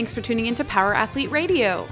thanks 0.00 0.14
for 0.14 0.22
tuning 0.22 0.46
into 0.46 0.64
Power 0.64 0.94
Athlete 0.94 1.30
Radio. 1.30 1.86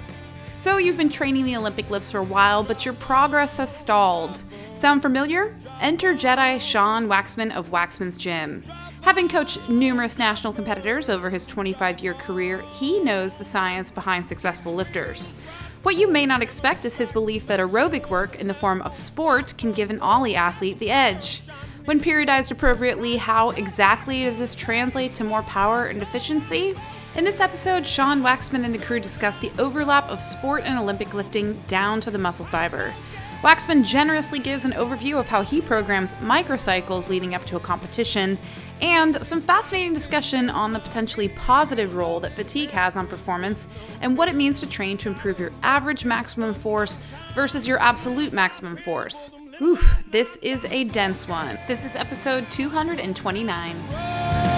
So, 0.57 0.79
you've 0.79 0.97
been 0.97 1.11
training 1.11 1.45
the 1.45 1.57
Olympic 1.57 1.91
lifts 1.91 2.11
for 2.11 2.21
a 2.21 2.25
while, 2.25 2.63
but 2.63 2.87
your 2.87 2.95
progress 2.95 3.59
has 3.59 3.77
stalled. 3.77 4.41
Sound 4.75 5.03
familiar? 5.03 5.55
Enter 5.83 6.15
Jedi 6.15 6.59
Sean 6.59 7.07
Waxman 7.07 7.55
of 7.55 7.71
Waxman's 7.71 8.17
Gym. 8.17 8.63
Having 9.03 9.29
coached 9.29 9.69
numerous 9.69 10.19
national 10.19 10.55
competitors 10.55 11.11
over 11.11 11.29
his 11.29 11.45
25 11.45 11.99
year 11.99 12.15
career, 12.15 12.65
he 12.73 12.99
knows 12.99 13.37
the 13.37 13.45
science 13.45 13.91
behind 13.91 14.25
successful 14.25 14.75
lifters. 14.75 15.39
What 15.83 15.97
you 15.97 16.11
may 16.11 16.25
not 16.25 16.41
expect 16.41 16.87
is 16.87 16.97
his 16.97 17.13
belief 17.13 17.47
that 17.49 17.61
aerobic 17.61 18.09
work 18.09 18.37
in 18.37 18.49
the 18.49 18.55
form 18.55 18.81
of 18.81 18.95
sport 18.95 19.53
can 19.59 19.71
give 19.71 19.91
an 19.91 20.01
Oly 20.01 20.35
athlete 20.35 20.79
the 20.79 20.91
edge. 20.91 21.43
When 21.85 22.01
periodized 22.01 22.51
appropriately, 22.51 23.19
how 23.19 23.51
exactly 23.51 24.23
does 24.23 24.39
this 24.39 24.55
translate 24.55 25.15
to 25.17 25.25
more 25.25 25.43
power 25.43 25.87
and 25.87 26.01
efficiency? 26.01 26.75
In 27.17 27.25
this 27.25 27.41
episode, 27.41 27.87
Sean 27.87 28.23
Waxman 28.23 28.65
and 28.65 28.75
the 28.75 28.79
crew 28.79 29.01
discuss 29.01 29.39
the 29.39 29.51
overlap 29.59 30.09
of 30.09 30.21
sport 30.21 30.63
and 30.65 30.79
Olympic 30.79 31.15
lifting 31.15 31.61
down 31.67 32.01
to 32.03 32.11
the 32.11 32.19
muscle 32.19 32.47
fiber. 32.47 32.95
Waxman 33.43 33.85
generously 33.85 34.39
gives 34.39 34.65
an 34.65 34.73
overview 34.73 35.19
of 35.19 35.29
how 35.29 35.43
he 35.43 35.61
programs 35.61 36.15
microcycles 36.15 37.09
leading 37.09 37.35
up 37.35 37.45
to 37.47 37.57
a 37.57 37.61
competition, 37.61 38.39
and 38.81 39.25
some 39.25 39.41
fascinating 39.41 39.95
discussion 39.95 40.51
on 40.51 40.73
the 40.73 40.79
potentially 40.79 41.29
positive 41.29 41.95
role 41.95 42.21
that 42.21 42.37
fatigue 42.37 42.71
has 42.71 42.97
on 42.97 43.07
performance 43.07 43.69
and 44.01 44.17
what 44.17 44.29
it 44.29 44.37
means 44.37 44.61
to 44.61 44.69
train 44.69 44.97
to 44.99 45.09
improve 45.09 45.41
your 45.41 45.53
average 45.63 46.05
maximum 46.05 46.53
force 46.53 47.01
versus 47.35 47.67
your 47.67 47.81
absolute 47.81 48.33
maximum 48.33 48.77
force. 48.77 49.33
Oof, 49.61 50.05
this 50.11 50.37
is 50.37 50.65
a 50.67 50.85
dense 50.85 51.27
one. 51.27 51.59
This 51.67 51.85
is 51.85 51.97
episode 51.97 52.49
229. 52.51 54.58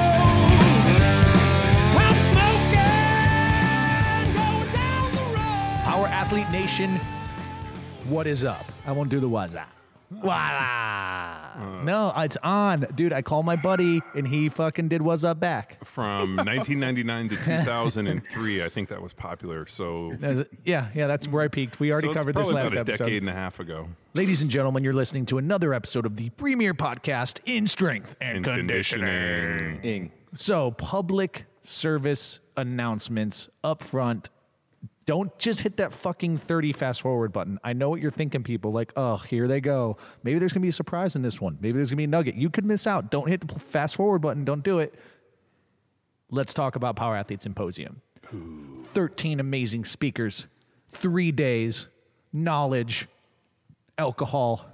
Power 6.00 6.08
Athlete 6.08 6.48
Nation, 6.48 6.96
what 8.08 8.26
is 8.26 8.42
up? 8.42 8.64
I 8.86 8.92
won't 8.92 9.10
do 9.10 9.20
the 9.20 9.28
was 9.28 9.54
up. 9.54 9.68
Voila. 10.10 11.50
Uh. 11.54 11.82
no, 11.82 12.10
it's 12.16 12.38
on. 12.42 12.86
Dude, 12.94 13.12
I 13.12 13.20
called 13.20 13.44
my 13.44 13.54
buddy 13.56 14.00
and 14.14 14.26
he 14.26 14.48
fucking 14.48 14.88
did 14.88 15.02
was 15.02 15.24
up 15.24 15.40
back. 15.40 15.76
From 15.86 16.36
1999 16.36 17.28
to 17.28 17.36
2003, 17.44 18.64
I 18.64 18.70
think 18.70 18.88
that 18.88 19.02
was 19.02 19.12
popular. 19.12 19.66
So, 19.66 20.14
That 20.20 20.30
was 20.30 20.38
it. 20.38 20.50
Yeah, 20.64 20.88
yeah, 20.94 21.06
that's 21.06 21.28
where 21.28 21.44
I 21.44 21.48
peaked. 21.48 21.80
We 21.80 21.92
already 21.92 22.08
so 22.08 22.14
covered 22.14 22.34
this 22.34 22.48
last 22.48 22.72
about 22.72 22.78
a 22.78 22.80
episode. 22.80 23.04
decade 23.04 23.22
and 23.22 23.28
a 23.28 23.34
half 23.34 23.60
ago. 23.60 23.86
Ladies 24.14 24.40
and 24.40 24.48
gentlemen, 24.48 24.82
you're 24.82 24.94
listening 24.94 25.26
to 25.26 25.36
another 25.36 25.74
episode 25.74 26.06
of 26.06 26.16
the 26.16 26.30
premier 26.30 26.72
podcast 26.72 27.40
in 27.44 27.66
strength 27.66 28.16
and, 28.22 28.38
In 28.38 28.42
conditioning. 28.42 29.04
conditioning. 29.58 30.12
So, 30.34 30.70
public 30.70 31.44
service 31.62 32.38
announcements 32.56 33.50
up 33.62 33.82
front. 33.82 34.30
Don't 35.06 35.36
just 35.38 35.60
hit 35.60 35.78
that 35.78 35.92
fucking 35.92 36.38
30 36.38 36.72
fast 36.72 37.00
forward 37.00 37.32
button. 37.32 37.58
I 37.64 37.72
know 37.72 37.88
what 37.90 38.00
you're 38.00 38.10
thinking, 38.10 38.42
people. 38.42 38.70
Like, 38.70 38.92
oh, 38.96 39.16
here 39.16 39.48
they 39.48 39.60
go. 39.60 39.96
Maybe 40.22 40.38
there's 40.38 40.52
going 40.52 40.60
to 40.60 40.66
be 40.66 40.68
a 40.68 40.72
surprise 40.72 41.16
in 41.16 41.22
this 41.22 41.40
one. 41.40 41.58
Maybe 41.60 41.76
there's 41.76 41.90
going 41.90 41.96
to 41.96 42.00
be 42.00 42.04
a 42.04 42.08
nugget. 42.08 42.34
You 42.36 42.50
could 42.50 42.64
miss 42.64 42.86
out. 42.86 43.10
Don't 43.10 43.28
hit 43.28 43.46
the 43.46 43.58
fast 43.58 43.96
forward 43.96 44.20
button. 44.20 44.44
Don't 44.44 44.62
do 44.62 44.78
it. 44.78 44.94
Let's 46.30 46.54
talk 46.54 46.76
about 46.76 46.96
Power 46.96 47.16
Athlete 47.16 47.42
Symposium. 47.42 48.02
13 48.92 49.40
amazing 49.40 49.84
speakers, 49.84 50.46
three 50.92 51.32
days, 51.32 51.88
knowledge, 52.32 53.08
alcohol. 53.98 54.64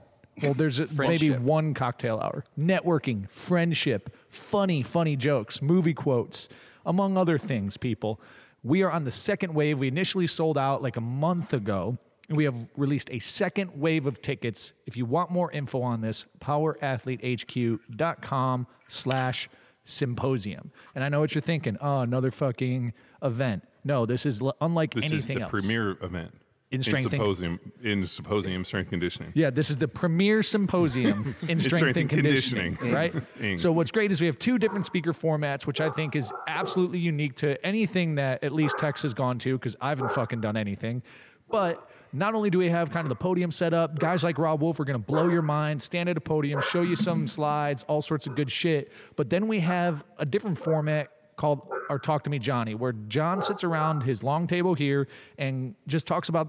Well, 0.42 0.54
there's 0.54 0.78
a, 0.78 0.86
maybe 0.92 1.30
one 1.30 1.72
cocktail 1.72 2.18
hour. 2.18 2.44
Networking, 2.58 3.30
friendship, 3.30 4.14
funny, 4.28 4.82
funny 4.82 5.16
jokes, 5.16 5.62
movie 5.62 5.94
quotes, 5.94 6.48
among 6.84 7.16
other 7.16 7.38
things, 7.38 7.76
people. 7.76 8.20
We 8.66 8.82
are 8.82 8.90
on 8.90 9.04
the 9.04 9.12
second 9.12 9.54
wave. 9.54 9.78
We 9.78 9.86
initially 9.86 10.26
sold 10.26 10.58
out 10.58 10.82
like 10.82 10.96
a 10.96 11.00
month 11.00 11.52
ago. 11.52 11.96
And 12.28 12.36
we 12.36 12.42
have 12.42 12.56
released 12.76 13.08
a 13.12 13.20
second 13.20 13.70
wave 13.80 14.06
of 14.06 14.20
tickets. 14.20 14.72
If 14.86 14.96
you 14.96 15.06
want 15.06 15.30
more 15.30 15.52
info 15.52 15.80
on 15.82 16.00
this, 16.00 16.24
powerathletehq.com 16.40 18.66
slash 18.88 19.48
symposium. 19.84 20.72
And 20.96 21.04
I 21.04 21.08
know 21.08 21.20
what 21.20 21.32
you're 21.34 21.42
thinking. 21.42 21.76
Oh, 21.80 22.00
another 22.00 22.32
fucking 22.32 22.92
event. 23.22 23.62
No, 23.84 24.04
this 24.06 24.26
is 24.26 24.40
l- 24.42 24.56
unlike 24.60 24.94
This 24.94 25.12
is 25.12 25.28
the 25.28 25.42
else. 25.42 25.50
premier 25.50 25.96
event 26.02 26.34
In 26.72 26.82
strength 26.82 27.04
and- 27.04 27.12
symposium 27.12 27.60
in 27.82 28.06
symposium 28.08 28.64
strength 28.64 28.90
conditioning. 28.90 29.32
Yeah, 29.34 29.50
this 29.50 29.70
is 29.70 29.76
the 29.76 29.86
premier 29.86 30.42
symposium 30.42 31.36
in 31.48 31.60
strength, 31.60 31.96
and 31.96 32.10
conditioning, 32.10 32.76
right? 32.92 33.14
Ing. 33.40 33.56
So 33.56 33.70
what's 33.70 33.92
great 33.92 34.10
is 34.10 34.20
we 34.20 34.26
have 34.26 34.38
two 34.38 34.58
different 34.58 34.84
speaker 34.84 35.12
formats, 35.12 35.66
which 35.66 35.80
I 35.80 35.90
think 35.90 36.16
is 36.16 36.32
absolutely 36.48 36.98
unique 36.98 37.36
to 37.36 37.64
anything 37.64 38.16
that 38.16 38.42
at 38.42 38.52
least 38.52 38.78
Tex 38.78 39.02
has 39.02 39.14
gone 39.14 39.38
to, 39.40 39.56
because 39.56 39.76
I 39.80 39.90
haven't 39.90 40.12
fucking 40.12 40.40
done 40.40 40.56
anything. 40.56 41.02
But 41.48 41.88
not 42.12 42.34
only 42.34 42.50
do 42.50 42.58
we 42.58 42.68
have 42.68 42.90
kind 42.90 43.04
of 43.04 43.10
the 43.10 43.14
podium 43.14 43.52
set 43.52 43.72
up, 43.72 43.98
guys 43.98 44.24
like 44.24 44.36
Robb 44.36 44.60
Wolf 44.62 44.80
are 44.80 44.84
going 44.84 44.98
to 45.00 45.06
blow 45.06 45.28
your 45.28 45.42
mind, 45.42 45.80
stand 45.80 46.08
at 46.08 46.16
a 46.16 46.20
podium, 46.20 46.60
show 46.62 46.82
you 46.82 46.96
some 46.96 47.28
slides, 47.28 47.84
all 47.88 48.02
sorts 48.02 48.26
of 48.26 48.34
good 48.34 48.50
shit. 48.50 48.90
But 49.14 49.30
then 49.30 49.46
we 49.46 49.60
have 49.60 50.04
a 50.18 50.26
different 50.26 50.58
format 50.58 51.10
called 51.36 51.68
our 51.88 51.98
Talk 51.98 52.24
to 52.24 52.30
Me 52.30 52.38
Johnny, 52.38 52.74
where 52.74 52.92
John 53.08 53.42
sits 53.42 53.62
around 53.62 54.02
his 54.02 54.22
long 54.22 54.46
table 54.46 54.74
here 54.74 55.08
and 55.38 55.74
just 55.86 56.06
talks 56.06 56.28
about 56.28 56.48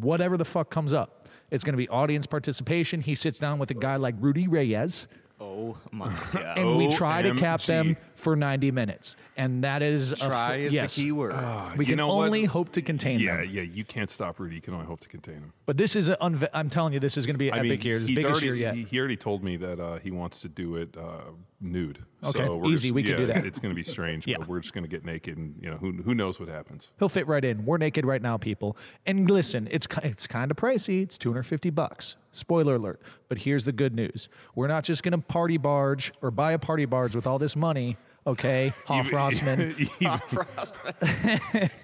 whatever 0.00 0.36
the 0.36 0.44
fuck 0.44 0.70
comes 0.70 0.92
up. 0.92 1.28
It's 1.50 1.64
going 1.64 1.72
to 1.72 1.78
be 1.78 1.88
audience 1.88 2.26
participation. 2.26 3.00
He 3.00 3.14
sits 3.14 3.38
down 3.38 3.58
with 3.58 3.70
a 3.70 3.74
guy 3.74 3.96
like 3.96 4.14
Rudy 4.18 4.46
Reyes, 4.46 5.08
Oh 5.40 5.76
my 5.90 6.14
god. 6.32 6.58
and 6.58 6.76
we 6.76 6.86
oh, 6.86 6.92
try 6.92 7.22
to 7.22 7.34
cap 7.34 7.62
them 7.62 7.96
for 8.20 8.36
90 8.36 8.70
minutes. 8.70 9.16
And 9.36 9.64
that 9.64 9.82
is 9.82 10.12
a 10.12 10.16
f- 10.16 10.20
Try 10.28 10.56
is 10.56 10.74
yes. 10.74 10.94
the 10.94 11.02
key 11.02 11.12
word. 11.12 11.34
We 11.76 11.86
can 11.86 11.96
know 11.96 12.14
what? 12.14 12.26
only 12.26 12.44
hope 12.44 12.70
to 12.72 12.82
contain 12.82 13.18
Yeah, 13.18 13.38
them. 13.38 13.46
yeah, 13.46 13.62
yeah. 13.62 13.72
you 13.72 13.84
can't 13.84 14.10
stop 14.10 14.38
Rudy. 14.38 14.56
You 14.56 14.60
can 14.60 14.74
only 14.74 14.86
hope 14.86 15.00
to 15.00 15.08
contain 15.08 15.36
him. 15.36 15.52
But 15.66 15.76
this 15.78 15.96
is 15.96 16.08
an 16.08 16.16
unve- 16.20 16.48
I'm 16.52 16.68
telling 16.68 16.92
you, 16.92 17.00
this 17.00 17.16
is 17.16 17.24
going 17.24 17.34
to 17.34 17.38
be 17.38 17.48
an 17.48 17.58
I 17.58 17.62
mean, 17.62 17.80
year. 17.80 17.98
This 17.98 18.08
biggest 18.08 18.26
already 18.26 18.46
year 18.46 18.54
yet. 18.54 18.74
he, 18.74 18.82
he 18.84 18.98
already 18.98 19.16
told 19.16 19.42
me 19.42 19.56
that 19.56 19.80
uh, 19.80 19.98
he 20.00 20.10
wants 20.10 20.40
to 20.42 20.48
do 20.48 20.76
it 20.76 20.94
uh, 20.96 21.22
nude. 21.60 22.04
Okay, 22.22 22.44
so 22.44 22.56
we're 22.56 22.72
easy, 22.72 22.88
Just, 22.88 22.94
we 22.94 23.02
can 23.02 23.12
yeah, 23.12 23.16
do 23.16 23.26
that. 23.26 23.46
It's 23.46 23.58
going 23.58 23.70
to 23.70 23.76
be 23.76 23.82
strange, 23.82 24.26
Yeah. 24.26 24.36
but 24.38 24.48
we're 24.48 24.60
just 24.60 24.74
going 24.74 24.84
to 24.84 24.90
get 24.90 25.06
naked, 25.06 25.38
and 25.38 25.54
you 25.58 25.70
know 25.70 25.78
who 25.78 25.92
who 25.92 26.14
knows 26.14 26.38
what 26.38 26.50
happens. 26.50 26.90
He'll 26.98 27.08
fit 27.08 27.26
right 27.26 27.42
in. 27.44 27.64
We're 27.64 27.78
naked 27.78 28.04
right 28.04 28.20
now, 28.20 28.36
people. 28.36 28.76
And 29.06 29.30
listen, 29.30 29.66
it's 29.70 29.86
it's 30.02 30.26
kind 30.26 30.50
of 30.50 30.58
pricey. 30.58 31.02
It's 31.02 31.16
250 31.16 31.70
bucks. 31.70 32.16
Spoiler 32.32 32.74
alert. 32.74 33.00
But 33.30 33.38
here's 33.38 33.64
the 33.64 33.72
good 33.72 33.94
news. 33.94 34.28
We're 34.54 34.66
not 34.68 34.84
just 34.84 35.02
going 35.02 35.12
to 35.12 35.18
party 35.18 35.56
barge 35.56 36.12
or 36.20 36.30
buy 36.30 36.52
a 36.52 36.58
party 36.58 36.84
barge 36.84 37.14
with 37.16 37.26
all 37.26 37.38
this 37.38 37.56
money, 37.56 37.96
okay? 38.26 38.72
Hoff 38.86 39.06
Rossman. 39.10 39.74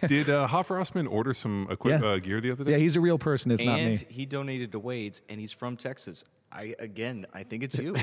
Did 0.09 0.31
uh, 0.31 0.47
Hoff 0.47 0.69
Rossman 0.69 1.11
order 1.11 1.35
some 1.35 1.67
equip, 1.71 2.01
Yeah. 2.01 2.09
uh, 2.09 2.17
gear 2.19 2.41
the 2.41 2.51
other 2.53 2.65
day? 2.65 2.73
Yeah, 2.73 2.77
he's 2.79 2.97
a 2.97 3.01
real 3.01 3.19
person. 3.19 3.51
It's 3.51 3.63
not 3.65 3.77
me. 3.77 3.85
and 3.85 3.99
he 3.99 4.27
donated 4.27 4.73
to 4.73 4.79
Wade's, 4.79 5.23
and 5.29 5.41
he's 5.41 5.53
from 5.53 5.77
Texas. 5.77 6.25
I 6.53 6.75
again, 6.79 7.27
I 7.35 7.43
think 7.43 7.63
it's 7.65 7.77
you. 7.77 7.97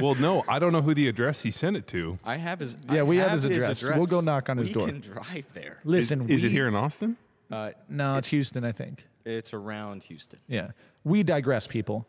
well, 0.00 0.14
no, 0.14 0.44
I 0.48 0.58
don't 0.58 0.72
know 0.72 0.80
who 0.82 0.94
the 0.94 1.08
address 1.08 1.42
he 1.42 1.50
sent 1.50 1.76
it 1.76 1.86
to. 1.88 2.18
I 2.24 2.36
have 2.36 2.60
his. 2.60 2.76
Yeah, 2.90 3.00
I 3.00 3.02
we 3.02 3.16
have 3.18 3.32
his 3.32 3.44
address. 3.44 3.82
We'll 3.82 4.06
go 4.06 4.20
knock 4.20 4.48
on 4.48 4.56
his 4.56 4.70
door. 4.70 4.86
we 4.86 4.92
door. 4.92 5.00
can 5.02 5.12
drive 5.12 5.44
there. 5.52 5.78
Listen, 5.84 6.28
Is 6.30 6.44
it 6.44 6.50
here 6.50 6.68
in 6.68 6.74
Austin? 6.74 7.16
Uh, 7.50 7.72
No, 7.88 8.16
it's 8.16 8.28
Houston, 8.28 8.64
I 8.64 8.70
think. 8.72 9.04
it's 9.24 9.52
around 9.52 10.04
Houston. 10.04 10.38
Yeah. 10.46 10.68
We 11.02 11.22
digress, 11.24 11.66
people. 11.66 12.06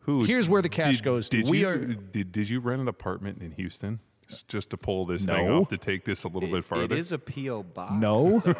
Who? 0.00 0.24
Here's 0.24 0.48
where 0.48 0.60
the 0.60 0.68
cash 0.68 0.96
did- 0.96 1.04
goes 1.04 1.28
to. 1.28 1.36
Did 1.42 1.48
We 1.50 1.60
you, 1.60 1.68
are- 1.68 1.78
Did, 1.78 2.32
did 2.32 2.50
you 2.50 2.58
rent 2.58 2.80
an 2.82 2.88
apartment 2.88 3.40
in 3.42 3.52
Houston 3.52 4.00
just, 4.28 4.48
just 4.48 4.70
to 4.70 4.76
pull 4.76 5.06
this 5.06 5.24
thing 5.26 5.48
off 5.50 5.68
to 5.68 5.78
take 5.78 6.04
this 6.04 6.24
a 6.24 6.28
little 6.28 6.48
bit 6.48 6.58
It- 6.58 6.64
farther? 6.64 6.84
it 6.84 6.92
is 6.92 7.12
a 7.12 7.18
PO 7.18 7.62
box. 7.64 7.92
No. 7.94 8.42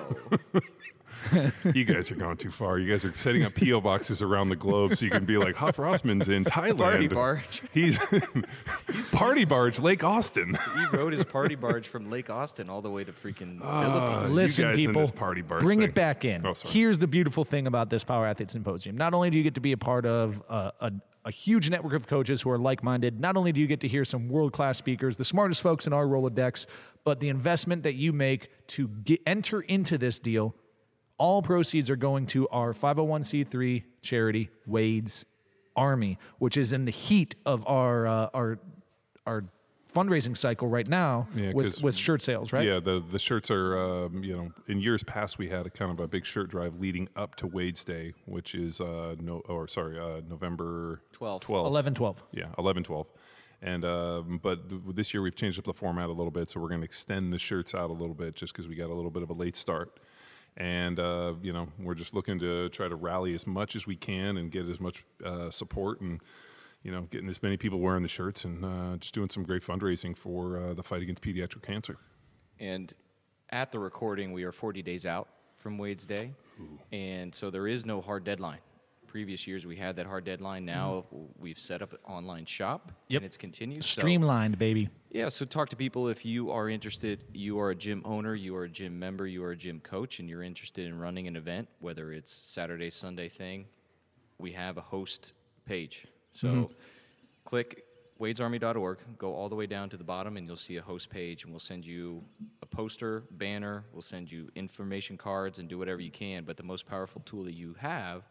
You 1.73 1.85
guys 1.85 2.11
are 2.11 2.17
going 2.17 2.37
too 2.37 2.51
far. 2.51 2.81
You 2.81 2.91
guys 2.91 3.05
are 3.05 3.15
setting 3.15 3.45
up 3.45 3.55
PO 3.55 3.81
boxes 3.81 4.23
around 4.23 4.49
the 4.49 4.57
globe 4.57 4.97
so 4.97 5.05
you 5.05 5.11
can 5.13 5.25
be 5.25 5.37
like 5.39 5.55
Hoff 5.55 5.77
Rossman's 5.77 6.29
in 6.29 6.45
Thailand. 6.45 6.79
Party 6.79 7.07
barge. 7.07 7.63
He's, 7.73 7.97
party 9.13 9.45
barge, 9.45 9.79
Lake 9.79 10.03
Austin. 10.03 10.59
he 10.77 10.97
rode 10.97 11.13
his 11.13 11.25
party 11.25 11.55
barge 11.55 11.87
from 11.87 12.11
Lake 12.11 12.29
Austin 12.29 12.69
all 12.69 12.83
the 12.83 12.91
way 12.91 13.05
to 13.05 13.13
freaking 13.13 13.61
Uh, 13.63 13.83
Philippines. 13.83 14.35
Listen, 14.35 14.75
people, 14.75 15.07
party 15.13 15.43
barge 15.43 15.63
bring 15.63 15.79
thing. 15.79 15.91
it 15.91 15.95
back 15.95 16.25
in. 16.25 16.45
Oh. 16.45 16.55
Here's 16.65 16.99
the 16.99 17.07
beautiful 17.07 17.45
thing 17.45 17.69
about 17.69 17.89
this 17.89 18.03
Power 18.03 18.27
Athlete 18.27 18.51
Symposium. 18.51 18.97
Not 18.97 19.15
only 19.15 19.31
do 19.31 19.37
you 19.37 19.45
get 19.45 19.55
to 19.55 19.61
be 19.61 19.71
a 19.73 19.77
part 19.79 20.05
of 20.07 20.43
a, 20.49 20.73
a, 20.81 20.93
a 21.25 21.31
huge 21.31 21.71
network 21.71 21.95
of 21.95 22.07
coaches 22.07 22.43
who 22.43 22.51
are 22.51 22.59
like 22.59 22.83
minded, 22.83 23.21
not 23.21 23.37
only 23.37 23.53
do 23.53 23.61
you 23.61 23.67
get 23.67 23.81
to 23.81 23.89
hear 23.89 24.05
some 24.05 24.29
world 24.29 24.53
class 24.53 24.77
speakers, 24.77 25.17
the 25.17 25.25
smartest 25.25 25.63
folks 25.63 25.87
in 25.87 25.93
our 25.93 26.07
Rolodex, 26.07 26.67
but 27.05 27.21
the 27.21 27.29
investment 27.29 27.83
that 27.85 27.95
you 27.95 28.13
make 28.13 28.51
to 28.69 28.89
get, 28.89 29.21
enter 29.27 29.61
into 29.63 29.99
this 29.99 30.19
deal, 30.19 30.55
all 31.19 31.43
proceeds 31.43 31.89
are 31.91 31.97
going 31.97 32.27
to 32.27 32.49
our 32.49 32.73
501c3 32.73 33.85
charity, 34.03 34.51
Wade's 34.67 35.25
Army, 35.77 36.19
which 36.39 36.57
is 36.57 36.73
in 36.73 36.85
the 36.85 36.91
heat 36.91 37.37
of 37.47 37.67
our, 37.67 38.07
uh, 38.07 38.29
our, 38.35 38.59
our 39.27 39.45
fundraising 39.95 40.37
cycle 40.37 40.69
right 40.69 40.89
now 40.89 41.27
Yeah, 41.35 41.53
with, 41.53 41.67
'cause- 41.67 41.83
with 41.83 41.97
shirt 41.97 42.23
sales, 42.23 42.53
right? 42.53 42.67
Yeah, 42.67 42.81
the, 42.81 43.01
the 43.11 43.19
shirts 43.19 43.51
are, 43.51 43.77
um, 44.07 44.25
you 44.25 44.37
know, 44.37 44.53
in 44.69 44.81
years 44.81 45.03
past 45.03 45.39
we 45.39 45.49
had 45.49 45.67
a 45.67 45.71
kind 45.71 45.91
of 45.91 46.01
a 46.01 46.09
big 46.09 46.25
shirt 46.25 46.51
drive 46.51 46.81
leading 46.81 47.09
up 47.17 47.35
to 47.37 47.47
Wade's 47.47 47.85
Day, 47.85 48.15
which 48.27 48.55
is, 48.55 48.81
uh, 48.81 49.17
no, 49.21 49.41
or 49.49 49.69
sorry, 49.69 49.99
uh, 49.99 50.21
November 50.29 51.03
12th. 51.13 51.43
12th. 51.43 51.67
11 51.67 51.95
12. 51.95 52.23
Yeah, 52.33 52.47
11, 52.59 52.85
12. 52.85 53.07
And 53.65 53.85
um, 53.85 54.41
but 54.43 54.69
th- 54.69 54.81
this 54.95 55.15
year 55.15 55.23
we've 55.23 55.37
changed 55.37 55.59
up 55.59 55.65
the 55.65 55.73
format 55.73 56.09
a 56.09 56.13
little 56.13 56.33
bit, 56.33 56.51
so 56.51 56.59
we're 56.61 56.69
going 56.69 56.81
to 56.81 56.85
extend 56.85 57.33
the 57.33 57.39
shirts 57.39 57.75
out 57.77 57.91
a 57.91 57.93
little 57.93 58.15
bit 58.15 58.35
just 58.35 58.53
because 58.53 58.67
we 58.67 58.75
got 58.75 58.91
a 58.91 58.95
little 58.95 59.11
bit 59.11 59.23
of 59.23 59.31
a 59.31 59.35
late 59.35 59.57
start. 59.57 60.01
And 60.57 60.99
uh, 60.99 61.35
you 61.43 61.53
know 61.53 61.69
we're 61.79 61.95
just 61.95 62.13
looking 62.13 62.39
to 62.41 62.69
try 62.71 62.89
to 62.89 62.97
rally 62.97 63.35
as 63.35 63.47
much 63.47 63.77
as 63.77 63.87
we 63.87 63.95
can 63.97 64.37
and 64.37 64.51
get 64.51 64.69
as 64.69 64.81
much 64.81 65.05
uh, 65.25 65.51
support 65.51 66.01
and 66.01 66.21
you 66.83 66.91
know 66.93 67.03
getting 67.11 67.29
as 67.29 67.43
many 67.43 67.57
people 67.57 67.79
wearing 67.79 68.03
the 68.03 68.09
shirts 68.09 68.45
and 68.45 68.65
uh, 68.65 68.97
just 68.99 69.15
doing 69.15 69.31
some 69.31 69.43
great 69.43 69.63
fundraising 69.63 70.17
for 70.17 70.59
uh, 70.59 70.75
the 70.75 70.83
fight 70.83 71.03
against 71.03 71.23
pediatric 71.23 71.63
cancer. 71.63 71.97
And 72.61 72.93
at 73.51 73.73
the 73.73 73.79
recording, 73.79 74.33
we 74.33 74.45
are 74.45 74.53
40 74.53 74.83
days 74.83 75.05
out 75.07 75.29
from 75.59 75.79
Wade's 75.79 76.07
Day. 76.07 76.33
And 76.93 77.35
so 77.35 77.51
there 77.51 77.67
is 77.67 77.85
no 77.85 78.01
hard 78.01 78.25
deadline. 78.25 78.59
Previous 79.07 79.47
years, 79.47 79.67
we 79.67 79.77
had 79.77 79.97
that 79.97 80.07
hard 80.07 80.25
deadline. 80.25 80.65
Now 80.65 81.05
we've 81.39 81.59
set 81.59 81.83
up 81.83 81.93
an 81.93 81.99
online 82.07 82.47
shop. 82.47 82.93
Yep. 83.09 83.19
And 83.21 83.27
it's 83.27 83.37
continued. 83.37 83.85
So- 83.85 84.01
Streamlined, 84.01 84.59
baby. 84.59 84.89
yeah, 85.11 85.29
so 85.29 85.45
talk 85.45 85.69
to 85.71 85.77
people 85.77 86.09
if 86.09 86.25
you 86.25 86.51
are 86.51 86.69
interested. 86.71 87.25
You 87.35 87.59
are 87.59 87.71
a 87.71 87.75
gym 87.75 88.01
owner, 88.07 88.35
you 88.35 88.55
are 88.57 88.65
a 88.65 88.69
gym 88.69 88.99
member, 88.99 89.27
you 89.27 89.45
are 89.45 89.51
a 89.51 89.57
gym 89.57 89.81
coach, 89.81 90.19
and 90.21 90.29
you're 90.31 90.43
interested 90.43 90.87
in 90.87 90.99
running 90.99 91.27
an 91.27 91.37
event, 91.37 91.69
whether 91.81 92.13
it's 92.13 92.33
Saturday, 92.33 92.89
Sunday 92.91 93.29
thing. 93.29 93.67
We 94.39 94.53
have 94.53 94.79
a 94.79 94.83
host 94.83 95.35
page. 95.67 96.07
So 96.33 96.49
mm-hmm. 96.49 96.73
click 97.45 97.85
wadesarmy.org, 98.21 98.99
go 99.19 99.35
all 99.35 99.49
the 99.49 99.55
way 99.55 99.67
down 99.67 99.91
to 99.91 99.97
the 99.97 100.05
bottom, 100.05 100.37
and 100.37 100.47
you'll 100.47 100.57
see 100.57 100.77
a 100.77 100.83
host 100.83 101.11
page, 101.11 101.43
and 101.43 101.53
we'll 101.53 101.61
send 101.61 101.85
you 101.85 102.23
a 102.63 102.67
poster, 102.67 103.25
banner, 103.33 103.85
we'll 103.93 104.01
send 104.01 104.31
you 104.31 104.49
information 104.55 105.17
cards, 105.17 105.59
and 105.59 105.69
do 105.69 105.77
whatever 105.77 106.01
you 106.01 106.11
can. 106.11 106.45
But 106.45 106.57
the 106.57 106.63
most 106.63 106.87
powerful 106.87 107.21
tool 107.25 107.45
that 107.45 107.55
you 107.55 107.75
have 107.79 108.23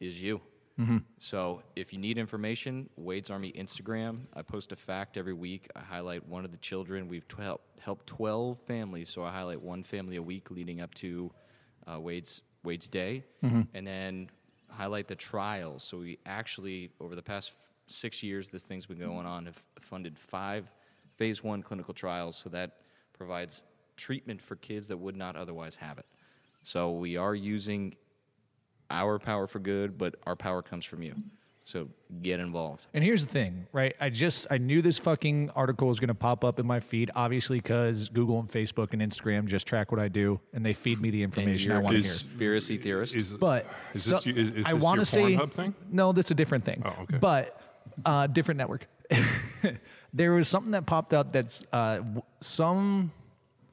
is 0.00 0.22
you. 0.22 0.40
Mm-hmm. 0.78 0.98
So 1.18 1.62
if 1.76 1.92
you 1.92 1.98
need 1.98 2.18
information, 2.18 2.88
Wade's 2.96 3.30
Army 3.30 3.52
Instagram. 3.52 4.20
I 4.34 4.42
post 4.42 4.72
a 4.72 4.76
fact 4.76 5.16
every 5.16 5.34
week. 5.34 5.68
I 5.76 5.80
highlight 5.80 6.26
one 6.26 6.44
of 6.44 6.50
the 6.50 6.58
children. 6.58 7.08
We've 7.08 7.26
tw- 7.28 7.40
helped 7.40 7.80
helped 7.80 8.06
12 8.06 8.58
families, 8.58 9.08
so 9.08 9.22
I 9.22 9.32
highlight 9.32 9.60
one 9.60 9.82
family 9.82 10.16
a 10.16 10.22
week 10.22 10.50
leading 10.50 10.80
up 10.80 10.94
to 10.94 11.30
uh, 11.90 12.00
Wade's 12.00 12.42
Wade's 12.64 12.88
Day, 12.88 13.24
mm-hmm. 13.44 13.62
and 13.74 13.86
then 13.86 14.30
highlight 14.72 15.08
the 15.08 15.14
trials. 15.14 15.82
So 15.82 15.98
we 15.98 16.18
actually, 16.26 16.90
over 17.00 17.14
the 17.14 17.22
past 17.22 17.54
six 17.86 18.22
years, 18.22 18.48
this 18.48 18.64
thing's 18.64 18.86
been 18.86 18.98
going 18.98 19.26
on, 19.26 19.46
have 19.46 19.62
funded 19.80 20.18
five 20.18 20.70
phase 21.16 21.44
one 21.44 21.62
clinical 21.62 21.94
trials. 21.94 22.36
So 22.36 22.48
that 22.50 22.78
provides 23.12 23.62
treatment 23.96 24.40
for 24.40 24.56
kids 24.56 24.88
that 24.88 24.96
would 24.96 25.16
not 25.16 25.36
otherwise 25.36 25.76
have 25.76 25.98
it. 25.98 26.06
So 26.64 26.92
we 26.92 27.16
are 27.16 27.34
using 27.34 27.94
our 28.90 29.18
power 29.18 29.46
for 29.46 29.58
good, 29.58 29.98
but 29.98 30.16
our 30.26 30.36
power 30.36 30.62
comes 30.62 30.84
from 30.84 31.02
you. 31.02 31.14
So 31.64 31.88
get 32.22 32.40
involved. 32.40 32.86
And 32.92 33.04
here's 33.04 33.24
the 33.24 33.32
thing, 33.32 33.66
right? 33.72 33.94
I 34.00 34.10
just 34.10 34.48
I 34.50 34.58
knew 34.58 34.82
this 34.82 34.98
fucking 34.98 35.50
article 35.54 35.86
was 35.86 36.00
going 36.00 36.08
to 36.08 36.14
pop 36.14 36.44
up 36.44 36.58
in 36.58 36.66
my 36.66 36.80
feed, 36.80 37.12
obviously 37.14 37.58
because 37.58 38.08
Google 38.08 38.40
and 38.40 38.50
Facebook 38.50 38.92
and 38.92 39.00
Instagram 39.00 39.46
just 39.46 39.64
track 39.64 39.92
what 39.92 40.00
I 40.00 40.08
do 40.08 40.40
and 40.52 40.66
they 40.66 40.72
feed 40.72 41.00
me 41.00 41.10
the 41.10 41.22
And 41.22 41.32
information 41.32 41.68
you're 41.70 41.78
I 41.78 41.80
a 41.80 41.84
want 41.84 41.96
to 41.96 42.02
hear. 42.02 42.10
conspiracy 42.10 42.78
theorist. 42.78 43.14
Is, 43.14 43.32
But 43.32 43.66
is 43.94 44.02
so- 44.04 44.16
this, 44.16 44.26
is, 44.26 44.50
is 44.56 44.66
I 44.66 44.72
want 44.74 44.98
to 45.00 45.06
say 45.06 45.36
thing? 45.48 45.72
no, 45.88 46.10
that's 46.12 46.32
a 46.32 46.34
different 46.34 46.64
thing. 46.64 46.82
Oh, 46.84 47.02
okay. 47.04 47.18
But 47.18 47.60
uh, 48.04 48.26
different 48.26 48.58
network. 48.58 48.86
there 50.12 50.32
was 50.32 50.48
something 50.48 50.72
that 50.72 50.86
popped 50.86 51.14
up 51.14 51.32
that's 51.32 51.62
uh, 51.72 52.00
some. 52.40 53.12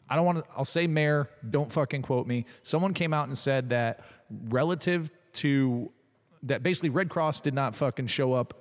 I 0.09 0.15
don't 0.15 0.25
want 0.25 0.39
to. 0.39 0.43
I'll 0.55 0.65
say 0.65 0.85
mayor. 0.87 1.29
Don't 1.49 1.71
fucking 1.71 2.01
quote 2.03 2.27
me. 2.27 2.45
Someone 2.63 2.93
came 2.93 3.13
out 3.13 3.27
and 3.27 3.37
said 3.37 3.69
that 3.69 4.03
relative 4.49 5.09
to 5.33 5.91
that, 6.43 6.63
basically 6.63 6.89
Red 6.89 7.09
Cross 7.09 7.41
did 7.41 7.53
not 7.53 7.75
fucking 7.75 8.07
show 8.07 8.33
up 8.33 8.53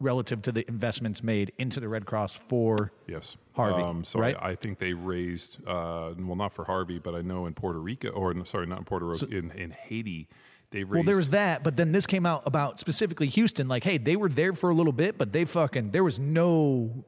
relative 0.00 0.42
to 0.42 0.52
the 0.52 0.66
investments 0.68 1.22
made 1.22 1.52
into 1.58 1.80
the 1.80 1.88
Red 1.88 2.04
Cross 2.04 2.38
for 2.48 2.92
Yes. 3.06 3.36
Harvey, 3.52 3.82
Um, 3.82 4.04
so 4.04 4.18
right? 4.20 4.36
I, 4.38 4.50
I 4.50 4.54
think 4.56 4.78
they 4.78 4.92
raised, 4.92 5.60
uh, 5.66 6.12
well, 6.18 6.36
not 6.36 6.52
for 6.52 6.64
Harvey, 6.64 6.98
but 6.98 7.14
I 7.14 7.22
know 7.22 7.46
in 7.46 7.54
Puerto 7.54 7.78
Rico, 7.78 8.10
or 8.10 8.34
sorry, 8.44 8.66
not 8.66 8.78
in 8.78 8.84
Puerto 8.84 9.06
Rico, 9.06 9.26
in, 9.26 9.50
in 9.52 9.70
Haiti, 9.70 10.28
they 10.70 10.82
raised. 10.82 10.92
Well, 10.94 11.02
there 11.04 11.16
was 11.16 11.30
that, 11.30 11.62
but 11.62 11.76
then 11.76 11.92
this 11.92 12.06
came 12.06 12.26
out 12.26 12.42
about 12.44 12.80
specifically 12.80 13.28
Houston. 13.28 13.68
Like, 13.68 13.84
hey, 13.84 13.96
they 13.96 14.16
were 14.16 14.28
there 14.28 14.52
for 14.52 14.70
a 14.70 14.74
little 14.74 14.92
bit, 14.92 15.16
but 15.16 15.32
they 15.32 15.44
fucking 15.44 15.92
there 15.92 16.04
was 16.04 16.18
no 16.18 17.04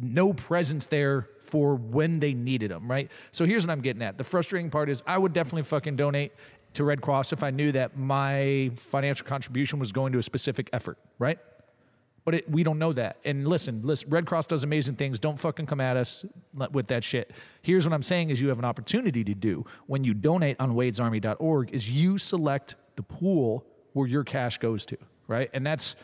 no 0.00 0.32
presence 0.32 0.86
there 0.86 1.28
for 1.46 1.76
when 1.76 2.20
they 2.20 2.34
needed 2.34 2.70
them, 2.70 2.90
right? 2.90 3.10
So 3.32 3.46
here's 3.46 3.66
what 3.66 3.72
I'm 3.72 3.80
getting 3.80 4.02
at. 4.02 4.18
The 4.18 4.24
frustrating 4.24 4.70
part 4.70 4.90
is 4.90 5.02
I 5.06 5.16
would 5.16 5.32
definitely 5.32 5.62
fucking 5.62 5.96
donate 5.96 6.32
to 6.74 6.84
Red 6.84 7.00
Cross 7.00 7.32
if 7.32 7.42
I 7.42 7.50
knew 7.50 7.72
that 7.72 7.96
my 7.96 8.70
financial 8.76 9.26
contribution 9.26 9.78
was 9.78 9.92
going 9.92 10.12
to 10.12 10.18
a 10.18 10.22
specific 10.22 10.68
effort, 10.72 10.98
right? 11.18 11.38
But 12.24 12.34
it, 12.34 12.50
we 12.50 12.62
don't 12.62 12.78
know 12.78 12.92
that. 12.92 13.16
And 13.24 13.48
listen, 13.48 13.80
listen, 13.82 14.10
Red 14.10 14.26
Cross 14.26 14.48
does 14.48 14.62
amazing 14.62 14.96
things. 14.96 15.18
Don't 15.18 15.40
fucking 15.40 15.66
come 15.66 15.80
at 15.80 15.96
us 15.96 16.26
with 16.72 16.86
that 16.88 17.02
shit. 17.02 17.30
Here's 17.62 17.86
what 17.86 17.94
I'm 17.94 18.02
saying 18.02 18.30
is 18.30 18.40
you 18.40 18.48
have 18.48 18.58
an 18.58 18.66
opportunity 18.66 19.24
to 19.24 19.34
do 19.34 19.64
when 19.86 20.04
you 20.04 20.12
donate 20.12 20.56
on 20.60 20.72
wadesarmy.org 20.72 21.70
is 21.72 21.88
you 21.88 22.18
select 22.18 22.74
the 22.96 23.02
pool 23.02 23.64
where 23.94 24.06
your 24.06 24.24
cash 24.24 24.58
goes 24.58 24.84
to, 24.86 24.98
right? 25.26 25.48
And 25.54 25.66
that's 25.66 25.96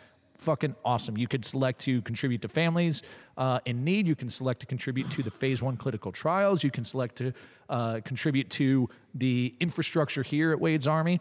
fucking 0.44 0.74
awesome. 0.84 1.16
You 1.16 1.26
could 1.26 1.44
select 1.44 1.80
to 1.80 2.02
contribute 2.02 2.42
to 2.42 2.48
families 2.48 3.02
uh, 3.36 3.60
in 3.64 3.84
need. 3.84 4.06
You 4.06 4.14
can 4.14 4.30
select 4.30 4.60
to 4.60 4.66
contribute 4.66 5.10
to 5.12 5.22
the 5.22 5.30
phase 5.30 5.62
one 5.62 5.76
clinical 5.76 6.12
trials. 6.12 6.62
You 6.62 6.70
can 6.70 6.84
select 6.84 7.16
to 7.16 7.32
uh, 7.68 8.00
contribute 8.04 8.50
to 8.50 8.88
the 9.14 9.54
infrastructure 9.60 10.22
here 10.22 10.52
at 10.52 10.60
Wade's 10.60 10.86
Army 10.86 11.20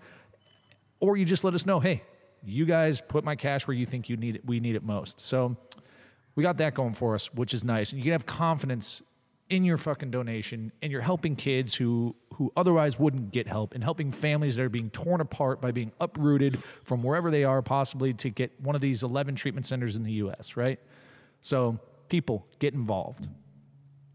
or 1.04 1.18
you 1.18 1.25
just 1.25 1.44
let 1.44 1.54
us 1.54 1.66
know, 1.66 1.81
hey, 1.81 2.02
you 2.46 2.66
guys 2.66 3.02
put 3.02 3.25
my 3.25 3.36
cash 3.36 3.68
where 3.68 3.75
you 3.75 3.86
think 3.86 4.08
you 4.08 4.16
need 4.16 4.38
it, 4.38 4.46
we 4.46 4.62
need 4.62 4.74
it 4.74 4.84
most. 4.84 5.20
So 5.20 5.58
we 6.36 6.44
got 6.44 6.56
that 6.58 6.75
going 6.75 6.94
for 6.94 7.14
us, 7.14 7.34
which 7.34 7.54
is 7.54 7.66
nice. 7.66 7.92
And 7.92 8.00
you 8.00 8.06
can 8.06 8.14
have 8.14 8.25
confidence 8.25 9.02
in 9.50 9.63
your 9.63 9.78
fucking 9.78 10.12
donation 10.12 10.72
and 10.81 10.92
you're 10.92 11.01
helping 11.01 11.36
kids 11.36 11.75
who 11.75 12.16
who 12.34 12.51
otherwise 12.57 12.98
wouldn't 12.98 13.31
get 13.31 13.48
help 13.48 13.75
and 13.75 13.84
helping 13.84 14.12
families 14.12 14.56
that 14.56 14.63
are 14.63 14.69
being 14.69 14.90
torn 14.90 15.22
apart 15.22 15.62
by 15.62 15.72
being 15.72 15.92
uprooted 16.00 16.62
from 16.84 17.04
wherever 17.04 17.30
they 17.30 17.44
are 17.44 17.62
possibly 17.62 18.13
to 18.13 18.30
get 18.30 18.51
one 18.60 18.74
of 18.74 18.81
these 18.81 19.04
11 19.04 19.36
treatment 19.36 19.68
centers 19.68 19.95
in 19.95 20.01
the 20.04 20.13
US, 20.13 20.57
right? 20.57 20.80
So 21.42 21.78
people 22.10 22.48
get 22.60 22.74
involved. 22.74 23.28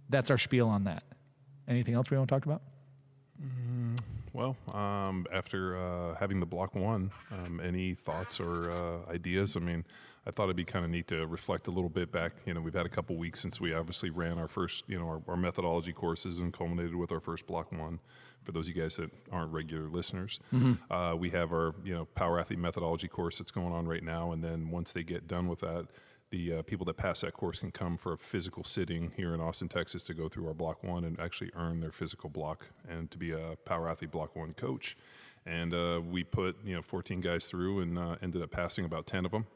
That's 0.09 0.31
our 0.31 0.39
spiel 0.39 0.69
on 0.69 0.85
that. 0.85 1.05
Anything 1.69 1.95
else 1.95 2.11
we 2.11 2.17
want 2.17 2.29
to 2.29 2.35
talk 2.35 2.47
about? 2.47 2.63
Well, 4.33 4.57
um, 4.75 5.27
after 5.33 5.77
uh, 5.77 6.15
having 6.17 6.41
the 6.41 6.47
block 6.47 6.75
one, 6.75 7.11
um, 7.31 7.61
any 7.61 7.95
thoughts 7.95 8.41
or 8.41 8.71
uh, 8.71 9.11
ideas? 9.11 9.57
I 9.57 9.61
mean, 9.61 9.85
I 10.27 10.31
thought 10.31 10.45
it'd 10.45 10.57
be 10.57 10.65
kind 10.65 10.85
of 10.85 10.91
neat 10.91 11.09
to 11.09 11.27
reflect 11.27 11.67
a 11.69 11.71
little 11.71 11.89
bit 11.89 12.13
back. 12.13 12.33
You 12.45 12.55
know, 12.55 12.61
we've 12.61 12.75
had 12.75 12.87
a 12.87 12.91
couple 12.91 13.17
weeks 13.17 13.41
since 13.41 13.61
we 13.61 13.73
obviously 13.73 14.11
ran 14.11 14.39
our 14.39 14.49
first, 14.49 14.85
you 14.89 14.99
know, 14.99 15.07
our, 15.07 15.23
our 15.29 15.37
methodology 15.37 15.93
courses 15.93 16.41
and 16.41 16.53
culminated 16.53 16.95
with 16.95 17.13
our 17.13 17.21
first 17.21 17.47
block 17.47 17.73
one. 17.73 18.01
For 18.45 18.53
those 18.53 18.69
of 18.69 18.77
you 18.77 18.83
guys 18.83 18.97
that 18.97 19.11
aren't 19.33 19.53
regular 19.53 19.89
listeners, 19.89 20.41
uh, 20.91 21.15
we 21.19 21.31
have 21.31 21.53
our, 21.53 21.75
you 21.85 21.95
know, 21.95 22.05
power 22.15 22.39
athlete 22.39 22.59
methodology 22.59 23.09
course 23.09 23.39
that's 23.39 23.51
going 23.51 23.73
on 23.73 23.87
right 23.87 24.03
now. 24.03 24.33
And 24.33 24.43
then 24.43 24.71
once 24.71 24.93
they 24.93 25.03
get 25.03 25.27
done 25.27 25.49
with 25.49 25.61
that, 25.61 25.89
the 26.31 26.55
uh, 26.55 26.63
people 26.63 26.85
that 26.87 26.97
pass 26.97 27.23
that 27.23 27.33
course 27.33 27.61
can 27.61 27.71
come 27.71 27.97
for 27.97 28.13
a 28.13 28.19
physical 28.19 28.63
sitting 28.65 29.13
here 29.17 29.35
in 29.35 29.41
Austin, 29.41 29.69
Texas, 29.69 30.05
to 30.05 30.15
go 30.15 30.29
through 30.29 30.47
our 30.47 30.55
block 30.55 30.85
one 30.85 31.05
and 31.05 31.19
actually 31.19 31.51
earn 31.57 31.81
their 31.81 31.93
physical 31.93 32.29
block 32.29 32.67
and 32.89 33.11
to 33.11 33.19
be 33.19 33.33
a 33.33 33.57
power 33.65 33.89
athlete 33.89 34.11
block 34.11 34.37
one 34.37 34.53
coach. 34.55 34.97
And 35.47 35.73
uh, 35.73 36.01
we 36.07 36.25
put 36.25 36.57
you 36.65 36.75
know 36.75 36.83
14 36.83 37.21
guys 37.21 37.47
through 37.47 37.81
and 37.81 37.99
uh, 37.99 38.17
ended 38.23 38.43
up 38.43 38.51
passing 38.51 38.85
about 38.85 39.07
10 39.07 39.25
of 39.25 39.31
them, 39.31 39.47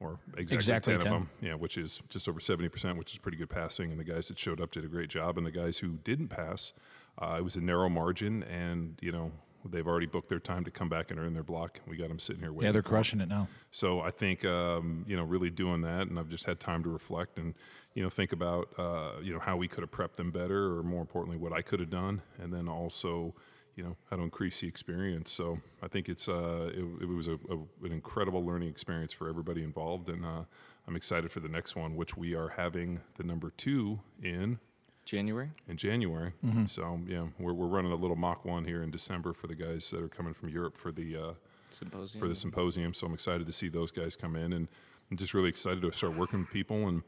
or 0.00 0.18
exactly, 0.36 0.56
Exactly 0.56 0.92
10, 0.94 1.00
10. 1.00 1.12
of 1.12 1.20
them. 1.20 1.30
Yeah, 1.40 1.54
which 1.54 1.76
is 1.78 2.00
just 2.08 2.28
over 2.28 2.40
70 2.40 2.68
percent, 2.68 2.98
which 2.98 3.12
is 3.12 3.18
pretty 3.18 3.36
good 3.38 3.50
passing. 3.50 3.90
And 3.90 3.98
the 3.98 4.04
guys 4.04 4.28
that 4.28 4.38
showed 4.38 4.60
up 4.60 4.70
did 4.70 4.84
a 4.84 4.88
great 4.88 5.08
job. 5.10 5.38
And 5.38 5.46
the 5.46 5.50
guys 5.50 5.78
who 5.78 5.98
didn't 6.04 6.28
pass, 6.28 6.72
uh, 7.20 7.36
it 7.38 7.42
was 7.44 7.56
a 7.56 7.60
narrow 7.60 7.88
margin, 7.88 8.42
and 8.44 8.98
you 9.00 9.12
know. 9.12 9.32
They've 9.68 9.86
already 9.86 10.06
booked 10.06 10.28
their 10.28 10.38
time 10.38 10.64
to 10.64 10.70
come 10.70 10.88
back 10.88 11.10
and 11.10 11.18
earn 11.18 11.34
their 11.34 11.42
block. 11.42 11.80
We 11.86 11.96
got 11.96 12.08
them 12.08 12.20
sitting 12.20 12.40
here 12.40 12.52
waiting. 12.52 12.66
Yeah, 12.66 12.72
they're 12.72 12.80
crushing 12.82 13.20
it 13.20 13.28
now. 13.28 13.48
So 13.72 14.00
I 14.00 14.12
think 14.12 14.44
um, 14.44 15.04
you 15.06 15.16
know 15.16 15.24
really 15.24 15.50
doing 15.50 15.82
that, 15.82 16.06
and 16.06 16.16
I've 16.18 16.28
just 16.28 16.44
had 16.44 16.60
time 16.60 16.84
to 16.84 16.88
reflect 16.88 17.38
and 17.38 17.54
you 17.92 18.02
know 18.02 18.08
think 18.08 18.30
about 18.32 18.68
uh, 18.78 19.20
you 19.20 19.34
know 19.34 19.40
how 19.40 19.56
we 19.56 19.66
could 19.66 19.82
have 19.82 19.90
prepped 19.90 20.14
them 20.14 20.30
better, 20.30 20.78
or 20.78 20.84
more 20.84 21.00
importantly, 21.00 21.36
what 21.36 21.52
I 21.52 21.60
could 21.60 21.80
have 21.80 21.90
done, 21.90 22.22
and 22.40 22.52
then 22.52 22.68
also 22.68 23.34
you 23.78 23.84
know 23.84 23.96
how 24.10 24.16
to 24.16 24.22
increase 24.22 24.60
the 24.60 24.66
experience. 24.66 25.30
So 25.30 25.60
I 25.82 25.88
think 25.88 26.08
it's 26.08 26.28
uh, 26.28 26.70
it, 26.74 26.84
it 27.02 27.08
was 27.08 27.28
a, 27.28 27.34
a, 27.48 27.54
an 27.84 27.92
incredible 27.92 28.44
learning 28.44 28.68
experience 28.68 29.12
for 29.12 29.28
everybody 29.28 29.62
involved, 29.62 30.08
and 30.08 30.24
uh, 30.24 30.42
I'm 30.86 30.96
excited 30.96 31.30
for 31.30 31.38
the 31.38 31.48
next 31.48 31.76
one, 31.76 31.94
which 31.94 32.16
we 32.16 32.34
are 32.34 32.48
having 32.48 33.00
the 33.16 33.22
number 33.22 33.52
two 33.56 34.00
in 34.20 34.58
January. 35.04 35.50
in 35.68 35.76
January. 35.76 36.32
So 36.66 37.00
yeah, 37.06 37.28
we're, 37.38 37.54
we're 37.54 37.68
running 37.68 37.92
a 37.92 37.96
little 37.96 38.16
mock 38.16 38.44
one 38.44 38.64
here 38.64 38.82
in 38.82 38.90
December 38.90 39.32
for 39.32 39.46
the 39.46 39.54
guys 39.54 39.88
that 39.92 40.02
are 40.02 40.08
coming 40.08 40.34
from 40.34 40.48
Europe 40.48 40.76
for 40.76 40.90
the. 40.90 41.16
Uh, 41.16 41.32
Symposium. 41.70 42.20
for 42.20 42.28
the 42.28 42.34
symposium. 42.34 42.94
So 42.94 43.06
I'm 43.06 43.12
excited 43.12 43.46
to 43.46 43.52
see 43.52 43.68
those 43.68 43.92
guys 43.92 44.16
come 44.16 44.36
in, 44.36 44.54
and 44.54 44.68
I'm 45.10 45.18
just 45.18 45.34
really 45.34 45.50
excited 45.50 45.82
to 45.82 45.92
start 45.92 46.16
working 46.16 46.40
with 46.40 46.50
people 46.50 46.88
and 46.88 47.02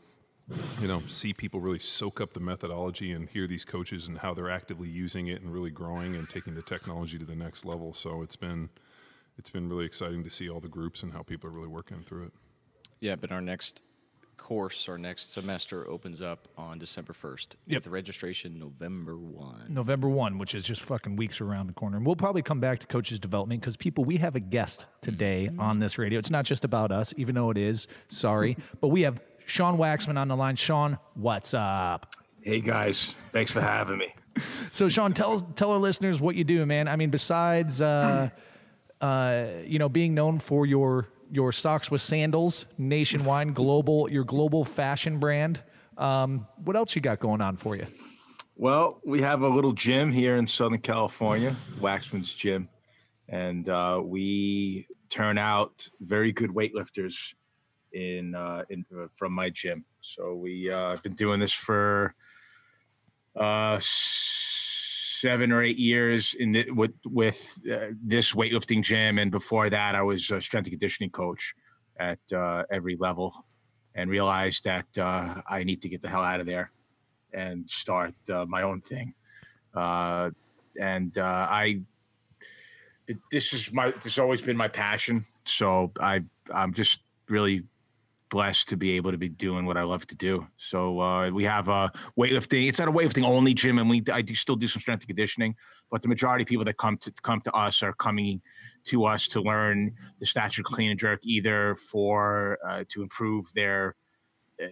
you 0.80 0.88
know 0.88 1.02
see 1.06 1.32
people 1.32 1.60
really 1.60 1.78
soak 1.78 2.20
up 2.20 2.32
the 2.32 2.40
methodology 2.40 3.12
and 3.12 3.28
hear 3.28 3.46
these 3.46 3.64
coaches 3.64 4.06
and 4.06 4.18
how 4.18 4.34
they're 4.34 4.50
actively 4.50 4.88
using 4.88 5.28
it 5.28 5.42
and 5.42 5.52
really 5.52 5.70
growing 5.70 6.14
and 6.16 6.28
taking 6.28 6.54
the 6.54 6.62
technology 6.62 7.18
to 7.18 7.24
the 7.24 7.36
next 7.36 7.64
level. 7.64 7.94
So 7.94 8.22
it's 8.22 8.36
been 8.36 8.68
it's 9.38 9.50
been 9.50 9.68
really 9.68 9.86
exciting 9.86 10.24
to 10.24 10.30
see 10.30 10.48
all 10.48 10.60
the 10.60 10.68
groups 10.68 11.02
and 11.02 11.12
how 11.12 11.22
people 11.22 11.48
are 11.48 11.52
really 11.52 11.68
working 11.68 12.02
through 12.02 12.26
it. 12.26 12.32
Yeah, 13.00 13.16
but 13.16 13.32
our 13.32 13.40
next 13.40 13.82
course, 14.40 14.88
our 14.88 14.98
next 14.98 15.32
semester 15.32 15.88
opens 15.88 16.20
up 16.20 16.48
on 16.56 16.78
December 16.78 17.12
1st. 17.12 17.54
Yep. 17.66 17.84
With 17.84 17.86
registration 17.86 18.58
November 18.58 19.16
1. 19.16 19.66
November 19.68 20.08
1, 20.08 20.38
which 20.38 20.54
is 20.54 20.64
just 20.64 20.82
fucking 20.82 21.14
weeks 21.14 21.40
around 21.40 21.68
the 21.68 21.72
corner. 21.72 21.98
And 21.98 22.06
we'll 22.06 22.16
probably 22.16 22.42
come 22.42 22.58
back 22.58 22.80
to 22.80 22.86
coaches 22.86 23.20
development 23.20 23.60
because 23.60 23.76
people, 23.76 24.04
we 24.04 24.16
have 24.16 24.34
a 24.34 24.40
guest 24.40 24.86
today 25.02 25.48
mm-hmm. 25.48 25.60
on 25.60 25.78
this 25.78 25.98
radio. 25.98 26.18
It's 26.18 26.30
not 26.30 26.44
just 26.44 26.64
about 26.64 26.90
us, 26.90 27.14
even 27.16 27.34
though 27.34 27.50
it 27.50 27.58
is. 27.58 27.86
Sorry. 28.08 28.56
but 28.80 28.88
we 28.88 29.02
have 29.02 29.20
Sean 29.50 29.76
Waxman 29.76 30.16
on 30.16 30.28
the 30.28 30.36
line. 30.36 30.54
Sean, 30.54 30.96
what's 31.14 31.54
up? 31.54 32.14
Hey 32.40 32.60
guys, 32.60 33.16
thanks 33.32 33.50
for 33.50 33.60
having 33.60 33.98
me. 33.98 34.14
So, 34.70 34.88
Sean, 34.88 35.12
tell 35.12 35.40
tell 35.40 35.72
our 35.72 35.78
listeners 35.78 36.20
what 36.20 36.36
you 36.36 36.44
do, 36.44 36.64
man. 36.64 36.86
I 36.86 36.94
mean, 36.94 37.10
besides 37.10 37.80
uh, 37.80 38.30
uh, 39.00 39.46
you 39.64 39.80
know 39.80 39.88
being 39.88 40.14
known 40.14 40.38
for 40.38 40.66
your 40.66 41.08
your 41.32 41.50
socks 41.50 41.90
with 41.90 42.00
sandals, 42.00 42.66
nationwide, 42.78 43.54
global, 43.54 44.08
your 44.08 44.22
global 44.22 44.64
fashion 44.64 45.18
brand. 45.18 45.60
Um, 45.98 46.46
what 46.64 46.76
else 46.76 46.94
you 46.94 47.02
got 47.02 47.18
going 47.18 47.40
on 47.40 47.56
for 47.56 47.74
you? 47.74 47.86
Well, 48.56 49.00
we 49.04 49.20
have 49.20 49.42
a 49.42 49.48
little 49.48 49.72
gym 49.72 50.12
here 50.12 50.36
in 50.36 50.46
Southern 50.46 50.78
California, 50.78 51.56
Waxman's 51.80 52.32
Gym, 52.32 52.68
and 53.28 53.68
uh, 53.68 54.00
we 54.02 54.86
turn 55.08 55.38
out 55.38 55.88
very 56.00 56.30
good 56.30 56.50
weightlifters 56.50 57.34
in 57.92 58.34
uh, 58.34 58.64
in 58.70 58.84
uh, 58.96 59.06
from 59.14 59.32
my 59.32 59.50
gym. 59.50 59.84
So 60.00 60.34
we 60.34 60.70
uh, 60.70 60.96
been 61.02 61.14
doing 61.14 61.40
this 61.40 61.52
for 61.52 62.14
uh, 63.36 63.78
seven 63.80 65.52
or 65.52 65.62
eight 65.62 65.78
years 65.78 66.34
in 66.38 66.52
the, 66.52 66.70
with 66.70 66.94
with 67.06 67.60
uh, 67.70 67.88
this 68.02 68.32
weightlifting 68.32 68.82
gym, 68.82 69.18
and 69.18 69.30
before 69.30 69.70
that, 69.70 69.94
I 69.94 70.02
was 70.02 70.30
a 70.30 70.40
strength 70.40 70.66
and 70.66 70.72
conditioning 70.72 71.10
coach 71.10 71.54
at 71.98 72.18
uh, 72.34 72.62
every 72.70 72.96
level, 72.96 73.44
and 73.94 74.10
realized 74.10 74.64
that 74.64 74.86
uh, 74.98 75.42
I 75.48 75.64
need 75.64 75.82
to 75.82 75.88
get 75.88 76.02
the 76.02 76.08
hell 76.08 76.22
out 76.22 76.40
of 76.40 76.46
there 76.46 76.70
and 77.32 77.68
start 77.68 78.14
uh, 78.32 78.44
my 78.46 78.62
own 78.62 78.80
thing. 78.80 79.14
Uh, 79.74 80.30
and 80.80 81.16
uh, 81.18 81.46
I, 81.50 81.80
this 83.30 83.52
is 83.52 83.72
my, 83.72 83.90
this 83.90 84.04
has 84.04 84.18
always 84.18 84.42
been 84.42 84.56
my 84.56 84.68
passion. 84.68 85.26
So 85.44 85.92
I, 86.00 86.24
I'm 86.52 86.72
just 86.72 87.00
really 87.28 87.64
blessed 88.30 88.68
to 88.68 88.76
be 88.76 88.92
able 88.92 89.10
to 89.10 89.18
be 89.18 89.28
doing 89.28 89.66
what 89.66 89.76
I 89.76 89.82
love 89.82 90.06
to 90.06 90.14
do. 90.14 90.46
So 90.56 91.00
uh, 91.00 91.30
we 91.30 91.44
have 91.44 91.68
uh, 91.68 91.90
weightlifting. 92.18 92.68
It's 92.68 92.78
not 92.78 92.88
a 92.88 92.92
weightlifting 92.92 93.24
only 93.24 93.54
gym, 93.54 93.78
and 93.78 93.90
we 93.90 94.02
I 94.12 94.22
do 94.22 94.34
still 94.34 94.56
do 94.56 94.68
some 94.68 94.80
strength 94.80 95.02
and 95.02 95.08
conditioning. 95.08 95.56
But 95.90 96.02
the 96.02 96.08
majority 96.08 96.42
of 96.42 96.48
people 96.48 96.64
that 96.64 96.78
come 96.78 96.96
to 96.98 97.12
come 97.22 97.40
to 97.42 97.52
us 97.52 97.82
are 97.82 97.92
coming 97.92 98.40
to 98.84 99.04
us 99.04 99.28
to 99.28 99.42
learn 99.42 99.92
the 100.18 100.26
snatch 100.26 100.62
clean 100.62 100.90
and 100.90 100.98
jerk, 100.98 101.20
either 101.24 101.76
for 101.76 102.58
uh, 102.66 102.84
to 102.88 103.02
improve 103.02 103.52
their 103.54 103.96
uh, 104.62 104.66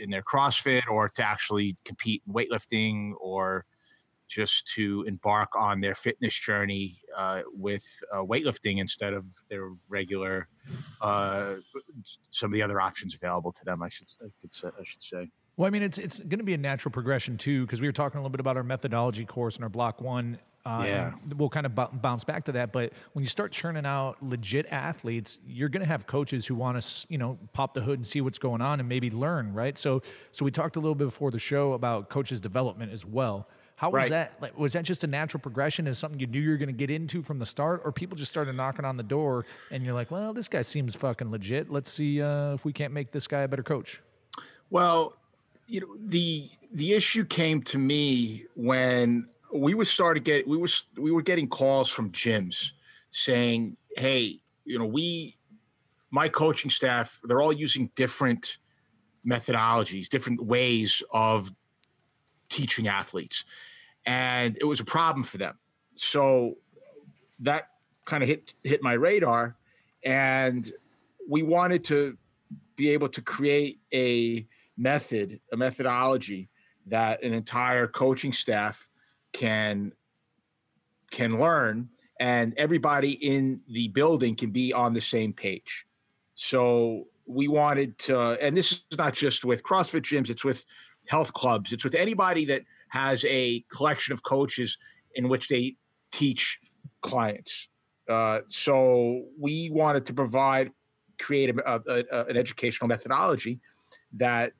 in 0.00 0.10
their 0.10 0.22
CrossFit 0.22 0.82
or 0.88 1.08
to 1.10 1.22
actually 1.22 1.76
compete 1.84 2.22
in 2.26 2.32
weightlifting 2.32 3.12
or 3.20 3.66
just 4.28 4.66
to 4.74 5.04
embark 5.08 5.48
on 5.56 5.80
their 5.80 5.94
fitness 5.94 6.34
journey 6.34 7.00
uh, 7.16 7.42
with 7.52 7.84
uh, 8.14 8.18
weightlifting 8.18 8.78
instead 8.78 9.12
of 9.12 9.24
their 9.48 9.70
regular 9.88 10.48
uh, 11.00 11.54
some 12.30 12.50
of 12.50 12.52
the 12.52 12.62
other 12.62 12.80
options 12.80 13.14
available 13.14 13.52
to 13.52 13.64
them. 13.64 13.82
I 13.82 13.88
should 13.88 14.08
I, 14.22 14.26
could 14.40 14.72
I 14.78 14.84
should 14.84 15.02
say. 15.02 15.28
Well, 15.56 15.66
I 15.66 15.70
mean, 15.70 15.82
it's 15.82 15.98
it's 15.98 16.18
going 16.20 16.38
to 16.38 16.44
be 16.44 16.54
a 16.54 16.58
natural 16.58 16.92
progression 16.92 17.36
too, 17.36 17.66
because 17.66 17.80
we 17.80 17.88
were 17.88 17.92
talking 17.92 18.18
a 18.18 18.22
little 18.22 18.30
bit 18.30 18.40
about 18.40 18.56
our 18.56 18.62
methodology 18.62 19.24
course 19.24 19.56
and 19.56 19.64
our 19.64 19.68
block 19.70 20.00
one. 20.00 20.38
Uh, 20.66 20.84
Yeah. 20.86 21.12
We'll 21.36 21.48
kind 21.48 21.64
of 21.64 21.74
b- 21.74 21.86
bounce 21.94 22.22
back 22.22 22.44
to 22.44 22.52
that, 22.52 22.70
but 22.70 22.92
when 23.14 23.22
you 23.22 23.28
start 23.30 23.50
churning 23.50 23.86
out 23.86 24.22
legit 24.22 24.66
athletes, 24.70 25.38
you're 25.46 25.70
going 25.70 25.80
to 25.80 25.86
have 25.88 26.06
coaches 26.06 26.46
who 26.46 26.54
want 26.54 26.80
to, 26.82 27.06
you 27.08 27.16
know, 27.16 27.38
pop 27.54 27.72
the 27.72 27.80
hood 27.80 27.98
and 27.98 28.06
see 28.06 28.20
what's 28.20 28.36
going 28.36 28.60
on 28.60 28.78
and 28.78 28.86
maybe 28.88 29.10
learn, 29.10 29.54
right? 29.54 29.78
So, 29.78 30.02
so 30.32 30.44
we 30.44 30.50
talked 30.50 30.76
a 30.76 30.78
little 30.80 30.94
bit 30.94 31.06
before 31.06 31.30
the 31.30 31.38
show 31.38 31.72
about 31.72 32.10
coaches 32.10 32.40
development 32.40 32.92
as 32.92 33.06
well. 33.06 33.48
How 33.80 33.88
was 33.88 34.10
that? 34.10 34.34
Like, 34.42 34.58
was 34.58 34.74
that 34.74 34.84
just 34.84 35.04
a 35.04 35.06
natural 35.06 35.40
progression? 35.40 35.86
Is 35.86 35.98
something 35.98 36.20
you 36.20 36.26
knew 36.26 36.38
you 36.38 36.50
were 36.50 36.58
going 36.58 36.68
to 36.68 36.72
get 36.74 36.90
into 36.90 37.22
from 37.22 37.38
the 37.38 37.46
start, 37.46 37.80
or 37.82 37.90
people 37.90 38.14
just 38.14 38.30
started 38.30 38.54
knocking 38.54 38.84
on 38.84 38.98
the 38.98 39.02
door 39.02 39.46
and 39.70 39.82
you're 39.82 39.94
like, 39.94 40.10
well, 40.10 40.34
this 40.34 40.48
guy 40.48 40.60
seems 40.60 40.94
fucking 40.94 41.30
legit. 41.30 41.70
Let's 41.70 41.90
see 41.90 42.20
uh, 42.20 42.52
if 42.52 42.66
we 42.66 42.74
can't 42.74 42.92
make 42.92 43.10
this 43.10 43.26
guy 43.26 43.40
a 43.40 43.48
better 43.48 43.62
coach. 43.62 44.02
Well, 44.68 45.16
you 45.66 45.80
know 45.80 45.96
the 45.98 46.50
the 46.74 46.92
issue 46.92 47.24
came 47.24 47.62
to 47.62 47.78
me 47.78 48.44
when 48.54 49.26
we 49.50 49.72
were 49.72 49.86
started 49.86 50.24
get 50.24 50.46
we 50.46 50.58
were 50.58 50.68
we 50.98 51.10
were 51.10 51.22
getting 51.22 51.48
calls 51.48 51.88
from 51.88 52.10
gyms 52.10 52.72
saying, 53.08 53.78
"Hey, 53.96 54.40
you 54.66 54.78
know, 54.78 54.84
we 54.84 55.36
my 56.10 56.28
coaching 56.28 56.70
staff 56.70 57.18
they're 57.24 57.40
all 57.40 57.50
using 57.50 57.90
different 57.94 58.58
methodologies, 59.26 60.10
different 60.10 60.44
ways 60.44 61.02
of 61.14 61.50
teaching 62.50 62.86
athletes." 62.86 63.42
And 64.06 64.56
it 64.60 64.64
was 64.64 64.80
a 64.80 64.84
problem 64.84 65.24
for 65.24 65.38
them. 65.38 65.58
So 65.94 66.56
that 67.40 67.68
kind 68.04 68.22
of 68.22 68.28
hit 68.28 68.54
hit 68.64 68.82
my 68.82 68.92
radar 68.92 69.56
and 70.04 70.72
we 71.28 71.42
wanted 71.42 71.84
to 71.84 72.16
be 72.76 72.90
able 72.90 73.08
to 73.08 73.20
create 73.20 73.78
a 73.92 74.46
method, 74.76 75.40
a 75.52 75.56
methodology 75.56 76.48
that 76.86 77.22
an 77.22 77.32
entire 77.34 77.86
coaching 77.86 78.32
staff 78.32 78.88
can 79.32 79.92
can 81.10 81.38
learn 81.38 81.88
and 82.18 82.54
everybody 82.56 83.12
in 83.12 83.60
the 83.68 83.88
building 83.88 84.34
can 84.34 84.50
be 84.50 84.72
on 84.72 84.92
the 84.92 85.00
same 85.00 85.32
page. 85.32 85.86
So 86.34 87.06
we 87.26 87.48
wanted 87.48 87.98
to 87.98 88.18
and 88.44 88.56
this 88.56 88.72
is 88.72 88.98
not 88.98 89.14
just 89.14 89.44
with 89.44 89.62
CrossFit 89.62 90.02
gyms, 90.02 90.30
it's 90.30 90.44
with 90.44 90.64
health 91.06 91.32
clubs, 91.32 91.72
it's 91.72 91.84
with 91.84 91.94
anybody 91.94 92.44
that 92.46 92.62
has 92.90 93.24
a 93.24 93.64
collection 93.72 94.12
of 94.12 94.22
coaches 94.22 94.78
in 95.14 95.28
which 95.28 95.48
they 95.48 95.76
teach 96.12 96.58
clients. 97.02 97.68
Uh, 98.08 98.40
so 98.46 99.24
we 99.38 99.70
wanted 99.70 100.06
to 100.06 100.12
provide 100.12 100.70
create 101.18 101.50
a, 101.50 101.70
a, 101.70 102.04
a- 102.12 102.24
an 102.26 102.36
educational 102.36 102.88
methodology 102.88 103.60
that 104.14 104.52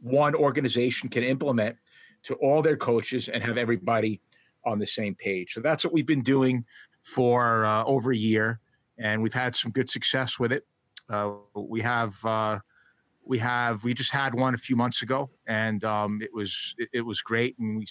one 0.00 0.34
organization 0.34 1.08
can 1.08 1.22
implement 1.24 1.76
to 2.22 2.34
all 2.36 2.62
their 2.62 2.76
coaches 2.76 3.28
and 3.28 3.42
have 3.42 3.58
everybody 3.58 4.20
on 4.64 4.78
the 4.78 4.86
same 4.86 5.14
page. 5.14 5.52
So 5.52 5.60
that's 5.60 5.84
what 5.84 5.92
we've 5.92 6.06
been 6.06 6.22
doing 6.22 6.64
for 7.02 7.64
uh, 7.64 7.84
over 7.84 8.12
a 8.12 8.16
year, 8.16 8.60
and 8.98 9.22
we've 9.22 9.34
had 9.34 9.54
some 9.54 9.70
good 9.70 9.88
success 9.90 10.38
with 10.38 10.52
it. 10.52 10.64
Uh, 11.08 11.32
we 11.54 11.80
have 11.82 12.16
uh, 12.24 12.58
we 13.26 13.38
have 13.38 13.82
we 13.84 13.92
just 13.92 14.12
had 14.12 14.34
one 14.34 14.54
a 14.54 14.58
few 14.58 14.76
months 14.76 15.02
ago, 15.02 15.30
and 15.46 15.82
um, 15.84 16.20
it 16.22 16.30
was 16.32 16.74
it, 16.78 16.88
it 16.94 17.00
was 17.02 17.20
great, 17.20 17.58
and 17.58 17.78
we 17.78 17.86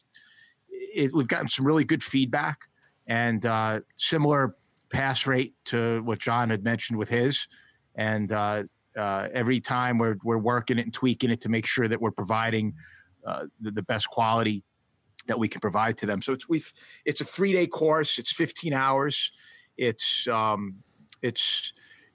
it, 0.69 1.13
we've 1.13 1.27
gotten 1.27 1.49
some 1.49 1.65
really 1.65 1.83
good 1.83 2.03
feedback 2.03 2.67
and 3.07 3.45
uh, 3.45 3.81
similar 3.97 4.55
pass 4.89 5.27
rate 5.27 5.53
to 5.65 6.01
what 6.03 6.19
John 6.19 6.49
had 6.49 6.63
mentioned 6.63 6.97
with 6.97 7.09
his. 7.09 7.47
And 7.95 8.31
uh, 8.31 8.63
uh, 8.97 9.27
every 9.33 9.59
time 9.59 9.97
we're 9.97 10.17
we're 10.23 10.37
working 10.37 10.79
it 10.79 10.83
and 10.83 10.93
tweaking 10.93 11.29
it 11.29 11.41
to 11.41 11.49
make 11.49 11.65
sure 11.65 11.87
that 11.87 12.01
we're 12.01 12.11
providing 12.11 12.73
uh, 13.25 13.45
the, 13.59 13.71
the 13.71 13.83
best 13.83 14.09
quality 14.09 14.63
that 15.27 15.39
we 15.39 15.47
can 15.47 15.59
provide 15.59 15.97
to 15.97 16.05
them. 16.05 16.21
So 16.21 16.33
it's 16.33 16.47
we've 16.47 16.71
it's 17.03 17.21
a 17.21 17.25
three 17.25 17.53
day 17.53 17.67
course. 17.67 18.17
It's 18.17 18.31
15 18.31 18.73
hours. 18.73 19.31
It's 19.77 20.27
um, 20.27 20.77
it's 21.21 21.73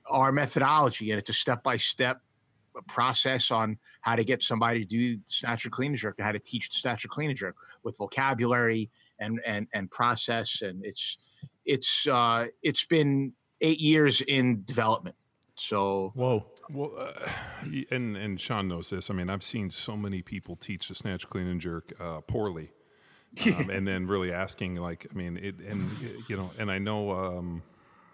our 0.08 0.32
methodology 0.32 1.10
and 1.10 1.18
it's 1.18 1.30
a 1.30 1.34
step 1.34 1.62
by 1.62 1.76
step 1.76 2.20
process 2.88 3.50
on 3.50 3.78
how 4.00 4.16
to 4.16 4.24
get 4.24 4.42
somebody 4.42 4.84
to 4.84 4.86
do 4.86 5.18
snatch 5.26 5.66
or 5.66 5.70
clean 5.70 5.92
and 5.92 5.98
jerk 5.98 6.14
and 6.18 6.26
how 6.26 6.32
to 6.32 6.38
teach 6.38 6.68
the 6.70 6.76
snatch 6.76 7.04
or 7.04 7.08
clean 7.08 7.30
and 7.30 7.38
jerk 7.38 7.56
with 7.82 7.96
vocabulary 7.96 8.90
and 9.18 9.40
and 9.46 9.66
and 9.74 9.90
process 9.90 10.62
and 10.62 10.84
it's 10.84 11.18
it's 11.64 12.06
uh 12.06 12.46
it's 12.62 12.84
been 12.84 13.32
eight 13.60 13.80
years 13.80 14.20
in 14.22 14.62
development 14.64 15.16
so 15.56 16.12
Whoa. 16.14 16.46
Well, 16.72 16.92
uh, 16.98 17.28
and 17.90 18.16
and 18.16 18.40
Sean 18.40 18.68
knows 18.68 18.90
this. 18.90 19.10
I 19.10 19.14
mean, 19.14 19.28
I've 19.28 19.42
seen 19.42 19.70
so 19.70 19.96
many 19.96 20.22
people 20.22 20.56
teach 20.56 20.88
the 20.88 20.94
snatch, 20.94 21.28
clean, 21.28 21.46
and 21.46 21.60
jerk 21.60 21.92
uh, 22.00 22.20
poorly, 22.20 22.70
um, 23.46 23.70
and 23.70 23.86
then 23.86 24.06
really 24.06 24.32
asking, 24.32 24.76
like, 24.76 25.06
I 25.10 25.14
mean, 25.14 25.36
it, 25.36 25.58
and 25.60 25.90
you 26.28 26.36
know, 26.36 26.50
and 26.58 26.70
I 26.70 26.78
know 26.78 27.10
um, 27.12 27.62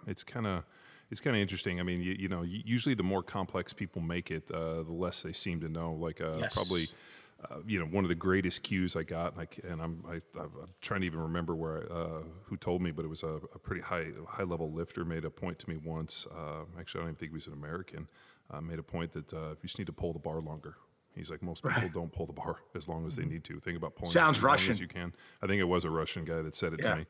it's 0.06 0.24
kind 0.24 0.46
of 0.46 0.64
it's 1.10 1.20
kind 1.20 1.36
of 1.36 1.40
interesting. 1.42 1.80
I 1.80 1.82
mean, 1.82 2.00
you, 2.02 2.16
you 2.18 2.28
know, 2.28 2.42
usually 2.42 2.94
the 2.94 3.02
more 3.02 3.22
complex 3.22 3.72
people 3.72 4.02
make 4.02 4.30
it, 4.30 4.50
uh, 4.50 4.82
the 4.82 4.92
less 4.92 5.22
they 5.22 5.32
seem 5.32 5.60
to 5.60 5.68
know. 5.68 5.92
Like, 5.94 6.20
uh, 6.20 6.38
Yes. 6.40 6.54
probably. 6.54 6.88
Uh, 7.50 7.56
you 7.66 7.78
know, 7.78 7.84
one 7.84 8.02
of 8.02 8.08
the 8.08 8.14
greatest 8.14 8.62
cues 8.62 8.96
I 8.96 9.02
got, 9.02 9.36
like, 9.36 9.60
and 9.62 9.82
I'm 9.82 10.02
I, 10.08 10.14
I'm 10.40 10.50
trying 10.80 11.02
to 11.02 11.06
even 11.06 11.20
remember 11.20 11.54
where 11.54 11.82
I, 11.92 11.94
uh, 11.94 12.22
who 12.44 12.56
told 12.56 12.80
me, 12.80 12.92
but 12.92 13.04
it 13.04 13.08
was 13.08 13.22
a, 13.22 13.38
a 13.54 13.58
pretty 13.58 13.82
high 13.82 14.06
high 14.26 14.42
level 14.44 14.72
lifter 14.72 15.04
made 15.04 15.26
a 15.26 15.30
point 15.30 15.58
to 15.58 15.68
me 15.68 15.76
once. 15.76 16.26
Uh, 16.34 16.64
actually, 16.80 17.00
I 17.00 17.02
don't 17.02 17.08
even 17.10 17.16
think 17.16 17.32
he 17.32 17.34
was 17.34 17.46
an 17.46 17.52
American. 17.52 18.08
Uh, 18.50 18.62
made 18.62 18.78
a 18.78 18.82
point 18.82 19.12
that 19.12 19.30
uh, 19.34 19.50
you 19.50 19.56
just 19.64 19.76
need 19.78 19.86
to 19.86 19.92
pull 19.92 20.14
the 20.14 20.18
bar 20.18 20.40
longer. 20.40 20.76
He's 21.14 21.30
like 21.30 21.42
most 21.42 21.62
people 21.62 21.90
don't 21.92 22.10
pull 22.10 22.24
the 22.24 22.32
bar 22.32 22.56
as 22.74 22.88
long 22.88 23.06
as 23.06 23.16
they 23.16 23.26
need 23.26 23.44
to. 23.44 23.60
Think 23.60 23.76
about 23.76 23.96
pulling 23.96 24.12
Sounds 24.14 24.38
as 24.38 24.42
long 24.42 24.52
Russian. 24.52 24.72
as 24.72 24.80
you 24.80 24.88
can. 24.88 25.12
I 25.42 25.46
think 25.46 25.60
it 25.60 25.64
was 25.64 25.84
a 25.84 25.90
Russian 25.90 26.24
guy 26.24 26.40
that 26.40 26.54
said 26.56 26.72
it 26.72 26.80
Yeah. 26.82 26.92
to 26.92 26.96
me, 26.96 27.06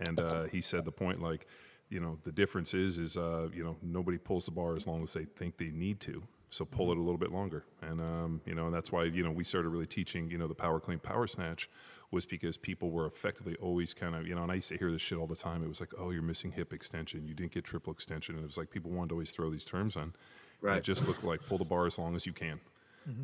and 0.00 0.20
uh, 0.20 0.44
he 0.44 0.60
said 0.60 0.84
the 0.84 0.92
point 0.92 1.22
like, 1.22 1.46
you 1.92 2.00
know, 2.00 2.18
the 2.24 2.32
difference 2.32 2.72
is 2.72 2.98
is 2.98 3.16
uh, 3.16 3.48
you 3.54 3.62
know 3.62 3.76
nobody 3.82 4.16
pulls 4.16 4.46
the 4.46 4.50
bar 4.50 4.74
as 4.74 4.86
long 4.86 5.02
as 5.02 5.12
they 5.12 5.24
think 5.24 5.58
they 5.58 5.70
need 5.70 6.00
to. 6.00 6.22
So 6.48 6.66
pull 6.66 6.92
it 6.92 6.98
a 6.98 7.00
little 7.00 7.18
bit 7.18 7.32
longer, 7.32 7.64
and 7.80 8.00
um, 8.00 8.40
you 8.44 8.54
know, 8.54 8.66
and 8.66 8.74
that's 8.74 8.92
why 8.92 9.04
you 9.04 9.22
know 9.22 9.30
we 9.30 9.44
started 9.44 9.68
really 9.68 9.86
teaching 9.86 10.30
you 10.30 10.38
know 10.38 10.48
the 10.48 10.54
power 10.54 10.80
clean, 10.80 10.98
power 10.98 11.26
snatch, 11.26 11.68
was 12.10 12.26
because 12.26 12.56
people 12.56 12.90
were 12.90 13.06
effectively 13.06 13.56
always 13.56 13.94
kind 13.94 14.14
of 14.14 14.26
you 14.26 14.34
know, 14.34 14.42
and 14.42 14.52
I 14.52 14.56
used 14.56 14.68
to 14.68 14.76
hear 14.76 14.90
this 14.90 15.00
shit 15.00 15.18
all 15.18 15.26
the 15.26 15.36
time. 15.36 15.62
It 15.62 15.68
was 15.68 15.80
like, 15.80 15.92
oh, 15.98 16.10
you're 16.10 16.22
missing 16.22 16.52
hip 16.52 16.72
extension, 16.72 17.26
you 17.26 17.34
didn't 17.34 17.52
get 17.52 17.64
triple 17.64 17.92
extension, 17.92 18.34
and 18.34 18.44
it 18.44 18.46
was 18.46 18.58
like 18.58 18.70
people 18.70 18.90
wanted 18.90 19.10
to 19.10 19.14
always 19.14 19.30
throw 19.30 19.50
these 19.50 19.64
terms 19.64 19.96
on. 19.96 20.12
Right. 20.60 20.78
It 20.78 20.84
just 20.84 21.06
looked 21.06 21.24
like 21.24 21.40
pull 21.46 21.58
the 21.58 21.64
bar 21.64 21.86
as 21.86 21.98
long 21.98 22.14
as 22.14 22.26
you 22.26 22.32
can, 22.32 22.60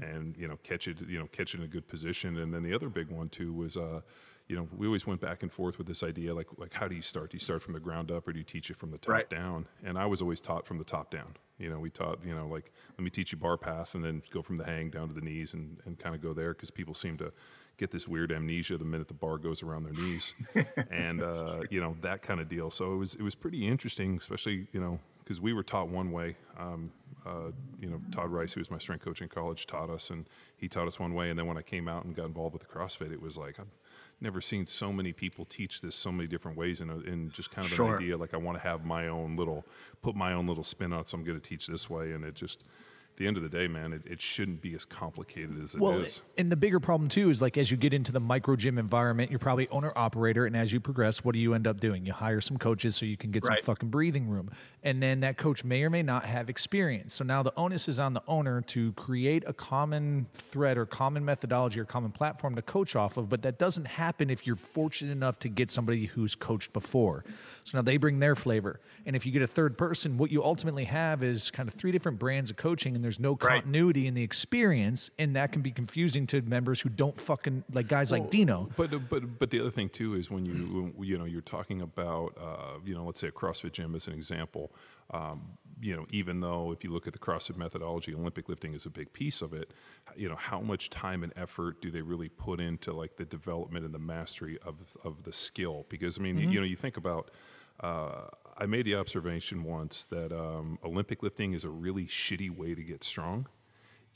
and 0.02 0.34
you 0.38 0.48
know, 0.48 0.58
catch 0.62 0.88
it, 0.88 0.96
you 1.06 1.18
know, 1.18 1.28
catch 1.32 1.54
it 1.54 1.58
in 1.58 1.64
a 1.64 1.68
good 1.68 1.86
position. 1.86 2.38
And 2.38 2.52
then 2.52 2.62
the 2.62 2.74
other 2.74 2.88
big 2.88 3.10
one 3.10 3.28
too 3.28 3.52
was. 3.52 3.76
Uh, 3.76 4.00
you 4.48 4.56
know, 4.56 4.66
we 4.76 4.86
always 4.86 5.06
went 5.06 5.20
back 5.20 5.42
and 5.42 5.52
forth 5.52 5.76
with 5.76 5.86
this 5.86 6.02
idea, 6.02 6.34
like, 6.34 6.48
like 6.56 6.72
how 6.72 6.88
do 6.88 6.96
you 6.96 7.02
start? 7.02 7.30
Do 7.30 7.36
you 7.36 7.40
start 7.40 7.62
from 7.62 7.74
the 7.74 7.80
ground 7.80 8.10
up, 8.10 8.26
or 8.26 8.32
do 8.32 8.38
you 8.38 8.44
teach 8.44 8.70
it 8.70 8.76
from 8.76 8.90
the 8.90 8.98
top 8.98 9.12
Right. 9.14 9.30
down? 9.30 9.66
And 9.84 9.98
I 9.98 10.06
was 10.06 10.22
always 10.22 10.40
taught 10.40 10.66
from 10.66 10.78
the 10.78 10.84
top 10.84 11.10
down. 11.10 11.36
You 11.58 11.68
know, 11.68 11.78
we 11.78 11.90
taught, 11.90 12.20
you 12.24 12.34
know, 12.34 12.46
like 12.46 12.72
let 12.96 13.00
me 13.04 13.10
teach 13.10 13.32
you 13.32 13.38
bar 13.38 13.56
path, 13.58 13.94
and 13.94 14.02
then 14.02 14.22
go 14.30 14.40
from 14.42 14.56
the 14.56 14.64
hang 14.64 14.90
down 14.90 15.08
to 15.08 15.14
the 15.14 15.20
knees, 15.20 15.54
and 15.54 15.78
and 15.84 15.98
kind 15.98 16.14
of 16.14 16.22
go 16.22 16.32
there 16.32 16.54
because 16.54 16.70
people 16.70 16.94
seem 16.94 17.18
to 17.18 17.32
get 17.76 17.90
this 17.90 18.08
weird 18.08 18.32
amnesia 18.32 18.76
the 18.78 18.84
minute 18.84 19.06
the 19.06 19.14
bar 19.14 19.38
goes 19.38 19.62
around 19.62 19.82
their 19.84 19.92
knees, 19.92 20.34
and 20.90 21.22
uh, 21.22 21.60
you 21.68 21.80
know 21.80 21.96
that 22.00 22.22
kind 22.22 22.40
of 22.40 22.48
deal. 22.48 22.70
So 22.70 22.94
it 22.94 22.96
was 22.96 23.14
it 23.16 23.22
was 23.22 23.34
pretty 23.34 23.66
interesting, 23.66 24.16
especially 24.16 24.66
you 24.72 24.80
know 24.80 24.98
because 25.18 25.40
we 25.42 25.52
were 25.52 25.62
taught 25.64 25.88
one 25.88 26.10
way. 26.10 26.36
Um, 26.58 26.90
uh, 27.26 27.50
you 27.78 27.90
know, 27.90 28.00
Todd 28.10 28.30
Rice, 28.30 28.54
who 28.54 28.60
was 28.60 28.70
my 28.70 28.78
strength 28.78 29.04
coach 29.04 29.20
in 29.20 29.28
college, 29.28 29.66
taught 29.66 29.90
us, 29.90 30.08
and 30.08 30.26
he 30.56 30.68
taught 30.68 30.86
us 30.86 30.98
one 30.98 31.12
way. 31.12 31.28
And 31.28 31.38
then 31.38 31.46
when 31.46 31.58
I 31.58 31.62
came 31.62 31.86
out 31.86 32.04
and 32.06 32.14
got 32.16 32.24
involved 32.24 32.54
with 32.54 32.62
the 32.62 32.68
CrossFit, 32.68 33.12
it 33.12 33.20
was 33.20 33.36
like 33.36 33.58
I've 33.60 33.66
never 34.20 34.40
seen 34.40 34.66
so 34.66 34.92
many 34.92 35.12
people 35.12 35.44
teach 35.44 35.80
this 35.80 35.94
so 35.94 36.10
many 36.10 36.26
different 36.26 36.56
ways, 36.56 36.80
in, 36.80 36.90
a, 36.90 36.98
in 37.00 37.30
just 37.30 37.50
kind 37.50 37.66
of 37.66 37.72
Sure. 37.72 37.96
an 37.96 38.02
idea 38.02 38.16
like 38.16 38.34
I 38.34 38.36
want 38.36 38.58
to 38.58 38.62
have 38.62 38.84
my 38.84 39.08
own 39.08 39.36
little, 39.36 39.64
put 40.02 40.14
my 40.16 40.32
own 40.32 40.46
little 40.46 40.64
spin 40.64 40.92
on 40.92 41.00
it. 41.00 41.08
So 41.08 41.16
I'm 41.16 41.24
going 41.24 41.40
to 41.40 41.48
teach 41.48 41.66
this 41.66 41.88
way, 41.88 42.12
and 42.12 42.24
it 42.24 42.34
just. 42.34 42.64
At 43.18 43.22
the 43.22 43.26
end 43.26 43.36
of 43.36 43.42
the 43.42 43.48
day, 43.48 43.66
man, 43.66 43.92
it, 43.92 44.02
it 44.06 44.20
shouldn't 44.20 44.60
be 44.60 44.76
as 44.76 44.84
complicated 44.84 45.60
as 45.60 45.74
it 45.74 45.78
is. 45.78 45.80
Well, 45.80 46.06
and 46.36 46.52
the 46.52 46.56
bigger 46.56 46.78
problem 46.78 47.08
too 47.10 47.30
is 47.30 47.42
like 47.42 47.58
as 47.58 47.68
you 47.68 47.76
get 47.76 47.92
into 47.92 48.12
the 48.12 48.20
micro 48.20 48.54
gym 48.54 48.78
environment, 48.78 49.32
you're 49.32 49.40
probably 49.40 49.66
owner 49.70 49.92
operator, 49.96 50.46
and 50.46 50.56
as 50.56 50.72
you 50.72 50.78
progress, 50.78 51.24
what 51.24 51.32
do 51.32 51.40
you 51.40 51.52
end 51.54 51.66
up 51.66 51.80
doing? 51.80 52.06
You 52.06 52.12
hire 52.12 52.40
some 52.40 52.58
coaches 52.58 52.94
so 52.94 53.06
you 53.06 53.16
can 53.16 53.32
get 53.32 53.44
Right. 53.44 53.58
some 53.58 53.64
fucking 53.74 53.88
breathing 53.88 54.28
room, 54.28 54.52
and 54.84 55.02
then 55.02 55.18
that 55.18 55.36
coach 55.36 55.64
may 55.64 55.82
or 55.82 55.90
may 55.90 56.04
not 56.04 56.26
have 56.26 56.48
experience. 56.48 57.12
So 57.12 57.24
now 57.24 57.42
the 57.42 57.52
onus 57.56 57.88
is 57.88 57.98
on 57.98 58.14
the 58.14 58.22
owner 58.28 58.60
to 58.68 58.92
create 58.92 59.42
a 59.48 59.52
common 59.52 60.28
thread 60.52 60.78
or 60.78 60.86
common 60.86 61.24
methodology 61.24 61.80
or 61.80 61.84
common 61.84 62.12
platform 62.12 62.54
to 62.54 62.62
coach 62.62 62.94
off 62.94 63.16
of. 63.16 63.28
But 63.28 63.42
that 63.42 63.58
doesn't 63.58 63.86
happen 63.86 64.30
if 64.30 64.46
you're 64.46 64.54
fortunate 64.54 65.10
enough 65.10 65.40
to 65.40 65.48
get 65.48 65.72
somebody 65.72 66.06
who's 66.06 66.36
coached 66.36 66.72
before. 66.72 67.24
So 67.64 67.78
now 67.78 67.82
they 67.82 67.96
bring 67.96 68.20
their 68.20 68.36
flavor, 68.36 68.78
and 69.06 69.16
if 69.16 69.26
you 69.26 69.32
get 69.32 69.42
a 69.42 69.48
third 69.48 69.76
person, 69.76 70.18
what 70.18 70.30
you 70.30 70.44
ultimately 70.44 70.84
have 70.84 71.24
is 71.24 71.50
kind 71.50 71.68
of 71.68 71.74
three 71.74 71.90
different 71.90 72.20
brands 72.20 72.48
of 72.48 72.56
coaching, 72.56 72.94
and 72.94 73.07
there's 73.08 73.18
no 73.18 73.30
Right. 73.40 73.62
continuity 73.62 74.06
in 74.06 74.12
the 74.12 74.22
experience, 74.22 75.10
and 75.18 75.34
that 75.34 75.50
can 75.50 75.62
be 75.62 75.70
confusing 75.70 76.26
to 76.26 76.42
members 76.42 76.78
who 76.82 76.90
don't 76.90 77.18
fucking 77.18 77.64
like 77.72 77.88
guys 77.88 78.10
like 78.10 78.28
Dino. 78.28 78.68
But 78.76 79.08
but 79.08 79.38
but 79.38 79.48
the 79.50 79.60
other 79.60 79.70
thing 79.70 79.88
too 79.88 80.14
is 80.14 80.30
when 80.30 80.44
you 80.44 80.92
you 81.00 81.16
know 81.16 81.24
you're 81.24 81.40
talking 81.40 81.80
about 81.80 82.36
uh, 82.38 82.78
you 82.84 82.94
know 82.94 83.04
let's 83.06 83.18
say 83.20 83.28
a 83.28 83.32
CrossFit 83.32 83.72
gym 83.72 83.94
as 83.94 84.06
an 84.08 84.12
example. 84.12 84.70
Um, 85.10 85.56
you 85.80 85.96
know, 85.96 86.06
even 86.10 86.40
though 86.40 86.70
if 86.72 86.84
you 86.84 86.90
look 86.90 87.06
at 87.06 87.14
the 87.14 87.18
CrossFit 87.18 87.56
methodology, 87.56 88.12
Olympic 88.14 88.48
lifting 88.50 88.74
is 88.74 88.84
a 88.84 88.90
big 88.90 89.10
piece 89.14 89.40
of 89.40 89.54
it. 89.54 89.72
You 90.16 90.28
know, 90.28 90.36
how 90.36 90.60
much 90.60 90.90
time 90.90 91.22
and 91.22 91.32
effort 91.36 91.80
do 91.80 91.90
they 91.90 92.02
really 92.02 92.28
put 92.28 92.60
into 92.60 92.92
like 92.92 93.16
the 93.16 93.24
development 93.24 93.86
and 93.86 93.94
the 93.94 93.98
mastery 93.98 94.58
of 94.66 94.74
of 95.02 95.22
the 95.22 95.32
skill? 95.32 95.86
Because 95.88 96.18
I 96.18 96.22
mean, 96.22 96.36
you, 96.36 96.50
you 96.50 96.60
know, 96.60 96.66
you 96.66 96.76
think 96.76 96.98
about. 96.98 97.30
Uh, 97.80 98.26
I 98.60 98.66
made 98.66 98.86
the 98.86 98.96
observation 98.96 99.62
once 99.62 100.04
that 100.06 100.32
um, 100.32 100.78
Olympic 100.84 101.22
lifting 101.22 101.52
is 101.52 101.64
a 101.64 101.70
really 101.70 102.06
shitty 102.06 102.50
way 102.54 102.74
to 102.74 102.82
get 102.82 103.04
strong 103.04 103.46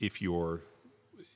if 0.00 0.20
you're 0.20 0.62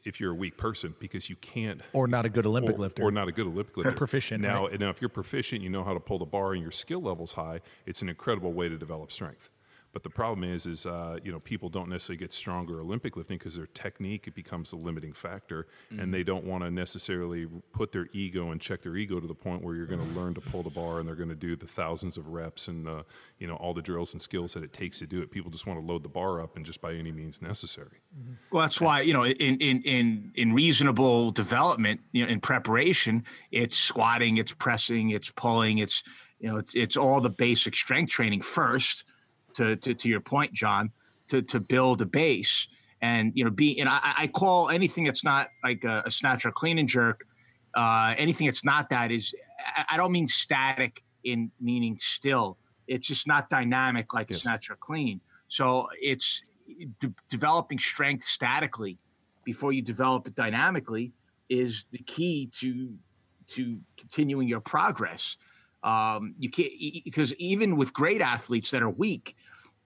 if 0.04 0.20
you're 0.20 0.32
a 0.32 0.34
weak 0.36 0.56
person 0.56 0.94
because 1.00 1.28
you 1.28 1.34
can't 1.36 1.80
Or 1.92 2.06
not 2.06 2.24
a 2.24 2.28
good 2.28 2.46
Olympic 2.46 2.76
or, 2.76 2.78
lifter. 2.78 3.02
or 3.02 3.10
not 3.10 3.26
a 3.28 3.32
good 3.32 3.46
Olympic 3.46 3.76
lifter. 3.76 3.92
Proficient, 3.92 4.40
Now, 4.40 4.66
right. 4.68 4.78
now, 4.78 4.88
if 4.88 5.00
you're 5.00 5.08
proficient, 5.08 5.62
you 5.62 5.68
know 5.68 5.82
how 5.82 5.94
to 5.94 6.00
pull 6.00 6.18
the 6.20 6.24
bar, 6.24 6.52
and 6.52 6.62
your 6.62 6.70
skill 6.70 7.02
level's 7.02 7.32
high. 7.32 7.60
It's 7.86 8.02
an 8.02 8.08
incredible 8.08 8.52
way 8.52 8.68
to 8.68 8.76
develop 8.78 9.10
strength. 9.10 9.50
But 9.96 10.02
the 10.02 10.10
problem 10.10 10.44
is, 10.44 10.66
is 10.66 10.84
uh, 10.84 11.16
you 11.24 11.32
know, 11.32 11.40
people 11.40 11.70
don't 11.70 11.88
necessarily 11.88 12.18
get 12.18 12.30
stronger 12.30 12.82
Olympic 12.82 13.16
lifting 13.16 13.38
because 13.38 13.56
their 13.56 13.68
technique 13.68 14.26
it 14.26 14.34
becomes 14.34 14.68
the 14.68 14.76
limiting 14.76 15.14
factor, 15.14 15.68
Mm-hmm. 15.90 16.00
and 16.00 16.12
they 16.12 16.22
don't 16.22 16.44
want 16.44 16.64
to 16.64 16.70
necessarily 16.70 17.46
put 17.72 17.92
their 17.92 18.08
ego 18.12 18.50
and 18.50 18.60
check 18.60 18.82
their 18.82 18.94
ego 18.96 19.20
to 19.20 19.26
the 19.26 19.34
point 19.34 19.62
where 19.64 19.74
you're 19.74 19.86
going 19.86 20.06
to 20.06 20.20
learn 20.20 20.34
to 20.34 20.40
pull 20.42 20.62
the 20.62 20.68
bar, 20.68 20.98
and 20.98 21.08
they're 21.08 21.14
going 21.14 21.30
to 21.30 21.34
do 21.34 21.56
the 21.56 21.66
thousands 21.66 22.18
of 22.18 22.28
reps 22.28 22.68
and 22.68 22.86
uh, 22.86 23.04
you 23.38 23.46
know 23.46 23.54
all 23.56 23.72
the 23.72 23.80
drills 23.80 24.12
and 24.12 24.20
skills 24.20 24.52
that 24.52 24.62
it 24.62 24.74
takes 24.74 24.98
to 24.98 25.06
do 25.06 25.22
it. 25.22 25.30
People 25.30 25.50
just 25.50 25.66
want 25.66 25.80
to 25.80 25.86
load 25.86 26.02
the 26.02 26.10
bar 26.10 26.42
up 26.42 26.56
and 26.56 26.66
just 26.66 26.82
by 26.82 26.92
any 26.92 27.10
means 27.10 27.40
necessary. 27.40 28.02
Well, 28.50 28.60
that's 28.60 28.82
why 28.82 29.00
you 29.00 29.14
know, 29.14 29.24
in 29.24 29.56
in 29.60 29.80
in 29.80 30.32
in 30.34 30.52
reasonable 30.52 31.30
development, 31.30 32.02
you 32.12 32.22
know, 32.22 32.30
in 32.30 32.40
preparation, 32.40 33.24
it's 33.50 33.78
squatting, 33.78 34.36
it's 34.36 34.52
pressing, 34.52 35.08
it's 35.08 35.30
pulling, 35.30 35.78
it's 35.78 36.02
you 36.38 36.50
know, 36.50 36.58
it's 36.58 36.74
it's 36.74 36.98
all 36.98 37.22
the 37.22 37.30
basic 37.30 37.74
strength 37.74 38.10
training 38.10 38.42
first. 38.42 39.04
To 39.56 39.74
to, 39.76 39.94
to 39.94 40.08
your 40.08 40.20
point, 40.20 40.52
John, 40.52 40.90
to 41.28 41.40
to 41.42 41.60
build 41.60 42.02
a 42.02 42.06
base, 42.06 42.68
and 43.00 43.32
you 43.34 43.44
know, 43.44 43.50
be 43.50 43.80
and 43.80 43.88
I, 43.88 44.14
I 44.18 44.26
call 44.26 44.68
anything 44.68 45.04
that's 45.04 45.24
not 45.24 45.48
like 45.64 45.82
a, 45.84 46.02
a 46.04 46.10
snatch 46.10 46.44
or 46.44 46.52
clean 46.52 46.78
and 46.78 46.86
jerk, 46.88 47.24
uh, 47.74 48.14
anything 48.18 48.46
that's 48.46 48.64
not 48.64 48.90
that 48.90 49.10
is 49.10 49.34
I, 49.90 49.96
don't 49.96 50.12
mean 50.12 50.26
static 50.26 51.02
in 51.24 51.50
meaning 51.58 51.96
still. 51.98 52.58
It's 52.86 53.06
just 53.06 53.26
not 53.26 53.48
dynamic 53.50 54.12
like 54.12 54.30
a 54.30 54.34
Yes. 54.34 54.42
snatch 54.42 54.70
or 54.70 54.76
clean. 54.76 55.20
So 55.48 55.88
it's 56.00 56.42
de- 57.00 57.14
developing 57.30 57.78
strength 57.78 58.24
statically 58.24 58.98
before 59.44 59.72
you 59.72 59.82
develop 59.82 60.26
it 60.26 60.34
dynamically 60.34 61.12
is 61.48 61.86
the 61.92 61.98
key 61.98 62.50
to 62.60 62.94
to 63.48 63.78
continuing 63.96 64.48
your 64.48 64.60
progress. 64.60 65.36
Um, 65.82 66.34
you 66.38 66.50
can't 66.50 66.72
because 67.04 67.32
even 67.34 67.76
with 67.76 67.92
great 67.92 68.20
athletes 68.20 68.70
that 68.72 68.82
are 68.82 68.90
weak, 68.90 69.36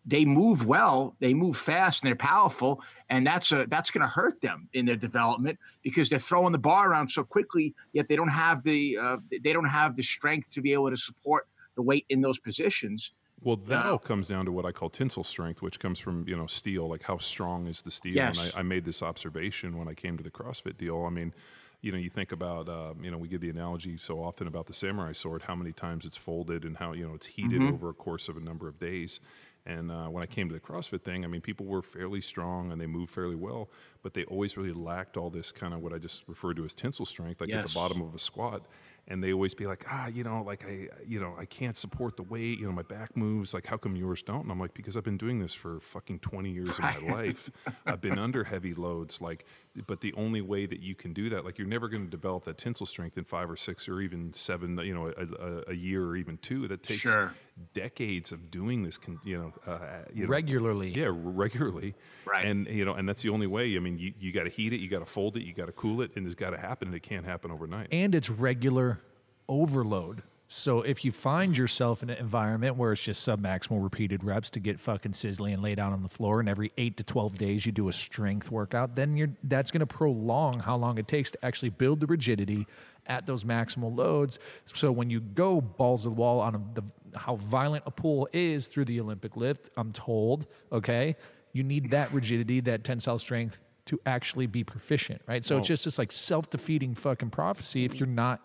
they 0.07 0.25
move 0.25 0.65
well, 0.65 1.15
they 1.21 1.35
move 1.35 1.57
fast, 1.57 2.03
and 2.03 2.09
they're 2.09 2.17
powerful, 2.17 2.83
and 3.11 3.27
that's 3.27 3.53
a 3.53 3.67
that's 3.67 3.91
going 3.91 4.01
to 4.03 4.09
hurt 4.09 4.41
them 4.41 4.69
in 4.73 4.87
their 4.87 4.97
development 4.97 5.59
because 5.83 6.09
they're 6.09 6.19
throwing 6.19 6.53
the 6.53 6.59
bar 6.59 6.91
around 6.91 7.09
so 7.09 7.23
quickly. 7.23 7.75
Yet 7.93 8.09
they 8.09 8.17
don't 8.17 8.29
have 8.29 8.63
the 8.63 8.97
uh, 8.97 9.17
they 9.43 9.53
don't 9.53 9.67
have 9.67 9.97
the 9.97 10.03
strength 10.03 10.51
to 10.53 10.63
be 10.63 10.73
able 10.73 10.91
to 10.91 10.97
support 10.97 11.49
the 11.77 11.83
weight 11.83 12.07
in 12.09 12.21
those 12.23 12.39
positions. 12.39 13.13
Well, 13.43 13.57
that 13.57 13.85
Yeah. 13.85 13.91
all 13.93 13.99
comes 13.99 14.29
down 14.29 14.45
to 14.47 14.53
what 14.53 14.67
I 14.67 14.73
call 14.73 14.91
tensile 14.91 15.25
strength, 15.25 15.63
which 15.63 15.81
comes 15.81 15.99
from 15.99 16.27
you 16.29 16.37
know 16.37 16.47
steel. 16.47 16.89
Like 16.89 17.03
how 17.03 17.19
strong 17.19 17.67
is 17.67 17.83
the 17.83 17.91
steel? 17.91 18.15
Yes. 18.15 18.39
And 18.39 18.53
I, 18.55 18.61
I 18.61 18.63
made 18.63 18.85
this 18.85 19.03
observation 19.03 19.77
when 19.79 19.89
I 19.89 19.95
came 19.95 20.17
to 20.17 20.23
the 20.23 20.31
CrossFit 20.31 20.77
deal. 20.77 21.05
I 21.05 21.11
mean, 21.11 21.35
you 21.83 21.93
know, 21.93 21.99
you 21.99 22.11
think 22.11 22.33
about 22.33 22.69
um, 22.69 23.03
you 23.03 23.11
know 23.11 23.19
we 23.19 23.29
give 23.29 23.41
the 23.41 23.51
analogy 23.51 23.97
so 23.97 24.23
often 24.23 24.47
about 24.47 24.67
the 24.67 24.75
samurai 24.75 25.13
sword, 25.13 25.43
how 25.43 25.55
many 25.55 25.73
times 25.73 26.05
it's 26.05 26.17
folded 26.17 26.65
and 26.65 26.77
how 26.77 26.93
you 26.93 27.07
know 27.07 27.15
it's 27.15 27.27
heated 27.27 27.63
over 27.63 27.89
a 27.91 27.95
course 27.95 28.29
of 28.29 28.37
a 28.37 28.41
number 28.41 28.69
of 28.69 28.79
days. 28.79 29.21
And 29.67 29.91
uh, 29.91 30.07
when 30.07 30.23
I 30.23 30.27
came 30.27 30.49
to 30.49 30.55
the 30.55 30.61
CrossFit 30.61 31.03
thing, 31.03 31.23
I 31.23 31.29
mean, 31.29 31.43
people 31.43 31.67
were 31.67 31.83
fairly 31.83 32.23
strong 32.23 32.73
and 32.73 32.81
they 32.81 32.87
moved 32.87 33.13
fairly 33.13 33.37
well, 33.37 33.71
but 34.03 34.15
they 34.15 34.25
always 34.25 34.57
really 34.57 34.73
lacked 34.73 35.19
all 35.19 35.29
this 35.29 35.53
kind 35.53 35.75
of 35.75 35.81
what 35.81 35.93
I 35.93 35.99
just 35.99 36.25
referred 36.27 36.57
to 36.57 36.65
as 36.65 36.73
tensile 36.73 37.05
strength, 37.05 37.43
like 37.43 37.51
at 37.53 37.67
the 37.67 37.75
bottom 37.75 38.01
of 38.01 38.15
a 38.15 38.19
squat 38.19 38.67
and 39.09 39.23
they 39.23 39.33
always 39.33 39.55
be 39.55 39.67
like, 39.67 39.85
ah, 39.91 40.07
you 40.07 40.23
know, 40.23 40.43
like 40.43 40.65
I, 40.65 40.89
you 41.07 41.21
know, 41.21 41.35
I 41.39 41.45
can't 41.45 41.77
support 41.77 42.17
the 42.17 42.23
weight. 42.23 42.59
You 42.59 42.67
know, 42.67 42.73
my 42.73 42.83
back 42.83 43.17
moves. 43.17 43.53
Like, 43.55 43.67
how 43.67 43.77
come 43.77 43.97
yours 43.97 44.23
don't? 44.23 44.43
And 44.43 44.53
I'm 44.53 44.61
like, 44.61 44.75
because 44.75 44.97
I've 44.97 45.05
been 45.05 45.19
doing 45.19 45.39
this 45.39 45.55
for 45.55 45.81
fucking 45.81 46.21
20 46.21 46.51
years 46.51 46.71
of 46.71 46.81
my 46.81 46.99
life. 46.99 47.51
I've 47.87 48.01
been 48.01 48.19
under 48.19 48.45
heavy 48.45 48.75
loads. 48.75 49.21
Like, 49.21 49.45
but 49.87 50.01
the 50.01 50.13
only 50.15 50.41
way 50.41 50.67
that 50.67 50.81
you 50.81 50.95
can 50.95 51.13
do 51.13 51.31
that, 51.31 51.45
like, 51.45 51.59
you're 51.59 51.67
never 51.67 51.89
going 51.89 52.05
to 52.05 52.11
develop 52.11 52.45
that 52.45 52.59
tensile 52.59 52.87
strength 52.87 53.19
in 53.19 53.25
five 53.25 53.51
or 53.51 53.57
six 53.57 53.89
or 53.89 54.01
even 54.01 54.33
seven, 54.33 54.79
you 54.79 54.95
know, 54.95 55.09
a, 55.09 55.45
a, 55.45 55.63
a 55.69 55.75
year 55.75 56.05
or 56.05 56.17
even 56.17 56.39
two. 56.39 56.69
That 56.69 56.83
takes 56.83 57.01
Sure. 57.01 57.35
Decades 57.75 58.33
of 58.33 58.51
doing 58.51 58.83
this. 58.83 58.99
Con- 58.99 59.21
you 59.25 59.39
know, 59.39 59.53
uh, 59.73 59.79
you 60.13 60.25
know, 60.25 60.29
Regularly. 60.29 60.91
yeah, 60.97 61.09
regularly. 61.11 61.95
Right. 62.27 62.45
And 62.47 62.67
you 62.67 62.85
know, 62.85 62.95
and 62.95 63.09
that's 63.09 63.23
the 63.23 63.29
only 63.31 63.47
way. 63.47 63.77
I 63.77 63.79
mean, 63.81 63.99
you, 63.99 64.13
you 64.19 64.33
got 64.33 64.45
to 64.45 64.51
heat 64.51 64.73
it, 64.73 64.81
you 64.81 64.89
got 64.89 65.01
to 65.01 65.07
fold 65.07 65.37
it, 65.37 65.43
you 65.43 65.53
got 65.55 65.67
to 65.67 65.73
cool 65.73 66.01
it, 66.03 66.11
and 66.17 66.27
it's 66.27 66.35
got 66.35 66.51
to 66.51 66.59
happen. 66.59 66.89
And 66.89 66.95
it 66.95 67.03
can't 67.03 67.25
happen 67.25 67.51
overnight. 67.51 67.89
and 67.93 68.15
it's 68.15 68.29
regular 68.31 69.01
overload. 69.49 70.23
So 70.53 70.83
if 70.83 71.05
you 71.05 71.13
find 71.13 71.57
yourself 71.57 72.03
in 72.03 72.11
an 72.11 72.19
environment 72.19 72.75
where 72.77 72.93
it's 72.93 73.01
just 73.03 73.25
submaximal 73.27 73.81
repeated 73.81 74.25
reps 74.25 74.51
to 74.51 74.59
get 74.61 74.81
fucking 74.81 75.13
sizzly 75.13 75.53
and 75.55 75.63
lay 75.63 75.77
down 75.77 75.93
on 75.93 76.03
the 76.03 76.09
floor, 76.09 76.41
and 76.41 76.49
every 76.49 76.73
eight 76.77 76.97
to 76.97 77.05
twelve 77.05 77.39
days 77.39 77.65
you 77.65 77.71
do 77.71 77.89
a 77.89 77.93
strength 77.93 78.51
workout, 78.51 78.97
then 78.97 79.17
you're 79.17 79.31
that's 79.45 79.71
going 79.71 79.81
to 79.81 79.87
prolong 79.87 80.59
how 80.59 80.77
long 80.77 80.99
it 80.99 81.07
takes 81.07 81.31
to 81.31 81.45
actually 81.45 81.71
build 81.71 82.01
the 82.01 82.07
rigidity 82.07 82.67
at 83.07 83.27
those 83.27 83.45
maximal 83.45 83.97
loads. 83.97 84.41
So 84.75 84.91
when 84.91 85.09
you 85.09 85.21
go 85.21 85.61
balls 85.61 86.03
to 86.03 86.09
the 86.09 86.15
wall 86.17 86.41
on 86.41 86.55
a, 86.57 86.61
the 86.75 86.83
how 87.15 87.37
violent 87.37 87.85
a 87.87 87.91
pull 87.91 88.29
is 88.33 88.67
through 88.67 88.87
the 88.87 89.01
Olympic 89.01 89.37
lift, 89.37 89.71
I'm 89.77 89.93
told, 89.93 90.47
okay, 90.73 91.17
you 91.53 91.63
need 91.63 91.91
that 91.91 92.13
rigidity, 92.13 92.61
that 92.61 92.85
tensile 92.85 93.19
strength 93.19 93.59
to 93.87 94.01
actually 94.07 94.47
be 94.47 94.63
proficient, 94.63 95.21
right? 95.27 95.45
So 95.45 95.59
it's 95.59 95.67
just 95.67 95.85
this 95.85 95.99
like 95.99 96.13
self 96.13 96.51
defeating 96.51 96.95
fucking 96.95 97.31
prophecy 97.31 97.85
if 97.85 97.97
you're 97.97 98.07
not 98.07 98.41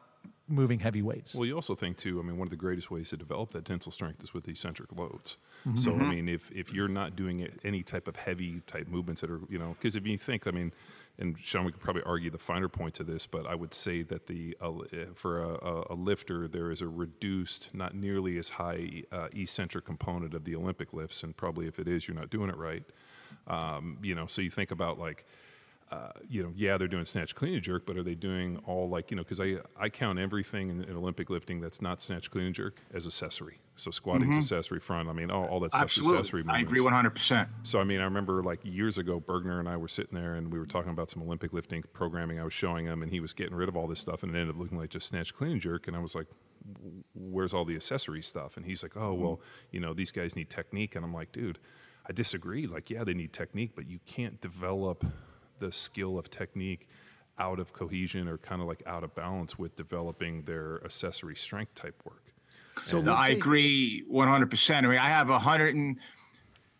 moving 0.47 0.79
heavy 0.79 1.01
weights. 1.01 1.33
Well, 1.33 1.45
you 1.45 1.55
also 1.55 1.75
think 1.75 1.97
too. 1.97 2.19
I 2.19 2.23
mean, 2.23 2.37
one 2.37 2.47
of 2.47 2.51
the 2.51 2.57
greatest 2.57 2.91
ways 2.91 3.09
to 3.09 3.17
develop 3.17 3.51
that 3.51 3.65
tensile 3.65 3.91
strength 3.91 4.23
is 4.23 4.33
with 4.33 4.47
eccentric 4.47 4.91
loads. 4.95 5.37
Mm-hmm. 5.67 5.77
So, 5.77 5.91
I 5.91 5.95
mm-hmm. 5.95 6.09
mean, 6.09 6.29
if 6.29 6.51
if 6.51 6.73
you're 6.73 6.87
not 6.87 7.15
doing 7.15 7.47
any 7.63 7.83
type 7.83 8.07
of 8.07 8.15
heavy 8.15 8.61
type 8.67 8.87
movements 8.87 9.21
that 9.21 9.29
are, 9.29 9.41
you 9.49 9.59
know, 9.59 9.75
because 9.79 9.95
if 9.95 10.05
you 10.05 10.17
think, 10.17 10.47
I 10.47 10.51
mean, 10.51 10.71
and 11.17 11.37
Sean, 11.41 11.63
we 11.63 11.71
could 11.71 11.81
probably 11.81 12.03
argue 12.03 12.29
the 12.29 12.37
finer 12.37 12.67
points 12.67 12.99
of 12.99 13.07
this, 13.07 13.25
but 13.25 13.47
I 13.47 13.55
would 13.55 13.73
say 13.73 14.03
that 14.03 14.27
the 14.27 14.57
uh, 14.59 14.71
for 15.13 15.41
a, 15.41 15.53
a, 15.53 15.83
a 15.91 15.95
lifter 15.95 16.47
there 16.47 16.71
is 16.71 16.81
a 16.81 16.87
reduced, 16.87 17.69
not 17.73 17.95
nearly 17.95 18.37
as 18.37 18.49
high 18.49 19.03
uh, 19.11 19.27
eccentric 19.33 19.85
component 19.85 20.33
of 20.33 20.43
the 20.43 20.55
Olympic 20.55 20.91
lifts, 20.91 21.23
and 21.23 21.35
probably 21.35 21.67
if 21.67 21.79
it 21.79 21.87
is, 21.87 22.07
you're 22.07 22.17
not 22.17 22.29
doing 22.29 22.49
it 22.49 22.57
right. 22.57 22.83
Um, 23.47 23.97
you 24.03 24.13
know, 24.13 24.27
so 24.27 24.41
you 24.41 24.49
think 24.49 24.71
about 24.71 24.99
like 24.99 25.25
uh, 25.91 26.09
you 26.27 26.41
know, 26.41 26.51
yeah, 26.55 26.77
they're 26.77 26.87
doing 26.87 27.05
snatch, 27.05 27.35
clean, 27.35 27.53
and 27.53 27.61
jerk, 27.61 27.85
but 27.85 27.95
are 27.95 28.01
they 28.01 28.15
doing 28.15 28.57
all 28.65 28.89
like 28.89 29.11
you 29.11 29.17
know? 29.17 29.23
Because 29.23 29.39
I 29.39 29.57
I 29.79 29.87
count 29.89 30.17
everything 30.17 30.69
in, 30.69 30.83
in, 30.83 30.95
Olympic 30.97 31.29
lifting 31.29 31.61
that's 31.61 31.79
not 31.79 32.01
snatch, 32.01 32.31
clean, 32.31 32.47
and 32.47 32.55
jerk 32.55 32.81
as 32.91 33.05
accessory. 33.05 33.59
So 33.75 33.91
squatting's 33.91 34.29
mm-hmm. 34.29 34.39
accessory, 34.39 34.79
front. 34.79 35.09
I 35.09 35.13
mean, 35.13 35.29
all, 35.29 35.45
all 35.45 35.59
that 35.59 35.71
stuff's 35.73 35.97
Absolutely. 35.97 36.19
accessory. 36.19 36.43
I 36.49 36.59
agree 36.61 36.81
one 36.81 36.91
hundred 36.91 37.11
percent. 37.11 37.49
So 37.61 37.79
I 37.79 37.83
mean, 37.83 38.01
I 38.01 38.05
remember 38.05 38.41
like 38.41 38.61
years 38.63 38.97
ago, 38.97 39.19
Burgener 39.19 39.59
and 39.59 39.69
I 39.69 39.77
were 39.77 39.87
sitting 39.87 40.15
there 40.15 40.35
and 40.35 40.51
we 40.51 40.57
were 40.57 40.65
talking 40.65 40.91
about 40.91 41.11
some 41.11 41.21
Olympic 41.21 41.53
lifting 41.53 41.83
programming. 41.93 42.39
I 42.39 42.43
was 42.43 42.53
showing 42.53 42.87
him, 42.87 43.03
and 43.03 43.11
he 43.11 43.19
was 43.19 43.33
getting 43.33 43.53
rid 43.53 43.69
of 43.69 43.77
all 43.77 43.85
this 43.85 43.99
stuff, 43.99 44.23
and 44.23 44.35
it 44.35 44.39
ended 44.39 44.55
up 44.55 44.59
looking 44.59 44.79
like 44.79 44.89
just 44.89 45.07
snatch, 45.07 45.35
clean, 45.35 45.51
and 45.51 45.61
jerk. 45.61 45.87
And 45.87 45.95
I 45.95 45.99
was 45.99 46.15
like, 46.15 46.25
"Where's 47.13 47.53
all 47.53 47.63
the 47.63 47.75
accessory 47.75 48.23
stuff?" 48.23 48.57
And 48.57 48.65
he's 48.65 48.81
like, 48.81 48.97
"Oh, 48.97 49.13
well, 49.13 49.39
you 49.69 49.79
know, 49.79 49.93
these 49.93 50.09
guys 50.09 50.35
need 50.35 50.49
technique." 50.49 50.95
And 50.95 51.05
I'm 51.05 51.13
like, 51.13 51.31
"Dude." 51.31 51.59
I 52.07 52.13
disagree. 52.13 52.67
Like, 52.67 52.91
yeah, 52.91 53.03
they 53.03 53.15
need 53.15 53.33
technique, 53.33 53.71
but 53.75 53.89
you 53.89 53.97
can't 54.05 54.39
develop 54.39 55.03
the 55.59 55.71
skill 55.71 56.17
of 56.17 56.29
technique 56.29 56.87
out 57.37 57.59
of 57.59 57.73
cohesion 57.73 58.27
or 58.27 58.37
kind 58.37 58.61
of 58.61 58.67
like 58.67 58.81
out 58.85 59.03
of 59.03 59.13
balance 59.15 59.59
with 59.59 59.75
developing 59.75 60.43
their 60.43 60.83
accessory 60.85 61.35
strength 61.35 61.75
type 61.75 62.01
work. 62.05 62.23
So 62.83 62.99
and 62.99 63.09
I 63.09 63.29
agree 63.29 64.03
100%. 64.11 64.75
I 64.75 64.81
mean, 64.81 64.97
I 64.97 65.09
have 65.09 65.29
100 65.29 65.75
and 65.75 65.97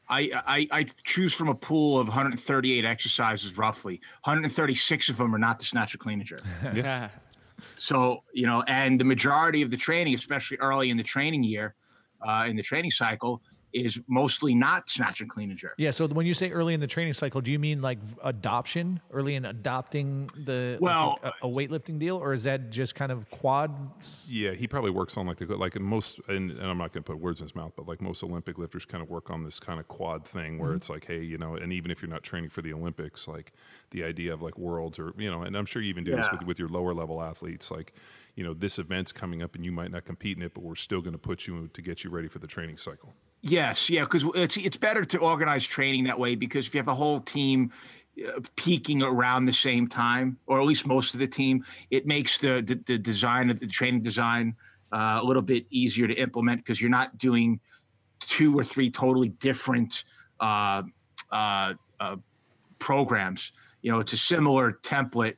I, 0.08 0.30
I, 0.46 0.68
I 0.72 0.86
choose 1.04 1.34
from 1.34 1.48
a 1.48 1.56
pool 1.56 2.00
of 2.00 2.08
138 2.08 2.86
exercises 2.86 3.58
roughly. 3.58 4.02
136 4.24 5.10
of 5.10 5.18
them 5.18 5.34
are 5.34 5.40
not 5.40 5.60
the 5.60 5.66
snatch 5.66 5.96
or 5.96 5.98
clean 5.98 6.20
and 6.20 6.28
jerk. 6.28 6.44
yeah. 6.74 7.10
So, 7.76 8.24
you 8.34 8.46
know, 8.46 8.64
and 8.68 9.00
the 9.00 9.06
majority 9.06 9.62
of 9.62 9.72
the 9.72 9.78
training, 9.78 10.14
especially 10.14 10.58
early 10.58 10.90
in 10.90 10.98
the 10.98 11.04
training 11.04 11.44
year, 11.44 11.74
uh, 12.26 12.46
in 12.48 12.56
the 12.56 12.62
training 12.62 12.92
cycle, 12.92 13.42
is 13.76 14.00
mostly 14.08 14.56
not 14.56 14.90
snatch 14.90 15.20
and 15.20 15.30
clean 15.30 15.50
and 15.50 15.60
jerk. 15.60 15.74
Yeah. 15.78 15.92
So 15.92 16.08
when 16.08 16.26
you 16.26 16.34
say 16.34 16.50
early 16.50 16.74
in 16.74 16.80
the 16.80 16.88
training 16.88 17.14
cycle, 17.14 17.42
do 17.42 17.52
you 17.52 17.60
mean 17.60 17.82
like 17.82 18.00
adoption, 18.24 19.02
early 19.12 19.36
in 19.36 19.46
adopting 19.46 20.28
the 20.46 20.78
well 20.80 21.20
like 21.22 21.34
a, 21.42 21.48
a, 21.48 21.50
weightlifting 21.50 22.00
deal, 22.00 22.18
or 22.18 22.34
is 22.34 22.44
that 22.44 22.70
just 22.70 22.96
kind 22.96 23.12
of 23.12 23.30
quad? 23.30 23.72
Yeah, 24.28 24.54
he 24.54 24.68
probably 24.68 24.92
works 24.92 25.18
on 25.18 25.28
like 25.28 25.38
the 25.38 25.46
like 25.58 25.80
most, 25.80 26.22
and, 26.28 26.52
and 26.52 26.62
I'm 26.62 26.78
not 26.78 26.94
going 26.94 27.04
to 27.04 27.12
put 27.12 27.20
words 27.20 27.42
in 27.42 27.46
his 27.46 27.56
mouth, 27.56 27.74
but 27.76 27.88
like 27.88 28.02
most 28.02 28.24
Olympic 28.24 28.58
lifters 28.58 28.86
kind 28.86 29.04
of 29.04 29.10
work 29.10 29.30
on 29.30 29.44
this 29.44 29.60
kind 29.60 29.80
of 29.80 29.88
quad 29.90 30.26
thing 30.26 30.58
where 30.58 30.70
mm-hmm. 30.70 30.78
it's 30.78 30.90
like, 30.90 31.06
hey, 31.06 31.22
you 31.22 31.38
know, 31.38 31.56
and 31.56 31.74
even 31.74 31.92
if 31.92 32.02
you're 32.02 32.10
not 32.10 32.24
training 32.24 32.50
for 32.50 32.62
the 32.62 32.74
Olympics, 32.74 33.28
like 33.28 33.52
the 33.92 34.04
idea 34.04 34.34
of 34.34 34.42
like 34.42 34.58
worlds 34.58 35.00
or 35.00 35.14
you 35.18 35.30
know, 35.30 35.42
and 35.42 35.58
I'm 35.58 35.66
sure 35.66 35.82
you 35.82 35.90
even 35.90 36.06
do 36.06 36.12
yeah. 36.12 36.18
this 36.18 36.28
with 36.32 36.44
with 36.44 36.60
your 36.60 36.70
lower 36.70 36.94
level 36.94 37.22
athletes, 37.22 37.70
like 37.70 37.94
you 38.36 38.44
know 38.44 38.54
this 38.54 38.80
event's 38.80 39.12
coming 39.12 39.42
up 39.42 39.56
and 39.56 39.64
you 39.64 39.72
might 39.72 39.92
not 39.92 40.06
compete 40.06 40.38
in 40.38 40.44
it 40.44 40.54
but 40.54 40.64
we're 40.64 40.76
still 40.76 41.02
going 41.02 41.14
to 41.14 41.20
put 41.20 41.48
you 41.48 41.70
to 41.74 41.82
get 41.82 42.04
you 42.04 42.10
ready 42.10 42.28
for 42.28 42.40
the 42.40 42.48
training 42.48 42.78
cycle 42.78 43.14
Yes, 43.48 43.92
yeah, 43.92 44.02
because 44.02 44.26
it's 44.34 44.58
it's 44.58 44.76
better 44.76 45.06
to 45.06 45.20
organize 45.20 45.68
training 45.68 46.06
that 46.06 46.18
way 46.18 46.34
because 46.34 46.66
if 46.66 46.74
you 46.74 46.80
have 46.80 46.88
a 46.88 46.96
whole 46.96 47.20
team 47.20 47.72
uh, 48.28 48.40
peaking 48.56 49.04
around 49.04 49.46
the 49.46 49.54
same 49.54 49.88
time, 49.88 50.40
or 50.48 50.60
at 50.60 50.66
least 50.66 50.88
most 50.88 51.14
of 51.14 51.20
the 51.20 51.28
team, 51.28 51.64
it 51.92 52.08
makes 52.08 52.40
the 52.40 52.64
the, 52.66 52.74
the 52.88 52.98
design 52.98 53.52
of 53.52 53.60
the 53.60 53.68
training 53.68 54.02
design 54.02 54.56
uh, 54.92 55.20
a 55.22 55.24
little 55.24 55.44
bit 55.44 55.68
easier 55.70 56.08
to 56.08 56.16
implement 56.16 56.62
because 56.62 56.82
you're 56.82 56.90
not 56.90 57.20
doing 57.20 57.60
two 58.20 58.58
or 58.58 58.64
three 58.64 58.90
totally 58.90 59.30
different 59.30 60.06
uh, 60.40 60.82
uh, 61.32 61.74
uh 62.00 62.16
programs. 62.80 63.52
You 63.84 63.92
know, 63.92 64.00
it's 64.00 64.14
a 64.14 64.18
similar 64.18 64.80
template, 64.82 65.36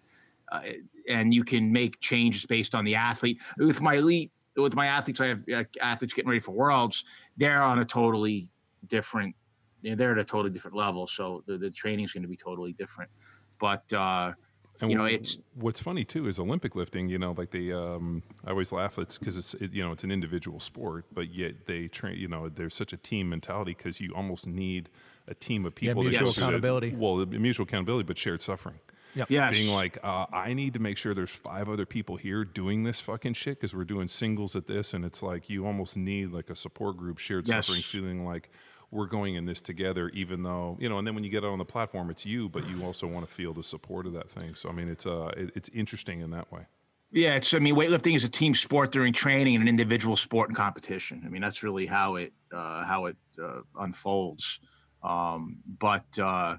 uh, 0.49 0.61
and 1.07 1.33
you 1.33 1.43
can 1.43 1.71
make 1.71 1.99
changes 1.99 2.45
based 2.45 2.75
on 2.75 2.85
the 2.85 2.95
athlete. 2.95 3.39
With 3.57 3.81
my 3.81 3.95
elite 3.95 4.31
with 4.55 4.75
my 4.75 4.87
athletes, 4.87 5.21
I 5.21 5.27
have 5.27 5.43
uh, 5.53 5.63
athletes 5.81 6.13
getting 6.13 6.29
ready 6.29 6.39
for 6.39 6.51
worlds. 6.51 7.03
They're 7.37 7.61
on 7.61 7.79
a 7.79 7.85
totally 7.85 8.51
different. 8.87 9.35
You 9.81 9.91
know, 9.91 9.95
they're 9.95 10.11
at 10.13 10.17
a 10.17 10.23
totally 10.23 10.49
different 10.49 10.75
level, 10.75 11.07
so 11.07 11.43
the, 11.45 11.57
the 11.57 11.69
training 11.69 12.05
is 12.05 12.11
going 12.11 12.23
to 12.23 12.27
be 12.27 12.35
totally 12.35 12.73
different. 12.73 13.11
But 13.59 13.91
uh, 13.93 14.33
and 14.81 14.91
you 14.91 14.97
know, 14.97 15.05
it's 15.05 15.37
what's 15.55 15.79
funny 15.79 16.03
too 16.03 16.27
is 16.27 16.39
Olympic 16.39 16.75
lifting. 16.75 17.09
You 17.09 17.19
know, 17.19 17.33
like 17.37 17.51
they, 17.51 17.71
um, 17.71 18.23
I 18.45 18.51
always 18.51 18.71
laugh. 18.71 18.97
It's 18.99 19.17
because 19.17 19.37
it's 19.37 19.53
it, 19.55 19.73
you 19.73 19.83
know 19.83 19.91
it's 19.91 20.03
an 20.03 20.11
individual 20.11 20.59
sport, 20.59 21.05
but 21.13 21.33
yet 21.33 21.65
they 21.65 21.87
train. 21.87 22.17
You 22.17 22.27
know, 22.27 22.49
there's 22.49 22.73
such 22.73 22.93
a 22.93 22.97
team 22.97 23.29
mentality 23.29 23.73
because 23.77 23.99
you 23.99 24.13
almost 24.15 24.47
need 24.47 24.89
a 25.27 25.33
team 25.33 25.65
of 25.65 25.75
people. 25.75 26.03
Yeah, 26.03 26.21
mutual 26.21 26.29
accountability. 26.31 26.95
well, 26.95 27.25
mutual 27.25 27.65
accountability, 27.65 28.05
but 28.05 28.17
shared 28.17 28.41
suffering. 28.41 28.79
Yep. 29.17 29.31
Yes. 29.31 29.51
Being 29.51 29.73
like, 29.73 29.97
uh, 30.03 30.27
I 30.31 30.53
need 30.53 30.73
to 30.73 30.79
make 30.79 30.95
sure 30.95 31.15
there's 31.15 31.31
five 31.31 31.69
other 31.69 31.87
people 31.87 32.17
here 32.17 32.45
doing 32.45 32.83
this 32.83 32.99
fucking 32.99 33.33
shit 33.33 33.59
because 33.59 33.73
we're 33.73 33.83
doing 33.83 34.07
singles 34.07 34.55
at 34.55 34.67
this, 34.67 34.93
and 34.93 35.03
it's 35.03 35.23
like 35.23 35.49
you 35.49 35.65
almost 35.65 35.97
need 35.97 36.31
like 36.31 36.51
a 36.51 36.55
support 36.55 36.97
group, 36.97 37.17
shared 37.17 37.47
yes. 37.47 37.65
suffering, 37.65 37.81
feeling 37.81 38.25
like 38.25 38.51
we're 38.91 39.07
going 39.07 39.33
in 39.33 39.45
this 39.45 39.59
together, 39.59 40.09
even 40.09 40.43
though 40.43 40.77
you 40.79 40.87
know. 40.87 40.99
And 40.99 41.07
then 41.07 41.15
when 41.15 41.23
you 41.23 41.31
get 41.31 41.43
out 41.43 41.49
on 41.49 41.57
the 41.57 41.65
platform, 41.65 42.11
it's 42.11 42.27
you, 42.27 42.47
but 42.47 42.69
you 42.69 42.85
also 42.85 43.07
want 43.07 43.27
to 43.27 43.33
feel 43.33 43.53
the 43.53 43.63
support 43.63 44.05
of 44.05 44.13
that 44.13 44.29
thing. 44.29 44.53
So 44.53 44.69
I 44.69 44.71
mean, 44.71 44.87
it's 44.87 45.07
uh, 45.07 45.31
it, 45.35 45.51
it's 45.55 45.69
interesting 45.73 46.21
in 46.21 46.29
that 46.31 46.51
way. 46.51 46.67
Yeah, 47.11 47.35
it's. 47.35 47.53
I 47.55 47.59
mean, 47.59 47.75
weightlifting 47.75 48.15
is 48.15 48.23
a 48.23 48.29
team 48.29 48.53
sport 48.53 48.91
during 48.91 49.13
training 49.13 49.55
and 49.55 49.63
an 49.63 49.67
individual 49.67 50.15
sport 50.15 50.49
and 50.49 50.55
competition. 50.55 51.23
I 51.25 51.29
mean, 51.29 51.41
that's 51.41 51.63
really 51.63 51.87
how 51.87 52.17
it 52.17 52.33
uh, 52.53 52.85
how 52.85 53.05
it 53.07 53.17
uh, 53.41 53.61
unfolds. 53.79 54.59
Um, 55.01 55.57
but 55.79 56.19
uh, 56.19 56.57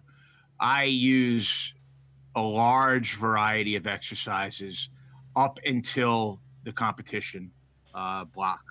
I 0.58 0.84
use 0.84 1.74
a 2.34 2.40
large 2.40 3.14
variety 3.14 3.76
of 3.76 3.86
exercises 3.86 4.90
up 5.36 5.58
until 5.64 6.40
the 6.64 6.72
competition 6.72 7.50
uh, 7.94 8.24
block. 8.24 8.62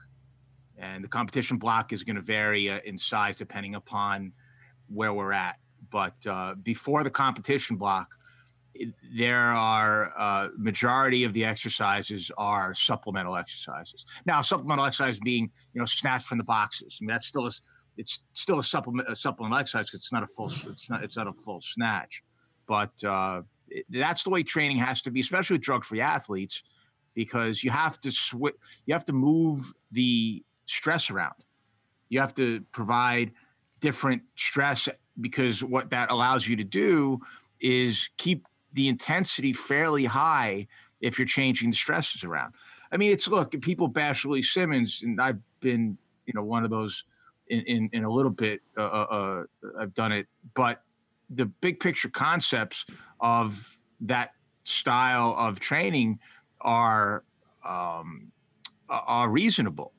And 0.77 1.03
the 1.03 1.07
competition 1.07 1.57
block 1.57 1.91
is 1.91 2.03
going 2.03 2.17
to 2.17 2.21
vary 2.21 2.69
uh, 2.69 2.79
in 2.85 2.97
size 2.97 3.35
depending 3.35 3.75
upon 3.75 4.31
where 4.87 5.13
we're 5.13 5.33
at. 5.33 5.55
But 5.91 6.15
uh, 6.27 6.55
before 6.55 7.03
the 7.03 7.09
competition 7.09 7.77
block, 7.77 8.09
there 9.15 9.51
are 9.51 10.13
uh, 10.17 10.49
majority 10.57 11.23
of 11.23 11.33
the 11.33 11.43
exercises 11.43 12.31
are 12.37 12.73
supplemental 12.73 13.35
exercises. 13.35 14.05
Now, 14.25 14.41
supplemental 14.41 14.85
exercise 14.85 15.19
being 15.19 15.49
you 15.73 15.79
know 15.79 15.85
snatch 15.85 16.25
from 16.25 16.37
the 16.37 16.43
boxes. 16.43 16.99
I 17.01 17.03
mean 17.03 17.09
that's 17.09 17.27
still 17.27 17.47
a, 17.47 17.51
it's 17.97 18.19
still 18.33 18.59
a 18.59 18.63
supplement 18.63 19.09
a 19.09 19.15
supplemental 19.15 19.57
exercise. 19.57 19.91
It's 19.93 20.11
not 20.11 20.23
a 20.23 20.27
full 20.27 20.51
it's 20.69 20.89
not 20.89 21.03
it's 21.03 21.17
not 21.17 21.27
a 21.27 21.33
full 21.33 21.61
snatch, 21.61 22.23
but 22.67 23.03
uh, 23.03 23.41
that's 23.89 24.23
the 24.23 24.29
way 24.29 24.43
training 24.43 24.77
has 24.77 25.01
to 25.03 25.11
be, 25.11 25.19
especially 25.19 25.55
with 25.55 25.61
drug-free 25.61 26.01
athletes, 26.01 26.63
because 27.13 27.63
you 27.63 27.71
have 27.71 27.99
to 28.01 28.11
switch. 28.11 28.55
You 28.85 28.93
have 28.93 29.05
to 29.05 29.13
move 29.13 29.73
the 29.91 30.43
stress 30.65 31.09
around. 31.09 31.35
You 32.09 32.19
have 32.19 32.33
to 32.35 32.61
provide 32.71 33.31
different 33.79 34.23
stress 34.35 34.87
because 35.19 35.63
what 35.63 35.89
that 35.89 36.11
allows 36.11 36.47
you 36.47 36.55
to 36.55 36.63
do 36.63 37.19
is 37.59 38.09
keep 38.17 38.45
the 38.73 38.87
intensity 38.87 39.53
fairly 39.53 40.05
high 40.05 40.67
if 41.01 41.17
you're 41.17 41.27
changing 41.27 41.71
the 41.71 41.75
stresses 41.75 42.23
around. 42.23 42.53
I 42.91 42.97
mean, 42.97 43.11
it's 43.11 43.27
look, 43.27 43.59
people 43.61 43.87
bash 43.87 44.25
Louie 44.25 44.41
Simmons, 44.41 45.01
and 45.03 45.19
I've 45.19 45.39
been, 45.59 45.97
you 46.25 46.33
know, 46.33 46.43
one 46.43 46.63
of 46.63 46.69
those 46.69 47.03
in 47.49 47.61
in, 47.61 47.89
in 47.93 48.03
a 48.03 48.11
little 48.11 48.31
bit. 48.31 48.61
Uh, 48.77 48.81
uh, 48.81 49.07
uh 49.11 49.43
I've 49.79 49.93
done 49.93 50.11
it, 50.11 50.27
but 50.53 50.83
the 51.29 51.45
big 51.45 51.79
picture 51.79 52.09
concepts 52.09 52.85
of 53.19 53.77
that 54.01 54.31
style 54.63 55.35
of 55.37 55.59
training 55.59 56.19
are 56.61 57.23
um, 57.65 58.31
are 58.89 59.29
reasonable. 59.29 59.93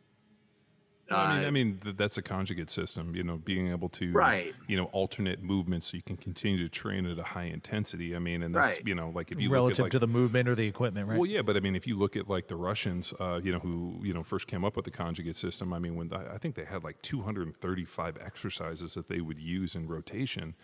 I 1.10 1.34
mean, 1.34 1.44
I 1.44 1.48
uh, 1.48 1.50
mean 1.50 1.80
that's 1.96 2.18
a 2.18 2.22
conjugate 2.22 2.70
system. 2.70 3.14
You 3.14 3.22
know, 3.22 3.36
being 3.36 3.70
able 3.70 3.88
to 3.90 4.12
right. 4.12 4.54
You 4.66 4.76
know, 4.76 4.84
alternate 4.86 5.42
movements 5.42 5.86
so 5.86 5.96
you 5.96 6.02
can 6.02 6.16
continue 6.16 6.58
to 6.58 6.68
train 6.68 7.06
at 7.06 7.18
a 7.18 7.22
high 7.22 7.44
intensity. 7.44 8.14
I 8.14 8.18
mean, 8.18 8.42
and 8.42 8.54
that's 8.54 8.76
right. 8.76 8.86
you 8.86 8.94
know, 8.94 9.10
like 9.14 9.32
if 9.32 9.40
you 9.40 9.50
relative 9.50 9.84
like, 9.84 9.92
to 9.92 9.98
the 9.98 10.06
movement 10.06 10.48
or 10.48 10.54
the 10.54 10.66
equipment, 10.66 11.08
right? 11.08 11.18
Well, 11.18 11.28
yeah, 11.28 11.42
but 11.42 11.56
I 11.56 11.60
mean, 11.60 11.76
if 11.76 11.86
you 11.86 11.96
look 11.96 12.16
at 12.16 12.28
like 12.28 12.48
the 12.48 12.56
Russians, 12.56 13.14
uh, 13.18 13.40
you 13.42 13.52
know, 13.52 13.58
who 13.58 14.00
you 14.02 14.12
know 14.12 14.22
first 14.22 14.46
came 14.46 14.64
up 14.64 14.76
with 14.76 14.84
the 14.84 14.90
conjugate 14.90 15.36
system. 15.36 15.72
I 15.72 15.78
mean, 15.78 15.96
when 15.96 16.12
I 16.12 16.36
think 16.38 16.54
they 16.54 16.64
had 16.64 16.84
like 16.84 17.00
235 17.02 18.18
exercises 18.22 18.94
that 18.94 19.08
they 19.08 19.20
would 19.20 19.38
use 19.38 19.74
in 19.74 19.88
rotation 19.88 20.54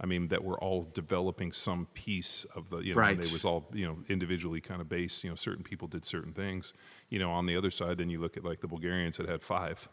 I 0.00 0.06
mean, 0.06 0.28
that 0.28 0.42
were 0.42 0.58
all 0.58 0.88
developing 0.94 1.52
some 1.52 1.86
piece 1.94 2.44
of 2.56 2.70
the, 2.70 2.78
you 2.78 2.94
know, 2.94 3.00
right. 3.00 3.18
it 3.18 3.32
was 3.32 3.44
all, 3.44 3.68
you 3.72 3.86
know, 3.86 3.98
individually 4.08 4.60
kind 4.60 4.80
of 4.80 4.88
based, 4.88 5.22
you 5.22 5.30
know, 5.30 5.36
certain 5.36 5.62
people 5.62 5.86
did 5.86 6.04
certain 6.04 6.32
things, 6.32 6.72
you 7.08 7.18
know, 7.18 7.30
on 7.30 7.46
the 7.46 7.56
other 7.56 7.70
side, 7.70 7.98
then 7.98 8.10
you 8.10 8.20
look 8.20 8.36
at 8.36 8.44
like 8.44 8.60
the 8.60 8.66
Bulgarians 8.66 9.16
that 9.18 9.28
had 9.28 9.42
five 9.42 9.88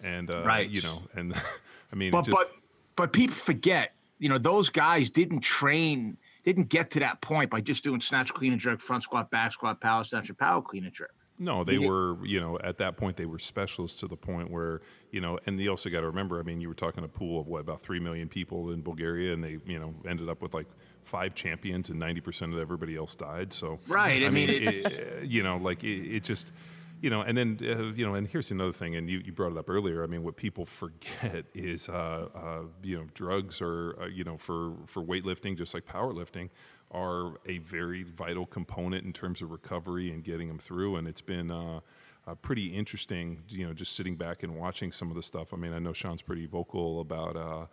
and, 0.00 0.30
uh, 0.30 0.44
right. 0.44 0.68
you 0.68 0.82
know, 0.82 1.02
and 1.14 1.34
I 1.92 1.96
mean, 1.96 2.12
but, 2.12 2.24
just, 2.24 2.36
but, 2.36 2.50
but 2.94 3.12
people 3.12 3.34
forget, 3.34 3.94
you 4.18 4.28
know, 4.28 4.38
those 4.38 4.68
guys 4.68 5.10
didn't 5.10 5.40
train, 5.40 6.16
didn't 6.44 6.68
get 6.68 6.90
to 6.92 7.00
that 7.00 7.20
point 7.20 7.50
by 7.50 7.60
just 7.60 7.82
doing 7.82 8.00
snatch, 8.00 8.32
clean 8.32 8.52
and 8.52 8.60
jerk, 8.60 8.80
front 8.80 9.02
squat, 9.02 9.30
back 9.30 9.52
squat, 9.52 9.80
power 9.80 10.04
snatch, 10.04 10.28
and 10.28 10.38
power 10.38 10.62
clean 10.62 10.84
and 10.84 10.92
jerk. 10.92 11.14
No, 11.42 11.64
they 11.64 11.78
were, 11.78 12.24
you 12.24 12.40
know, 12.40 12.58
at 12.62 12.78
that 12.78 12.96
point 12.96 13.16
they 13.16 13.26
were 13.26 13.38
specialists 13.38 13.98
to 14.00 14.06
the 14.06 14.16
point 14.16 14.50
where, 14.50 14.80
you 15.10 15.20
know, 15.20 15.38
and 15.46 15.60
you 15.60 15.68
also 15.70 15.90
got 15.90 16.00
to 16.00 16.06
remember, 16.06 16.38
I 16.38 16.42
mean, 16.42 16.60
you 16.60 16.68
were 16.68 16.74
talking 16.74 17.02
a 17.02 17.08
pool 17.08 17.40
of 17.40 17.48
what 17.48 17.60
about 17.60 17.82
three 17.82 17.98
million 17.98 18.28
people 18.28 18.70
in 18.70 18.80
Bulgaria, 18.82 19.32
and 19.34 19.42
they, 19.42 19.58
you 19.66 19.78
know, 19.78 19.92
ended 20.08 20.28
up 20.28 20.40
with 20.40 20.54
like 20.54 20.68
five 21.04 21.34
champions, 21.34 21.90
and 21.90 21.98
ninety 21.98 22.20
percent 22.20 22.52
of 22.54 22.60
everybody 22.60 22.96
else 22.96 23.16
died. 23.16 23.52
So, 23.52 23.80
Right, 23.88 24.22
I 24.22 24.30
mean, 24.30 24.48
it, 24.50 25.24
you 25.24 25.42
know, 25.42 25.56
like 25.56 25.82
it, 25.84 26.16
it 26.16 26.24
just. 26.24 26.52
You 27.00 27.10
know, 27.10 27.22
and 27.22 27.36
then 27.36 27.58
uh, 27.60 27.92
you 27.98 28.06
know, 28.06 28.14
and 28.14 28.28
here's 28.28 28.52
another 28.52 28.72
thing, 28.72 28.94
and 28.94 29.10
you, 29.10 29.18
you 29.18 29.32
brought 29.32 29.50
it 29.50 29.58
up 29.58 29.68
earlier. 29.68 30.04
I 30.04 30.06
mean, 30.06 30.22
what 30.22 30.36
people 30.36 30.64
forget 30.64 31.44
is, 31.52 31.88
uh, 31.88 32.28
uh, 32.32 32.60
you 32.84 32.96
know, 32.96 33.06
drugs 33.14 33.60
are, 33.60 34.00
uh, 34.00 34.06
you 34.06 34.22
know, 34.22 34.38
for 34.38 34.74
for 34.86 35.02
weightlifting, 35.02 35.58
just 35.58 35.74
like 35.74 35.84
powerlifting, 35.84 36.48
are 36.92 37.32
a 37.46 37.58
very 37.58 38.02
vital 38.02 38.46
component 38.46 39.04
in 39.04 39.12
terms 39.12 39.42
of 39.42 39.50
recovery 39.50 40.10
and 40.10 40.22
getting 40.22 40.48
them 40.48 40.58
through. 40.58 40.96
And 40.96 41.08
it's 41.08 41.20
been 41.20 41.50
uh, 41.50 41.80
uh, 42.26 42.34
pretty 42.36 42.66
interesting, 42.66 43.42
you 43.48 43.66
know, 43.66 43.72
just 43.72 43.96
sitting 43.96 44.16
back 44.16 44.42
and 44.42 44.56
watching 44.56 44.92
some 44.92 45.10
of 45.10 45.16
the 45.16 45.22
stuff. 45.22 45.52
I 45.52 45.56
mean, 45.56 45.72
I 45.72 45.78
know 45.78 45.92
Sean's 45.92 46.22
pretty 46.22 46.46
vocal 46.46 47.00
about. 47.00 47.36
Uh, 47.36 47.66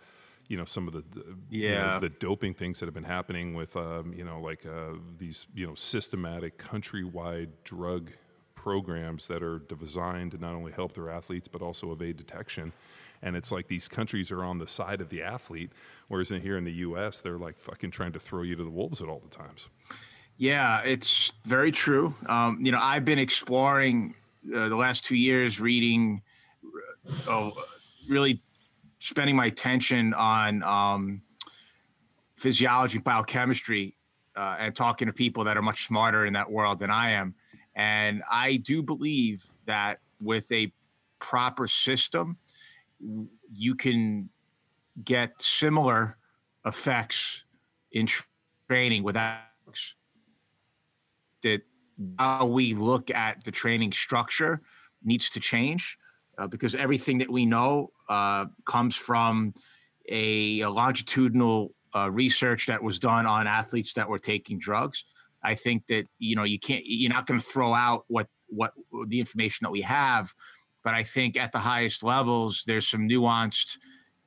you 0.48 0.58
know 0.58 0.66
some 0.66 0.88
of 0.88 0.94
the, 0.94 1.04
the 1.12 1.24
you 1.52 1.70
know, 1.70 2.00
the 2.00 2.10
doping 2.10 2.56
things 2.56 2.80
that 2.80 2.88
have 2.88 2.94
been 2.96 3.04
happening 3.04 3.54
with 3.54 3.78
um, 3.78 4.14
you 4.18 4.26
know 4.26 4.42
like 4.42 4.66
uh, 4.66 4.96
these 5.20 5.46
you 5.54 5.66
know 5.66 5.76
systematic 5.76 6.58
countrywide 6.58 7.50
drug 7.64 8.10
programs 8.56 9.28
that 9.28 9.42
are 9.44 9.60
designed 9.60 10.32
to 10.32 10.38
not 10.38 10.56
only 10.56 10.72
help 10.72 10.94
their 10.94 11.10
athletes 11.10 11.48
but 11.48 11.62
also 11.62 11.92
evade 11.92 12.18
detection 12.18 12.74
and 13.22 13.36
it's 13.36 13.52
like 13.52 13.68
these 13.68 13.88
countries 13.88 14.32
are 14.32 14.44
on 14.44 14.58
the 14.58 14.68
side 14.68 15.02
of 15.02 15.10
the 15.10 15.22
athlete 15.22 15.72
whereas 16.08 16.32
in 16.32 16.42
here 16.42 16.58
in 16.58 16.64
the 16.64 16.72
us 16.72 17.22
they're 17.22 17.38
like 17.38 17.60
fucking 17.60 17.92
trying 17.92 18.12
to 18.12 18.20
throw 18.20 18.42
you 18.42 18.56
to 18.56 18.64
the 18.64 18.70
wolves 18.70 19.02
at 19.02 19.08
all 19.08 19.20
the 19.20 19.36
times 19.36 19.68
Yeah, 20.40 20.80
it's 20.84 21.34
very 21.44 21.70
true. 21.70 22.16
Um, 22.28 22.60
you 22.62 22.72
know, 22.72 22.80
I've 22.80 23.04
been 23.04 23.20
exploring 23.20 24.16
uh, 24.56 24.70
the 24.70 24.76
last 24.78 25.04
two 25.04 25.18
years, 25.18 25.60
reading, 25.60 26.22
uh, 27.06 27.30
oh, 27.30 27.54
really 28.08 28.42
spending 29.00 29.36
my 29.36 29.48
attention 29.48 30.14
on 30.14 30.64
um, 30.64 31.22
physiology, 32.38 33.00
biochemistry, 33.00 33.98
uh, 34.38 34.56
and 34.60 34.74
talking 34.74 35.08
to 35.08 35.14
people 35.14 35.44
that 35.44 35.58
are 35.58 35.62
much 35.62 35.86
smarter 35.86 36.26
in 36.26 36.32
that 36.34 36.50
world 36.50 36.80
than 36.80 36.90
I 36.90 37.12
am. 37.12 37.36
And 37.76 38.24
I 38.32 38.56
do 38.56 38.82
believe 38.82 39.46
that 39.66 40.00
with 40.22 40.50
a 40.54 40.72
proper 41.20 41.68
system, 41.68 42.38
you 43.52 43.76
can 43.76 44.30
get 45.04 45.42
similar 45.42 46.18
effects 46.66 47.44
in 47.92 48.08
training 48.68 49.04
without 49.04 49.40
that 51.42 51.62
how 52.18 52.46
we 52.46 52.74
look 52.74 53.12
at 53.12 53.44
the 53.44 53.52
training 53.52 53.92
structure 53.92 54.62
needs 55.04 55.30
to 55.30 55.40
change 55.40 55.98
uh, 56.38 56.48
because 56.48 56.76
everything 56.76 57.18
that 57.18 57.30
we 57.30 57.46
know 57.46 57.92
uh, 58.10 58.46
comes 58.66 58.96
from 58.96 59.54
a, 60.10 60.62
a 60.62 60.70
longitudinal 60.70 61.74
uh, 61.96 62.10
research 62.10 62.68
that 62.68 62.82
was 62.82 63.00
done 63.00 63.26
on 63.26 63.48
athletes 63.48 63.94
that 63.94 64.08
were 64.08 64.20
taking 64.20 64.60
drugs. 64.60 65.06
I 65.44 65.56
think 65.56 65.88
that 65.88 66.06
you 66.18 66.36
know 66.36 66.44
you 66.44 66.60
can't 66.60 66.84
you're 66.86 67.12
not 67.12 67.26
going 67.26 67.40
to 67.40 67.46
throw 67.46 67.74
out 67.74 68.04
what 68.08 68.28
what 68.48 68.74
the 69.08 69.20
information 69.20 69.66
that 69.66 69.72
we 69.72 69.82
have, 69.82 70.34
but 70.84 70.94
I 70.94 71.04
think 71.04 71.38
at 71.38 71.52
the 71.52 71.60
highest 71.60 72.04
levels 72.04 72.64
there's 72.66 72.88
some 72.88 73.08
nuanced 73.08 73.78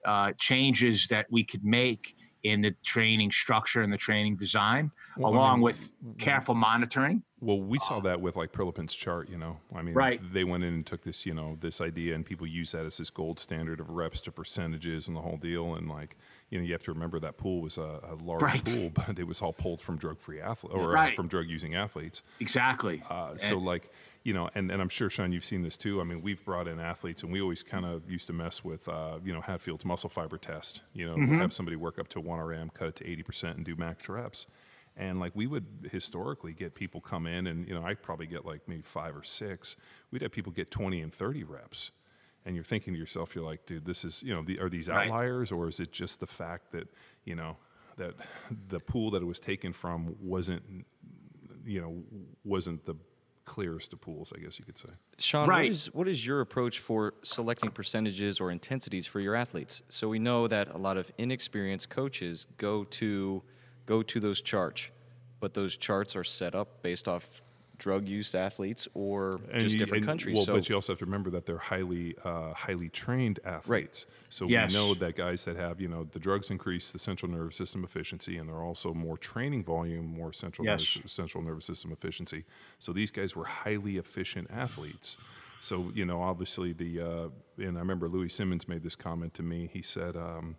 uh, 0.04 0.32
changes 0.38 1.06
that 1.08 1.26
we 1.30 1.44
could 1.44 1.64
make 1.64 2.16
in 2.42 2.60
the 2.60 2.74
training 2.84 3.30
structure 3.30 3.82
and 3.82 3.92
the 3.92 3.96
training 3.96 4.36
design, 4.36 4.90
Well, 5.16 5.32
I 5.32 5.36
along 5.36 5.58
mean, 5.58 5.62
with 5.62 5.92
careful 6.18 6.56
monitoring. 6.56 7.22
Well, 7.38 7.60
we 7.60 7.78
saw 7.78 8.00
that 8.00 8.20
with 8.20 8.34
like 8.36 8.50
Prilipin's 8.52 8.94
chart, 8.96 9.28
you 9.28 9.38
know. 9.38 9.58
I 9.74 9.82
mean, 9.82 9.94
Right. 9.94 10.20
they 10.32 10.42
went 10.42 10.64
in 10.64 10.74
and 10.74 10.84
took 10.86 11.02
this, 11.02 11.24
you 11.24 11.34
know, 11.34 11.56
this 11.60 11.80
idea, 11.80 12.16
and 12.16 12.26
people 12.26 12.46
use 12.48 12.72
that 12.72 12.84
as 12.84 12.96
this 12.96 13.10
gold 13.10 13.38
standard 13.38 13.78
of 13.78 13.90
reps 13.90 14.20
to 14.22 14.32
percentages 14.32 15.06
and 15.06 15.16
the 15.16 15.20
whole 15.20 15.36
deal. 15.36 15.74
And 15.76 15.88
like, 15.88 16.16
you 16.50 16.58
know, 16.58 16.64
you 16.64 16.72
have 16.72 16.82
to 16.82 16.92
remember 16.92 17.20
that 17.20 17.36
pool 17.36 17.62
was 17.62 17.78
a, 17.78 18.00
a 18.10 18.16
large 18.24 18.42
Right. 18.42 18.64
pool, 18.64 18.90
but 18.90 19.20
it 19.20 19.24
was 19.26 19.40
all 19.40 19.52
pulled 19.52 19.80
from 19.80 19.96
drug-free 19.96 20.40
athletes 20.40 20.74
or 20.74 20.96
uh, 20.96 21.14
from 21.14 21.28
drug-using 21.28 21.76
athletes. 21.76 22.24
Exactly. 22.40 23.04
Uh, 23.08 23.36
so 23.36 23.56
like, 23.58 23.92
you 24.24 24.32
know, 24.32 24.48
and, 24.54 24.70
and 24.70 24.80
I'm 24.80 24.88
sure 24.88 25.11
Sean, 25.11 25.32
you've 25.32 25.44
seen 25.44 25.62
this 25.62 25.76
too. 25.76 26.00
I 26.00 26.04
mean, 26.04 26.22
we've 26.22 26.44
brought 26.44 26.68
in 26.68 26.78
athletes, 26.78 27.22
and 27.22 27.32
we 27.32 27.40
always 27.40 27.62
kind 27.62 27.85
of 27.85 28.08
used 28.11 28.26
to 28.28 28.32
mess 28.32 28.62
with, 28.64 28.88
uh, 28.88 29.18
you 29.24 29.32
know, 29.32 29.40
Hatfield's 29.40 29.85
muscle 29.85 30.08
fiber 30.11 30.38
test. 30.38 30.80
You 30.94 31.06
know, 31.08 31.16
Mm-hmm. 31.16 31.38
have 31.40 31.52
somebody 31.52 31.76
work 31.76 31.98
up 31.98 32.08
to 32.08 32.20
one 32.20 32.38
RM, 32.38 32.70
cut 32.70 32.88
it 32.88 32.96
to 32.96 33.04
80%, 33.04 33.56
and 33.56 33.64
do 33.64 33.74
max 33.76 34.08
reps. 34.08 34.46
And 34.96 35.18
like 35.18 35.32
we 35.35 35.46
would 35.46 35.88
historically 35.90 36.52
get 36.52 36.74
people 36.74 37.00
come 37.00 37.26
in, 37.26 37.46
and 37.46 37.66
you 37.66 37.74
know, 37.74 37.82
I 37.85 37.94
probably 37.94 38.26
get 38.26 38.44
like 38.44 38.61
maybe 38.68 38.82
five 38.82 39.16
or 39.16 39.22
six. 39.24 39.76
We'd 40.11 40.22
have 40.22 40.32
people 40.32 40.52
get 40.52 40.70
20 40.70 41.00
and 41.00 41.12
30 41.12 41.44
reps. 41.44 41.90
And 42.44 42.54
you're 42.56 42.64
thinking 42.64 42.92
to 42.92 42.98
yourself, 42.98 43.35
you're 43.37 43.44
like, 43.44 43.66
dude, 43.66 43.85
this 43.87 44.04
is, 44.04 44.22
you 44.22 44.35
know, 44.35 44.42
the, 44.42 44.58
are 44.58 44.68
these 44.68 44.88
Right. 44.88 45.06
outliers, 45.06 45.52
or 45.52 45.68
is 45.68 45.78
it 45.80 45.92
just 45.92 46.18
the 46.20 46.26
fact 46.26 46.72
that, 46.72 46.88
you 47.24 47.35
know, 47.37 47.56
that 47.96 48.14
the 48.68 48.80
pool 48.80 49.11
that 49.12 49.22
it 49.22 49.26
was 49.26 49.38
taken 49.40 49.72
from 49.72 50.16
wasn't 50.20 50.62
you 51.64 51.80
know, 51.80 52.02
wasn't 52.44 52.85
the 52.85 52.94
clearest 53.44 53.92
of 53.92 54.00
pools, 54.00 54.33
I 54.37 54.40
guess 54.40 54.59
you 54.59 54.64
could 54.64 54.78
say. 54.78 54.88
Sean, 55.18 55.48
Right. 55.48 55.64
what, 55.64 55.70
is, 55.70 55.87
what 55.94 56.09
is 56.09 56.26
your 56.26 56.40
approach 56.40 56.78
for 56.78 57.14
selecting 57.22 57.70
percentages 57.70 58.40
or 58.40 58.50
intensities 58.50 59.07
for 59.07 59.20
your 59.20 59.35
athletes? 59.35 59.83
So 59.88 60.09
we 60.09 60.18
know 60.18 60.46
that 60.48 60.72
a 60.74 60.78
lot 60.78 60.96
of 60.96 61.11
inexperienced 61.18 61.88
coaches 61.88 62.46
go 62.57 62.85
to 62.85 63.42
go 63.87 64.02
to 64.02 64.20
those 64.20 64.40
charts, 64.40 64.90
but 65.40 65.55
those 65.55 65.76
charts 65.76 66.14
are 66.14 66.24
set 66.24 66.55
up 66.55 66.83
based 66.83 67.09
off 67.09 67.42
drug 67.82 68.08
use 68.08 68.34
athletes 68.34 68.86
or 68.94 69.40
just 69.58 69.72
you- 69.74 69.78
different 69.78 70.02
and- 70.04 70.08
countries. 70.08 70.36
Well, 70.36 70.44
so 70.46 70.54
but 70.54 70.68
you 70.68 70.74
also 70.76 70.92
have 70.92 70.98
to 71.00 71.04
remember 71.04 71.30
that 71.30 71.44
they're 71.46 71.58
highly, 71.58 72.14
uh, 72.24 72.54
highly 72.54 72.88
trained 72.88 73.40
athletes. 73.44 74.06
So 74.28 74.46
Yes. 74.46 74.70
we 74.70 74.74
know 74.78 74.94
that 74.94 75.16
guys 75.16 75.44
that 75.46 75.56
have, 75.56 75.80
you 75.80 75.88
know, 75.88 76.04
the 76.04 76.18
drugs 76.20 76.50
increase 76.50 76.92
the 76.92 76.98
central 76.98 77.30
nervous 77.30 77.56
system 77.56 77.82
efficiency, 77.84 78.36
and 78.38 78.48
they're 78.48 78.62
also 78.62 78.94
more 78.94 79.18
training 79.18 79.64
volume, 79.64 80.06
more 80.06 80.32
central 80.32 80.64
Yes. 80.64 80.96
nervous, 80.96 81.12
central 81.12 81.42
nervous 81.42 81.64
system 81.66 81.90
efficiency. 81.92 82.44
So 82.78 82.92
these 82.92 83.10
guys 83.10 83.34
were 83.34 83.44
highly 83.44 83.96
efficient 83.96 84.48
athletes. 84.50 85.16
So 85.60 85.90
you 85.94 86.04
know, 86.04 86.22
obviously 86.22 86.72
the, 86.72 87.00
uh, 87.00 87.28
and 87.58 87.76
I 87.76 87.80
remember 87.80 88.08
Louie 88.08 88.28
Simmons 88.28 88.66
made 88.68 88.82
this 88.82 88.96
comment 88.96 89.34
to 89.34 89.42
me. 89.42 89.68
He 89.72 89.82
said. 89.82 90.16
Um, 90.16 90.56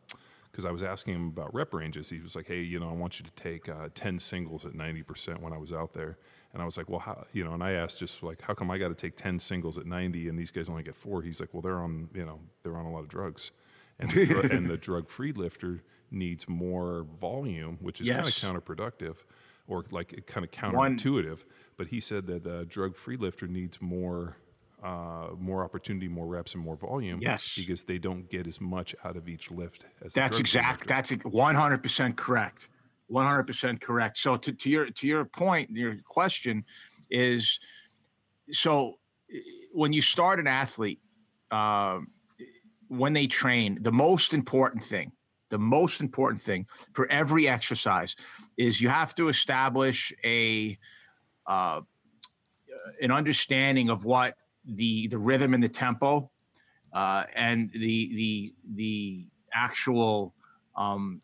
because 0.51 0.65
I 0.65 0.71
was 0.71 0.83
asking 0.83 1.15
him 1.15 1.27
about 1.29 1.51
rep 1.51 1.73
ranges. 1.73 2.11
He 2.11 2.19
was 2.19 2.35
like, 2.35 2.45
"Hey, 2.45 2.61
you 2.61 2.79
know, 2.79 2.87
I 2.87 2.91
want 2.93 3.19
you 3.19 3.25
to 3.25 3.31
take 3.31 3.67
uh, 3.67 3.89
ten 3.95 4.19
singles 4.19 4.65
at 4.65 4.75
ninety 4.75 5.01
percent 5.01 5.41
when 5.41 5.51
I 5.51 5.57
was 5.57 5.73
out 5.73 5.93
there." 5.93 6.19
And 6.53 6.61
I 6.61 6.65
was 6.65 6.77
like, 6.77 6.87
"Well, 6.89 6.99
how?" 6.99 7.25
You 7.33 7.43
know, 7.43 7.53
and 7.53 7.63
I 7.63 7.71
asked 7.71 7.97
just 7.99 8.21
like, 8.21 8.41
"How 8.41 8.53
come 8.53 8.69
I 8.69 8.77
got 8.77 8.89
to 8.89 8.95
take 8.95 9.15
ten 9.15 9.39
singles 9.39 9.77
at 9.77 9.85
ninety 9.87 10.29
and 10.29 10.37
these 10.37 10.51
guys 10.51 10.69
only 10.69 10.83
get 10.83 10.95
four? 10.95 11.21
He's 11.23 11.39
like, 11.39 11.51
"Well, 11.53 11.61
they're 11.61 11.79
on, 11.81 12.09
you 12.13 12.25
know, 12.25 12.39
they're 12.61 12.77
on 12.77 12.85
a 12.85 12.91
lot 12.91 12.99
of 12.99 13.07
drugs, 13.09 13.51
and 13.99 14.11
the, 14.11 14.25
dru- 14.25 14.41
and 14.41 14.69
the 14.69 14.77
drug-free 14.77 15.31
lifter 15.33 15.81
needs 16.11 16.47
more 16.47 17.07
volume, 17.19 17.77
which 17.81 17.99
is 18.01 18.07
kind 18.07 18.19
of 18.27 18.33
counterproductive, 18.33 19.15
or 19.67 19.83
like 19.89 20.13
it 20.13 20.27
kind 20.27 20.45
of 20.45 20.73
One- 20.75 20.95
counterintuitive." 20.97 21.39
But 21.75 21.87
he 21.87 21.99
said 21.99 22.27
that 22.27 22.43
the 22.43 22.65
drug-free 22.65 23.17
lifter 23.17 23.47
needs 23.47 23.81
more. 23.81 24.37
Uh, 24.83 25.29
more 25.39 25.63
opportunity, 25.63 26.09
more 26.09 26.27
reps, 26.27 26.55
and 26.55 26.61
more 26.61 26.75
volume. 26.75 27.21
Yes. 27.21 27.53
because 27.55 27.85
they 27.85 27.97
don't 27.97 28.29
get 28.29 28.45
as 28.47 28.59
much 28.59 28.93
out 29.05 29.15
of 29.15 29.29
each 29.29 29.49
lift 29.49 29.85
as 30.03 30.11
That's 30.11 30.37
exact. 30.39 30.89
lifter. 30.89 31.13
That's 31.17 31.23
one 31.33 31.55
hundred 31.55 31.81
percent 31.81 32.17
correct. 32.17 32.67
One 33.13 33.25
hundred 33.25 33.45
percent 33.45 33.79
correct. 33.79 34.17
So 34.17 34.37
to, 34.37 34.51
to 34.51 34.69
your 34.69 34.85
to 34.89 35.07
your 35.07 35.23
point, 35.25 35.69
your 35.69 35.95
question 36.03 36.65
is, 37.11 37.59
so 38.51 38.97
eh, 39.31 39.37
when 39.71 39.93
you 39.93 40.01
start 40.01 40.39
an 40.39 40.47
athlete, 40.47 40.99
um, 41.51 42.07
when 42.87 43.13
they 43.13 43.27
train, 43.27 43.77
the 43.81 43.91
most 43.91 44.33
important 44.33 44.83
thing, 44.83 45.11
the 45.49 45.59
most 45.59 46.01
important 46.01 46.41
thing 46.41 46.65
for 46.93 47.05
every 47.11 47.47
exercise 47.47 48.15
is 48.57 48.81
you 48.81 48.89
have 48.89 49.13
to 49.13 49.29
establish 49.29 50.11
a 50.25 50.77
uh, 51.45 51.81
an 52.99 53.11
understanding 53.11 53.91
of 53.91 54.05
what 54.05 54.33
the 54.65 55.07
the 55.07 55.19
rhythm 55.19 55.53
and 55.53 55.63
the 55.63 55.69
tempo 55.69 56.31
uh, 56.93 57.23
and 57.35 57.69
the 57.73 58.15
the 58.15 58.53
the 58.73 59.27
actual 59.53 60.33
um, 60.75 61.21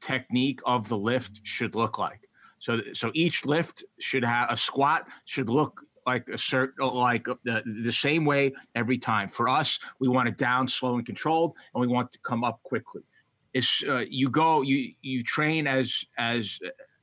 technique 0.00 0.60
of 0.64 0.88
the 0.88 0.96
lift 0.96 1.40
should 1.42 1.74
look 1.74 1.98
like. 1.98 2.20
So 2.58 2.80
so 2.92 3.10
each 3.14 3.46
lift 3.46 3.84
should 4.00 4.24
have 4.24 4.50
a 4.50 4.56
squat 4.56 5.06
should 5.24 5.48
look 5.48 5.82
like 6.06 6.28
a 6.28 6.38
certain 6.38 6.86
like 6.86 7.24
the, 7.44 7.62
the 7.84 7.92
same 7.92 8.24
way 8.24 8.52
every 8.74 8.98
time. 8.98 9.28
For 9.28 9.48
us, 9.48 9.78
we 10.00 10.08
want 10.08 10.28
it 10.28 10.38
down, 10.38 10.66
slow 10.66 10.96
and 10.96 11.04
controlled, 11.04 11.54
and 11.74 11.80
we 11.80 11.86
want 11.86 12.10
to 12.12 12.18
come 12.20 12.44
up 12.44 12.60
quickly. 12.62 13.02
It's 13.54 13.84
uh, 13.86 14.04
you 14.08 14.28
go 14.30 14.62
you 14.62 14.92
you 15.02 15.22
train 15.22 15.66
as 15.66 16.04
as 16.18 16.58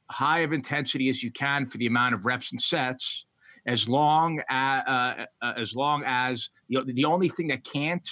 high 0.09 0.39
of 0.39 0.53
intensity 0.53 1.09
as 1.09 1.23
you 1.23 1.31
can 1.31 1.65
for 1.65 1.77
the 1.77 1.87
amount 1.87 2.15
of 2.15 2.25
reps 2.25 2.51
and 2.51 2.61
sets 2.61 3.25
as 3.65 3.89
long 3.89 4.41
as 4.49 4.83
uh, 4.87 5.25
uh, 5.41 5.53
as 5.57 5.75
long 5.75 6.03
as 6.05 6.49
you 6.67 6.77
know, 6.77 6.93
the 6.93 7.05
only 7.05 7.29
thing 7.29 7.47
that 7.47 7.63
can't 7.63 8.07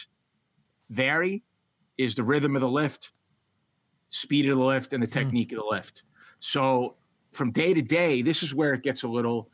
vary 0.89 1.43
is 1.98 2.15
the 2.15 2.24
rhythm 2.24 2.56
of 2.56 2.62
the 2.62 2.69
lift, 2.69 3.12
speed 4.13 4.47
of 4.49 4.58
the 4.58 4.63
lift, 4.63 4.93
and 4.93 5.02
the 5.02 5.08
mm. 5.08 5.12
technique 5.12 5.52
of 5.52 5.58
the 5.58 5.65
lift. 5.65 6.04
So 6.39 6.95
from 7.32 7.52
day 7.52 7.73
to 7.73 7.82
day, 7.82 8.21
this 8.21 8.43
is 8.43 8.54
where 8.54 8.73
it 8.73 8.84
gets 8.84 9.04
a 9.04 9.08
little 9.08 9.49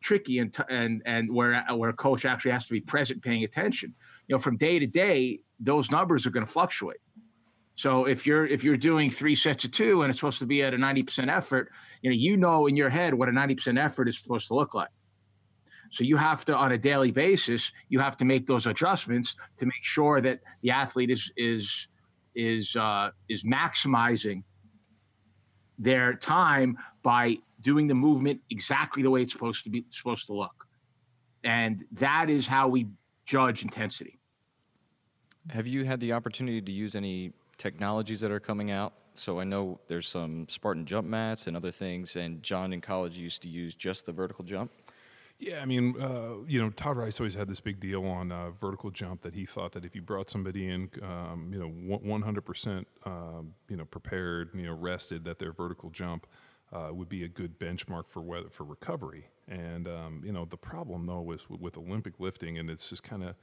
tricky 0.00 0.38
and 0.38 0.52
t- 0.52 0.62
and 0.68 1.02
and 1.04 1.32
where 1.32 1.64
where 1.74 1.90
a 1.90 1.94
coach 1.94 2.24
actually 2.24 2.52
has 2.52 2.66
to 2.66 2.72
be 2.72 2.80
present, 2.80 3.22
paying 3.22 3.44
attention. 3.44 3.94
You 4.28 4.34
know, 4.34 4.38
from 4.38 4.56
day 4.56 4.78
to 4.78 4.86
day, 4.86 5.40
those 5.58 5.90
numbers 5.90 6.26
are 6.26 6.30
going 6.30 6.46
to 6.46 6.52
fluctuate. 6.52 6.98
So 7.76 8.04
if 8.04 8.26
you're 8.26 8.46
if 8.46 8.62
you're 8.62 8.76
doing 8.76 9.10
three 9.10 9.34
sets 9.34 9.64
of 9.64 9.72
two 9.72 10.02
and 10.02 10.10
it's 10.10 10.20
supposed 10.20 10.38
to 10.38 10.46
be 10.46 10.62
at 10.62 10.74
a 10.74 10.76
90% 10.76 11.34
effort, 11.34 11.72
you 12.02 12.10
know, 12.10 12.16
you 12.16 12.36
know 12.36 12.66
in 12.66 12.76
your 12.76 12.90
head 12.90 13.14
what 13.14 13.28
a 13.28 13.32
90% 13.32 13.82
effort 13.82 14.08
is 14.08 14.16
supposed 14.16 14.46
to 14.48 14.54
look 14.54 14.74
like. 14.74 14.90
So 15.90 16.04
you 16.04 16.16
have 16.16 16.44
to 16.46 16.56
on 16.56 16.72
a 16.72 16.78
daily 16.78 17.10
basis, 17.10 17.72
you 17.88 17.98
have 17.98 18.16
to 18.18 18.24
make 18.24 18.46
those 18.46 18.66
adjustments 18.66 19.36
to 19.56 19.66
make 19.66 19.82
sure 19.82 20.20
that 20.20 20.40
the 20.62 20.70
athlete 20.70 21.10
is 21.10 21.32
is 21.36 21.88
is 22.34 22.76
uh, 22.76 23.10
is 23.28 23.44
maximizing 23.44 24.42
their 25.78 26.14
time 26.14 26.78
by 27.02 27.38
doing 27.60 27.86
the 27.86 27.94
movement 27.94 28.40
exactly 28.50 29.02
the 29.02 29.10
way 29.10 29.22
it's 29.22 29.32
supposed 29.32 29.64
to 29.64 29.70
be 29.70 29.84
supposed 29.90 30.26
to 30.26 30.32
look. 30.32 30.66
And 31.42 31.84
that 31.92 32.30
is 32.30 32.46
how 32.46 32.68
we 32.68 32.88
judge 33.26 33.62
intensity. 33.62 34.18
Have 35.50 35.66
you 35.66 35.84
had 35.84 36.00
the 36.00 36.12
opportunity 36.12 36.60
to 36.60 36.72
use 36.72 36.94
any 36.94 37.32
technologies 37.58 38.20
that 38.20 38.30
are 38.30 38.40
coming 38.40 38.70
out? 38.70 38.94
So 39.14 39.38
I 39.38 39.44
know 39.44 39.78
there's 39.86 40.08
some 40.08 40.46
Spartan 40.48 40.86
jump 40.86 41.06
mats 41.06 41.46
and 41.46 41.56
other 41.56 41.70
things, 41.70 42.16
and 42.16 42.42
John 42.42 42.72
in 42.72 42.80
college 42.80 43.16
used 43.16 43.42
to 43.42 43.48
use 43.48 43.74
just 43.74 44.06
the 44.06 44.12
vertical 44.12 44.44
jump. 44.44 44.72
Yeah, 45.38 45.60
I 45.60 45.64
mean, 45.64 46.00
uh, 46.00 46.44
you 46.46 46.62
know, 46.62 46.70
Todd 46.70 46.96
Rice 46.96 47.18
always 47.20 47.34
had 47.34 47.48
this 47.48 47.60
big 47.60 47.80
deal 47.80 48.04
on 48.06 48.30
uh, 48.30 48.50
vertical 48.50 48.90
jump 48.90 49.22
that 49.22 49.34
he 49.34 49.44
thought 49.44 49.72
that 49.72 49.84
if 49.84 49.94
you 49.94 50.00
brought 50.00 50.30
somebody 50.30 50.68
in, 50.68 50.88
um, 51.02 51.50
you 51.52 51.58
know, 51.58 51.66
one 51.66 52.22
hundred 52.22 52.42
percent, 52.42 52.86
um, 53.04 53.52
you 53.68 53.76
know, 53.76 53.84
prepared, 53.84 54.50
you 54.54 54.62
know, 54.66 54.74
rested, 54.74 55.24
that 55.24 55.38
their 55.40 55.52
vertical 55.52 55.90
jump 55.90 56.26
uh, 56.72 56.90
would 56.92 57.08
be 57.08 57.24
a 57.24 57.28
good 57.28 57.58
benchmark 57.58 58.04
for 58.08 58.22
weather, 58.22 58.48
for 58.48 58.64
recovery. 58.64 59.26
And 59.48 59.88
um, 59.88 60.22
you 60.24 60.32
know, 60.32 60.44
the 60.44 60.56
problem 60.56 61.06
though 61.06 61.32
is 61.32 61.50
with, 61.50 61.60
with 61.60 61.78
Olympic 61.78 62.20
lifting, 62.20 62.58
and 62.58 62.70
it's 62.70 62.88
just 62.88 63.02
kind 63.02 63.24
of 63.24 63.34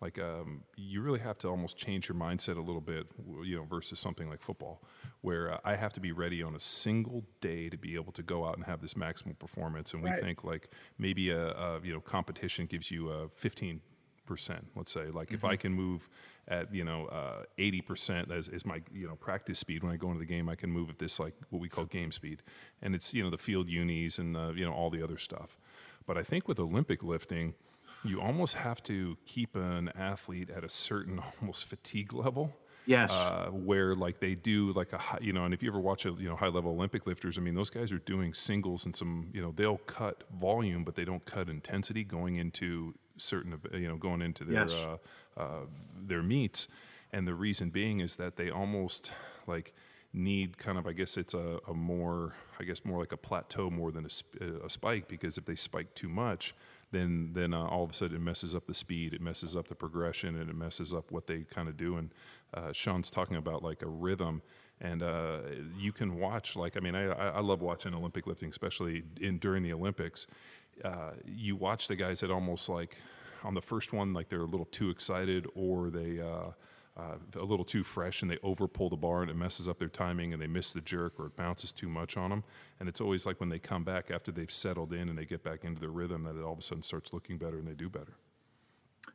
like 0.00 0.18
um, 0.18 0.62
you 0.76 1.00
really 1.00 1.20
have 1.20 1.38
to 1.38 1.48
almost 1.48 1.76
change 1.76 2.08
your 2.08 2.16
mindset 2.16 2.56
a 2.56 2.60
little 2.60 2.80
bit, 2.82 3.06
you 3.44 3.56
know, 3.56 3.64
versus 3.64 3.98
something 3.98 4.28
like 4.28 4.42
football, 4.42 4.82
where 5.22 5.52
uh, 5.54 5.58
I 5.64 5.74
have 5.76 5.92
to 5.94 6.00
be 6.00 6.12
ready 6.12 6.42
on 6.42 6.54
a 6.54 6.60
single 6.60 7.24
day 7.40 7.68
to 7.70 7.78
be 7.78 7.94
able 7.94 8.12
to 8.12 8.22
go 8.22 8.44
out 8.46 8.56
and 8.56 8.64
have 8.66 8.82
this 8.82 8.94
maximal 8.94 9.38
performance. 9.38 9.94
And 9.94 10.02
we 10.02 10.10
Right. 10.10 10.20
think 10.20 10.44
like 10.44 10.68
maybe 10.98 11.30
a, 11.30 11.50
a 11.52 11.80
you 11.82 11.92
know 11.92 12.00
competition 12.00 12.66
gives 12.66 12.90
you 12.90 13.08
a 13.10 13.28
fifteen 13.30 13.80
percent. 14.26 14.66
Let's 14.74 14.92
say 14.92 15.06
like 15.06 15.32
if 15.32 15.44
I 15.44 15.56
can 15.56 15.72
move 15.72 16.08
at 16.48 16.74
you 16.74 16.84
know 16.84 17.06
uh, 17.06 17.44
eighty 17.58 17.80
percent 17.80 18.30
as 18.30 18.48
is 18.48 18.66
my 18.66 18.82
you 18.92 19.06
know 19.08 19.14
practice 19.16 19.58
speed 19.58 19.82
when 19.82 19.92
I 19.92 19.96
go 19.96 20.08
into 20.08 20.18
the 20.18 20.26
game, 20.26 20.48
I 20.50 20.56
can 20.56 20.70
move 20.70 20.90
at 20.90 20.98
this 20.98 21.18
like 21.18 21.34
what 21.50 21.60
we 21.60 21.68
call 21.70 21.84
game 21.86 22.12
speed, 22.12 22.42
and 22.82 22.94
it's 22.94 23.14
you 23.14 23.22
know 23.24 23.30
the 23.30 23.38
field 23.38 23.68
unis 23.68 24.18
and 24.18 24.36
uh, 24.36 24.52
you 24.54 24.64
know 24.66 24.72
all 24.72 24.90
the 24.90 25.02
other 25.02 25.16
stuff. 25.16 25.56
But 26.06 26.18
I 26.18 26.22
think 26.22 26.46
with 26.48 26.58
Olympic 26.60 27.02
lifting, 27.02 27.54
you 28.08 28.20
almost 28.20 28.54
have 28.54 28.82
to 28.84 29.16
keep 29.26 29.56
an 29.56 29.90
athlete 29.96 30.50
at 30.50 30.64
a 30.64 30.68
certain 30.68 31.20
almost 31.40 31.64
fatigue 31.66 32.12
level. 32.12 32.54
Yes. 32.88 33.10
Uh, 33.10 33.48
where 33.50 33.96
like 33.96 34.20
they 34.20 34.36
do 34.36 34.72
like 34.72 34.92
a 34.92 34.98
high, 34.98 35.18
you 35.20 35.32
know, 35.32 35.44
and 35.44 35.52
if 35.52 35.60
you 35.60 35.68
ever 35.68 35.80
watch 35.80 36.06
a 36.06 36.10
you 36.10 36.28
know 36.28 36.36
high 36.36 36.46
level 36.46 36.70
Olympic 36.70 37.04
lifters, 37.04 37.36
I 37.36 37.40
mean 37.40 37.56
those 37.56 37.68
guys 37.70 37.90
are 37.90 37.98
doing 37.98 38.32
singles 38.32 38.84
and 38.86 38.94
some 38.94 39.28
you 39.32 39.42
know 39.42 39.52
they'll 39.56 39.78
cut 39.78 40.22
volume, 40.40 40.84
but 40.84 40.94
they 40.94 41.04
don't 41.04 41.24
cut 41.24 41.48
intensity 41.48 42.04
going 42.04 42.36
into 42.36 42.94
certain 43.16 43.58
you 43.74 43.88
know 43.88 43.96
going 43.96 44.22
into 44.22 44.44
their 44.44 44.68
Yes. 44.68 44.72
uh, 44.72 44.96
uh, 45.36 45.60
their 46.06 46.22
meets, 46.22 46.68
and 47.12 47.26
the 47.26 47.34
reason 47.34 47.70
being 47.70 47.98
is 47.98 48.14
that 48.16 48.36
they 48.36 48.50
almost 48.50 49.10
like 49.48 49.74
need 50.12 50.56
kind 50.56 50.78
of 50.78 50.86
I 50.86 50.92
guess 50.92 51.16
it's 51.16 51.34
a, 51.34 51.58
a 51.66 51.74
more 51.74 52.34
I 52.60 52.64
guess 52.64 52.84
more 52.84 53.00
like 53.00 53.10
a 53.10 53.16
plateau 53.16 53.68
more 53.68 53.90
than 53.90 54.06
a, 54.06 54.10
sp- 54.14 54.38
a 54.64 54.70
spike 54.70 55.08
because 55.08 55.36
if 55.38 55.44
they 55.44 55.56
spike 55.56 55.92
too 55.96 56.08
much, 56.08 56.54
then 56.96 57.30
then 57.32 57.54
uh, 57.54 57.66
all 57.66 57.84
of 57.84 57.90
a 57.90 57.94
sudden 57.94 58.16
it 58.16 58.20
messes 58.20 58.54
up 58.54 58.66
the 58.66 58.74
speed, 58.74 59.14
it 59.14 59.20
messes 59.20 59.56
up 59.56 59.68
the 59.68 59.74
progression, 59.74 60.36
and 60.36 60.48
it 60.50 60.56
messes 60.56 60.92
up 60.94 61.10
what 61.10 61.26
they 61.26 61.40
kind 61.42 61.68
of 61.68 61.76
do. 61.76 61.96
And 61.96 62.12
uh, 62.54 62.72
Sean's 62.72 63.10
talking 63.10 63.36
about 63.36 63.62
like 63.62 63.82
a 63.82 63.88
rhythm, 63.88 64.42
and 64.80 65.02
uh, 65.02 65.38
you 65.78 65.92
can 65.92 66.18
watch 66.18 66.56
like 66.56 66.76
I 66.76 66.80
mean 66.80 66.94
I, 66.94 67.10
I 67.10 67.40
love 67.40 67.60
watching 67.60 67.94
Olympic 67.94 68.26
lifting, 68.26 68.50
especially 68.50 69.04
in 69.20 69.38
during 69.38 69.62
the 69.62 69.72
Olympics. 69.72 70.26
Uh, 70.84 71.12
you 71.24 71.56
watch 71.56 71.88
the 71.88 71.96
guys 71.96 72.20
that 72.20 72.30
almost 72.30 72.68
like 72.68 72.96
on 73.44 73.54
the 73.54 73.62
first 73.62 73.92
one 73.92 74.12
like 74.12 74.28
they're 74.28 74.40
a 74.40 74.44
little 74.44 74.66
too 74.66 74.90
excited 74.90 75.46
or 75.54 75.90
they. 75.90 76.20
Uh, 76.98 77.16
a 77.38 77.44
little 77.44 77.64
too 77.64 77.84
fresh 77.84 78.22
and 78.22 78.30
they 78.30 78.38
over 78.42 78.66
pull 78.66 78.88
the 78.88 78.96
bar 78.96 79.20
and 79.20 79.30
it 79.30 79.36
messes 79.36 79.68
up 79.68 79.78
their 79.78 79.86
timing 79.86 80.32
and 80.32 80.40
they 80.40 80.46
miss 80.46 80.72
the 80.72 80.80
jerk 80.80 81.12
or 81.18 81.26
it 81.26 81.36
bounces 81.36 81.70
too 81.70 81.90
much 81.90 82.16
on 82.16 82.30
them. 82.30 82.42
And 82.80 82.88
it's 82.88 83.02
always 83.02 83.26
like 83.26 83.38
when 83.38 83.50
they 83.50 83.58
come 83.58 83.84
back 83.84 84.10
after 84.10 84.32
they've 84.32 84.50
settled 84.50 84.94
in 84.94 85.10
and 85.10 85.18
they 85.18 85.26
get 85.26 85.44
back 85.44 85.64
into 85.64 85.78
their 85.78 85.90
rhythm 85.90 86.22
that 86.24 86.38
it 86.38 86.42
all 86.42 86.54
of 86.54 86.58
a 86.58 86.62
sudden 86.62 86.82
starts 86.82 87.12
looking 87.12 87.36
better 87.36 87.58
and 87.58 87.68
they 87.68 87.74
do 87.74 87.90
better. 87.90 88.16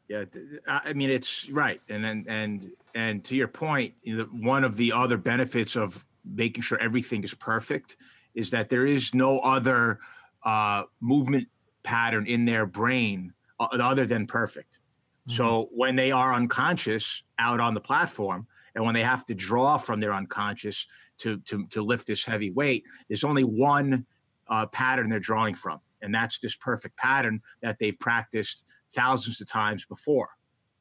Yeah, 0.07 0.25
I 0.67 0.93
mean 0.93 1.09
it's 1.09 1.49
right, 1.49 1.81
and 1.89 2.05
and 2.05 2.27
and 2.27 2.71
and 2.95 3.23
to 3.25 3.35
your 3.35 3.47
point, 3.47 3.93
one 4.31 4.63
of 4.63 4.75
the 4.75 4.91
other 4.91 5.17
benefits 5.17 5.75
of 5.75 6.05
making 6.25 6.63
sure 6.63 6.77
everything 6.79 7.23
is 7.23 7.33
perfect 7.33 7.97
is 8.35 8.51
that 8.51 8.69
there 8.69 8.85
is 8.85 9.13
no 9.13 9.39
other 9.39 9.99
uh, 10.43 10.83
movement 10.99 11.47
pattern 11.83 12.25
in 12.27 12.45
their 12.45 12.65
brain 12.65 13.33
uh, 13.59 13.67
other 13.71 14.05
than 14.05 14.27
perfect. 14.27 14.79
So 15.27 15.43
mm-hmm. 15.43 15.77
when 15.77 15.95
they 15.95 16.11
are 16.11 16.33
unconscious 16.33 17.23
out 17.37 17.59
on 17.59 17.73
the 17.73 17.81
platform, 17.81 18.47
and 18.75 18.83
when 18.85 18.93
they 18.93 19.03
have 19.03 19.25
to 19.27 19.35
draw 19.35 19.77
from 19.77 19.99
their 19.99 20.13
unconscious 20.13 20.87
to 21.19 21.37
to 21.39 21.67
to 21.67 21.81
lift 21.81 22.07
this 22.07 22.23
heavy 22.23 22.51
weight, 22.51 22.83
there's 23.07 23.23
only 23.23 23.43
one 23.43 24.05
uh, 24.47 24.65
pattern 24.67 25.09
they're 25.09 25.19
drawing 25.19 25.55
from, 25.55 25.79
and 26.01 26.13
that's 26.13 26.39
this 26.39 26.55
perfect 26.55 26.97
pattern 26.97 27.41
that 27.61 27.77
they've 27.79 27.97
practiced 27.99 28.63
thousands 28.93 29.39
of 29.41 29.47
times 29.47 29.85
before. 29.85 30.29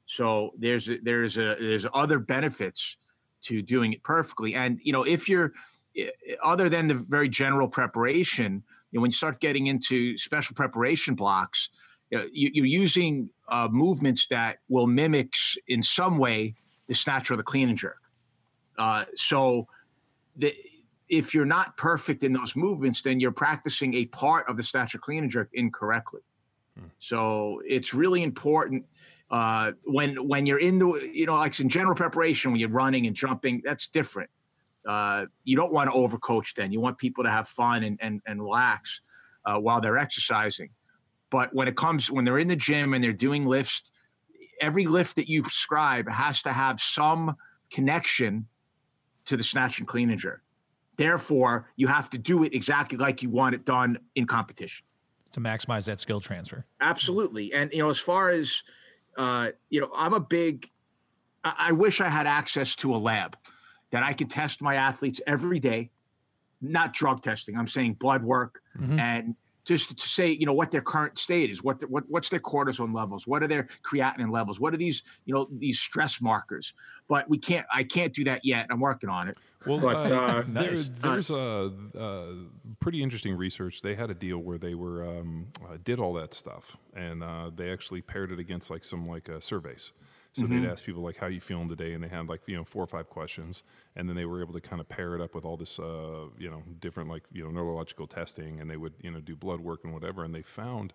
So 0.06 0.52
there's 0.58 0.88
a, 0.88 0.98
there's 1.02 1.36
a 1.36 1.56
there's 1.60 1.86
other 1.92 2.18
benefits 2.18 2.96
to 3.42 3.62
doing 3.62 3.92
it 3.92 4.02
perfectly, 4.02 4.54
and 4.54 4.80
you 4.82 4.92
know 4.92 5.02
if 5.02 5.28
you're 5.28 5.52
eh, 5.96 6.08
eh, 6.28 6.34
other 6.42 6.68
than 6.68 6.88
the 6.88 6.94
very 6.94 7.28
general 7.28 7.68
preparation, 7.68 8.64
you 8.90 8.98
know, 8.98 9.02
when 9.02 9.10
you 9.10 9.16
start 9.16 9.40
getting 9.40 9.66
into 9.66 10.16
special 10.16 10.54
preparation 10.54 11.14
blocks, 11.14 11.68
you 12.10 12.18
know, 12.18 12.26
you, 12.32 12.50
you're 12.52 12.66
using 12.66 13.30
uh, 13.48 13.68
movements 13.70 14.26
that 14.28 14.58
will 14.68 14.86
mimic 14.86 15.32
in 15.68 15.82
some 15.82 16.18
way 16.18 16.54
the 16.86 16.94
snatch 16.94 17.30
or 17.30 17.36
the 17.36 17.42
clean 17.42 17.68
and 17.68 17.78
jerk. 17.78 18.00
Uh, 18.78 19.04
so 19.14 19.68
the, 20.36 20.54
if 21.08 21.34
you're 21.34 21.44
not 21.44 21.76
perfect 21.76 22.22
in 22.22 22.32
those 22.32 22.56
movements, 22.56 23.02
then 23.02 23.20
you're 23.20 23.32
practicing 23.32 23.94
a 23.94 24.06
part 24.06 24.48
of 24.48 24.56
the 24.56 24.62
snatch 24.62 24.94
or 24.94 24.98
clean 24.98 25.22
and 25.22 25.30
jerk 25.30 25.50
incorrectly. 25.52 26.20
So 26.98 27.60
it's 27.66 27.92
really 27.94 28.22
important 28.22 28.86
uh, 29.30 29.72
when 29.84 30.16
when 30.26 30.46
you're 30.46 30.58
in 30.58 30.78
the 30.78 31.10
you 31.12 31.26
know 31.26 31.34
like 31.34 31.58
in 31.60 31.68
general 31.68 31.94
preparation 31.94 32.50
when 32.50 32.60
you're 32.60 32.68
running 32.68 33.06
and 33.06 33.14
jumping 33.14 33.62
that's 33.64 33.86
different. 33.88 34.30
Uh, 34.86 35.26
you 35.44 35.56
don't 35.56 35.72
want 35.72 35.90
to 35.90 35.96
overcoach 35.96 36.54
then. 36.54 36.72
You 36.72 36.80
want 36.80 36.96
people 36.96 37.24
to 37.24 37.30
have 37.30 37.48
fun 37.48 37.84
and 37.84 37.98
and, 38.00 38.22
and 38.26 38.42
relax 38.42 39.00
uh, 39.44 39.58
while 39.58 39.80
they're 39.80 39.98
exercising. 39.98 40.70
But 41.30 41.54
when 41.54 41.68
it 41.68 41.76
comes 41.76 42.10
when 42.10 42.24
they're 42.24 42.38
in 42.38 42.48
the 42.48 42.56
gym 42.56 42.92
and 42.92 43.02
they're 43.02 43.12
doing 43.12 43.46
lifts, 43.46 43.92
every 44.60 44.86
lift 44.86 45.16
that 45.16 45.28
you 45.28 45.42
prescribe 45.42 46.08
has 46.08 46.42
to 46.42 46.52
have 46.52 46.80
some 46.80 47.36
connection 47.70 48.46
to 49.26 49.36
the 49.36 49.44
snatch 49.44 49.78
and 49.78 49.86
clean 49.86 50.10
and 50.10 50.18
jerk. 50.18 50.42
Therefore, 50.96 51.68
you 51.76 51.86
have 51.86 52.10
to 52.10 52.18
do 52.18 52.42
it 52.44 52.52
exactly 52.52 52.98
like 52.98 53.22
you 53.22 53.30
want 53.30 53.54
it 53.54 53.64
done 53.64 53.98
in 54.16 54.26
competition. 54.26 54.84
to 55.32 55.40
maximize 55.40 55.84
that 55.86 56.00
skill 56.00 56.20
transfer. 56.20 56.64
Absolutely. 56.80 57.52
And, 57.52 57.72
you 57.72 57.78
know, 57.78 57.88
as 57.88 57.98
far 57.98 58.30
as, 58.30 58.62
uh, 59.16 59.50
you 59.68 59.80
know, 59.80 59.90
I'm 59.94 60.12
a 60.12 60.20
big, 60.20 60.68
I, 61.44 61.54
I 61.68 61.72
wish 61.72 62.00
I 62.00 62.08
had 62.08 62.26
access 62.26 62.74
to 62.76 62.94
a 62.94 62.98
lab 62.98 63.36
that 63.92 64.02
I 64.02 64.12
could 64.12 64.30
test 64.30 64.60
my 64.62 64.74
athletes 64.74 65.20
every 65.26 65.58
day, 65.60 65.90
not 66.60 66.92
drug 66.92 67.22
testing. 67.22 67.56
I'm 67.56 67.66
saying 67.66 67.94
blood 67.94 68.22
work 68.22 68.60
and 69.00 69.34
just 69.70 69.96
to 69.96 70.08
say, 70.08 70.28
you 70.32 70.46
know, 70.46 70.52
what 70.52 70.72
their 70.72 70.80
current 70.80 71.16
state 71.16 71.48
is, 71.48 71.62
what, 71.62 71.78
the, 71.78 71.86
what 71.86 72.02
what's 72.08 72.28
their 72.28 72.40
cortisone 72.40 72.92
levels, 72.92 73.24
what 73.24 73.40
are 73.40 73.46
their 73.46 73.68
creatinine 73.88 74.32
levels, 74.32 74.58
what 74.58 74.74
are 74.74 74.76
these, 74.76 75.04
you 75.26 75.32
know, 75.32 75.46
these 75.58 75.78
stress 75.78 76.20
markers. 76.20 76.74
But 77.08 77.30
we 77.30 77.38
can't, 77.38 77.64
I 77.72 77.84
can't 77.84 78.12
do 78.12 78.24
that 78.24 78.44
yet. 78.44 78.66
I'm 78.68 78.80
working 78.80 79.08
on 79.08 79.28
it. 79.28 79.38
Well, 79.64 79.78
But, 79.78 80.10
uh, 80.10 80.14
uh, 80.16 80.42
there, 80.48 80.72
Nice. 80.72 80.90
there's 81.02 81.30
a, 81.30 81.72
uh 81.96 82.26
pretty 82.80 83.00
interesting 83.00 83.36
research. 83.36 83.80
They 83.80 83.94
had 83.94 84.10
a 84.10 84.14
deal 84.14 84.38
where 84.38 84.58
they 84.58 84.74
were 84.74 85.06
um, 85.06 85.46
uh, 85.64 85.76
did 85.84 86.00
all 86.00 86.14
that 86.14 86.34
stuff, 86.34 86.76
and 86.94 87.22
uh, 87.22 87.50
they 87.54 87.70
actually 87.70 88.00
paired 88.00 88.32
it 88.32 88.40
against 88.40 88.70
like 88.70 88.84
some 88.84 89.06
like 89.06 89.28
uh, 89.28 89.38
surveys. 89.38 89.92
So 90.32 90.46
they'd 90.46 90.64
ask 90.64 90.84
people 90.84 91.02
like, 91.02 91.16
"How 91.16 91.26
are 91.26 91.30
you 91.30 91.40
feeling 91.40 91.68
today?" 91.68 91.92
And 91.92 92.02
they 92.02 92.08
had 92.08 92.28
like 92.28 92.42
you 92.46 92.56
know 92.56 92.64
four 92.64 92.82
or 92.84 92.86
five 92.86 93.08
questions, 93.08 93.64
and 93.96 94.08
then 94.08 94.16
they 94.16 94.26
were 94.26 94.40
able 94.40 94.52
to 94.52 94.60
kind 94.60 94.80
of 94.80 94.88
pair 94.88 95.14
it 95.14 95.20
up 95.20 95.34
with 95.34 95.44
all 95.44 95.56
this 95.56 95.78
uh, 95.78 96.26
you 96.38 96.50
know 96.50 96.62
different 96.78 97.08
like 97.08 97.24
you 97.32 97.44
know 97.44 97.50
neurological 97.50 98.06
testing, 98.06 98.60
and 98.60 98.70
they 98.70 98.76
would 98.76 98.94
you 99.02 99.10
know 99.10 99.20
do 99.20 99.34
blood 99.34 99.60
work 99.60 99.80
and 99.84 99.92
whatever, 99.92 100.24
and 100.24 100.34
they 100.34 100.42
found 100.42 100.92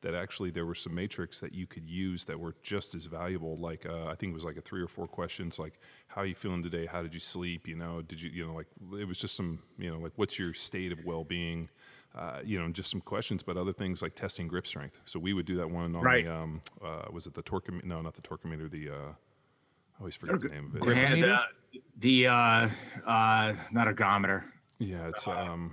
that 0.00 0.14
actually 0.14 0.50
there 0.50 0.64
were 0.64 0.74
some 0.74 0.94
matrix 0.94 1.40
that 1.40 1.52
you 1.52 1.66
could 1.66 1.88
use 1.88 2.24
that 2.24 2.38
were 2.38 2.54
just 2.62 2.94
as 2.94 3.06
valuable. 3.06 3.58
Like 3.58 3.84
uh, 3.84 4.06
I 4.06 4.14
think 4.14 4.30
it 4.30 4.34
was 4.34 4.44
like 4.44 4.56
a 4.56 4.60
three 4.60 4.80
or 4.80 4.88
four 4.88 5.06
questions, 5.06 5.58
like 5.58 5.80
how 6.06 6.22
are 6.22 6.26
you 6.26 6.34
feeling 6.34 6.62
today? 6.62 6.86
How 6.86 7.02
did 7.02 7.12
you 7.12 7.20
sleep? 7.20 7.66
You 7.68 7.76
know, 7.76 8.02
did 8.02 8.22
you 8.22 8.30
you 8.30 8.46
know 8.46 8.54
like 8.54 8.68
it 8.98 9.06
was 9.06 9.18
just 9.18 9.36
some 9.36 9.60
you 9.78 9.90
know 9.90 9.98
like 9.98 10.12
what's 10.16 10.38
your 10.38 10.54
state 10.54 10.92
of 10.92 11.04
well 11.04 11.24
being? 11.24 11.68
Uh, 12.16 12.40
you 12.44 12.58
know, 12.60 12.68
just 12.72 12.90
some 12.90 13.00
questions, 13.00 13.42
but 13.42 13.56
other 13.56 13.72
things 13.72 14.02
like 14.02 14.14
testing 14.14 14.48
grip 14.48 14.66
strength. 14.66 15.00
So 15.04 15.18
we 15.18 15.32
would 15.32 15.46
do 15.46 15.56
that 15.56 15.70
one 15.70 15.94
on 15.94 16.02
Right. 16.02 16.24
the, 16.24 16.34
um, 16.34 16.62
uh, 16.82 17.02
was 17.12 17.26
it 17.26 17.34
the 17.34 17.42
Torquemeter? 17.42 17.84
No, 17.84 18.00
not 18.02 18.14
the 18.14 18.22
Torquemeter. 18.22 18.70
The, 18.70 18.88
uh, 18.90 18.94
I 18.94 20.00
always 20.00 20.16
forget 20.16 20.40
the 20.40 20.48
name 20.48 20.66
of 20.66 20.76
it. 20.76 20.84
The, 20.86 20.94
hand- 20.94 21.20
Grip-o-meter? 21.20 21.40
the, 21.72 21.80
the 21.98 22.26
uh, 22.28 22.68
uh, 23.06 23.54
not 23.72 23.88
ergometer, 23.88 24.44
Yeah, 24.78 25.08
it's, 25.08 25.26
um, 25.28 25.72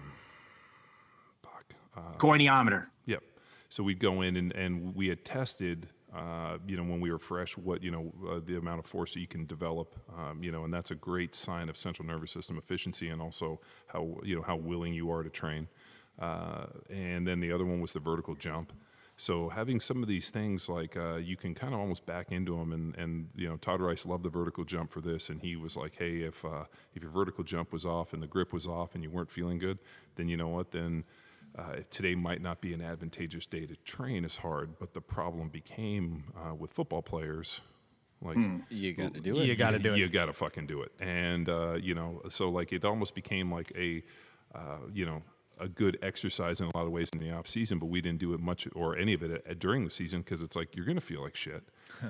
fuck. 1.41 1.65
Uh, 1.95 2.01
goniometer. 2.17 2.88
Yep. 3.05 3.23
So 3.69 3.83
we'd 3.83 3.99
go 3.99 4.21
in 4.21 4.36
and, 4.36 4.51
and 4.53 4.95
we 4.95 5.07
had 5.07 5.23
tested, 5.25 5.88
uh, 6.15 6.57
you 6.67 6.75
know, 6.77 6.83
when 6.83 6.99
we 7.01 7.11
were 7.11 7.19
fresh, 7.19 7.57
what, 7.57 7.81
you 7.83 7.91
know, 7.91 8.11
uh, 8.29 8.39
the 8.45 8.57
amount 8.57 8.79
of 8.79 8.86
force 8.86 9.13
that 9.13 9.19
you 9.21 9.27
can 9.27 9.45
develop, 9.45 9.95
um, 10.17 10.41
you 10.43 10.51
know, 10.51 10.63
and 10.65 10.73
that's 10.73 10.91
a 10.91 10.95
great 10.95 11.33
sign 11.36 11.69
of 11.69 11.77
central 11.77 12.07
nervous 12.07 12.31
system 12.31 12.57
efficiency 12.57 13.09
and 13.09 13.21
also 13.21 13.59
how, 13.88 14.17
you 14.23 14.36
know, 14.36 14.41
how 14.41 14.55
willing 14.55 14.93
you 14.93 15.09
are 15.11 15.23
to 15.23 15.29
train. 15.29 15.67
Uh, 16.20 16.68
and 16.89 17.28
then 17.28 17.39
the 17.39 17.51
other 17.51 17.66
one 17.66 17.82
was 17.82 17.93
the 17.93 17.99
vertical 17.99 18.36
jump. 18.36 18.72
So 19.18 19.47
having 19.47 19.80
some 19.80 20.01
of 20.01 20.09
these 20.09 20.30
things 20.30 20.68
like 20.68 20.97
uh, 20.97 21.16
you 21.16 21.38
can 21.38 21.55
kind 21.55 21.74
of 21.74 21.80
almost 21.80 22.05
back 22.05 22.32
into 22.34 22.57
them, 22.57 22.74
and, 22.74 22.95
and 22.97 23.30
you 23.34 23.47
know 23.47 23.55
Todd 23.55 23.80
Rice 23.80 24.05
loved 24.05 24.24
the 24.24 24.30
vertical 24.30 24.66
jump 24.66 24.91
for 24.91 24.99
this, 24.99 25.30
and 25.30 25.41
he 25.41 25.55
was 25.55 25.78
like, 25.78 25.95
hey, 25.97 26.18
if 26.18 26.43
uh, 26.43 26.66
if 26.93 27.01
your 27.01 27.11
vertical 27.11 27.43
jump 27.43 27.72
was 27.72 27.86
off 27.86 28.11
and 28.11 28.22
the 28.22 28.28
grip 28.28 28.51
was 28.51 28.68
off 28.68 28.93
and 28.93 29.03
you 29.03 29.09
weren't 29.09 29.32
feeling 29.32 29.57
good, 29.57 29.80
then 30.16 30.28
you 30.28 30.36
know 30.36 30.49
what, 30.49 30.72
then 30.72 31.05
uh, 31.57 31.78
today 31.89 32.13
might 32.13 32.41
not 32.41 32.59
be 32.59 32.74
an 32.74 32.82
advantageous 32.82 33.45
day 33.45 33.66
to 33.66 33.76
train 33.78 34.26
as 34.26 34.36
hard. 34.36 34.78
But 34.80 34.93
the 34.93 35.01
problem 35.01 35.47
became 35.47 36.26
uh, 36.36 36.53
with 36.53 36.74
football 36.74 37.01
players, 37.01 37.61
like 38.22 38.36
You 38.70 38.93
got 38.93 39.13
to 39.13 39.22
do 39.22 39.39
it. 39.39 39.45
You 39.45 39.55
got 39.55 39.72
to 39.72 39.80
do 39.80 39.93
it. 39.93 39.97
you 39.97 40.09
got 40.09 40.26
to 40.26 40.34
fucking 40.34 40.68
do 40.68 40.82
it. 40.82 40.91
And 40.99 41.47
uh, 41.47 41.76
you 41.76 41.95
know, 41.95 42.22
so 42.28 42.49
like 42.49 42.74
it 42.74 42.84
almost 42.84 43.16
became 43.16 43.49
like 43.49 43.72
a, 43.78 44.03
uh, 44.53 44.80
you 44.93 45.05
know, 45.05 45.22
a 45.60 45.68
good 45.68 45.97
exercise 46.01 46.60
in 46.60 46.68
a 46.68 46.78
lot 46.78 46.86
of 46.86 46.91
ways 46.91 47.10
in 47.14 47.20
the 47.20 47.32
off 47.32 47.47
season. 47.47 47.80
But 47.80 47.88
we 47.88 48.01
didn't 48.01 48.20
do 48.20 48.34
it 48.34 48.39
much 48.39 48.68
or 48.76 48.97
any 48.97 49.14
of 49.14 49.24
it 49.24 49.45
uh, 49.49 49.53
during 49.58 49.84
the 49.84 49.89
season 49.91 50.22
because 50.22 50.41
it's 50.41 50.56
like 50.56 50.76
you're 50.76 50.86
gonna 50.86 51.01
feel 51.01 51.22
like 51.22 51.36
shit. 51.36 51.64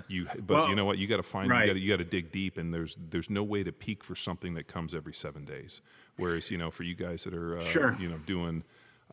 You, 0.07 0.25
but 0.39 0.49
Well, 0.55 0.69
you 0.69 0.75
know 0.75 0.85
what? 0.85 0.97
You 0.97 1.05
got 1.07 1.17
to 1.17 1.23
find. 1.23 1.49
right. 1.49 1.61
You 1.63 1.67
got 1.67 1.73
to 1.73 1.79
you 1.79 1.89
got 1.89 1.97
to 1.97 2.03
dig 2.09 2.31
deep, 2.31 2.57
and 2.57 2.73
there's 2.73 2.97
there's 3.09 3.29
no 3.29 3.43
way 3.43 3.63
to 3.63 3.71
peak 3.71 4.03
for 4.03 4.15
something 4.15 4.53
that 4.55 4.67
comes 4.67 4.95
every 4.95 5.13
seven 5.13 5.45
days. 5.45 5.81
Whereas 6.17 6.49
you 6.49 6.57
know, 6.57 6.71
for 6.71 6.83
you 6.83 6.95
guys 6.95 7.23
that 7.25 7.33
are 7.33 7.57
uh, 7.57 7.63
Sure. 7.63 7.95
you 7.99 8.09
know 8.09 8.17
doing. 8.25 8.63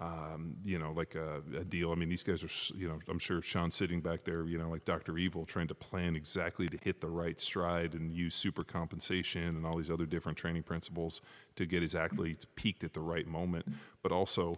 Um, 0.02 0.56
you 0.64 0.80
know, 0.80 0.90
like 0.90 1.14
a, 1.14 1.42
a 1.56 1.64
deal. 1.64 1.92
I 1.92 1.94
mean, 1.94 2.08
these 2.08 2.24
guys 2.24 2.42
are, 2.42 2.76
you 2.76 2.88
know, 2.88 2.98
I'm 3.08 3.20
sure 3.20 3.40
Sean's 3.40 3.76
sitting 3.76 4.00
back 4.00 4.24
there, 4.24 4.44
you 4.46 4.58
know, 4.58 4.68
like 4.68 4.84
Dr. 4.84 5.16
Evil, 5.16 5.44
trying 5.44 5.68
to 5.68 5.76
plan 5.76 6.16
exactly 6.16 6.66
to 6.66 6.76
hit 6.82 7.00
the 7.00 7.08
right 7.08 7.40
stride 7.40 7.94
and 7.94 8.12
use 8.12 8.34
super 8.34 8.64
compensation 8.64 9.44
and 9.44 9.64
all 9.64 9.76
these 9.76 9.92
other 9.92 10.06
different 10.06 10.36
training 10.36 10.64
principles 10.64 11.20
to 11.54 11.66
get 11.66 11.82
his 11.82 11.94
athletes 11.94 12.44
peaked 12.56 12.82
at 12.82 12.94
the 12.94 13.00
right 13.00 13.28
moment, 13.28 13.64
but 14.02 14.10
also, 14.10 14.56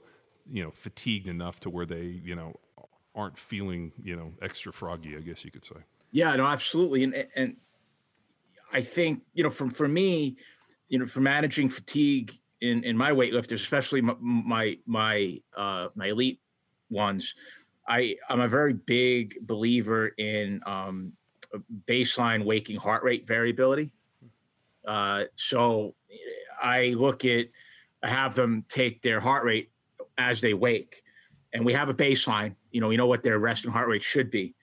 you 0.51 0.63
know, 0.63 0.71
fatigued 0.71 1.29
enough 1.29 1.61
to 1.61 1.69
where 1.69 1.85
they, 1.85 2.23
you 2.25 2.35
know, 2.35 2.55
aren't 3.15 3.39
feeling, 3.39 3.93
you 4.03 4.17
know, 4.17 4.33
extra 4.41 4.73
froggy, 4.73 5.15
I 5.15 5.21
guess 5.21 5.45
you 5.45 5.51
could 5.51 5.67
say. 5.67 5.77
Yeah, 6.11 6.35
no, 6.37 6.47
absolutely. 6.47 7.05
And 7.05 7.27
and 7.37 7.57
I 8.73 8.81
think 8.81 9.23
you 9.35 9.43
know, 9.43 9.51
from 9.51 9.69
for 9.69 9.89
me, 9.89 10.37
you 10.89 10.99
know, 10.99 11.07
for 11.07 11.21
managing 11.21 11.69
fatigue 11.69 12.33
in 12.61 12.85
in 12.85 12.97
my 12.97 13.11
weightlifters, 13.11 13.55
especially 13.55 14.01
my 14.01 14.15
my 14.21 14.79
my, 14.87 15.41
uh, 15.57 15.89
my 15.95 16.09
elite 16.09 16.41
ones, 16.91 17.35
I 17.89 18.17
I'm 18.29 18.41
a 18.41 18.49
very 18.49 18.73
big 18.73 19.37
believer 19.43 20.09
in 20.09 20.61
um, 20.67 21.13
baseline 21.87 22.45
waking 22.45 22.77
heart 22.77 23.03
rate 23.03 23.27
variability. 23.27 23.91
Uh, 24.87 25.25
so 25.35 25.95
I 26.63 26.89
look 26.89 27.25
at 27.25 27.47
I 28.03 28.09
have 28.09 28.35
them 28.35 28.65
take 28.69 29.03
their 29.03 29.21
heart 29.21 29.45
rate 29.45 29.71
as 30.19 30.41
they 30.41 30.55
wake, 30.55 31.03
and 31.53 31.65
we 31.65 31.73
have 31.73 31.89
a 31.89 31.95
baseline. 31.95 32.55
You 32.71 32.81
know, 32.81 32.89
we 32.89 32.97
know 32.97 33.07
what 33.07 33.23
their 33.23 33.39
resting 33.39 33.73
heart 33.73 33.89
rate 33.89 34.03
should 34.03 34.31
be 34.31 34.55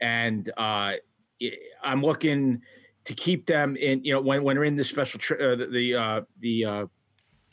and 0.00 0.50
uh, 0.56 0.92
I'm 1.82 2.02
looking 2.02 2.62
to 3.04 3.14
keep 3.14 3.46
them 3.46 3.76
in. 3.76 4.04
You 4.04 4.14
know, 4.14 4.20
when 4.20 4.42
when 4.42 4.56
they're 4.56 4.64
in 4.64 4.76
the 4.76 4.84
special 4.84 5.18
tr 5.18 5.34
uh, 5.34 5.56
the 5.56 5.66
the, 5.66 5.94
uh, 5.94 6.20
the 6.40 6.64
uh, 6.64 6.86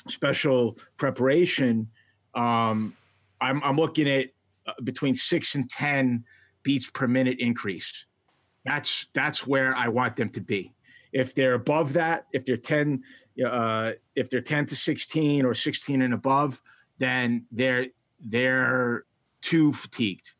special 0.08 0.78
preparation, 0.98 1.90
um, 2.34 2.96
I'm 3.42 3.62
I'm 3.64 3.78
looking 3.78 4.10
at 4.10 4.30
uh, 4.68 4.74
between 4.84 5.16
six 5.16 5.56
and 5.56 5.70
ten 5.70 6.24
beats 6.64 6.90
per 6.90 7.08
minute 7.08 7.38
increase. 7.40 8.06
That's 8.66 9.08
that's 9.14 9.46
where 9.46 9.76
I 9.76 9.88
want 9.88 10.16
them 10.16 10.30
to 10.30 10.42
be. 10.42 10.74
If 11.14 11.34
they're 11.34 11.54
above 11.54 11.94
that, 11.94 12.26
if 12.34 12.44
they're 12.46 12.58
ten, 12.58 13.04
uh, 13.46 13.94
if 14.16 14.30
they're 14.30 14.42
ten 14.42 14.66
to 14.68 14.76
sixteen 14.76 15.46
or 15.46 15.54
sixteen 15.54 16.02
and 16.02 16.14
above, 16.14 16.62
then 16.98 17.46
they're 17.52 17.88
they're 18.20 19.06
too 19.42 19.74
fatigued 19.74 20.32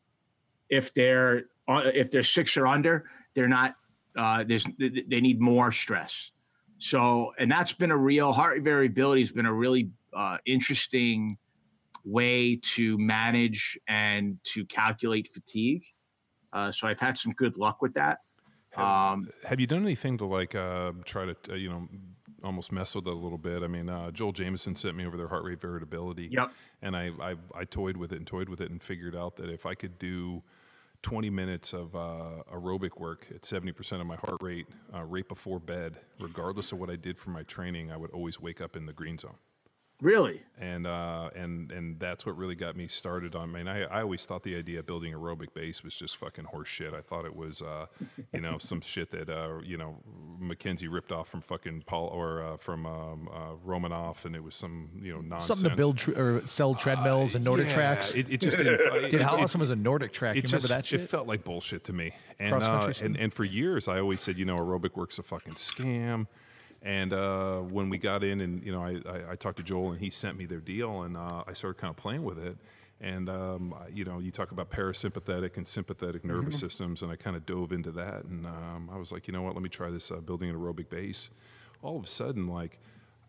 if 0.70 0.94
they're 0.94 1.44
uh, 1.68 1.92
if 1.94 2.12
they're 2.12 2.24
six 2.24 2.58
or 2.58 2.68
under, 2.68 3.06
they're 3.34 3.48
not. 3.48 3.76
Uh, 4.18 4.44
there's 4.48 4.66
they 4.78 5.20
need 5.20 5.42
more 5.42 5.72
stress. 5.72 6.32
So, 6.78 7.34
and 7.40 7.50
that's 7.50 7.74
been 7.74 7.92
a 7.92 7.98
real 7.98 8.34
heart 8.34 8.56
rate 8.56 8.64
variability 8.64 9.22
has 9.22 9.32
been 9.32 9.46
a 9.46 9.54
really 9.54 9.90
uh, 10.14 10.38
interesting 10.46 11.38
way 12.04 12.60
to 12.76 12.98
manage 12.98 13.78
and 13.88 14.38
to 14.44 14.66
calculate 14.66 15.28
fatigue. 15.28 15.84
Uh, 16.54 16.72
so 16.72 16.88
I've 16.88 17.00
had 17.00 17.18
some 17.18 17.34
good 17.34 17.58
luck 17.58 17.82
with 17.82 17.94
that. 17.96 18.20
Um, 18.76 19.30
Have 19.46 19.60
you 19.60 19.68
done 19.68 19.84
anything 19.84 20.18
to 20.18 20.26
like 20.26 20.54
uh, 20.54 20.92
try 21.06 21.26
to 21.26 21.36
uh, 21.50 21.56
you 21.56 21.70
know 21.70 21.88
almost 22.44 22.72
mess 22.72 22.94
with 22.94 23.08
it 23.08 23.14
a 23.14 23.16
little 23.16 23.38
bit? 23.38 23.64
I 23.64 23.68
mean, 23.68 23.90
uh, 23.90 24.12
Joel 24.12 24.34
Jamieson 24.34 24.76
sent 24.76 24.96
me 24.96 25.06
over 25.06 25.18
their 25.18 25.30
heart 25.30 25.44
rate 25.44 25.62
variability. 25.62 26.30
Yep. 26.32 26.52
And 26.82 26.96
I, 26.96 27.12
I 27.22 27.36
I 27.56 27.64
toyed 27.64 27.98
with 27.98 28.12
it 28.12 28.18
and 28.18 28.28
toyed 28.28 28.50
with 28.50 28.62
it 28.62 28.70
and 28.70 28.84
figured 28.84 29.16
out 29.16 29.38
that 29.38 29.50
if 29.50 29.66
I 29.66 29.76
could 29.76 29.98
do 29.98 30.44
20 31.06 31.30
minutes 31.30 31.72
of 31.72 31.96
uh, 31.96 32.42
aerobic 32.52 33.00
work 33.00 33.28
at 33.30 33.44
70% 33.44 34.02
of 34.02 34.08
my 34.08 34.16
heart 34.16 34.42
rate 34.42 34.66
uh, 34.92 35.04
right 35.04 35.28
before 35.28 35.60
bed, 35.60 35.98
regardless 36.20 36.72
of 36.72 36.80
what 36.80 36.90
I 36.90 36.96
did 36.96 37.20
for 37.20 37.30
my 37.30 37.44
training, 37.44 37.92
I 37.92 37.98
would 37.98 38.10
always 38.10 38.42
wake 38.42 38.60
up 38.60 38.76
in 38.76 38.88
the 38.88 38.94
green 38.94 39.20
zone 39.20 39.36
really, 40.02 40.42
and 40.58 40.86
uh, 40.86 41.30
and 41.36 41.72
and 41.72 42.00
that's 42.00 42.26
what 42.26 42.38
really 42.38 42.56
got 42.56 42.76
me 42.76 42.88
started 42.88 43.36
on. 43.36 43.50
I 43.56 43.58
mean, 43.58 43.68
I, 43.68 43.84
I 43.84 44.02
always 44.02 44.26
thought 44.26 44.44
the 44.44 44.56
idea 44.56 44.80
of 44.80 44.86
building 44.86 45.14
aerobic 45.14 45.54
base 45.54 45.84
was 45.84 45.96
just 45.96 46.18
fucking 46.18 46.46
horse 46.46 46.68
shit. 46.68 46.94
I 46.94 47.02
thought 47.02 47.26
it 47.26 47.36
was, 47.36 47.62
uh, 47.62 47.88
you 48.34 48.42
know, 48.42 48.58
some 48.58 48.82
shit 48.82 49.12
that 49.12 49.30
uh, 49.30 49.60
you 49.64 49.78
know 49.78 49.98
Mackenzie 50.40 50.88
ripped 50.88 51.12
off 51.12 51.30
from 51.30 51.42
fucking 51.42 51.84
Paul 51.86 52.08
or 52.08 52.44
uh, 52.44 52.58
from 52.58 52.86
um, 52.86 53.30
uh, 53.34 53.56
Romanov, 53.66 54.26
and 54.26 54.36
it 54.36 54.44
was 54.44 54.56
some 54.56 54.90
you 55.02 55.14
know 55.14 55.22
nonsense. 55.22 55.60
Something 55.60 55.72
to 55.72 55.76
build 55.76 55.98
tr- 55.98 56.20
or 56.20 56.42
sell 56.46 56.76
treadmills 56.76 57.36
and 57.36 57.44
Nordic 57.44 57.68
Yeah, 57.68 57.76
tracks. 57.76 58.14
It, 58.14 58.30
it 58.30 58.42
just 58.42 58.58
didn't. 58.58 58.80
it- 59.06 59.10
Dude, 59.12 59.22
how 59.22 59.38
it- 59.38 59.42
awesome 59.44 59.60
was 59.60 59.72
a 59.72 59.76
NordicTrack? 59.76 60.36
You 60.36 60.40
it 60.40 60.46
remember 60.46 60.58
just, 60.58 60.68
that 60.70 60.86
shit? 60.86 61.02
It 61.02 61.10
felt 61.10 61.28
like 61.28 61.44
bullshit 61.44 61.84
to 61.86 61.94
me. 61.94 62.12
And, 62.40 62.54
uh, 62.54 62.92
and 63.02 63.16
and 63.18 63.34
for 63.34 63.46
years, 63.46 63.88
I 63.88 64.00
always 64.00 64.22
said, 64.22 64.38
you 64.38 64.46
know, 64.46 64.58
aerobic 64.58 64.96
work's 64.96 65.20
a 65.20 65.24
fucking 65.24 65.54
scam. 65.54 66.28
And 66.86 67.14
uh, 67.14 67.62
when 67.62 67.90
we 67.90 67.98
got 67.98 68.24
in, 68.24 68.42
and 68.42 68.64
you 68.64 68.72
know, 68.72 68.84
I, 68.84 68.98
I, 69.10 69.32
I 69.32 69.36
talked 69.36 69.58
to 69.58 69.64
Joel, 69.64 69.94
and 69.94 70.00
he 70.00 70.12
sent 70.12 70.38
me 70.38 70.46
their 70.46 70.60
deal, 70.60 71.02
and 71.02 71.18
uh, 71.18 71.44
I 71.48 71.54
started 71.54 71.82
kind 71.82 71.90
of 71.90 71.98
playing 71.98 72.24
with 72.24 72.38
it. 72.38 72.56
And 73.02 73.28
um, 73.28 73.76
you 73.92 74.06
know, 74.06 74.20
you 74.20 74.32
talk 74.32 74.52
about 74.52 74.70
parasympathetic 74.70 75.58
and 75.58 75.68
sympathetic 75.68 76.24
nervous 76.24 76.60
systems, 76.60 77.02
and 77.02 77.12
I 77.12 77.16
kind 77.16 77.36
of 77.36 77.46
dove 77.46 77.72
into 77.72 77.92
that, 77.94 78.24
and 78.26 78.46
um, 78.46 78.90
I 78.94 78.98
was 78.98 79.12
like, 79.12 79.28
you 79.28 79.34
know 79.34 79.42
what, 79.42 79.56
let 79.56 79.64
me 79.64 79.70
try 79.70 79.90
this 79.90 80.12
uh, 80.12 80.18
building 80.18 80.50
an 80.50 80.56
aerobic 80.56 80.90
base. 80.90 81.32
All 81.82 81.98
of 81.98 82.04
a 82.04 82.08
sudden, 82.08 82.48
like 82.48 82.80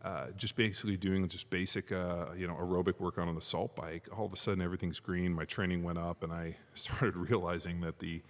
uh, 0.05 0.27
just 0.37 0.55
basically 0.55 0.97
doing 0.97 1.27
just 1.27 1.49
basic, 1.49 1.91
uh, 1.91 2.27
you 2.37 2.47
know, 2.47 2.55
aerobic 2.55 3.01
work 3.01 3.19
on 3.19 3.29
an 3.29 3.37
assault 3.37 3.75
bike. 3.75 4.07
All 4.17 4.27
of 4.27 4.33
a 4.33 4.37
sudden, 4.37 4.63
everything's 4.63 5.01
green. 5.01 5.33
My 5.33 5.47
training 5.47 5.83
went 5.83 5.99
up, 5.99 6.23
and 6.23 6.33
I 6.33 6.57
started 6.75 7.17
realizing 7.17 7.81
that 7.81 7.99
the 7.99 8.23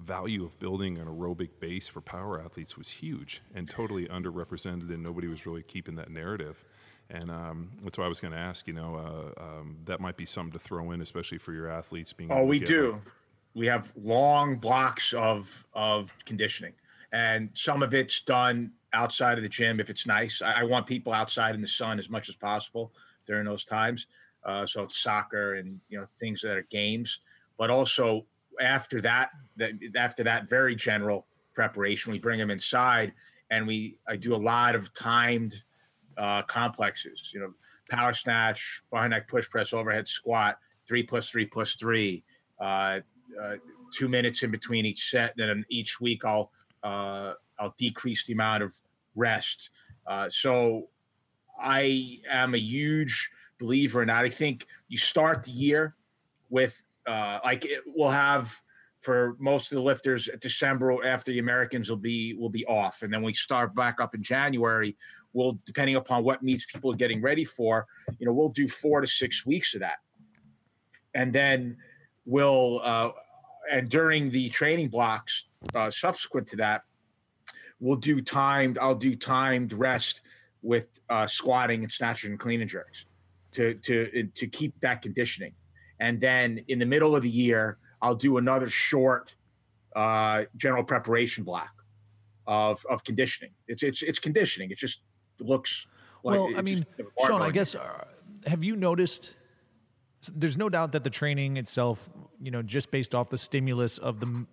value 0.00 0.44
of 0.44 0.58
building 0.58 0.98
an 0.98 1.06
aerobic 1.06 1.50
base 1.60 1.88
for 1.88 2.00
power 2.00 2.40
athletes 2.40 2.76
was 2.76 2.88
huge 2.88 3.42
and 3.54 3.68
totally 3.68 4.06
underrepresented, 4.06 4.90
and 4.92 5.02
nobody 5.02 5.28
was 5.28 5.46
really 5.46 5.62
keeping 5.62 5.94
that 5.96 6.10
narrative. 6.10 6.64
And 7.10 7.30
um, 7.30 7.72
that's 7.82 7.98
why 7.98 8.04
I 8.06 8.08
was 8.08 8.20
going 8.20 8.32
to 8.32 8.38
ask. 8.38 8.66
You 8.66 8.72
know, 8.72 8.94
uh, 9.36 9.42
um, 9.42 9.76
that 9.84 10.00
might 10.00 10.16
be 10.16 10.24
something 10.24 10.52
to 10.52 10.58
throw 10.58 10.92
in, 10.92 11.02
especially 11.02 11.38
for 11.38 11.52
your 11.52 11.68
athletes. 11.68 12.12
Being 12.12 12.32
Oh, 12.32 12.44
we 12.44 12.58
do. 12.58 12.92
like- 12.92 13.02
we 13.54 13.66
have 13.66 13.92
long 13.96 14.56
blocks 14.56 15.12
of 15.12 15.66
of 15.74 16.12
conditioning, 16.24 16.72
and 17.12 17.50
some 17.52 17.82
of 17.82 17.92
it's 17.92 18.22
done 18.22 18.72
outside 18.94 19.36
of 19.36 19.42
the 19.42 19.48
gym 19.48 19.78
if 19.78 19.90
it's 19.90 20.06
nice. 20.06 20.40
I, 20.40 20.60
I 20.60 20.62
want 20.64 20.86
people 20.86 21.12
outside 21.12 21.54
in 21.54 21.60
the 21.60 21.68
sun 21.68 21.98
as 21.98 22.08
much 22.08 22.30
as 22.30 22.34
possible 22.34 22.94
during 23.26 23.44
those 23.44 23.64
times. 23.64 24.06
Uh, 24.44 24.64
so 24.66 24.84
it's 24.84 24.98
soccer 24.98 25.56
and 25.56 25.80
you 25.90 25.98
know 26.00 26.06
things 26.18 26.40
that 26.40 26.56
are 26.56 26.62
games, 26.70 27.18
but 27.58 27.68
also 27.68 28.24
after 28.62 29.00
that, 29.02 29.30
that 29.56 29.72
after 29.96 30.22
that 30.24 30.48
very 30.48 30.74
general 30.74 31.26
preparation, 31.54 32.12
we 32.12 32.18
bring 32.18 32.38
them 32.38 32.50
inside 32.50 33.12
and 33.50 33.66
we 33.66 33.98
I 34.08 34.16
do 34.16 34.34
a 34.34 34.36
lot 34.36 34.74
of 34.74 34.92
timed 34.94 35.62
uh, 36.16 36.42
complexes. 36.42 37.30
You 37.32 37.40
know, 37.40 37.54
power 37.90 38.12
snatch, 38.12 38.82
bar 38.90 39.08
neck 39.08 39.28
push 39.28 39.48
press, 39.48 39.72
overhead 39.72 40.08
squat, 40.08 40.58
three 40.86 41.02
plus 41.02 41.28
three 41.28 41.46
plus 41.46 41.74
three. 41.74 42.24
Uh, 42.58 43.00
uh, 43.40 43.56
two 43.92 44.08
minutes 44.08 44.42
in 44.42 44.50
between 44.50 44.86
each 44.86 45.10
set. 45.10 45.34
Then 45.36 45.64
each 45.68 46.00
week 46.00 46.24
I'll 46.24 46.50
uh, 46.82 47.34
I'll 47.58 47.74
decrease 47.78 48.26
the 48.26 48.32
amount 48.32 48.62
of 48.62 48.74
rest. 49.14 49.70
Uh, 50.06 50.28
so 50.28 50.88
I 51.60 52.20
am 52.30 52.54
a 52.54 52.58
huge 52.58 53.30
believer, 53.58 54.00
or 54.00 54.06
not. 54.06 54.24
I 54.24 54.30
think 54.30 54.66
you 54.88 54.96
start 54.96 55.44
the 55.44 55.52
year 55.52 55.94
with 56.50 56.82
uh, 57.06 57.38
like 57.44 57.64
it, 57.64 57.80
we'll 57.86 58.10
have 58.10 58.60
for 59.00 59.36
most 59.40 59.72
of 59.72 59.76
the 59.76 59.82
lifters 59.82 60.28
December 60.40 61.04
after 61.04 61.32
the 61.32 61.40
Americans 61.40 61.90
will 61.90 61.96
be 61.96 62.34
will 62.34 62.48
be 62.48 62.64
off, 62.66 63.02
and 63.02 63.12
then 63.12 63.22
we 63.22 63.34
start 63.34 63.74
back 63.74 64.00
up 64.00 64.14
in 64.14 64.22
January. 64.22 64.96
We'll 65.32 65.58
depending 65.66 65.96
upon 65.96 66.24
what 66.24 66.42
meets 66.42 66.64
people 66.66 66.92
are 66.92 66.96
getting 66.96 67.20
ready 67.20 67.44
for, 67.44 67.86
you 68.18 68.26
know, 68.26 68.32
we'll 68.32 68.50
do 68.50 68.68
four 68.68 69.00
to 69.00 69.06
six 69.06 69.44
weeks 69.44 69.74
of 69.74 69.80
that, 69.80 69.96
and 71.14 71.32
then 71.32 71.76
we'll 72.24 72.80
uh, 72.84 73.10
and 73.70 73.88
during 73.88 74.30
the 74.30 74.48
training 74.50 74.88
blocks 74.88 75.46
uh, 75.74 75.90
subsequent 75.90 76.46
to 76.48 76.56
that, 76.56 76.82
we'll 77.80 77.96
do 77.96 78.20
timed. 78.20 78.78
I'll 78.78 78.94
do 78.94 79.14
timed 79.14 79.72
rest 79.72 80.22
with 80.62 81.00
uh, 81.10 81.26
squatting 81.26 81.82
and 81.82 81.92
snatching 81.92 82.30
and 82.30 82.38
clean 82.38 82.60
and 82.60 82.70
jerks 82.70 83.06
to 83.52 83.74
to 83.74 84.28
to 84.34 84.46
keep 84.46 84.78
that 84.80 85.02
conditioning. 85.02 85.54
And 86.02 86.20
then 86.20 86.64
in 86.66 86.80
the 86.80 86.84
middle 86.84 87.14
of 87.14 87.22
the 87.22 87.30
year, 87.30 87.78
I'll 88.02 88.16
do 88.16 88.36
another 88.36 88.68
short 88.68 89.36
uh, 89.94 90.42
general 90.56 90.82
preparation 90.82 91.44
block 91.44 91.84
of 92.48 92.84
of 92.90 93.04
conditioning. 93.04 93.52
It's 93.68 93.84
it's 93.84 94.02
it's 94.02 94.18
conditioning. 94.18 94.72
It 94.72 94.78
just 94.78 95.02
looks 95.38 95.86
like 96.24 96.40
well, 96.40 96.50
I 96.56 96.62
mean, 96.62 96.84
Sean, 97.24 97.40
I 97.40 97.50
guess 97.50 97.76
uh, 97.76 98.04
have 98.46 98.64
you 98.64 98.74
noticed? 98.74 99.34
There's 100.34 100.56
no 100.56 100.68
doubt 100.68 100.90
that 100.92 101.04
the 101.04 101.10
training 101.10 101.56
itself, 101.56 102.08
you 102.40 102.50
know, 102.50 102.62
just 102.62 102.90
based 102.90 103.14
off 103.14 103.30
the 103.30 103.38
stimulus 103.38 103.98
of 103.98 104.18
the 104.18 104.44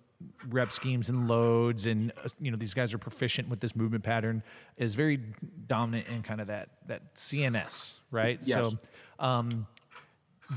rep 0.50 0.72
schemes 0.72 1.10
and 1.10 1.28
loads, 1.28 1.88
and 1.88 2.14
uh, 2.24 2.30
you 2.40 2.52
know, 2.52 2.58
these 2.58 2.76
guys 2.76 2.94
are 2.94 3.00
proficient 3.00 3.50
with 3.50 3.60
this 3.60 3.76
movement 3.76 4.04
pattern, 4.04 4.44
is 4.78 4.94
very 4.94 5.20
dominant 5.66 6.08
in 6.10 6.22
kind 6.22 6.42
of 6.42 6.48
that 6.48 6.70
that 6.86 7.16
CNS, 7.16 7.94
right? 8.12 8.40
Yes. 8.44 8.70
So, 8.70 8.80
um, 9.18 9.66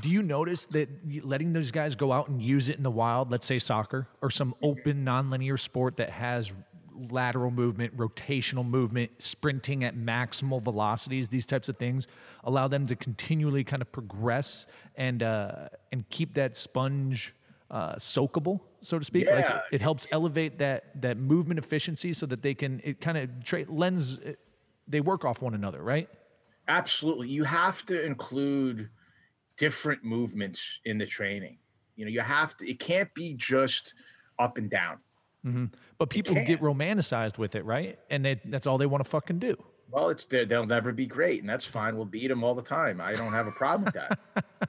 do 0.01 0.09
you 0.09 0.21
notice 0.23 0.65
that 0.67 0.89
letting 1.23 1.53
those 1.53 1.71
guys 1.71 1.95
go 1.95 2.11
out 2.11 2.27
and 2.27 2.41
use 2.41 2.69
it 2.69 2.77
in 2.77 2.83
the 2.83 2.91
wild, 2.91 3.29
let's 3.31 3.45
say 3.45 3.59
soccer 3.59 4.07
or 4.21 4.29
some 4.31 4.55
open 4.61 5.05
nonlinear 5.05 5.59
sport 5.59 5.97
that 5.97 6.09
has 6.09 6.51
lateral 7.09 7.51
movement, 7.51 7.95
rotational 7.97 8.65
movement, 8.65 9.11
sprinting 9.19 9.83
at 9.83 9.95
maximal 9.95 10.61
velocities, 10.61 11.27
these 11.29 11.45
types 11.45 11.69
of 11.69 11.77
things 11.77 12.07
allow 12.43 12.67
them 12.67 12.85
to 12.87 12.95
continually 12.95 13.63
kind 13.63 13.81
of 13.81 13.91
progress 13.91 14.65
and 14.95 15.21
uh, 15.23 15.69
and 15.91 16.07
keep 16.09 16.33
that 16.35 16.55
sponge 16.57 17.33
uh, 17.71 17.95
soakable, 17.95 18.59
so 18.81 18.99
to 18.99 19.05
speak. 19.05 19.25
Like 19.27 19.45
Yeah. 19.45 19.57
it, 19.71 19.75
it 19.75 19.81
helps 19.81 20.05
elevate 20.11 20.57
that 20.59 21.01
that 21.01 21.17
movement 21.17 21.59
efficiency 21.59 22.13
so 22.13 22.25
that 22.27 22.41
they 22.41 22.53
can 22.53 22.81
it 22.83 23.01
kind 23.01 23.17
of 23.17 23.29
tra- 23.43 23.65
lens 23.67 24.19
they 24.87 25.01
work 25.01 25.23
off 25.25 25.41
one 25.41 25.53
another, 25.55 25.81
right? 25.81 26.09
Absolutely. 26.67 27.27
You 27.29 27.43
have 27.43 27.85
to 27.87 28.03
include 28.03 28.89
different 29.57 30.03
movements 30.03 30.79
in 30.85 30.97
the 30.97 31.05
training. 31.05 31.57
You 31.95 32.05
know, 32.05 32.11
you 32.11 32.21
have 32.21 32.57
to, 32.57 32.69
it 32.69 32.79
can't 32.79 33.13
be 33.13 33.33
just 33.35 33.93
up 34.39 34.57
and 34.57 34.69
down. 34.69 34.97
But 35.97 36.09
people 36.09 36.35
get 36.35 36.61
romanticized 36.61 37.37
with 37.37 37.55
it, 37.55 37.65
right? 37.65 37.99
And 38.09 38.23
they, 38.23 38.39
that's 38.45 38.65
all 38.65 38.77
they 38.77 38.85
want 38.85 39.03
to 39.03 39.09
fucking 39.09 39.39
do. 39.39 39.55
Well, 39.91 40.09
it's 40.09 40.23
they- 40.25 40.45
they'll 40.45 40.65
never 40.65 40.91
be 40.93 41.05
great, 41.05 41.41
and 41.41 41.49
that's 41.49 41.65
fine. 41.65 41.95
We'll 41.97 42.05
beat 42.05 42.29
them 42.29 42.43
all 42.45 42.55
the 42.55 42.61
time. 42.63 43.01
I 43.01 43.13
don't 43.13 43.33
have 43.33 43.45
a 43.47 43.51
problem 43.51 43.83
with 43.85 43.93
that. 43.93 44.19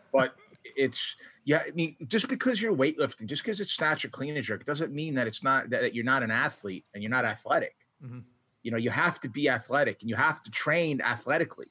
but 0.12 0.34
it's 0.76 1.14
yeah. 1.44 1.62
I 1.66 1.70
mean, 1.70 1.96
just 2.08 2.28
because 2.28 2.60
you're 2.60 2.74
weightlifting, 2.74 3.26
just 3.26 3.42
because 3.44 3.60
it's 3.60 3.72
snatch 3.72 4.04
or 4.04 4.08
clean 4.08 4.34
and 4.36 4.44
jerk, 4.44 4.66
doesn't 4.66 4.92
mean 4.92 5.14
that 5.14 5.26
it's 5.28 5.42
not 5.42 5.70
that, 5.70 5.94
you're 5.94 6.04
not 6.04 6.22
an 6.24 6.30
athlete 6.32 6.84
and 6.92 7.02
you're 7.02 7.10
not 7.10 7.24
athletic. 7.24 7.76
Mhm. 8.04 8.24
You 8.64 8.70
know, 8.72 8.76
you 8.76 8.90
have 8.90 9.20
to 9.20 9.28
be 9.28 9.48
athletic 9.48 9.98
and 10.02 10.10
you 10.10 10.16
have 10.16 10.42
to 10.42 10.50
train 10.50 11.00
athletically. 11.00 11.68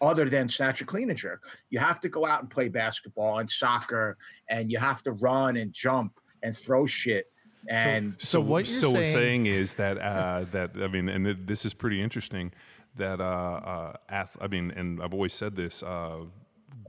Other 0.00 0.24
than 0.26 0.48
snatch 0.48 0.82
or 0.82 0.84
clean 0.86 1.08
and 1.10 1.18
jerk, 1.18 1.42
you 1.70 1.78
have 1.78 2.00
to 2.00 2.08
go 2.08 2.26
out 2.26 2.40
and 2.40 2.50
play 2.50 2.68
basketball 2.68 3.38
and 3.38 3.48
soccer, 3.50 4.16
and 4.50 4.70
you 4.70 4.78
have 4.78 5.02
to 5.04 5.12
run 5.12 5.56
and 5.56 5.72
jump 5.72 6.18
and 6.42 6.56
throw 6.56 6.84
shit. 6.86 7.26
And 7.68 8.14
So 8.18 8.40
what 8.40 8.66
you're 8.68 8.80
so 8.80 8.90
we're 8.92 9.04
saying- 9.04 9.12
saying 9.14 9.46
is 9.46 9.74
that 9.74 9.96
uh, 9.98 10.44
that 10.52 10.72
I 10.76 10.88
mean, 10.88 11.08
and 11.08 11.24
th- 11.24 11.38
this 11.46 11.64
is 11.64 11.72
pretty 11.72 12.02
interesting. 12.02 12.52
That 12.96 13.20
uh, 13.20 13.24
uh, 13.24 13.92
ath- 14.10 14.36
I 14.40 14.48
mean, 14.48 14.70
and 14.72 15.00
I've 15.02 15.14
always 15.14 15.32
said 15.32 15.56
this: 15.56 15.82
uh, 15.82 16.24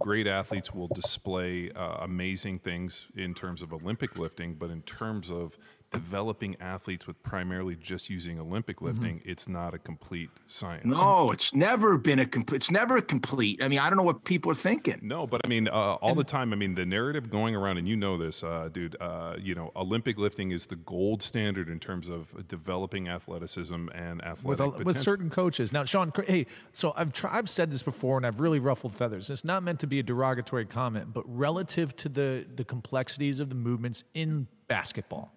great 0.02 0.28
athletes 0.28 0.74
will 0.74 0.90
display 0.90 1.72
uh, 1.72 2.00
amazing 2.02 2.60
things 2.60 3.06
in 3.16 3.34
terms 3.34 3.62
of 3.62 3.72
Olympic 3.72 4.18
lifting, 4.18 4.56
but 4.56 4.70
in 4.70 4.82
terms 4.82 5.32
of 5.32 5.58
developing 6.00 6.56
athletes 6.60 7.08
with 7.08 7.22
primarily 7.24 7.76
just 7.76 8.10
using 8.10 8.40
Olympic 8.40 8.82
lifting, 8.82 9.22
it's 9.26 9.48
not 9.48 9.74
a 9.74 9.78
complete 9.78 10.30
science. 10.48 10.86
no, 10.86 11.32
it's 11.32 11.54
never 11.54 11.98
been 11.98 12.20
a 12.20 12.26
complete. 12.26 12.58
It's 12.58 12.72
never 12.72 12.98
a 12.98 13.02
complete. 13.02 13.62
I 13.62 13.68
mean, 13.68 13.80
I 13.80 13.90
don't 13.90 13.98
know 13.98 14.04
what 14.04 14.24
people 14.24 14.52
are 14.52 14.56
thinking. 14.56 15.00
No, 15.02 15.26
but 15.26 15.42
I 15.44 15.48
mean, 15.48 15.68
uh, 15.68 15.72
all 15.72 16.16
the 16.16 16.24
time. 16.24 16.54
I 16.54 16.56
mean, 16.56 16.76
the 16.76 16.86
narrative 16.86 17.30
going 17.30 17.56
around, 17.56 17.78
and 17.78 17.88
you 17.88 17.96
know 17.96 18.18
this, 18.18 18.44
uh, 18.44 18.70
dude. 18.72 18.96
Uh, 19.00 19.36
you 19.40 19.56
know, 19.56 19.72
Olympic 19.76 20.18
lifting 20.18 20.52
is 20.52 20.66
the 20.66 20.76
gold 20.76 21.22
standard 21.24 21.70
in 21.70 21.80
terms 21.80 22.10
of 22.10 22.48
developing 22.48 23.08
athleticism 23.08 23.88
and 23.94 24.24
athletic 24.24 24.46
with 24.46 24.82
a, 24.82 24.84
with 24.84 25.00
certain 25.00 25.30
coaches. 25.30 25.72
Now, 25.72 25.86
Sean, 25.86 26.12
hey, 26.28 26.46
so 26.74 26.94
I've 26.96 27.14
tr- 27.14 27.28
I've 27.28 27.50
said 27.50 27.72
this 27.72 27.84
before, 27.84 28.18
and 28.18 28.26
I've 28.26 28.40
really 28.40 28.60
ruffled 28.60 28.96
feathers. 28.96 29.30
It's 29.30 29.46
not 29.46 29.64
meant 29.64 29.80
to 29.82 29.88
be 29.88 30.00
a 30.00 30.04
derogatory 30.04 30.66
comment, 30.66 31.14
but 31.14 31.24
relative 31.28 31.96
to 31.98 32.10
the 32.10 32.46
the 32.56 32.64
complexities 32.64 33.40
of 33.40 33.50
the 33.50 33.56
movements 33.56 34.04
in 34.14 34.48
basketball, 34.68 35.32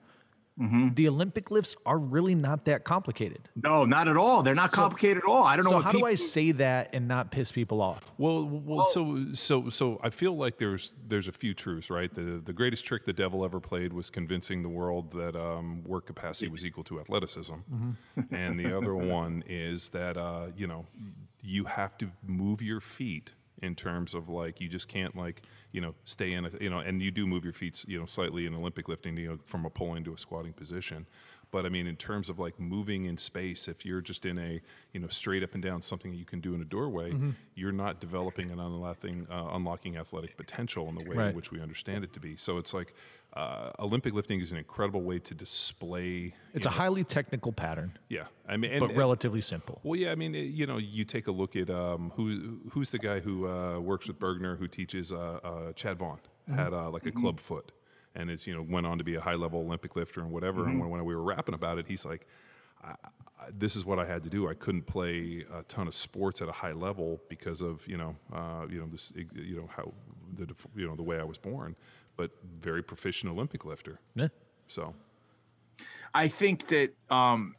Mm-hmm. 0.60 0.94
the 0.94 1.06
Olympic 1.06 1.52
lifts 1.52 1.76
are 1.86 1.98
really 1.98 2.34
not 2.34 2.64
that 2.64 2.82
complicated. 2.84 3.48
No, 3.54 3.84
not 3.84 4.08
at 4.08 4.16
all. 4.16 4.42
They're 4.42 4.56
not 4.56 4.72
complicated 4.72 5.18
at 5.18 5.24
all. 5.24 5.44
I 5.44 5.54
don't 5.54 5.64
know 5.64 5.70
So 5.70 5.80
how 5.80 5.92
people, 5.92 6.08
do 6.08 6.12
I 6.12 6.16
say 6.16 6.50
that 6.52 6.90
and 6.92 7.06
not 7.06 7.30
piss 7.30 7.52
people 7.52 7.80
off? 7.80 8.10
Well, 8.18 8.44
well, 8.44 8.86
so 8.86 9.26
so 9.34 9.68
so 9.68 10.00
I 10.02 10.10
feel 10.10 10.36
like 10.36 10.58
there's 10.58 10.94
there's 11.06 11.28
a 11.28 11.32
few 11.32 11.54
truths, 11.54 11.90
right? 11.90 12.12
The 12.12 12.42
the 12.44 12.52
greatest 12.52 12.84
trick 12.84 13.04
the 13.04 13.12
devil 13.12 13.44
ever 13.44 13.60
played 13.60 13.92
was 13.92 14.10
convincing 14.10 14.62
the 14.62 14.68
world 14.68 15.12
that 15.12 15.36
um, 15.36 15.84
work 15.84 16.06
capacity 16.06 16.48
was 16.48 16.64
equal 16.64 16.84
to 16.84 16.98
athleticism, 16.98 17.54
and 18.32 18.58
the 18.58 18.76
other 18.76 18.96
one 18.96 19.44
is 19.48 19.90
that 19.90 20.16
uh, 20.16 20.46
you 20.56 20.66
know 20.66 20.86
you 21.40 21.64
have 21.64 21.96
to 21.98 22.10
move 22.26 22.60
your 22.60 22.80
feet 22.80 23.32
in 23.62 23.74
terms 23.74 24.14
of 24.14 24.28
like 24.28 24.60
you 24.60 24.68
just 24.68 24.88
can't 24.88 25.16
like 25.16 25.42
you 25.72 25.80
know 25.80 25.94
stay 26.04 26.32
in 26.32 26.44
a 26.44 26.50
you 26.60 26.70
know 26.70 26.78
and 26.78 27.02
you 27.02 27.10
do 27.10 27.26
move 27.26 27.44
your 27.44 27.52
feet 27.52 27.84
you 27.88 27.98
know 27.98 28.06
slightly 28.06 28.46
in 28.46 28.54
Olympic 28.54 28.88
lifting 28.88 29.16
you 29.16 29.28
know 29.28 29.38
from 29.46 29.64
a 29.64 29.70
pulling 29.70 30.04
to 30.04 30.14
a 30.14 30.18
squatting 30.18 30.52
position. 30.52 31.06
But 31.50 31.64
I 31.64 31.70
mean, 31.70 31.86
in 31.86 31.96
terms 31.96 32.28
of 32.28 32.38
like 32.38 32.60
moving 32.60 33.06
in 33.06 33.16
space, 33.16 33.68
if 33.68 33.86
you're 33.86 34.02
just 34.02 34.26
in 34.26 34.38
a 34.38 34.60
you 34.92 35.00
know 35.00 35.08
straight 35.08 35.42
up 35.42 35.54
and 35.54 35.62
down 35.62 35.80
something 35.80 36.10
that 36.10 36.18
you 36.18 36.26
can 36.26 36.40
do 36.40 36.54
in 36.54 36.60
a 36.60 36.64
doorway, 36.66 37.14
you're 37.54 37.72
not 37.72 38.00
developing 38.00 38.50
and 38.50 38.60
unlocking 38.60 39.26
uh, 39.30 39.48
unlocking 39.52 39.96
athletic 39.96 40.36
potential 40.36 40.88
in 40.90 40.94
the 40.94 41.04
way 41.08 41.16
Right. 41.16 41.28
in 41.30 41.34
which 41.36 41.50
we 41.50 41.60
understand 41.62 42.04
it 42.04 42.12
to 42.12 42.20
be. 42.20 42.36
So 42.36 42.58
it's 42.58 42.74
like 42.74 42.92
uh, 43.38 43.70
Olympic 43.78 44.14
lifting 44.14 44.40
is 44.40 44.50
an 44.52 44.58
incredible 44.58 45.02
way 45.02 45.18
to 45.20 45.34
display. 45.34 46.34
It's 46.54 46.66
a 46.66 46.70
know- 46.70 46.74
highly 46.76 47.04
technical 47.04 47.52
pattern, 47.52 47.96
yeah. 48.08 48.24
I 48.48 48.56
mean, 48.56 48.72
and, 48.72 48.80
but 48.80 48.90
and- 48.90 48.98
relatively 48.98 49.40
simple. 49.40 49.80
well, 49.84 49.98
yeah, 49.98 50.10
I 50.10 50.16
mean, 50.16 50.34
it- 50.34 50.52
you 50.60 50.66
know, 50.66 50.78
you 50.78 51.04
take 51.04 51.26
a 51.28 51.30
look 51.32 51.54
at 51.54 51.70
um, 51.70 52.12
who 52.16 52.58
who's 52.72 52.90
the 52.90 52.98
guy 52.98 53.20
who 53.20 53.46
uh, 53.46 53.78
works 53.78 54.08
with 54.08 54.18
Burgener, 54.18 54.58
who 54.58 54.66
teaches 54.66 55.12
uh, 55.12 55.38
uh, 55.44 55.72
Chad 55.74 55.98
Vaughn 55.98 56.18
had 56.54 56.72
uh, 56.72 56.90
like 56.90 57.04
a 57.06 57.12
club 57.12 57.38
foot, 57.38 57.72
and 58.14 58.30
is 58.30 58.46
you 58.46 58.54
know 58.54 58.62
went 58.68 58.86
on 58.86 58.98
to 58.98 59.04
be 59.04 59.14
a 59.14 59.20
high 59.20 59.34
level 59.34 59.60
Olympic 59.60 59.94
lifter 59.96 60.20
and 60.20 60.30
whatever. 60.32 60.66
And 60.66 60.80
when, 60.80 60.88
when 60.90 61.04
we 61.04 61.14
were 61.14 61.22
rapping 61.22 61.54
about 61.54 61.78
it, 61.78 61.86
he's 61.86 62.04
like, 62.06 62.26
I, 62.82 62.88
I, 62.90 63.50
"This 63.56 63.76
is 63.76 63.84
what 63.84 63.98
I 63.98 64.06
had 64.06 64.22
to 64.24 64.30
do. 64.30 64.48
I 64.48 64.54
couldn't 64.54 64.86
play 64.86 65.44
a 65.54 65.62
ton 65.64 65.86
of 65.86 65.94
sports 65.94 66.40
at 66.42 66.48
a 66.48 66.52
high 66.52 66.72
level 66.72 67.20
because 67.28 67.60
of 67.60 67.86
you 67.86 67.98
know 67.98 68.16
uh, 68.32 68.66
you 68.68 68.80
know 68.80 68.88
this 68.90 69.12
you 69.14 69.56
know 69.56 69.68
how 69.76 69.92
the 70.36 70.46
you 70.74 70.86
know 70.88 70.96
the 70.96 71.02
way 71.02 71.18
I 71.20 71.24
was 71.24 71.38
born, 71.38 71.76
but 72.18 72.30
very 72.60 72.82
proficient 72.82 73.32
Olympic 73.32 73.64
lifter. 73.64 73.98
Yeah. 74.14 74.28
So 74.66 74.94
I 76.12 76.28
think 76.28 76.66
that 76.68 76.90
um, 77.08 77.54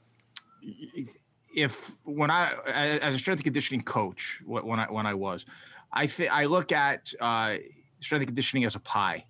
if 1.55 1.95
when 2.03 2.29
I 2.29 2.53
as 3.01 3.15
a 3.15 3.17
strength 3.19 3.39
and 3.39 3.45
conditioning 3.45 3.81
coach 3.81 4.39
when 4.45 4.79
I 4.79 4.85
when 4.91 5.07
I 5.07 5.15
was, 5.15 5.45
I 5.91 6.05
think 6.05 6.31
I 6.31 6.45
look 6.45 6.71
at 6.71 7.11
uh, 7.19 7.55
strength 8.01 8.21
and 8.21 8.27
conditioning 8.27 8.65
as 8.65 8.75
a 8.75 8.79
pie, 8.79 9.25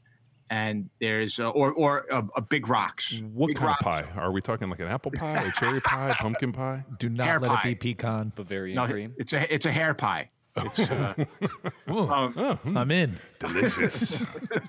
and 0.50 0.90
there's 1.00 1.40
uh, 1.40 1.50
or 1.50 1.72
or 1.74 2.06
a, 2.12 2.24
a 2.36 2.42
big 2.42 2.68
rocks. 2.68 3.22
what 3.34 3.48
Big 3.48 3.56
kind 3.58 3.68
rocks. 3.68 3.80
of 3.82 3.86
pie 3.86 4.06
are 4.18 4.32
we 4.32 4.42
talking? 4.42 4.70
Like 4.70 4.80
an 4.82 4.88
apple 4.88 5.12
pie, 5.12 5.44
a 5.44 5.52
cherry 5.60 5.80
pie, 5.82 6.16
pumpkin 6.20 6.52
pie? 6.52 6.84
Do 7.00 7.08
not 7.08 7.28
Hair 7.28 7.40
let 7.40 7.52
pie. 7.52 7.62
it 7.70 7.80
be 7.80 7.94
pecan. 7.94 8.34
Bavarian 8.36 8.76
No, 8.76 8.88
cream. 8.88 9.14
it's 9.18 9.32
a 9.34 9.54
it's 9.54 9.66
a 9.66 9.72
hair 9.72 9.94
pie. 9.94 10.30
It's 10.66 10.80
uh, 10.80 11.14
um, 11.88 12.60
I'm 12.78 12.92
in. 12.92 13.18
Delicious. 13.40 14.22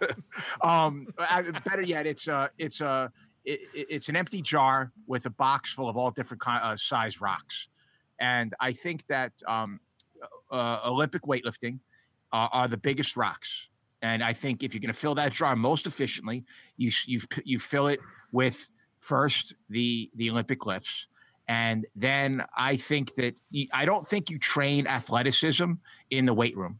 um 0.62 1.08
uh, 1.18 1.42
better 1.64 1.82
yet 1.82 2.06
it's 2.06 2.28
uh 2.28 2.48
it's 2.58 2.80
a 2.80 3.10
it, 3.44 3.60
it- 3.74 3.86
it's 3.90 4.08
an 4.08 4.16
empty 4.16 4.42
jar 4.42 4.92
with 5.06 5.26
a 5.26 5.30
box 5.30 5.72
full 5.72 5.88
of 5.88 5.96
all 5.96 6.10
different 6.10 6.40
kind 6.40 6.62
uh, 6.62 6.76
size 6.76 7.20
rocks 7.20 7.68
and 8.20 8.54
i 8.60 8.72
think 8.72 9.06
that 9.08 9.32
um 9.48 9.80
uh, 10.52 10.80
olympic 10.84 11.22
weightlifting 11.22 11.78
uh, 12.32 12.48
are 12.52 12.68
the 12.68 12.76
biggest 12.76 13.16
rocks 13.16 13.68
and 14.02 14.22
i 14.22 14.32
think 14.32 14.62
if 14.62 14.74
you're 14.74 14.80
going 14.80 14.92
to 14.92 14.98
fill 15.00 15.14
that 15.14 15.32
jar 15.32 15.56
most 15.56 15.86
efficiently 15.86 16.44
you 16.76 16.90
you 17.06 17.20
you 17.44 17.58
fill 17.58 17.86
it 17.88 18.00
with 18.32 18.70
first 18.98 19.54
the 19.70 20.10
the 20.14 20.30
olympic 20.30 20.66
lifts 20.66 21.06
and 21.50 21.86
then 21.96 22.44
i 22.56 22.76
think 22.76 23.14
that 23.16 23.34
i 23.72 23.84
don't 23.84 24.06
think 24.06 24.30
you 24.30 24.38
train 24.38 24.86
athleticism 24.86 25.72
in 26.10 26.24
the 26.26 26.34
weight 26.34 26.56
room 26.56 26.78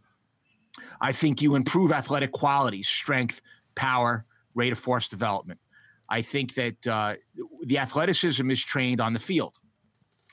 I 1.00 1.12
think 1.12 1.40
you 1.40 1.54
improve 1.54 1.92
athletic 1.92 2.32
qualities, 2.32 2.88
strength, 2.88 3.40
power, 3.74 4.24
rate 4.54 4.72
of 4.72 4.78
force 4.78 5.08
development. 5.08 5.60
I 6.08 6.22
think 6.22 6.54
that 6.54 6.86
uh, 6.86 7.14
the 7.62 7.78
athleticism 7.78 8.50
is 8.50 8.62
trained 8.62 9.00
on 9.00 9.12
the 9.12 9.20
field. 9.20 9.58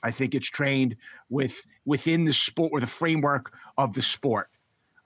I 0.02 0.10
think 0.10 0.34
it's 0.34 0.48
trained 0.48 0.96
with 1.28 1.64
within 1.84 2.24
the 2.24 2.32
sport 2.32 2.70
or 2.72 2.80
the 2.80 2.86
framework 2.86 3.52
of 3.76 3.94
the 3.94 4.02
sport. 4.02 4.48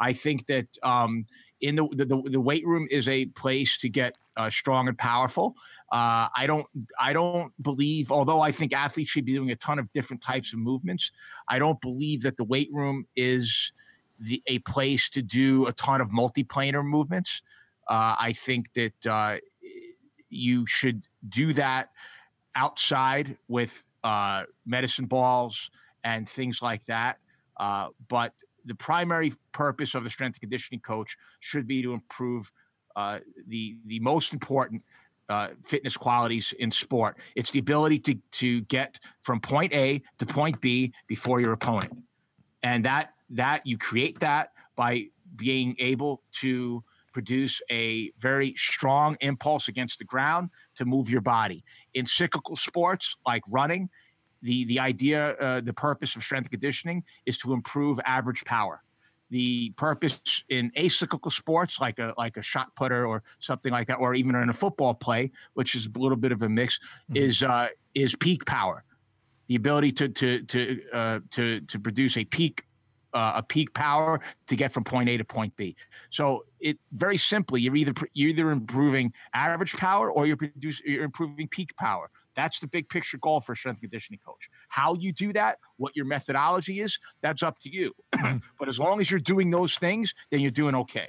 I 0.01 0.13
think 0.13 0.47
that 0.47 0.67
um, 0.83 1.27
in 1.61 1.77
the, 1.77 1.89
the 1.93 2.23
the 2.31 2.41
weight 2.41 2.67
room 2.67 2.89
is 2.91 3.09
a 3.09 3.27
place 3.27 3.79
to 3.79 3.89
get 3.89 4.17
uh, 4.37 4.51
strong 4.51 4.89
and 4.89 4.97
powerful. 4.97 5.55
Uh, 5.91 6.29
I 6.37 6.45
don't 6.47 6.67
I 6.99 7.13
don't 7.13 7.53
believe, 7.63 8.11
although 8.11 8.41
I 8.41 8.53
think 8.53 8.73
athletes 8.73 9.11
should 9.11 9.25
be 9.25 9.35
doing 9.35 9.51
a 9.51 9.57
ton 9.57 9.79
of 9.79 9.93
different 9.93 10.23
types 10.23 10.53
of 10.53 10.59
movements. 10.59 11.11
I 11.49 11.59
don't 11.59 11.81
believe 11.81 12.23
that 12.23 12.37
the 12.37 12.45
weight 12.45 12.71
room 12.73 13.07
is 13.17 13.73
the, 14.19 14.43
a 14.47 14.59
place 14.61 15.09
to 15.11 15.23
do 15.23 15.67
a 15.67 15.73
ton 15.73 16.01
of 16.01 16.09
multiplanar 16.09 16.85
movements. 16.85 17.43
Uh, 17.89 18.17
I 18.19 18.33
think 18.33 18.73
that 18.75 19.07
uh, 19.07 19.37
you 20.31 20.67
should 20.67 21.07
do 21.29 21.53
that 21.55 21.91
outside 22.55 23.37
with 23.49 23.85
uh, 24.05 24.45
medicine 24.65 25.07
balls 25.07 25.71
and 26.05 26.29
things 26.29 26.63
like 26.63 26.85
that. 26.87 27.19
Uh, 27.59 27.89
but 28.09 28.33
the 28.65 28.75
primary 28.75 29.33
purpose 29.53 29.95
of 29.95 30.05
the 30.05 30.11
strength 30.11 30.37
and 30.37 30.43
conditioning 30.43 30.81
coach 30.81 31.17
should 31.41 31.67
be 31.67 31.83
to 31.83 31.93
improve 31.93 32.53
uh, 32.97 33.19
the 33.47 33.77
the 33.87 34.01
most 34.01 34.33
important 34.33 34.83
uh, 35.29 35.49
fitness 35.65 35.97
qualities 35.97 36.53
in 36.59 36.71
sport. 36.71 37.17
It's 37.35 37.51
the 37.51 37.59
ability 37.59 37.99
to 38.01 38.15
to 38.15 38.61
get 38.63 38.99
from 39.23 39.41
point 39.41 39.73
A 39.73 40.03
to 40.19 40.27
point 40.27 40.61
B 40.61 40.93
before 41.07 41.41
your 41.41 41.53
opponent, 41.53 41.93
and 42.63 42.85
that 42.85 43.15
that 43.31 43.67
you 43.67 43.79
create 43.79 44.21
that 44.21 44.53
by 44.77 45.07
being 45.37 45.75
able 45.79 46.23
to 46.33 46.85
produce 47.13 47.61
a 47.71 48.11
very 48.19 48.55
strong 48.57 49.17
impulse 49.21 49.69
against 49.69 49.99
the 49.99 50.05
ground 50.05 50.51
to 50.75 50.85
move 50.85 51.11
your 51.11 51.21
body. 51.21 51.65
In 51.95 52.07
cyclical 52.07 52.57
sports 52.57 53.17
like 53.27 53.43
running, 53.51 53.89
the 54.43 54.65
the 54.65 54.79
idea, 54.79 55.31
uh, 55.33 55.61
the 55.61 55.73
purpose 55.73 56.17
of 56.17 56.23
strength 56.23 56.51
conditioning 56.51 57.05
is 57.27 57.39
to 57.39 57.53
improve 57.53 58.01
average 58.05 58.45
power. 58.45 58.83
The 59.33 59.71
purpose 59.87 60.45
in 60.51 60.71
acyclical 60.77 61.33
sports, 61.33 61.81
like 61.81 61.99
a 61.99 62.13
like 62.19 62.37
a 62.37 62.43
shot 62.43 62.69
putter 62.77 63.07
or 63.07 63.23
something 63.39 63.73
like 63.73 63.87
that, 63.89 63.99
or 64.05 64.15
even 64.15 64.35
in 64.35 64.51
a 64.51 64.53
football 64.53 64.93
play, 64.93 65.33
which 65.55 65.75
is 65.75 65.87
a 65.87 65.99
little 65.99 66.21
bit 66.25 66.33
of 66.33 66.43
a 66.43 66.49
mix, 66.49 66.79
mm-hmm. 66.79 67.17
is 67.17 67.43
uh, 67.43 67.69
is 67.95 68.15
peak 68.27 68.45
power, 68.45 68.85
the 69.49 69.57
ability 69.63 69.91
to 70.01 70.09
to 70.21 70.29
to 70.53 70.61
uh, 70.93 71.19
to 71.31 71.61
to 71.63 71.79
produce 71.79 72.15
a 72.19 72.25
peak 72.27 72.65
uh, 73.15 73.33
a 73.37 73.43
peak 73.43 73.73
power 73.75 74.21
to 74.49 74.57
get 74.57 74.73
from 74.73 74.85
point 74.85 75.09
A 75.09 75.17
to 75.17 75.25
point 75.25 75.55
B. 75.57 75.77
So 76.11 76.45
it 76.61 76.79
very 76.93 77.17
simply, 77.17 77.61
you're 77.61 77.77
either 77.77 77.95
you're 78.13 78.31
either 78.31 78.51
improving 78.51 79.13
average 79.35 79.75
power 79.77 80.11
or 80.11 80.27
you're 80.27 80.37
produce, 80.37 80.81
you're 80.85 81.05
improving 81.05 81.49
peak 81.49 81.75
power. 81.77 82.11
That's 82.35 82.59
the 82.59 82.67
big 82.67 82.89
picture 82.89 83.19
goal 83.19 83.41
for 83.41 83.53
a 83.53 83.57
strength 83.57 83.81
conditioning 83.81 84.21
coach. 84.25 84.49
How 84.69 84.95
you 84.95 85.13
do 85.13 85.33
that, 85.33 85.59
what 85.77 85.97
your 85.97 86.07
methodology 86.07 86.81
is, 86.81 86.99
that's 87.21 87.43
up 87.43 87.59
to 87.61 87.71
you. 87.71 87.93
but 88.59 88.69
as 88.69 88.79
long 88.79 89.01
as 89.01 89.11
you're 89.11 89.21
doing 89.21 89.51
those 89.51 89.77
things, 89.77 90.15
then 90.31 90.41
you're 90.41 90.51
doing 90.51 90.75
okay. 90.75 91.09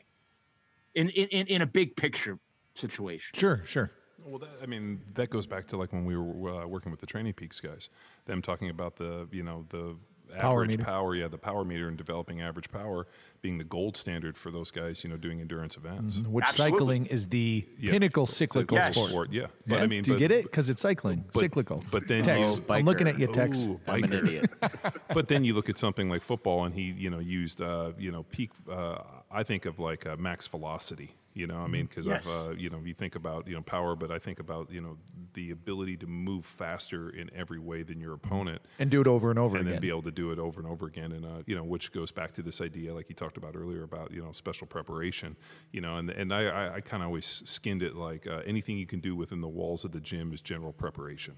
In 0.95 1.09
in 1.09 1.47
in 1.47 1.61
a 1.61 1.65
big 1.65 1.95
picture 1.95 2.37
situation. 2.75 3.31
Sure, 3.33 3.61
sure. 3.65 3.91
Well, 4.25 4.39
that, 4.39 4.49
I 4.61 4.65
mean, 4.67 5.01
that 5.15 5.29
goes 5.29 5.47
back 5.47 5.67
to 5.67 5.77
like 5.77 5.91
when 5.91 6.05
we 6.05 6.15
were 6.15 6.63
uh, 6.63 6.67
working 6.67 6.91
with 6.91 7.01
the 7.01 7.05
Training 7.05 7.33
Peaks 7.33 7.59
guys. 7.59 7.89
Them 8.25 8.41
talking 8.41 8.69
about 8.69 8.95
the 8.95 9.27
you 9.31 9.43
know 9.43 9.65
the 9.69 9.95
power 10.37 10.61
average 10.63 10.71
meter. 10.77 10.83
power, 10.83 11.15
yeah, 11.15 11.27
the 11.27 11.37
power 11.37 11.63
meter 11.63 11.87
and 11.87 11.97
developing 11.97 12.41
average 12.41 12.69
power 12.71 13.07
being 13.41 13.57
the 13.57 13.63
gold 13.63 13.97
standard 13.97 14.37
for 14.37 14.51
those 14.51 14.71
guys, 14.71 15.03
you 15.03 15.09
know, 15.09 15.17
doing 15.17 15.41
endurance 15.41 15.75
events. 15.77 16.17
Mm-hmm. 16.17 16.31
Which 16.31 16.45
Absolutely. 16.47 16.77
cycling 16.79 17.05
is 17.07 17.27
the 17.27 17.67
Yeah. 17.77 17.91
pinnacle 17.91 18.25
cyclical 18.25 18.77
Yes. 18.77 18.95
sport. 18.95 19.31
yeah. 19.33 19.47
But 19.67 19.77
Yeah? 19.77 19.83
I 19.83 19.87
mean, 19.87 20.03
do 20.03 20.11
you 20.11 20.15
but, 20.15 20.19
get 20.19 20.31
it? 20.31 20.43
Because 20.45 20.69
it's 20.69 20.81
cycling, 20.81 21.25
but- 21.33 21.39
cyclical. 21.41 21.83
but 21.91 22.07
then 22.07 22.23
Tex, 22.23 22.57
you- 22.57 22.65
I'm 22.69 22.85
looking 22.85 23.07
at 23.07 23.19
you, 23.19 23.27
Tex. 23.27 23.65
Ooh, 23.65 23.79
I'm 23.87 24.03
an 24.05 24.13
idiot. 24.13 24.49
but 25.13 25.27
then 25.27 25.43
you 25.43 25.53
look 25.53 25.69
at 25.69 25.77
something 25.77 26.09
like 26.09 26.21
football, 26.23 26.63
and 26.65 26.73
he, 26.73 26.83
you 26.97 27.09
know, 27.09 27.19
used, 27.19 27.61
uh, 27.61 27.91
you 27.97 28.11
know, 28.11 28.23
peak. 28.23 28.51
Uh, 28.69 28.99
I 29.33 29.43
think 29.43 29.65
of 29.65 29.79
like 29.79 30.05
uh, 30.05 30.15
max 30.17 30.47
velocity. 30.47 31.15
You 31.35 31.47
know, 31.47 31.57
I 31.57 31.65
mean, 31.67 31.87
because 31.87 32.05
Yes. 32.05 32.27
I've, 32.27 32.31
uh, 32.31 32.51
you 32.51 32.69
know, 32.69 32.79
you 32.85 32.93
think 32.93 33.15
about 33.15 33.47
you 33.47 33.55
know 33.55 33.61
power, 33.63 33.95
but 33.95 34.11
I 34.11 34.19
think 34.19 34.39
about 34.39 34.71
you 34.71 34.79
know 34.81 34.97
the 35.33 35.49
ability 35.49 35.97
to 35.97 36.05
move 36.05 36.45
faster 36.45 37.09
in 37.09 37.31
every 37.35 37.57
way 37.57 37.81
than 37.81 37.99
your 37.99 38.13
opponent, 38.13 38.61
and 38.77 38.91
do 38.91 39.01
it 39.01 39.07
over 39.07 39.31
and 39.31 39.39
over 39.39 39.57
and 39.57 39.65
again. 39.65 39.73
then 39.73 39.81
be 39.81 39.89
able 39.89 40.03
to 40.03 40.11
do 40.11 40.31
it 40.31 40.37
over 40.37 40.59
and 40.61 40.69
over 40.69 40.85
again, 40.85 41.11
and 41.11 41.25
uh, 41.25 41.41
you 41.47 41.55
know, 41.55 41.63
which 41.63 41.91
goes 41.91 42.11
back 42.11 42.33
to 42.35 42.43
this 42.43 42.61
idea, 42.61 42.93
like 42.93 43.09
you 43.09 43.15
talked 43.15 43.37
about 43.37 43.55
earlier, 43.55 43.81
about 43.81 44.11
you 44.11 44.21
know 44.23 44.31
special 44.31 44.67
preparation. 44.67 45.35
You 45.71 45.81
know, 45.81 45.97
and 45.97 46.11
and 46.11 46.31
I, 46.31 46.43
I, 46.45 46.75
I 46.75 46.81
kind 46.81 47.01
of 47.01 47.07
always 47.07 47.41
skinned 47.45 47.81
it 47.81 47.95
like 47.95 48.27
uh, 48.27 48.41
anything 48.45 48.77
you 48.77 48.85
can 48.85 48.99
do 48.99 49.15
within 49.15 49.41
the 49.41 49.47
walls 49.49 49.83
of 49.85 49.91
the 49.91 49.99
gym 50.01 50.33
is 50.33 50.39
general 50.41 50.71
preparation, 50.71 51.33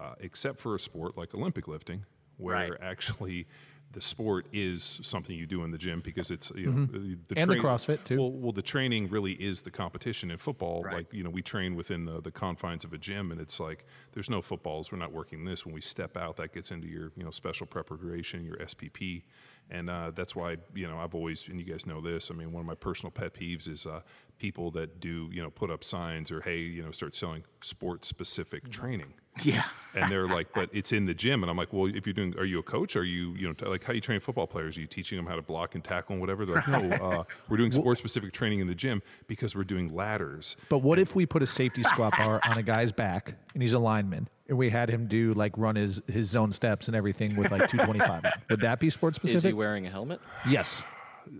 uh, 0.00 0.14
except 0.18 0.58
for 0.58 0.74
a 0.74 0.80
sport 0.80 1.16
like 1.16 1.32
Olympic 1.32 1.68
lifting, 1.68 2.04
where 2.38 2.54
Right. 2.56 2.72
actually 2.82 3.46
the 3.92 4.00
sport 4.00 4.46
is 4.52 5.00
something 5.02 5.34
you 5.34 5.46
do 5.46 5.64
in 5.64 5.70
the 5.70 5.78
gym 5.78 6.00
because 6.04 6.30
it's 6.30 6.52
you 6.54 6.70
know 6.70 6.86
the 6.86 6.98
Mm-hmm. 6.98 7.38
And 7.38 7.50
the 7.50 7.56
CrossFit, 7.56 8.04
too. 8.04 8.18
Well, 8.18 8.32
well, 8.32 8.52
the 8.52 8.62
training 8.62 9.08
really 9.08 9.32
is 9.32 9.62
the 9.62 9.70
competition 9.70 10.30
in 10.30 10.38
football. 10.38 10.82
Right. 10.82 10.96
Like 10.96 11.12
you 11.12 11.22
know, 11.22 11.30
we 11.30 11.42
train 11.42 11.74
within 11.74 12.04
the, 12.04 12.20
the 12.20 12.30
confines 12.30 12.84
of 12.84 12.92
a 12.92 12.98
gym, 12.98 13.32
and 13.32 13.40
it's 13.40 13.60
like 13.60 13.86
there's 14.12 14.28
no 14.28 14.42
footballs. 14.42 14.92
We're 14.92 14.98
not 14.98 15.12
working 15.12 15.44
this. 15.44 15.64
When 15.64 15.74
we 15.74 15.80
step 15.80 16.16
out, 16.16 16.36
that 16.36 16.52
gets 16.52 16.70
into 16.70 16.88
your 16.88 17.12
you 17.16 17.24
know 17.24 17.30
special 17.30 17.66
preparation, 17.66 18.44
your 18.44 18.56
SPP, 18.56 19.22
and 19.70 19.88
uh, 19.88 20.10
that's 20.14 20.34
why 20.36 20.56
you 20.74 20.88
know 20.88 20.98
I've 20.98 21.14
always 21.14 21.46
and 21.48 21.58
you 21.58 21.66
guys 21.66 21.86
know 21.86 22.00
this. 22.00 22.30
I 22.30 22.34
mean, 22.34 22.52
one 22.52 22.60
of 22.60 22.66
my 22.66 22.74
personal 22.74 23.10
pet 23.10 23.34
peeves 23.34 23.68
is 23.68 23.86
uh, 23.86 24.00
people 24.38 24.70
that 24.72 25.00
do 25.00 25.28
you 25.32 25.42
know 25.42 25.50
put 25.50 25.70
up 25.70 25.82
signs 25.82 26.30
or 26.30 26.40
hey 26.40 26.58
you 26.60 26.82
know 26.82 26.90
start 26.90 27.14
selling 27.16 27.42
sports 27.60 28.06
specific 28.08 28.70
training 28.70 29.12
Yeah. 29.44 29.62
and 29.94 30.10
they're 30.10 30.26
like, 30.28 30.48
but 30.52 30.68
it's 30.72 30.90
in 30.92 31.06
the 31.06 31.14
gym. 31.14 31.42
And 31.44 31.50
I'm 31.50 31.56
like, 31.56 31.72
well, 31.72 31.86
if 31.86 32.06
you're 32.06 32.12
doing, 32.12 32.34
are 32.38 32.44
you 32.44 32.58
a 32.58 32.62
coach? 32.62 32.96
Are 32.96 33.04
you, 33.04 33.34
you 33.36 33.46
know, 33.46 33.52
t- 33.52 33.66
like 33.66 33.84
how 33.84 33.92
you 33.92 34.00
train 34.00 34.18
football 34.18 34.48
players? 34.48 34.76
Are 34.76 34.80
you 34.80 34.88
teaching 34.88 35.16
them 35.16 35.26
how 35.26 35.36
to 35.36 35.42
block 35.42 35.76
and 35.76 35.84
tackle 35.84 36.14
and 36.14 36.20
whatever? 36.20 36.44
They're 36.44 36.56
like, 36.56 36.66
no, 36.68 36.90
uh, 36.96 37.24
we're 37.48 37.56
doing 37.56 37.70
sport 37.70 37.98
specific 37.98 38.32
training 38.32 38.58
in 38.58 38.66
the 38.66 38.74
gym 38.74 39.00
because 39.28 39.54
we're 39.54 39.62
doing 39.62 39.94
ladders. 39.94 40.56
But 40.68 40.78
what 40.78 40.98
if 40.98 41.14
we 41.14 41.24
put 41.24 41.42
a 41.44 41.46
safety 41.46 41.84
squat 41.84 42.14
bar 42.18 42.40
on 42.44 42.58
a 42.58 42.64
guy's 42.64 42.90
back 42.90 43.34
and 43.54 43.62
he's 43.62 43.74
a 43.74 43.78
lineman 43.78 44.28
and 44.48 44.58
we 44.58 44.70
had 44.70 44.90
him 44.90 45.06
do 45.06 45.32
like 45.34 45.56
run 45.56 45.76
his 45.76 46.00
his 46.08 46.28
zone 46.28 46.50
steps 46.52 46.88
and 46.88 46.96
everything 46.96 47.36
with 47.36 47.52
like 47.52 47.68
225? 47.70 48.24
Would 48.50 48.60
that 48.62 48.80
be 48.80 48.90
sport 48.90 49.14
Is 49.18 49.22
he 49.22 49.28
specific? 49.28 49.56
wearing 49.56 49.86
a 49.86 49.90
helmet? 49.90 50.20
yes. 50.48 50.82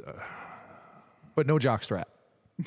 But 1.34 1.46
no 1.46 1.58
jock 1.58 1.82
strap. 1.84 2.08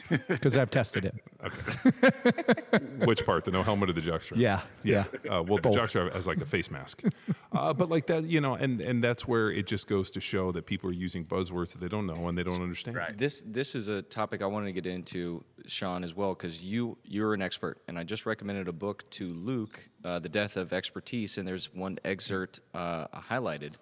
Because 0.28 0.56
I've 0.56 0.70
tested 0.70 1.06
it. 1.06 1.16
Which 3.06 3.26
part? 3.26 3.46
The 3.46 3.52
no 3.52 3.62
helmet 3.64 3.90
or 3.90 3.94
the 3.94 4.02
jockstrap? 4.02 4.38
Yeah. 4.38 4.62
Yeah. 4.84 5.06
Uh, 5.30 5.44
well, 5.44 5.58
the 5.58 5.64
Both. 5.64 5.76
jockstrap 5.76 6.14
has 6.14 6.28
like 6.28 6.40
a 6.40 6.46
face 6.46 6.72
mask, 6.72 7.04
uh, 7.52 7.74
but 7.74 7.90
like 7.90 8.08
that, 8.08 8.24
you 8.24 8.40
know, 8.40 8.56
and 8.56 8.80
and 8.80 9.04
that's 9.04 9.28
where 9.28 9.52
it 9.52 9.68
just 9.68 9.88
goes 9.88 10.10
to 10.12 10.22
show 10.22 10.52
that 10.54 10.66
people 10.66 10.90
are 10.90 10.94
using 10.94 11.26
buzzwords 11.26 11.74
that 11.74 11.82
they 11.82 11.88
don't 11.88 12.06
know 12.06 12.28
and 12.28 12.38
they 12.38 12.44
don't 12.44 12.62
understand. 12.62 12.96
Right. 12.96 13.18
This 13.18 13.44
this 13.46 13.76
is 13.76 13.88
a 13.90 14.02
topic 14.02 14.42
I 14.42 14.46
wanted 14.46 14.68
to 14.68 14.72
get 14.74 14.86
into, 14.86 15.44
Sean, 15.68 16.04
as 16.04 16.16
well, 16.16 16.34
because 16.34 16.64
you 16.64 16.98
you're 17.04 17.34
an 17.34 17.42
expert, 17.42 17.82
and 17.88 18.00
I 18.00 18.04
just 18.04 18.26
recommended 18.26 18.68
a 18.68 18.74
book 18.74 19.10
to 19.12 19.28
Luke, 19.28 19.90
uh, 20.06 20.20
"The 20.20 20.30
Death 20.30 20.56
of 20.58 20.72
Expertise," 20.72 21.38
and 21.38 21.48
there's 21.48 21.74
one 21.74 21.98
excerpt 22.06 22.62
uh, 22.74 23.08
highlighted, 23.08 23.74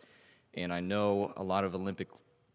and 0.56 0.74
I 0.74 0.80
know 0.80 1.34
a 1.38 1.44
lot 1.44 1.64
of 1.64 1.76
Olympic 1.76 2.08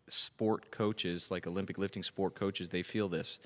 sport 0.09 0.71
coaches, 0.71 1.31
like 1.31 1.47
Olympic 1.47 1.79
lifting 1.79 2.03
sport 2.03 2.35
coaches, 2.35 2.71
they 2.71 2.83
feel 2.83 3.09
this. 3.09 3.39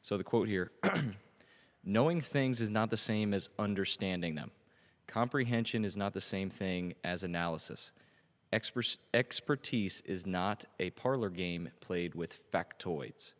So 0.00 0.16
the 0.16 0.24
quote 0.24 0.48
here: 0.48 0.72
"Knowing 1.84 2.20
things 2.20 2.60
is 2.60 2.70
not 2.70 2.90
the 2.90 2.96
same 2.96 3.34
as 3.34 3.48
understanding 3.58 4.34
them. 4.34 4.50
Comprehension 5.06 5.84
is 5.84 5.96
not 5.96 6.12
the 6.12 6.20
same 6.20 6.50
thing 6.50 6.94
as 7.04 7.24
analysis." 7.24 7.92
Exper- 8.52 8.98
expertise 9.14 10.02
is 10.02 10.26
not 10.26 10.64
a 10.78 10.90
parlor 10.90 11.30
game 11.30 11.70
played 11.80 12.14
with 12.14 12.38
factoids. 12.52 13.32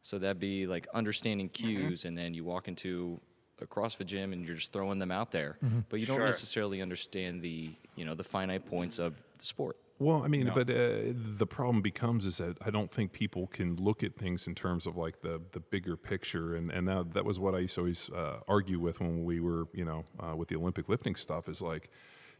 So 0.00 0.18
that'd 0.18 0.38
be 0.38 0.66
like 0.66 0.86
understanding 0.94 1.48
mm-hmm. 1.48 1.66
cues, 1.66 2.04
and 2.04 2.16
then 2.16 2.34
you 2.34 2.44
walk 2.44 2.68
into 2.68 3.20
a 3.60 3.66
CrossFit 3.66 4.06
gym 4.06 4.32
and 4.32 4.46
you're 4.46 4.56
just 4.56 4.72
throwing 4.72 4.98
them 4.98 5.10
out 5.10 5.30
there, 5.32 5.56
mm-hmm. 5.64 5.80
but 5.88 6.00
you 6.00 6.06
don't 6.06 6.18
Sure. 6.18 6.26
necessarily 6.26 6.82
understand 6.82 7.42
the 7.42 7.70
you 7.96 8.04
know 8.04 8.14
the 8.14 8.24
finite 8.24 8.66
points 8.66 8.98
of 8.98 9.14
the 9.38 9.44
sport. 9.44 9.76
Well, 9.98 10.24
I 10.24 10.28
mean, 10.28 10.50
but 10.52 10.68
uh, 10.68 11.14
the 11.38 11.46
problem 11.46 11.80
becomes 11.80 12.26
is 12.26 12.38
that 12.38 12.56
I 12.64 12.70
don't 12.70 12.90
think 12.90 13.12
people 13.12 13.46
can 13.46 13.76
look 13.76 14.02
at 14.02 14.16
things 14.16 14.48
in 14.48 14.54
terms 14.54 14.86
of 14.86 14.96
like 14.96 15.22
the 15.22 15.40
the 15.52 15.60
bigger 15.60 15.96
picture, 15.96 16.56
and 16.56 16.70
and 16.70 16.88
that, 16.88 17.14
that 17.14 17.24
was 17.24 17.38
what 17.38 17.54
I 17.54 17.60
used 17.60 17.76
to 17.76 17.82
always 17.82 18.10
uh, 18.10 18.40
argue 18.48 18.80
with 18.80 19.00
when 19.00 19.24
we 19.24 19.38
were, 19.40 19.68
you 19.72 19.84
know, 19.84 20.04
uh, 20.18 20.34
with 20.34 20.48
the 20.48 20.56
Olympic 20.56 20.88
lifting 20.88 21.14
stuff. 21.14 21.48
Is 21.48 21.62
like, 21.62 21.90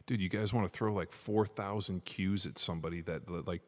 dude, 0.05 0.19
you 0.19 0.27
guys 0.27 0.53
want 0.53 0.69
to 0.69 0.77
throw 0.77 0.93
like 0.93 1.13
four 1.13 1.45
thousand 1.45 2.03
cues 2.03 2.45
at 2.45 2.59
somebody 2.59 2.99
that 3.03 3.25
that, 3.27 3.47
like 3.47 3.61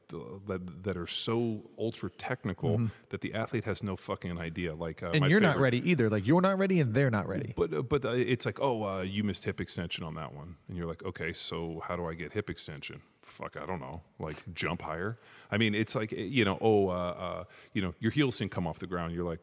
that 0.48 0.84
that 0.84 0.98
are 0.98 1.08
so 1.08 1.70
ultra 1.80 2.10
technical 2.10 2.82
that 3.10 3.22
the 3.22 3.34
athlete 3.34 3.64
has 3.64 3.82
no 3.82 3.96
fucking 3.96 4.38
idea. 4.38 4.76
Like, 4.76 5.02
uh, 5.02 5.12
And 5.14 5.30
you're 5.30 5.40
not 5.40 5.60
ready 5.60 5.82
either. 5.90 6.10
Like 6.10 6.28
you're 6.28 6.42
not 6.42 6.58
ready 6.58 6.82
and 6.82 6.94
they're 6.94 7.10
not 7.10 7.26
ready. 7.30 7.54
But 7.56 7.74
uh, 7.74 7.84
but 7.84 8.04
uh, 8.04 8.10
it's 8.10 8.46
like, 8.46 8.60
oh, 8.60 8.84
uh, 8.84 9.02
you 9.02 9.24
missed 9.24 9.46
hip 9.46 9.62
extension 9.62 10.04
on 10.04 10.16
that 10.16 10.34
one, 10.34 10.58
and 10.68 10.76
you're 10.76 10.88
like, 10.88 11.04
okay, 11.06 11.32
so 11.32 11.82
how 11.88 11.96
do 11.96 12.06
I 12.06 12.16
get 12.16 12.34
hip 12.34 12.50
extension? 12.50 13.02
Fuck, 13.28 13.58
I 13.62 13.66
don't 13.66 13.80
know, 13.80 14.02
like 14.20 14.42
jump 14.54 14.82
higher. 14.82 15.20
I 15.52 15.58
mean, 15.58 15.76
it's 15.76 15.96
like 15.96 16.12
you 16.12 16.46
know, 16.46 16.58
oh, 16.62 16.90
uh, 16.90 16.94
uh, 16.94 17.44
you 17.74 17.82
know, 17.82 17.94
your 18.00 18.12
heels 18.12 18.38
didn't 18.38 18.52
come 18.52 18.68
off 18.68 18.80
the 18.80 18.88
ground. 18.88 19.14
You're 19.14 19.26
like, 19.26 19.40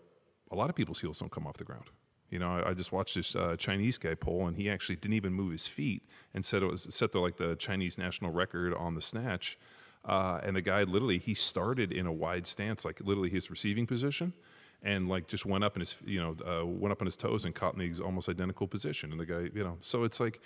a 0.50 0.56
lot 0.56 0.70
of 0.70 0.76
people's 0.76 1.00
heels 1.00 1.18
don't 1.18 1.30
come 1.30 1.46
off 1.46 1.56
the 1.56 1.64
ground. 1.64 1.90
You 2.30 2.38
know, 2.38 2.58
I, 2.58 2.70
I 2.70 2.74
just 2.74 2.90
watched 2.90 3.14
this 3.14 3.36
uh, 3.36 3.56
Chinese 3.56 3.98
guy 3.98 4.14
pull, 4.14 4.46
and 4.46 4.56
he 4.56 4.68
actually 4.68 4.96
didn't 4.96 5.14
even 5.14 5.32
move 5.32 5.52
his 5.52 5.66
feet, 5.66 6.02
and 6.32 6.44
said 6.44 6.62
it 6.62 6.66
was 6.66 6.86
set 6.90 7.12
the 7.12 7.20
like 7.20 7.36
the 7.36 7.54
Chinese 7.56 7.98
national 7.98 8.32
record 8.32 8.74
on 8.74 8.94
the 8.94 9.02
snatch. 9.02 9.58
Uh, 10.04 10.38
and 10.42 10.54
the 10.54 10.60
guy 10.60 10.82
literally 10.82 11.18
he 11.18 11.32
started 11.32 11.92
in 11.92 12.06
a 12.06 12.12
wide 12.12 12.46
stance, 12.46 12.84
like 12.84 13.00
literally 13.00 13.30
his 13.30 13.50
receiving 13.50 13.86
position, 13.86 14.32
and 14.82 15.08
like 15.08 15.28
just 15.28 15.46
went 15.46 15.64
up 15.64 15.76
in 15.76 15.80
his 15.80 15.96
you 16.04 16.20
know 16.20 16.36
uh, 16.46 16.66
went 16.66 16.92
up 16.92 17.00
on 17.00 17.06
his 17.06 17.16
toes 17.16 17.44
and 17.44 17.54
caught 17.54 17.74
in 17.74 17.92
the 17.92 18.04
almost 18.04 18.28
identical 18.28 18.66
position. 18.66 19.12
And 19.12 19.20
the 19.20 19.26
guy, 19.26 19.48
you 19.54 19.64
know, 19.64 19.76
so 19.80 20.04
it's 20.04 20.20
like. 20.20 20.40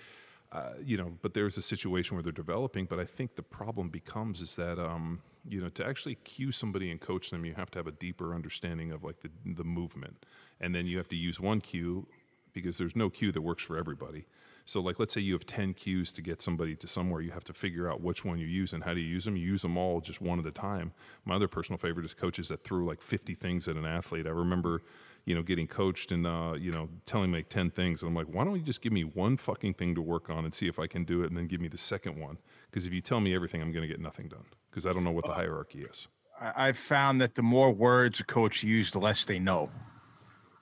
Uh, 0.50 0.70
you 0.82 0.96
know, 0.96 1.12
but 1.20 1.34
there's 1.34 1.58
a 1.58 1.62
situation 1.62 2.16
where 2.16 2.22
they're 2.22 2.32
developing. 2.32 2.86
But 2.86 2.98
I 2.98 3.04
think 3.04 3.34
the 3.34 3.42
problem 3.42 3.90
becomes 3.90 4.40
is 4.40 4.56
that 4.56 4.78
um, 4.78 5.20
you 5.46 5.60
know 5.60 5.68
to 5.70 5.86
actually 5.86 6.14
cue 6.16 6.52
somebody 6.52 6.90
and 6.90 7.00
coach 7.00 7.30
them, 7.30 7.44
you 7.44 7.54
have 7.54 7.70
to 7.72 7.78
have 7.78 7.86
a 7.86 7.92
deeper 7.92 8.34
understanding 8.34 8.90
of 8.90 9.04
like 9.04 9.20
the 9.20 9.30
the 9.44 9.64
movement, 9.64 10.24
and 10.60 10.74
then 10.74 10.86
you 10.86 10.96
have 10.96 11.08
to 11.08 11.16
use 11.16 11.38
one 11.38 11.60
cue 11.60 12.06
because 12.52 12.78
there's 12.78 12.96
no 12.96 13.10
cue 13.10 13.30
that 13.32 13.40
works 13.40 13.62
for 13.62 13.76
everybody. 13.76 14.24
So, 14.64 14.80
like, 14.80 14.98
let's 14.98 15.14
say 15.14 15.22
you 15.22 15.32
have 15.32 15.46
10 15.46 15.72
cues 15.72 16.12
to 16.12 16.20
get 16.20 16.42
somebody 16.42 16.76
to 16.76 16.86
somewhere, 16.86 17.22
you 17.22 17.30
have 17.30 17.44
to 17.44 17.54
figure 17.54 17.90
out 17.90 18.02
which 18.02 18.22
one 18.24 18.38
you 18.38 18.46
use 18.46 18.74
and 18.74 18.84
how 18.84 18.92
do 18.92 19.00
you 19.00 19.08
use 19.08 19.24
them. 19.24 19.34
You 19.34 19.46
use 19.46 19.62
them 19.62 19.78
all 19.78 20.02
just 20.02 20.20
one 20.20 20.38
at 20.38 20.44
a 20.44 20.50
time. 20.50 20.92
My 21.24 21.36
other 21.36 21.48
personal 21.48 21.78
favorite 21.78 22.04
is 22.04 22.12
coaches 22.12 22.48
that 22.48 22.64
threw 22.64 22.86
like 22.86 23.00
50 23.00 23.34
things 23.34 23.66
at 23.66 23.76
an 23.76 23.86
athlete. 23.86 24.26
I 24.26 24.30
remember, 24.30 24.82
you 25.24 25.34
know, 25.34 25.42
getting 25.42 25.66
coached 25.66 26.10
and, 26.12 26.26
uh, 26.26 26.54
you 26.58 26.70
know, 26.72 26.88
telling 27.04 27.30
me 27.30 27.38
like 27.38 27.48
10 27.48 27.70
things. 27.70 28.02
And 28.02 28.08
I'm 28.08 28.14
like, 28.14 28.26
why 28.34 28.44
don't 28.44 28.56
you 28.56 28.62
just 28.62 28.80
give 28.80 28.92
me 28.92 29.04
one 29.04 29.36
fucking 29.36 29.74
thing 29.74 29.94
to 29.94 30.00
work 30.02 30.30
on 30.30 30.44
and 30.44 30.54
see 30.54 30.66
if 30.68 30.78
I 30.78 30.86
can 30.86 31.04
do 31.04 31.22
it 31.22 31.26
and 31.28 31.36
then 31.36 31.46
give 31.46 31.60
me 31.60 31.68
the 31.68 31.78
second 31.78 32.18
one? 32.18 32.38
Because 32.70 32.86
if 32.86 32.92
you 32.92 33.00
tell 33.00 33.20
me 33.20 33.34
everything, 33.34 33.60
I'm 33.60 33.72
going 33.72 33.82
to 33.82 33.88
get 33.88 34.00
nothing 34.00 34.28
done 34.28 34.44
because 34.70 34.86
I 34.86 34.92
don't 34.92 35.04
know 35.04 35.10
what 35.10 35.26
the 35.26 35.32
hierarchy 35.34 35.82
is. 35.82 36.08
I- 36.40 36.68
I've 36.68 36.78
found 36.78 37.20
that 37.20 37.34
the 37.34 37.42
more 37.42 37.70
words 37.70 38.20
a 38.20 38.24
coach 38.24 38.62
uses, 38.62 38.92
the 38.92 39.00
less 39.00 39.24
they 39.24 39.38
know. 39.38 39.70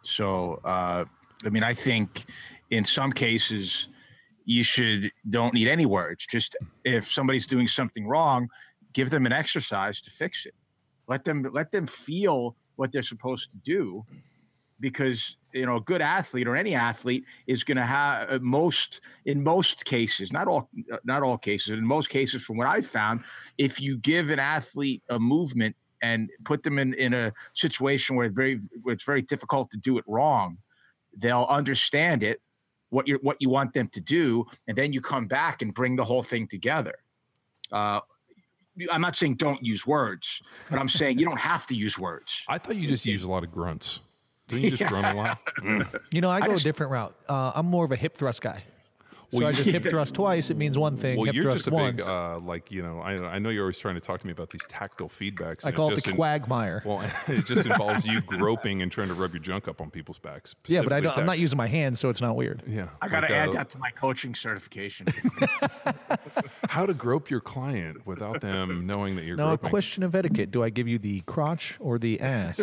So, 0.02 0.60
uh, 0.64 1.04
I 1.44 1.48
mean, 1.48 1.62
I 1.64 1.74
think 1.74 2.24
in 2.70 2.84
some 2.84 3.12
cases 3.12 3.88
you 4.44 4.62
should 4.62 5.10
don't 5.28 5.54
need 5.54 5.68
any 5.68 5.86
words. 5.86 6.26
Just 6.26 6.56
if 6.84 7.10
somebody's 7.10 7.46
doing 7.46 7.66
something 7.66 8.06
wrong, 8.06 8.48
give 8.92 9.10
them 9.10 9.26
an 9.26 9.32
exercise 9.32 10.00
to 10.02 10.10
fix 10.10 10.46
it. 10.46 10.54
Let 11.08 11.24
them 11.24 11.42
let 11.52 11.72
them 11.72 11.86
feel 11.86 12.56
what 12.76 12.92
they're 12.92 13.02
supposed 13.02 13.50
to 13.50 13.58
do, 13.58 14.04
because 14.80 15.36
you 15.52 15.66
know 15.66 15.76
a 15.76 15.80
good 15.80 16.02
athlete 16.02 16.46
or 16.46 16.56
any 16.56 16.74
athlete 16.74 17.24
is 17.46 17.64
going 17.64 17.76
to 17.76 17.86
have 17.86 18.30
uh, 18.30 18.38
most 18.40 19.00
in 19.24 19.42
most 19.42 19.84
cases, 19.84 20.32
not 20.32 20.48
all 20.48 20.68
not 21.04 21.22
all 21.22 21.38
cases, 21.38 21.72
in 21.72 21.84
most 21.84 22.08
cases, 22.08 22.44
from 22.44 22.56
what 22.56 22.66
I've 22.66 22.86
found, 22.86 23.22
if 23.58 23.80
you 23.80 23.96
give 23.98 24.30
an 24.30 24.38
athlete 24.38 25.02
a 25.08 25.18
movement 25.18 25.76
and 26.02 26.30
put 26.44 26.62
them 26.62 26.78
in 26.78 26.94
in 26.94 27.14
a 27.14 27.32
situation 27.54 28.16
where 28.16 28.26
it's 28.26 28.34
very 28.34 28.60
where 28.82 28.92
it's 28.92 29.04
very 29.04 29.22
difficult 29.22 29.70
to 29.70 29.76
do 29.76 29.98
it 29.98 30.04
wrong, 30.06 30.58
they'll 31.16 31.46
understand 31.48 32.22
it 32.22 32.40
what 32.90 33.08
you 33.08 33.18
what 33.22 33.36
you 33.40 33.48
want 33.48 33.72
them 33.72 33.88
to 33.88 34.00
do, 34.00 34.44
and 34.68 34.76
then 34.76 34.92
you 34.92 35.00
come 35.00 35.26
back 35.26 35.62
and 35.62 35.74
bring 35.74 35.96
the 35.96 36.04
whole 36.04 36.22
thing 36.22 36.46
together. 36.46 36.94
Uh, 37.72 38.00
I'm 38.92 39.00
not 39.00 39.16
saying 39.16 39.36
don't 39.36 39.62
use 39.64 39.86
words, 39.86 40.42
but 40.70 40.78
I'm 40.78 40.88
saying 40.88 41.18
you 41.18 41.24
don't 41.24 41.40
have 41.40 41.66
to 41.68 41.74
use 41.74 41.98
words. 41.98 42.42
I 42.46 42.58
thought 42.58 42.76
you 42.76 42.86
just 42.86 43.06
use 43.06 43.24
a 43.24 43.30
lot 43.30 43.42
of 43.42 43.50
grunts. 43.50 44.00
Didn't 44.48 44.64
you 44.64 44.70
just 44.70 44.84
grunt 44.90 45.06
a 45.06 45.14
lot? 45.14 45.38
You 46.12 46.20
know, 46.20 46.30
I 46.30 46.40
go 46.40 46.48
just- 46.52 46.60
a 46.60 46.64
different 46.64 46.92
route. 46.92 47.14
Uh, 47.28 47.52
I'm 47.54 47.66
more 47.66 47.84
of 47.84 47.92
a 47.92 47.96
hip 47.96 48.16
thrust 48.16 48.40
guy. 48.40 48.62
So 49.30 49.46
I 49.46 49.52
just 49.52 49.70
hip 49.70 49.84
thrust 49.84 50.14
twice. 50.14 50.50
It 50.50 50.56
means 50.56 50.78
one 50.78 50.96
thing. 50.96 51.16
Well, 51.16 51.26
hip 51.26 51.34
you're 51.34 51.44
thrust 51.44 51.58
just 51.64 51.68
a 51.68 51.70
once. 51.70 51.96
big, 51.96 52.06
uh, 52.08 52.38
like, 52.40 52.70
you 52.70 52.82
know, 52.82 53.00
I, 53.00 53.16
I 53.26 53.38
know 53.38 53.50
you're 53.50 53.64
always 53.64 53.78
trying 53.78 53.96
to 53.96 54.00
talk 54.00 54.20
to 54.20 54.26
me 54.26 54.32
about 54.32 54.50
these 54.50 54.64
tactile 54.68 55.08
feedbacks. 55.08 55.64
I 55.64 55.72
call 55.72 55.88
it 55.90 55.96
just 55.96 56.04
the 56.04 56.10
in- 56.10 56.16
quagmire. 56.16 56.82
Well, 56.84 57.02
it 57.28 57.44
just 57.46 57.66
involves 57.66 58.06
you 58.06 58.20
groping 58.20 58.82
and 58.82 58.90
trying 58.90 59.08
to 59.08 59.14
rub 59.14 59.32
your 59.32 59.42
junk 59.42 59.68
up 59.68 59.80
on 59.80 59.90
people's 59.90 60.18
backs. 60.18 60.54
yeah, 60.66 60.82
but 60.82 60.92
I 60.92 61.00
don't, 61.00 61.16
I'm 61.16 61.26
not 61.26 61.38
using 61.38 61.56
my 61.56 61.66
hands, 61.66 62.00
so 62.00 62.08
it's 62.08 62.20
not 62.20 62.36
weird. 62.36 62.62
Yeah. 62.66 62.88
I 63.02 63.08
got 63.08 63.20
to 63.20 63.26
like, 63.26 63.34
add 63.34 63.48
uh, 63.50 63.52
that 63.52 63.70
to 63.70 63.78
my 63.78 63.90
coaching 63.90 64.34
certification. 64.34 65.06
How 66.68 66.86
to 66.86 66.94
grope 66.94 67.30
your 67.30 67.40
client 67.40 68.06
without 68.06 68.40
them 68.40 68.86
knowing 68.86 69.16
that 69.16 69.24
you're 69.24 69.36
Now, 69.36 69.52
a 69.52 69.58
question 69.58 70.02
of 70.02 70.14
etiquette: 70.14 70.50
Do 70.50 70.62
I 70.62 70.70
give 70.70 70.88
you 70.88 70.98
the 70.98 71.20
crotch 71.22 71.76
or 71.80 71.98
the 71.98 72.20
ass? 72.20 72.60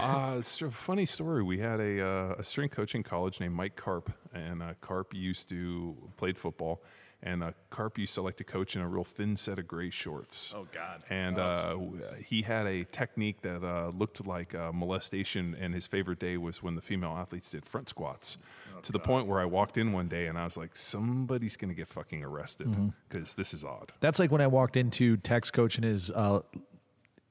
Uh, 0.00 0.36
it's 0.38 0.60
a 0.62 0.70
funny 0.70 1.06
story. 1.06 1.42
We 1.42 1.58
had 1.58 1.80
a, 1.80 2.06
uh, 2.06 2.34
a 2.38 2.44
strength 2.44 2.74
coach 2.74 2.94
in 2.94 3.02
college 3.02 3.40
named 3.40 3.54
Mike 3.54 3.76
Carp, 3.76 4.12
and 4.36 4.62
uh, 4.62 4.74
Carp 4.80 5.14
used 5.14 5.48
to 5.48 5.96
played 6.16 6.36
football, 6.38 6.82
and 7.22 7.42
uh, 7.42 7.52
Carp 7.70 7.98
used 7.98 8.14
to 8.14 8.22
like 8.22 8.36
to 8.36 8.44
coach 8.44 8.76
in 8.76 8.82
a 8.82 8.88
real 8.88 9.04
thin 9.04 9.36
set 9.36 9.58
of 9.58 9.66
gray 9.66 9.90
shorts. 9.90 10.54
Oh, 10.56 10.66
God. 10.72 11.02
And 11.10 11.38
uh, 11.38 11.76
he 12.24 12.42
had 12.42 12.66
a 12.66 12.84
technique 12.84 13.40
that 13.42 13.64
uh, 13.64 13.90
looked 13.96 14.26
like 14.26 14.54
uh, 14.54 14.70
molestation, 14.72 15.56
and 15.60 15.74
his 15.74 15.86
favorite 15.86 16.18
day 16.18 16.36
was 16.36 16.62
when 16.62 16.74
the 16.74 16.82
female 16.82 17.16
athletes 17.16 17.50
did 17.50 17.64
front 17.64 17.88
squats. 17.88 18.38
to 18.82 18.92
the 18.92 18.98
point 19.00 19.26
where 19.26 19.40
I 19.40 19.46
walked 19.46 19.78
in 19.78 19.92
one 19.92 20.06
day 20.08 20.26
and 20.26 20.36
I 20.38 20.44
was 20.44 20.56
like, 20.56 20.76
somebody's 20.76 21.56
going 21.56 21.70
to 21.70 21.74
get 21.74 21.88
fucking 21.88 22.22
arrested 22.22 22.68
because 23.08 23.34
this 23.34 23.54
is 23.54 23.64
odd. 23.64 23.92
That's 24.00 24.18
like 24.18 24.30
when 24.30 24.42
I 24.42 24.46
walked 24.46 24.76
into 24.76 25.16
Tex 25.16 25.50
coaching 25.50 25.82
his 25.82 26.10
uh, 26.10 26.40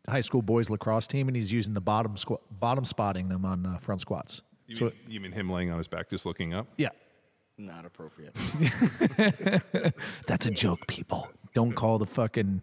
high 0.10 0.22
school 0.22 0.42
boys 0.42 0.70
lacrosse 0.70 1.08
team, 1.08 1.28
and 1.28 1.38
he's 1.38 1.52
using 1.52 1.74
the 1.76 1.82
bottom 1.82 2.16
squ- 2.16 2.40
bottom 2.52 2.84
spotting 2.86 3.30
them 3.30 3.46
on 3.46 3.66
uh, 3.66 3.78
front 3.78 4.02
squats. 4.02 4.42
You, 4.68 4.76
So 4.76 4.86
mean, 4.86 4.94
you 5.08 5.20
mean 5.20 5.32
him 5.32 5.50
laying 5.50 5.72
on 5.72 5.78
his 5.78 5.88
back 5.88 6.10
just 6.10 6.26
looking 6.26 6.54
up? 6.54 6.68
yeah, 6.78 6.90
Not 7.58 7.86
appropriate. 7.86 8.34
that's 10.28 10.46
a 10.46 10.52
joke. 10.52 10.88
People 10.88 11.28
don't 11.54 11.74
call 11.74 11.98
the 12.00 12.06
fucking 12.06 12.62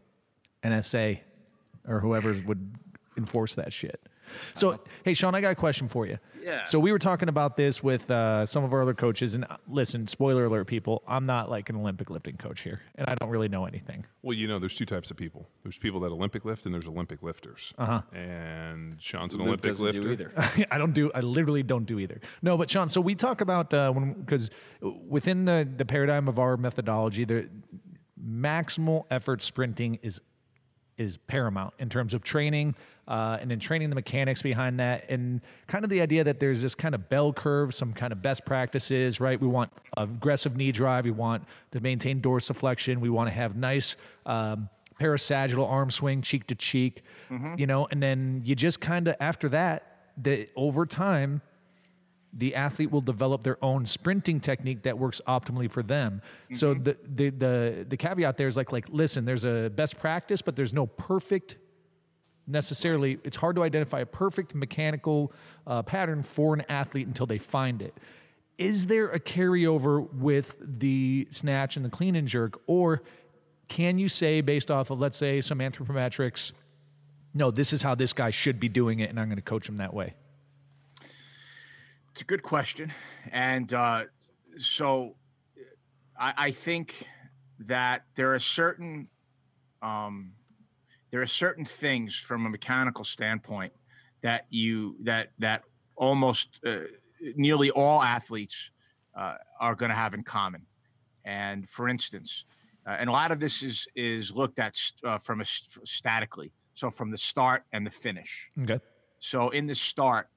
NSA 0.64 1.20
or 1.86 2.00
whoever 2.00 2.40
would 2.46 2.74
enforce 3.16 3.54
that 3.56 3.72
shit. 3.72 4.00
So, 4.54 4.80
hey, 5.04 5.14
Sean, 5.14 5.34
I 5.34 5.40
got 5.40 5.50
a 5.50 5.54
question 5.54 5.88
for 5.88 6.06
you. 6.06 6.18
Yeah. 6.42 6.64
So 6.64 6.78
we 6.78 6.92
were 6.92 6.98
talking 6.98 7.28
about 7.28 7.56
this 7.56 7.82
with 7.82 8.10
uh, 8.10 8.44
some 8.46 8.64
of 8.64 8.72
our 8.72 8.82
other 8.82 8.94
coaches, 8.94 9.34
and 9.34 9.44
uh, 9.44 9.56
listen, 9.68 10.06
spoiler 10.06 10.46
alert, 10.46 10.66
people, 10.66 11.02
I'm 11.06 11.26
not 11.26 11.50
like 11.50 11.68
an 11.70 11.76
Olympic 11.76 12.10
lifting 12.10 12.36
coach 12.36 12.62
here, 12.62 12.80
and 12.96 13.08
I 13.08 13.14
don't 13.14 13.30
really 13.30 13.48
know 13.48 13.64
anything. 13.64 14.04
Well, 14.22 14.36
you 14.36 14.48
know, 14.48 14.58
there's 14.58 14.74
two 14.74 14.86
types 14.86 15.10
of 15.10 15.16
people. 15.16 15.48
There's 15.62 15.78
people 15.78 16.00
that 16.00 16.10
Olympic 16.10 16.44
lift, 16.44 16.66
and 16.66 16.74
there's 16.74 16.88
Olympic 16.88 17.22
lifters. 17.22 17.72
Uh-huh. 17.78 18.02
And 18.12 18.96
Sean's 19.00 19.34
an 19.34 19.40
Luke 19.40 19.48
Olympic 19.48 19.70
doesn't 19.70 19.84
lifter. 19.84 20.00
do 20.02 20.10
either. 20.10 20.66
I 20.70 20.78
don't 20.78 20.92
do. 20.92 21.10
I 21.14 21.20
literally 21.20 21.62
don't 21.62 21.84
do 21.84 21.98
either. 21.98 22.20
No, 22.42 22.56
but 22.56 22.68
Sean. 22.68 22.88
So 22.88 23.00
we 23.00 23.14
talk 23.14 23.40
about 23.40 23.72
uh, 23.72 23.92
when 23.92 24.14
because 24.14 24.50
within 25.08 25.44
the 25.44 25.68
the 25.76 25.84
paradigm 25.84 26.28
of 26.28 26.38
our 26.38 26.56
methodology, 26.56 27.24
the 27.24 27.48
maximal 28.24 29.04
effort 29.10 29.42
sprinting 29.42 29.98
is 30.02 30.20
is 30.98 31.16
paramount 31.16 31.74
in 31.78 31.88
terms 31.88 32.14
of 32.14 32.22
training 32.22 32.74
uh, 33.08 33.38
and 33.40 33.50
then 33.50 33.58
training 33.58 33.88
the 33.88 33.94
mechanics 33.94 34.42
behind 34.42 34.78
that 34.78 35.04
and 35.10 35.40
kind 35.66 35.84
of 35.84 35.90
the 35.90 36.00
idea 36.00 36.22
that 36.22 36.38
there's 36.38 36.62
this 36.62 36.74
kind 36.74 36.94
of 36.94 37.08
bell 37.08 37.32
curve 37.32 37.74
some 37.74 37.92
kind 37.92 38.12
of 38.12 38.22
best 38.22 38.44
practices 38.44 39.20
right? 39.20 39.40
We 39.40 39.48
want 39.48 39.72
aggressive 39.96 40.56
knee 40.56 40.72
drive. 40.72 41.04
We 41.04 41.10
want 41.10 41.44
to 41.72 41.80
maintain 41.80 42.20
dorsiflexion. 42.22 42.98
We 42.98 43.10
want 43.10 43.28
to 43.28 43.34
have 43.34 43.56
nice 43.56 43.96
um, 44.26 44.68
parasagittal 45.00 45.68
arm 45.68 45.90
swing 45.90 46.22
cheek 46.22 46.46
to 46.46 46.54
cheek 46.54 47.02
you 47.58 47.66
know? 47.66 47.88
And 47.90 48.02
then 48.02 48.42
you 48.44 48.54
just 48.54 48.80
kind 48.80 49.08
of 49.08 49.16
after 49.20 49.48
that 49.50 49.88
the 50.16 50.48
over 50.56 50.86
time 50.86 51.40
the 52.34 52.54
athlete 52.54 52.90
will 52.90 53.02
develop 53.02 53.42
their 53.42 53.62
own 53.62 53.84
sprinting 53.84 54.40
technique 54.40 54.82
that 54.84 54.96
works 54.96 55.20
optimally 55.28 55.70
for 55.70 55.82
them. 55.82 56.22
So 56.54 56.72
the, 56.74 56.96
the 57.14 57.30
the 57.30 57.86
the 57.88 57.96
caveat 57.96 58.38
there 58.38 58.48
is 58.48 58.56
like 58.56 58.72
like 58.72 58.86
listen, 58.88 59.24
there's 59.26 59.44
a 59.44 59.70
best 59.74 59.98
practice, 59.98 60.40
but 60.40 60.56
there's 60.56 60.72
no 60.72 60.86
perfect 60.86 61.56
necessarily. 62.46 63.18
It's 63.24 63.36
hard 63.36 63.56
to 63.56 63.62
identify 63.62 64.00
a 64.00 64.06
perfect 64.06 64.54
mechanical 64.54 65.32
uh, 65.66 65.82
pattern 65.82 66.22
for 66.22 66.54
an 66.54 66.64
athlete 66.68 67.06
until 67.06 67.26
they 67.26 67.38
find 67.38 67.82
it. 67.82 67.96
Is 68.58 68.86
there 68.86 69.08
a 69.10 69.18
carryover 69.18 70.12
with 70.14 70.54
the 70.60 71.26
snatch 71.30 71.76
and 71.76 71.84
the 71.84 71.90
clean 71.90 72.16
and 72.16 72.28
jerk, 72.28 72.60
or 72.66 73.02
can 73.68 73.98
you 73.98 74.08
say 74.08 74.40
based 74.40 74.70
off 74.70 74.90
of 74.90 75.00
let's 75.00 75.16
say 75.16 75.40
some 75.40 75.58
anthropometrics? 75.58 76.52
No, 77.34 77.50
this 77.50 77.72
is 77.72 77.80
how 77.82 77.94
this 77.94 78.12
guy 78.12 78.30
should 78.30 78.60
be 78.60 78.68
doing 78.68 79.00
it, 79.00 79.08
and 79.08 79.18
I'm 79.18 79.28
going 79.28 79.36
to 79.36 79.42
coach 79.42 79.68
him 79.68 79.78
that 79.78 79.94
way. 79.94 80.14
It's 82.12 82.20
a 82.20 82.24
good 82.24 82.42
question, 82.42 82.92
and 83.30 83.72
uh, 83.72 84.04
so 84.58 85.16
I, 86.18 86.34
I 86.36 86.50
think 86.50 87.06
that 87.60 88.04
there 88.16 88.34
are 88.34 88.38
certain 88.38 89.08
um, 89.80 90.32
there 91.12 91.20
are 91.20 91.26
certain 91.26 91.64
things 91.64 92.16
from 92.16 92.46
a 92.46 92.50
mechanical 92.50 93.04
standpoint 93.04 93.72
that 94.22 94.46
you 94.48 94.96
that 95.02 95.28
that 95.38 95.62
almost 95.94 96.60
uh, 96.66 96.78
nearly 97.36 97.70
all 97.70 98.02
athletes 98.02 98.70
uh, 99.16 99.34
are 99.60 99.74
going 99.74 99.90
to 99.90 99.94
have 99.94 100.14
in 100.14 100.24
common. 100.24 100.66
And 101.24 101.68
for 101.68 101.88
instance, 101.88 102.44
uh, 102.86 102.96
and 102.98 103.08
a 103.08 103.12
lot 103.12 103.30
of 103.30 103.38
this 103.38 103.62
is 103.62 103.86
is 103.94 104.34
looked 104.34 104.58
at 104.58 104.74
st- 104.74 105.04
uh, 105.04 105.18
from 105.18 105.40
a 105.42 105.44
st- 105.44 105.86
statically, 105.86 106.50
so 106.74 106.90
from 106.90 107.10
the 107.10 107.18
start 107.18 107.64
and 107.72 107.86
the 107.86 107.90
finish. 107.90 108.50
Okay. 108.62 108.80
So 109.20 109.50
in 109.50 109.66
the 109.66 109.74
start, 109.74 110.28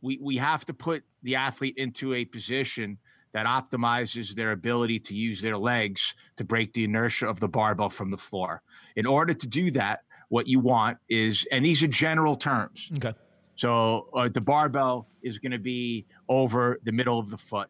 we 0.00 0.18
we 0.22 0.36
have 0.36 0.64
to 0.66 0.72
put 0.72 1.02
the 1.24 1.34
athlete 1.34 1.74
into 1.76 2.14
a 2.14 2.24
position 2.24 2.98
that 3.32 3.46
optimizes 3.46 4.34
their 4.34 4.52
ability 4.52 4.98
to 4.98 5.14
use 5.14 5.40
their 5.40 5.56
legs 5.56 6.14
to 6.36 6.44
break 6.44 6.72
the 6.72 6.84
inertia 6.84 7.28
of 7.28 7.38
the 7.38 7.48
barbell 7.48 7.90
from 7.90 8.10
the 8.10 8.16
floor. 8.16 8.62
In 8.96 9.06
order 9.06 9.34
to 9.34 9.46
do 9.46 9.70
that, 9.72 10.00
what 10.30 10.46
you 10.46 10.60
want 10.60 10.96
is, 11.08 11.46
and 11.52 11.64
these 11.64 11.82
are 11.82 11.88
general 11.88 12.36
terms. 12.36 12.88
Okay. 12.96 13.12
So 13.56 14.08
uh, 14.16 14.28
the 14.32 14.40
barbell 14.40 15.06
is 15.22 15.38
going 15.38 15.52
to 15.52 15.58
be 15.58 16.06
over 16.28 16.80
the 16.84 16.92
middle 16.92 17.18
of 17.18 17.28
the 17.28 17.36
foot. 17.36 17.68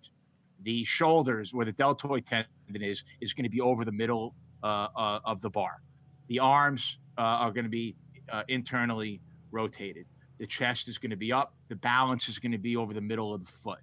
The 0.63 0.85
shoulders, 0.85 1.53
where 1.53 1.67
the 1.67 1.73
deltoid 1.73 2.27
tendon 2.27 2.47
is, 2.83 3.03
is 3.21 3.33
going 3.33 3.45
to 3.45 3.51
be 3.51 3.61
over 3.61 3.85
the 3.85 3.93
middle 3.93 4.35
uh, 4.63 4.89
uh, 4.95 5.21
of 5.25 5.41
the 5.41 5.51
bar. 5.51 5.83
The 6.29 6.39
arms 6.39 6.99
uh, 7.19 7.23
are 7.23 7.51
going 7.51 7.65
to 7.65 7.71
be 7.71 7.97
uh, 8.31 8.43
internally 8.49 9.21
rotated. 9.51 10.05
The 10.39 10.47
chest 10.47 10.87
is 10.87 10.99
going 10.99 11.11
to 11.11 11.17
be 11.17 11.33
up. 11.33 11.55
The 11.69 11.77
balance 11.77 12.29
is 12.29 12.39
going 12.39 12.53
to 12.53 12.59
be 12.59 12.77
over 12.77 12.95
the 12.95 13.01
middle 13.01 13.35
of 13.35 13.45
the 13.45 13.51
foot. 13.51 13.81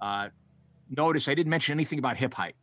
Uh, 0.00 0.28
notice 0.90 1.28
I 1.28 1.34
didn't 1.34 1.50
mention 1.50 1.72
anything 1.72 1.98
about 2.00 2.16
hip 2.16 2.34
height. 2.34 2.56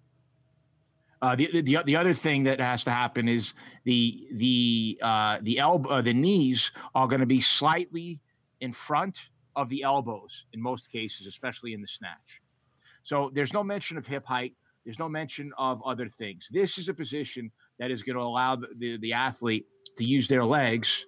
Uh, 1.24 1.36
the, 1.36 1.62
the 1.62 1.78
the 1.86 1.96
other 1.96 2.14
thing 2.14 2.44
that 2.44 2.60
has 2.60 2.84
to 2.84 2.92
happen 2.92 3.30
is 3.30 3.54
the 3.86 4.28
the 4.34 5.00
uh, 5.02 5.38
the 5.44 5.58
elbow 5.58 5.90
uh, 5.90 6.02
the 6.02 6.14
knees 6.14 6.72
are 6.96 7.08
going 7.08 7.22
to 7.22 7.26
be 7.38 7.40
slightly 7.40 8.20
in 8.60 8.74
front 8.74 9.18
of 9.56 9.70
the 9.70 9.84
elbows 9.84 10.46
in 10.52 10.62
most 10.62 10.92
cases, 10.92 11.26
especially 11.26 11.72
in 11.74 11.80
the 11.80 11.88
snatch. 11.88 12.42
So 13.04 13.32
there's 13.34 13.54
no 13.54 13.64
mention 13.64 13.98
of 13.98 14.06
hip 14.06 14.26
height. 14.26 14.54
There's 14.84 15.00
no 15.00 15.08
mention 15.08 15.54
of 15.58 15.82
other 15.86 16.10
things. 16.10 16.50
This 16.52 16.78
is 16.78 16.90
a 16.90 16.94
position 16.94 17.52
that 17.80 17.90
is 17.90 18.04
going 18.04 18.18
to 18.18 18.22
allow 18.22 18.58
the, 18.58 18.68
the, 18.78 18.98
the 18.98 19.14
athlete 19.14 19.66
to 19.96 20.04
use 20.04 20.28
their 20.28 20.44
legs 20.44 21.06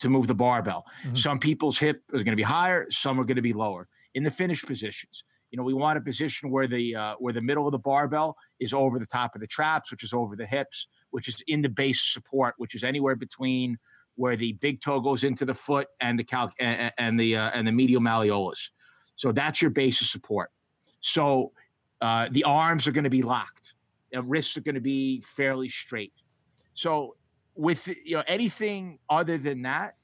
to 0.00 0.10
move 0.10 0.26
the 0.26 0.34
barbell. 0.34 0.84
Mhm. 1.06 1.16
Some 1.16 1.38
people's 1.38 1.78
hip 1.78 2.02
is 2.12 2.22
going 2.22 2.32
to 2.32 2.36
be 2.36 2.42
higher, 2.42 2.84
some 2.90 3.18
are 3.18 3.24
going 3.24 3.36
to 3.36 3.48
be 3.50 3.54
lower. 3.54 3.88
In 4.12 4.24
the 4.24 4.30
finish 4.30 4.62
positions, 4.62 5.24
you 5.54 5.56
know, 5.56 5.62
we 5.62 5.72
want 5.72 5.96
a 5.96 6.00
position 6.00 6.50
where 6.50 6.66
the 6.66 6.96
uh, 6.96 7.14
where 7.20 7.32
the 7.32 7.40
middle 7.40 7.64
of 7.64 7.70
the 7.70 7.78
barbell 7.78 8.36
is 8.58 8.72
over 8.72 8.98
the 8.98 9.06
top 9.06 9.36
of 9.36 9.40
the 9.40 9.46
traps, 9.46 9.88
which 9.92 10.02
is 10.02 10.12
over 10.12 10.34
the 10.34 10.44
hips, 10.44 10.88
which 11.12 11.28
is 11.28 11.40
in 11.46 11.62
the 11.62 11.68
base 11.68 12.02
of 12.02 12.08
support, 12.08 12.54
which 12.58 12.74
is 12.74 12.82
anywhere 12.82 13.14
between 13.14 13.78
where 14.16 14.34
the 14.34 14.54
big 14.54 14.80
toe 14.80 14.98
goes 14.98 15.22
into 15.22 15.44
the 15.44 15.54
foot 15.54 15.86
and 16.00 16.18
the 16.18 16.24
calc 16.24 16.50
and, 16.58 16.92
and 16.98 17.20
the 17.20 17.36
uh, 17.36 17.50
and 17.54 17.68
the 17.68 17.70
medial 17.70 18.00
malleolus. 18.00 18.70
So 19.14 19.30
that's 19.30 19.62
your 19.62 19.70
base 19.70 20.00
of 20.00 20.08
support. 20.08 20.50
So 20.98 21.52
uh, 22.00 22.26
the 22.32 22.42
arms 22.42 22.88
are 22.88 22.92
going 22.92 23.04
to 23.04 23.10
be 23.10 23.22
locked. 23.22 23.74
The 24.10 24.22
wrists 24.22 24.56
are 24.56 24.60
going 24.60 24.74
to 24.74 24.80
be 24.80 25.20
fairly 25.20 25.68
straight. 25.68 26.14
So 26.74 27.14
with 27.54 27.86
you 28.04 28.16
know 28.16 28.24
anything 28.26 28.98
other 29.08 29.38
than 29.38 29.62
that, 29.62 29.94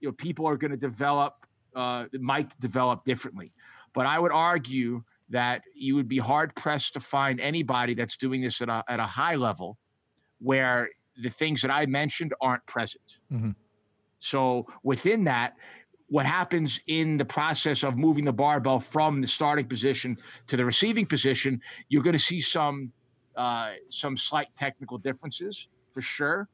you 0.00 0.08
know 0.08 0.12
people 0.12 0.48
are 0.48 0.56
going 0.56 0.72
to 0.72 0.76
develop 0.76 1.46
uh, 1.76 2.06
might 2.18 2.58
develop 2.58 3.04
differently. 3.04 3.52
But 3.92 4.06
I 4.06 4.18
would 4.18 4.32
argue 4.32 5.02
that 5.30 5.62
you 5.74 5.94
would 5.94 6.08
be 6.08 6.18
hard 6.18 6.54
pressed 6.54 6.92
to 6.94 7.00
find 7.00 7.40
anybody 7.40 7.94
that's 7.94 8.16
doing 8.16 8.40
this 8.42 8.60
at 8.60 8.68
a 8.68 8.84
at 8.88 9.00
a 9.00 9.06
high 9.06 9.36
level 9.36 9.78
where 10.38 10.90
the 11.16 11.30
things 11.30 11.62
that 11.62 11.70
I 11.70 11.86
mentioned 11.86 12.34
aren't 12.40 12.64
present. 12.66 13.18
Mhm. 13.30 13.54
So 14.20 14.66
within 14.82 15.24
that, 15.24 15.56
what 16.08 16.26
happens 16.26 16.80
in 16.86 17.16
the 17.16 17.24
process 17.24 17.84
of 17.84 17.96
moving 17.96 18.24
the 18.24 18.32
barbell 18.32 18.80
from 18.80 19.20
the 19.20 19.26
starting 19.26 19.66
position 19.66 20.18
to 20.48 20.56
the 20.56 20.64
receiving 20.64 21.06
position, 21.06 21.60
you're 21.88 22.02
going 22.02 22.14
to 22.14 22.18
see 22.18 22.40
some 22.40 22.92
uh, 23.36 23.72
some 23.88 24.16
slight 24.16 24.48
technical 24.56 24.98
differences 24.98 25.68
for 25.92 26.00
sure, 26.00 26.48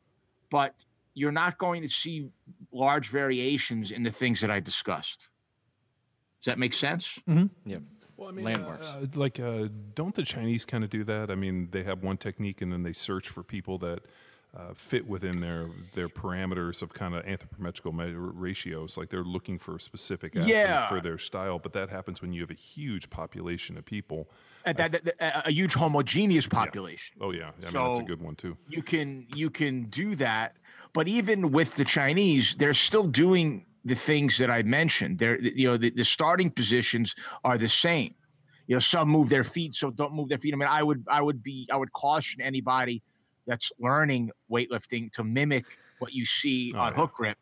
but 0.50 0.84
you're 1.14 1.32
not 1.32 1.56
going 1.56 1.82
to 1.82 1.88
see 1.88 2.28
large 2.70 3.08
variations 3.08 3.90
in 3.90 4.02
the 4.02 4.10
things 4.10 4.40
that 4.42 4.50
I 4.50 4.60
discussed. 4.60 5.28
Does 6.46 6.52
that 6.52 6.60
make 6.60 6.74
sense? 6.74 7.18
Well, 7.26 8.28
I 8.28 8.30
mean, 8.30 8.44
Landmarks. 8.44 8.86
uh, 8.86 9.04
like, 9.16 9.40
uh, 9.40 9.66
don't 9.96 10.14
the 10.14 10.22
Chinese 10.22 10.64
kind 10.64 10.84
of 10.84 10.90
do 10.90 11.02
that? 11.02 11.28
I 11.28 11.34
mean, 11.34 11.70
they 11.72 11.82
have 11.82 12.04
one 12.04 12.16
technique 12.18 12.62
and 12.62 12.72
then 12.72 12.84
they 12.84 12.92
search 12.92 13.28
for 13.28 13.42
people 13.42 13.78
that 13.78 13.98
uh, 14.56 14.72
fit 14.76 15.08
within 15.08 15.40
their 15.40 15.66
their 15.96 16.08
parameters 16.08 16.82
of 16.82 16.94
kind 16.94 17.16
of 17.16 17.24
anthropometrical 17.26 17.92
me- 17.92 18.12
ratios. 18.14 18.96
Like 18.96 19.10
they're 19.10 19.24
looking 19.24 19.58
for 19.58 19.74
a 19.74 19.80
specific 19.80 20.34
Yeah. 20.36 20.88
for 20.88 21.00
their 21.00 21.18
style, 21.18 21.58
but 21.58 21.72
that 21.72 21.90
happens 21.90 22.22
when 22.22 22.32
you 22.32 22.42
have 22.42 22.50
a 22.52 22.54
huge 22.54 23.10
population 23.10 23.76
of 23.76 23.84
people. 23.84 24.30
Uh, 24.64 24.72
that, 24.74 24.92
that- 24.92 25.04
that- 25.18 25.46
a 25.48 25.50
huge 25.50 25.74
homogeneous 25.74 26.46
population. 26.46 27.16
Oh 27.20 27.32
yeah, 27.32 27.50
I 27.60 27.64
mean 27.72 27.72
that's 27.88 27.98
a 27.98 28.02
good 28.04 28.22
one 28.22 28.36
too. 28.36 28.56
you 28.68 28.82
can 28.84 29.26
you 29.34 29.50
can 29.50 29.86
do 29.86 30.14
that 30.14 30.56
but 30.92 31.06
even 31.08 31.50
with 31.50 31.74
the 31.74 31.84
chinese 31.84 32.54
they're 32.56 32.72
still 32.72 33.06
doing 33.06 33.66
the 33.86 33.94
things 33.94 34.36
that 34.38 34.50
i 34.50 34.62
mentioned. 34.62 35.18
They're 35.18 35.38
you 35.40 35.68
know 35.68 35.76
the, 35.76 35.90
the 35.90 36.04
starting 36.04 36.50
positions 36.50 37.14
are 37.44 37.56
the 37.56 37.68
same. 37.68 38.14
You 38.66 38.74
know 38.76 38.80
some 38.80 39.08
move 39.08 39.28
their 39.28 39.44
feet 39.44 39.74
so 39.74 39.90
don't 39.90 40.12
move 40.12 40.28
their 40.28 40.38
feet. 40.38 40.52
I 40.54 40.56
mean 40.56 40.68
i 40.68 40.82
would 40.82 41.04
i 41.08 41.20
would 41.26 41.42
be 41.42 41.68
i 41.72 41.76
would 41.76 41.92
caution 41.92 42.42
anybody 42.42 43.02
that's 43.46 43.70
learning 43.78 44.30
weightlifting 44.50 45.10
to 45.12 45.22
mimic 45.24 45.64
what 46.00 46.12
you 46.12 46.24
see 46.24 46.72
Oh, 46.74 46.80
on 46.80 46.92
yeah. 46.92 46.98
Hookgrip 46.98 47.34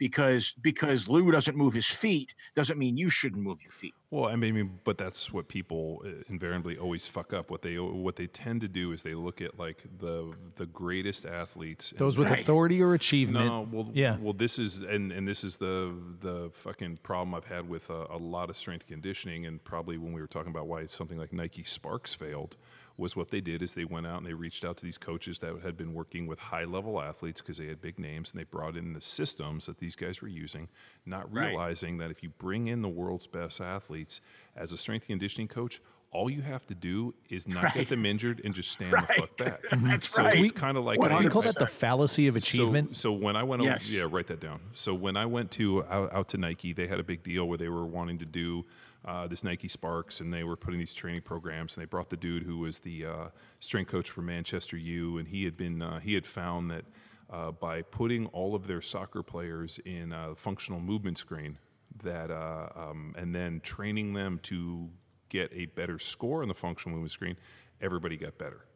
because 0.00 0.54
because 0.60 1.08
Lu 1.08 1.30
doesn't 1.30 1.56
move 1.56 1.74
his 1.74 1.86
feet 1.86 2.34
doesn't 2.56 2.78
mean 2.78 2.96
you 2.96 3.08
shouldn't 3.10 3.42
move 3.42 3.58
your 3.62 3.70
feet 3.70 3.94
Well, 4.10 4.24
I 4.24 4.34
mean, 4.34 4.80
but 4.82 4.98
that's 4.98 5.30
what 5.32 5.46
people 5.46 6.02
uh, 6.04 6.08
invariably 6.28 6.76
always 6.78 7.06
fuck 7.06 7.32
up. 7.32 7.50
What 7.50 7.62
they 7.62 7.76
what 7.78 8.16
they 8.16 8.26
tend 8.26 8.62
to 8.62 8.68
do 8.68 8.90
is 8.92 9.02
they 9.04 9.14
look 9.14 9.40
at 9.40 9.58
like 9.58 9.84
the 10.00 10.32
the 10.56 10.66
greatest 10.66 11.26
athletes. 11.26 11.92
Those 11.96 12.18
with 12.18 12.28
Right. 12.30 12.40
authority 12.40 12.82
or 12.82 12.94
achievement. 12.94 13.46
No, 13.46 13.68
well, 13.70 13.90
Yeah. 13.94 14.16
Well, 14.18 14.32
this 14.32 14.58
is 14.58 14.80
and 14.80 15.12
and 15.12 15.28
this 15.28 15.44
is 15.44 15.58
the 15.58 15.94
the 16.20 16.50
fucking 16.54 16.96
problem 17.02 17.34
I've 17.34 17.44
had 17.56 17.68
with 17.68 17.90
a, 17.90 18.06
a 18.10 18.16
lot 18.16 18.48
of 18.50 18.56
strength 18.56 18.86
conditioning, 18.86 19.44
and 19.46 19.62
probably 19.62 19.98
when 19.98 20.12
we 20.12 20.20
were 20.20 20.26
talking 20.26 20.50
about 20.50 20.66
why 20.66 20.86
something 20.86 21.18
like 21.18 21.32
Nike 21.32 21.62
Sparks 21.62 22.14
failed, 22.14 22.56
was 22.96 23.16
what 23.16 23.30
they 23.30 23.40
did 23.40 23.62
is 23.62 23.74
they 23.74 23.84
went 23.84 24.06
out 24.06 24.18
and 24.18 24.26
they 24.26 24.34
reached 24.34 24.64
out 24.64 24.76
to 24.78 24.84
these 24.84 24.98
coaches 24.98 25.38
that 25.38 25.60
had 25.62 25.76
been 25.76 25.94
working 25.94 26.26
with 26.26 26.38
high 26.38 26.64
level 26.64 27.00
athletes 27.00 27.40
because 27.40 27.56
they 27.58 27.66
had 27.66 27.80
big 27.80 27.98
names, 27.98 28.30
and 28.30 28.40
they 28.40 28.44
brought 28.44 28.76
in 28.76 28.92
the 28.92 29.00
systems 29.00 29.66
that 29.66 29.78
these 29.78 29.96
guys 29.96 30.20
were 30.20 30.28
using, 30.28 30.68
not 31.06 31.32
Right. 31.32 31.48
realizing 31.48 31.98
that 31.98 32.10
if 32.10 32.22
you 32.22 32.28
bring 32.30 32.66
in 32.68 32.82
the 32.82 32.88
world's 32.88 33.26
best 33.26 33.60
athletes 33.60 34.20
as 34.56 34.72
a 34.72 34.76
strength 34.76 35.04
and 35.04 35.18
conditioning 35.20 35.48
coach. 35.48 35.80
All 36.12 36.28
you 36.28 36.42
have 36.42 36.66
to 36.66 36.74
do 36.74 37.14
is 37.28 37.46
not 37.46 37.62
Right. 37.62 37.74
get 37.74 37.88
them 37.88 38.04
injured 38.04 38.40
and 38.44 38.52
just 38.52 38.72
stand 38.72 38.94
the 38.94 39.14
fuck 39.14 39.36
back. 39.36 39.60
That's 39.70 40.08
so 40.10 40.24
right. 40.24 40.36
it's 40.42 40.50
kind 40.50 40.76
of 40.76 40.84
like 40.84 40.98
Can 40.98 41.22
we 41.22 41.30
call 41.30 41.42
that 41.42 41.56
the 41.56 41.68
fallacy 41.68 42.26
of 42.26 42.34
achievement? 42.34 42.96
so, 42.96 43.10
so 43.10 43.12
when 43.12 43.36
I 43.36 43.44
went, 43.44 43.62
Yes. 43.62 43.86
over, 43.88 43.96
yeah, 43.96 44.08
write 44.10 44.26
that 44.26 44.40
down. 44.40 44.58
So 44.72 44.92
when 44.92 45.16
I 45.16 45.24
went 45.26 45.52
to 45.52 45.84
out, 45.84 46.12
out 46.12 46.28
to 46.30 46.36
Nike, 46.36 46.72
they 46.72 46.88
had 46.88 46.98
a 46.98 47.04
big 47.04 47.22
deal 47.22 47.46
where 47.46 47.58
they 47.58 47.68
were 47.68 47.86
wanting 47.86 48.18
to 48.18 48.24
do 48.26 48.64
uh, 49.04 49.26
this 49.26 49.44
Nike 49.44 49.68
Sparks, 49.68 50.20
and 50.20 50.32
they 50.32 50.44
were 50.44 50.56
putting 50.56 50.78
these 50.78 50.92
training 50.92 51.22
programs. 51.22 51.76
And 51.76 51.82
they 51.82 51.86
brought 51.86 52.10
the 52.10 52.16
dude 52.16 52.42
who 52.42 52.58
was 52.58 52.80
the 52.80 53.06
uh, 53.06 53.26
strength 53.58 53.90
coach 53.90 54.10
for 54.10 54.22
Manchester 54.22 54.76
U, 54.76 55.18
and 55.18 55.28
he 55.28 55.44
had 55.44 55.56
been 55.56 55.82
uh, 55.82 56.00
he 56.00 56.14
had 56.14 56.26
found 56.26 56.70
that 56.70 56.84
uh, 57.30 57.50
by 57.52 57.82
putting 57.82 58.26
all 58.26 58.54
of 58.54 58.66
their 58.66 58.80
soccer 58.80 59.22
players 59.22 59.78
in 59.84 60.12
a 60.12 60.34
functional 60.34 60.80
movement 60.80 61.18
screen, 61.18 61.58
that 62.02 62.30
uh, 62.30 62.68
um, 62.74 63.14
and 63.16 63.34
then 63.34 63.60
training 63.60 64.12
them 64.12 64.38
to 64.42 64.88
get 65.28 65.50
a 65.54 65.66
better 65.66 65.98
score 65.98 66.42
on 66.42 66.48
the 66.48 66.54
functional 66.54 66.96
movement 66.96 67.12
screen, 67.12 67.36
everybody 67.80 68.16
got 68.16 68.36
better 68.36 68.66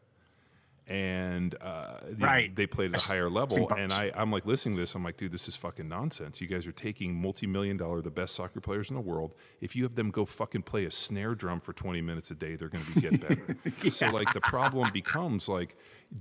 and 0.86 1.54
uh, 1.62 1.94
know, 2.18 2.26
Right. 2.26 2.54
they 2.54 2.66
played 2.66 2.94
at 2.94 3.02
a 3.02 3.06
higher 3.06 3.30
level. 3.30 3.70
And 3.70 3.92
I, 3.92 4.10
I'm 4.14 4.30
like 4.30 4.44
listening 4.44 4.74
to 4.76 4.82
this. 4.82 4.94
I'm 4.94 5.02
like, 5.02 5.16
dude, 5.16 5.32
this 5.32 5.48
is 5.48 5.56
fucking 5.56 5.88
nonsense. 5.88 6.40
You 6.40 6.46
guys 6.46 6.66
are 6.66 6.72
taking 6.72 7.14
multi-million 7.14 7.76
dollar, 7.76 8.02
the 8.02 8.10
best 8.10 8.34
soccer 8.34 8.60
players 8.60 8.90
in 8.90 8.96
the 8.96 9.00
world. 9.02 9.34
If 9.60 9.74
you 9.74 9.82
have 9.84 9.94
them 9.94 10.10
go 10.10 10.24
fucking 10.26 10.62
play 10.62 10.84
a 10.84 10.90
snare 10.90 11.34
drum 11.34 11.60
for 11.60 11.72
20 11.72 12.02
minutes 12.02 12.30
a 12.30 12.34
day, 12.34 12.56
they're 12.56 12.68
going 12.68 12.84
to 12.84 12.92
be 12.94 13.00
get 13.00 13.20
better. 13.20 13.56
So 13.90 14.08
like 14.10 14.32
the 14.34 14.40
problem 14.40 14.90
becomes 14.92 15.48
like, 15.48 15.76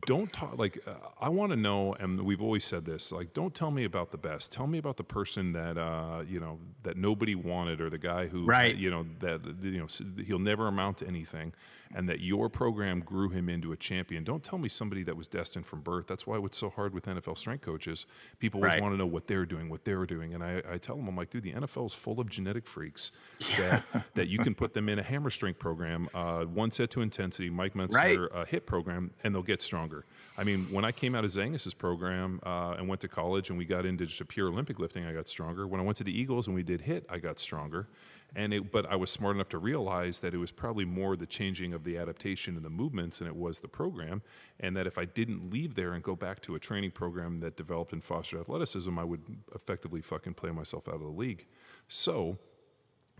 don't 0.07 0.31
talk 0.31 0.57
like 0.57 0.79
uh, 0.87 0.93
I 1.19 1.29
want 1.29 1.51
to 1.51 1.55
know, 1.55 1.93
and 1.99 2.19
we've 2.21 2.41
always 2.41 2.63
said 2.65 2.83
this. 2.85 3.11
Like, 3.11 3.33
don't 3.33 3.53
tell 3.53 3.69
me 3.69 3.83
about 3.83 4.09
the 4.11 4.17
best. 4.17 4.51
Tell 4.51 4.65
me 4.65 4.77
about 4.79 4.97
the 4.97 5.03
person 5.03 5.51
that 5.53 5.77
uh, 5.77 6.23
you 6.27 6.39
know 6.39 6.57
that 6.83 6.97
nobody 6.97 7.35
wanted, 7.35 7.79
or 7.79 7.89
the 7.89 7.97
guy 7.99 8.27
who 8.27 8.45
Right. 8.45 8.75
you 8.75 8.89
know 8.89 9.05
that 9.19 9.41
you 9.61 9.77
know 9.79 9.87
he'll 10.25 10.39
never 10.39 10.67
amount 10.67 10.99
to 10.99 11.07
anything 11.07 11.53
and 11.95 12.07
that 12.09 12.19
your 12.19 12.49
program 12.49 12.99
grew 12.99 13.29
him 13.29 13.49
into 13.49 13.71
a 13.71 13.77
champion. 13.77 14.23
Don't 14.23 14.43
tell 14.43 14.59
me 14.59 14.69
somebody 14.69 15.03
that 15.03 15.15
was 15.17 15.27
destined 15.27 15.65
from 15.65 15.81
birth. 15.81 16.07
That's 16.07 16.25
why 16.27 16.37
it's 16.43 16.57
so 16.57 16.69
hard 16.69 16.93
with 16.93 17.05
nfl 17.05 17.37
strength 17.37 17.61
coaches 17.63 18.05
people 18.39 18.59
always 18.59 18.73
Right. 18.73 18.81
want 18.81 18.93
to 18.93 18.97
know 18.97 19.05
what 19.05 19.27
they're 19.27 19.45
doing 19.45 19.69
what 19.69 19.85
they're 19.85 20.05
doing 20.05 20.33
and 20.33 20.43
I, 20.43 20.61
I 20.69 20.77
tell 20.77 20.95
them 20.95 21.07
i'm 21.07 21.15
like 21.15 21.29
dude 21.29 21.43
the 21.43 21.53
nfl 21.53 21.85
is 21.85 21.93
full 21.93 22.19
of 22.19 22.29
genetic 22.29 22.67
freaks 22.67 23.11
that, 23.57 23.83
that 24.15 24.27
you 24.27 24.39
can 24.39 24.53
put 24.55 24.73
them 24.73 24.89
in 24.89 24.99
a 24.99 25.03
hammer 25.03 25.29
strength 25.29 25.59
program 25.59 26.09
uh, 26.13 26.43
one 26.43 26.71
set 26.71 26.89
to 26.91 27.01
intensity 27.01 27.49
mike 27.49 27.73
Right. 27.75 28.17
Mentzer 28.17 28.27
uh, 28.35 28.45
hit 28.45 28.65
program 28.65 29.11
and 29.23 29.33
they'll 29.33 29.41
get 29.41 29.61
stronger. 29.61 30.05
I 30.37 30.43
mean 30.43 30.65
when 30.71 30.85
i 30.85 30.91
came 30.91 31.15
out 31.15 31.23
of 31.25 31.31
zangus's 31.31 31.73
program 31.73 32.39
uh, 32.45 32.75
and 32.77 32.87
went 32.87 33.01
to 33.01 33.07
college 33.07 33.49
and 33.49 33.57
we 33.57 33.65
got 33.65 33.85
into 33.85 34.05
just 34.05 34.21
a 34.21 34.25
pure 34.25 34.47
olympic 34.49 34.79
lifting 34.79 35.05
i 35.05 35.13
got 35.13 35.27
stronger. 35.27 35.65
When 35.67 35.79
i 35.79 35.83
went 35.83 35.97
to 35.97 36.03
the 36.03 36.17
eagles 36.17 36.47
and 36.47 36.55
we 36.55 36.63
did 36.63 36.81
hit 36.81 37.05
i 37.09 37.17
got 37.19 37.39
stronger 37.39 37.87
and 38.35 38.53
it, 38.53 38.71
but 38.71 38.85
I 38.85 38.95
was 38.95 39.11
smart 39.11 39.35
enough 39.35 39.49
to 39.49 39.57
realize 39.57 40.19
that 40.19 40.33
it 40.33 40.37
was 40.37 40.51
probably 40.51 40.85
more 40.85 41.15
the 41.15 41.25
changing 41.25 41.73
of 41.73 41.83
the 41.83 41.97
adaptation 41.97 42.55
and 42.55 42.65
the 42.65 42.69
movements 42.69 43.19
than 43.19 43.27
it 43.27 43.35
was 43.35 43.59
the 43.59 43.67
program, 43.67 44.21
and 44.59 44.75
that 44.75 44.87
if 44.87 44.97
I 44.97 45.05
didn't 45.05 45.51
leave 45.51 45.75
there 45.75 45.93
and 45.93 46.03
go 46.03 46.15
back 46.15 46.41
to 46.41 46.55
a 46.55 46.59
training 46.59 46.91
program 46.91 47.39
that 47.41 47.57
developed 47.57 47.93
and 47.93 48.03
fostered 48.03 48.39
athleticism, 48.39 48.97
I 48.97 49.03
would 49.03 49.21
effectively 49.53 50.01
fucking 50.01 50.33
play 50.33 50.51
myself 50.51 50.87
out 50.87 50.95
of 50.95 51.01
the 51.01 51.07
league. 51.07 51.45
So 51.87 52.37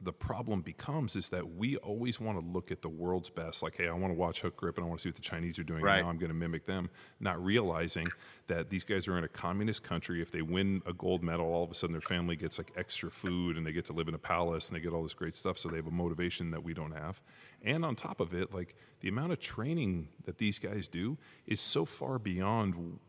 the 0.01 0.11
problem 0.11 0.61
becomes 0.61 1.15
is 1.15 1.29
that 1.29 1.55
we 1.55 1.77
always 1.77 2.19
want 2.19 2.37
to 2.37 2.45
look 2.45 2.71
at 2.71 2.81
the 2.81 2.89
world's 2.89 3.29
best 3.29 3.63
like 3.63 3.75
hey 3.77 3.87
i 3.87 3.93
want 3.93 4.11
to 4.13 4.17
watch 4.17 4.41
Hookgrip 4.41 4.75
and 4.75 4.85
i 4.85 4.87
want 4.87 4.99
to 4.99 5.03
see 5.03 5.09
what 5.09 5.15
the 5.15 5.21
chinese 5.21 5.57
are 5.59 5.63
doing 5.63 5.81
Right. 5.81 5.97
and 5.99 6.05
now 6.05 6.09
i'm 6.09 6.17
going 6.17 6.29
to 6.31 6.35
mimic 6.35 6.65
them 6.65 6.89
not 7.19 7.41
realizing 7.43 8.07
that 8.47 8.69
these 8.69 8.83
guys 8.83 9.07
are 9.07 9.17
in 9.17 9.23
a 9.23 9.29
communist 9.29 9.83
country 9.83 10.21
if 10.21 10.31
they 10.31 10.41
win 10.41 10.81
a 10.85 10.93
gold 10.93 11.23
medal 11.23 11.45
all 11.45 11.63
of 11.63 11.71
a 11.71 11.73
sudden 11.73 11.93
their 11.93 12.01
family 12.01 12.35
gets 12.35 12.57
like 12.57 12.71
extra 12.75 13.09
food 13.09 13.55
and 13.55 13.65
they 13.65 13.71
get 13.71 13.85
to 13.85 13.93
live 13.93 14.07
in 14.07 14.13
a 14.13 14.19
palace 14.19 14.67
and 14.67 14.75
they 14.75 14.81
get 14.81 14.91
all 14.93 15.03
this 15.03 15.13
great 15.13 15.35
stuff 15.35 15.57
so 15.57 15.69
they 15.69 15.77
have 15.77 15.87
a 15.87 15.91
motivation 15.91 16.51
that 16.51 16.63
we 16.63 16.73
don't 16.73 16.91
have 16.91 17.21
and 17.63 17.85
on 17.85 17.95
top 17.95 18.19
of 18.19 18.33
it 18.33 18.53
like 18.53 18.75
the 18.99 19.09
amount 19.09 19.31
of 19.31 19.39
training 19.39 20.07
that 20.25 20.37
these 20.37 20.59
guys 20.59 20.87
do 20.87 21.17
is 21.47 21.59
so 21.59 21.85
far 21.85 22.19
beyond 22.19 22.99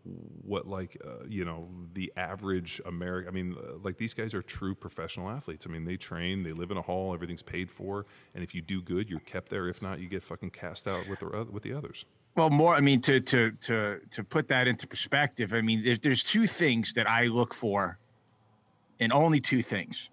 what 0.42 0.66
like 0.66 0.96
uh, 1.04 1.24
you 1.28 1.44
know 1.44 1.68
the 1.94 2.12
average 2.16 2.80
american 2.86 3.28
i 3.28 3.32
mean 3.32 3.56
uh, 3.58 3.76
like 3.82 3.96
these 3.96 4.14
guys 4.14 4.34
are 4.34 4.42
true 4.42 4.74
professional 4.74 5.28
athletes 5.28 5.66
i 5.68 5.70
mean 5.70 5.84
they 5.84 5.96
train 5.96 6.42
they 6.42 6.52
live 6.52 6.70
in 6.70 6.76
a 6.76 6.82
hall 6.82 7.14
everything's 7.14 7.42
paid 7.42 7.70
for 7.70 8.06
and 8.34 8.42
if 8.42 8.54
you 8.54 8.62
do 8.62 8.80
good 8.80 9.08
you're 9.08 9.20
kept 9.20 9.50
there 9.50 9.68
if 9.68 9.82
not 9.82 9.98
you 10.00 10.08
get 10.08 10.22
fucking 10.22 10.50
cast 10.50 10.86
out 10.86 11.08
with 11.08 11.20
the 11.20 11.46
with 11.50 11.62
the 11.62 11.72
others 11.72 12.04
Well, 12.36 12.50
more. 12.50 12.74
I 12.74 12.80
mean, 12.80 13.00
to 13.02 13.20
to 13.20 13.52
to 13.52 14.00
to 14.10 14.24
put 14.24 14.48
that 14.48 14.66
into 14.66 14.86
perspective, 14.88 15.52
I 15.52 15.60
mean, 15.60 15.84
there's 15.84 16.00
there's 16.00 16.24
two 16.24 16.46
things 16.48 16.92
that 16.94 17.08
I 17.08 17.26
look 17.26 17.54
for, 17.54 17.96
and 18.98 19.12
only 19.12 19.40
two 19.40 19.62
things. 19.62 20.10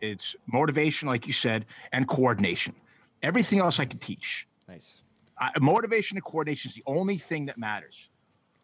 It's 0.00 0.34
motivation, 0.46 1.06
like 1.06 1.26
you 1.26 1.34
said, 1.34 1.66
and 1.92 2.08
coordination. 2.08 2.74
Everything 3.22 3.58
else 3.58 3.78
I 3.78 3.84
can 3.84 3.98
teach. 3.98 4.46
Nice. 4.68 5.02
I, 5.38 5.50
motivation 5.60 6.16
and 6.16 6.24
coordination 6.24 6.68
is 6.68 6.74
the 6.74 6.82
only 6.86 7.16
thing 7.16 7.46
that 7.46 7.58
matters, 7.58 8.08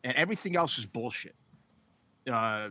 and 0.04 0.14
everything 0.16 0.56
else 0.56 0.78
is 0.78 0.86
bullshit. 0.86 1.34
Uh, 2.30 2.68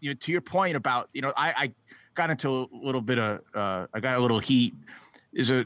you 0.00 0.10
know, 0.10 0.14
to 0.20 0.32
your 0.32 0.40
point 0.40 0.76
about 0.76 1.08
you 1.12 1.22
know, 1.22 1.32
I, 1.36 1.48
I 1.48 1.72
got 2.14 2.30
into 2.30 2.50
a 2.50 2.66
little 2.72 3.00
bit 3.00 3.18
of 3.18 3.40
uh, 3.54 3.86
I 3.92 4.00
got 4.00 4.16
a 4.16 4.20
little 4.20 4.38
heat. 4.38 4.74
Is 5.32 5.50
a 5.50 5.64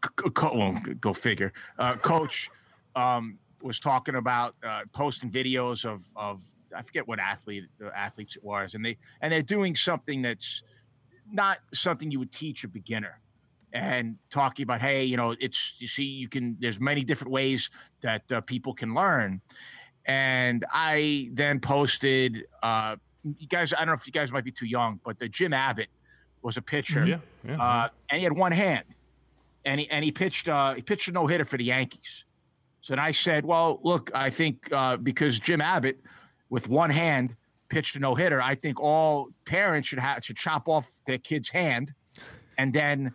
co- 0.00 0.56
well, 0.56 0.80
go 1.00 1.12
figure. 1.12 1.52
Uh, 1.78 1.94
coach 1.94 2.50
um, 2.96 3.38
was 3.62 3.78
talking 3.78 4.16
about 4.16 4.54
uh, 4.66 4.82
posting 4.92 5.30
videos 5.30 5.84
of 5.84 6.02
of 6.16 6.42
I 6.74 6.82
forget 6.82 7.06
what 7.06 7.18
athlete 7.18 7.64
uh, 7.84 7.88
athletes 7.94 8.36
it 8.36 8.44
was, 8.44 8.74
and 8.74 8.84
they 8.84 8.96
and 9.20 9.32
they're 9.32 9.42
doing 9.42 9.76
something 9.76 10.22
that's 10.22 10.62
not 11.30 11.58
something 11.74 12.10
you 12.10 12.18
would 12.18 12.32
teach 12.32 12.64
a 12.64 12.68
beginner 12.68 13.20
and 13.72 14.16
talking 14.30 14.62
about 14.62 14.80
hey 14.80 15.04
you 15.04 15.16
know 15.16 15.34
it's 15.40 15.74
you 15.78 15.86
see 15.86 16.04
you 16.04 16.28
can 16.28 16.56
there's 16.60 16.80
many 16.80 17.04
different 17.04 17.32
ways 17.32 17.70
that 18.00 18.30
uh, 18.32 18.40
people 18.42 18.72
can 18.74 18.94
learn. 18.94 19.40
And 20.08 20.64
i 20.72 21.30
then 21.32 21.58
posted 21.58 22.44
uh 22.62 22.94
you 23.24 23.48
guys 23.48 23.72
i 23.72 23.78
don't 23.78 23.88
know 23.88 23.92
if 23.94 24.06
you 24.06 24.12
guys 24.12 24.30
might 24.30 24.44
be 24.44 24.52
too 24.52 24.66
young 24.66 25.00
but 25.04 25.18
the 25.18 25.28
jim 25.28 25.52
abbott 25.52 25.88
was 26.42 26.56
a 26.56 26.62
pitcher 26.62 27.04
yeah 27.04 27.18
yeah 27.44 27.56
uh, 27.60 27.88
and 28.10 28.18
he 28.18 28.24
had 28.24 28.32
one 28.32 28.52
hand, 28.52 28.84
and 29.64 29.80
he 29.80 29.90
and 29.90 30.04
he 30.04 30.12
pitched 30.12 30.48
uh, 30.48 30.74
he 30.74 30.82
pitched 30.82 31.08
a 31.08 31.12
no 31.12 31.26
hitter 31.26 31.44
for 31.44 31.56
the 31.56 31.64
Yankees. 31.64 32.24
So 32.80 32.94
then 32.94 33.00
I 33.00 33.10
said, 33.10 33.44
well, 33.44 33.80
look, 33.82 34.10
I 34.14 34.30
think 34.30 34.72
uh, 34.72 34.96
because 34.96 35.38
Jim 35.40 35.60
Abbott 35.60 35.98
with 36.50 36.68
one 36.68 36.90
hand 36.90 37.34
pitched 37.68 37.96
a 37.96 37.98
no 37.98 38.14
hitter, 38.14 38.40
I 38.40 38.54
think 38.54 38.80
all 38.80 39.28
parents 39.44 39.88
should 39.88 39.98
have 39.98 40.24
should 40.24 40.36
chop 40.36 40.68
off 40.68 40.88
their 41.06 41.18
kid's 41.18 41.50
hand, 41.50 41.92
and 42.58 42.72
then 42.72 43.12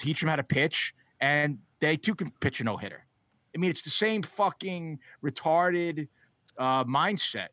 teach 0.00 0.20
them 0.20 0.28
how 0.28 0.36
to 0.36 0.42
pitch, 0.42 0.94
and 1.20 1.58
they 1.80 1.96
too 1.96 2.14
can 2.14 2.30
pitch 2.40 2.60
a 2.60 2.64
no 2.64 2.76
hitter. 2.76 3.04
I 3.54 3.58
mean, 3.58 3.70
it's 3.70 3.82
the 3.82 3.90
same 3.90 4.22
fucking 4.22 4.98
retarded 5.24 6.08
uh, 6.58 6.84
mindset 6.84 7.48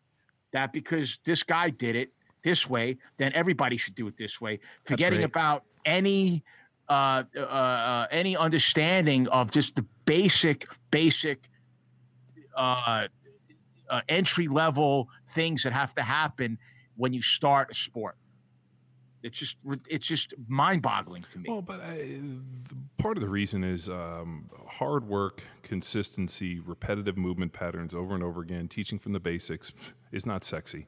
that 0.53 0.71
because 0.71 1.19
this 1.23 1.43
guy 1.43 1.69
did 1.69 1.95
it 1.95 2.11
this 2.43 2.69
way, 2.69 2.97
then 3.17 3.31
everybody 3.33 3.77
should 3.77 3.95
do 3.95 4.07
it 4.07 4.17
this 4.17 4.39
way. 4.39 4.59
Forgetting 4.85 5.23
about 5.23 5.63
any 5.85 6.43
uh, 6.89 7.23
uh, 7.35 7.41
uh, 7.41 8.07
any 8.11 8.37
understanding 8.37 9.27
of 9.27 9.51
just 9.51 9.75
the 9.75 9.85
basic, 10.05 10.65
basic 10.89 11.49
uh, 12.55 13.07
uh, 13.89 14.01
entry 14.07 14.47
level 14.47 15.09
things 15.27 15.63
that 15.63 15.73
have 15.73 15.93
to 15.93 16.01
happen 16.01 16.57
when 16.95 17.11
you 17.11 17.21
start 17.21 17.69
a 17.71 17.73
sport. 17.73 18.15
It's 19.23 19.37
just 19.37 19.57
it's 19.89 20.05
just 20.05 20.33
mind 20.47 20.81
boggling 20.81 21.25
to 21.31 21.39
me. 21.39 21.49
Well, 21.49 21.61
but 21.61 21.81
I, 21.81 21.95
th- 21.95 22.21
part 22.97 23.17
of 23.17 23.21
the 23.21 23.29
reason 23.29 23.63
is 23.63 23.89
um, 23.89 24.49
hard 24.67 25.07
work, 25.07 25.41
consistency, 25.63 26.59
repetitive 26.59 27.17
movement 27.17 27.53
patterns 27.53 27.95
over 27.95 28.13
and 28.13 28.23
over 28.23 28.41
again. 28.41 28.67
Teaching 28.67 28.99
from 28.99 29.13
the 29.13 29.19
basics 29.19 29.71
is 30.11 30.25
not 30.25 30.43
sexy, 30.43 30.87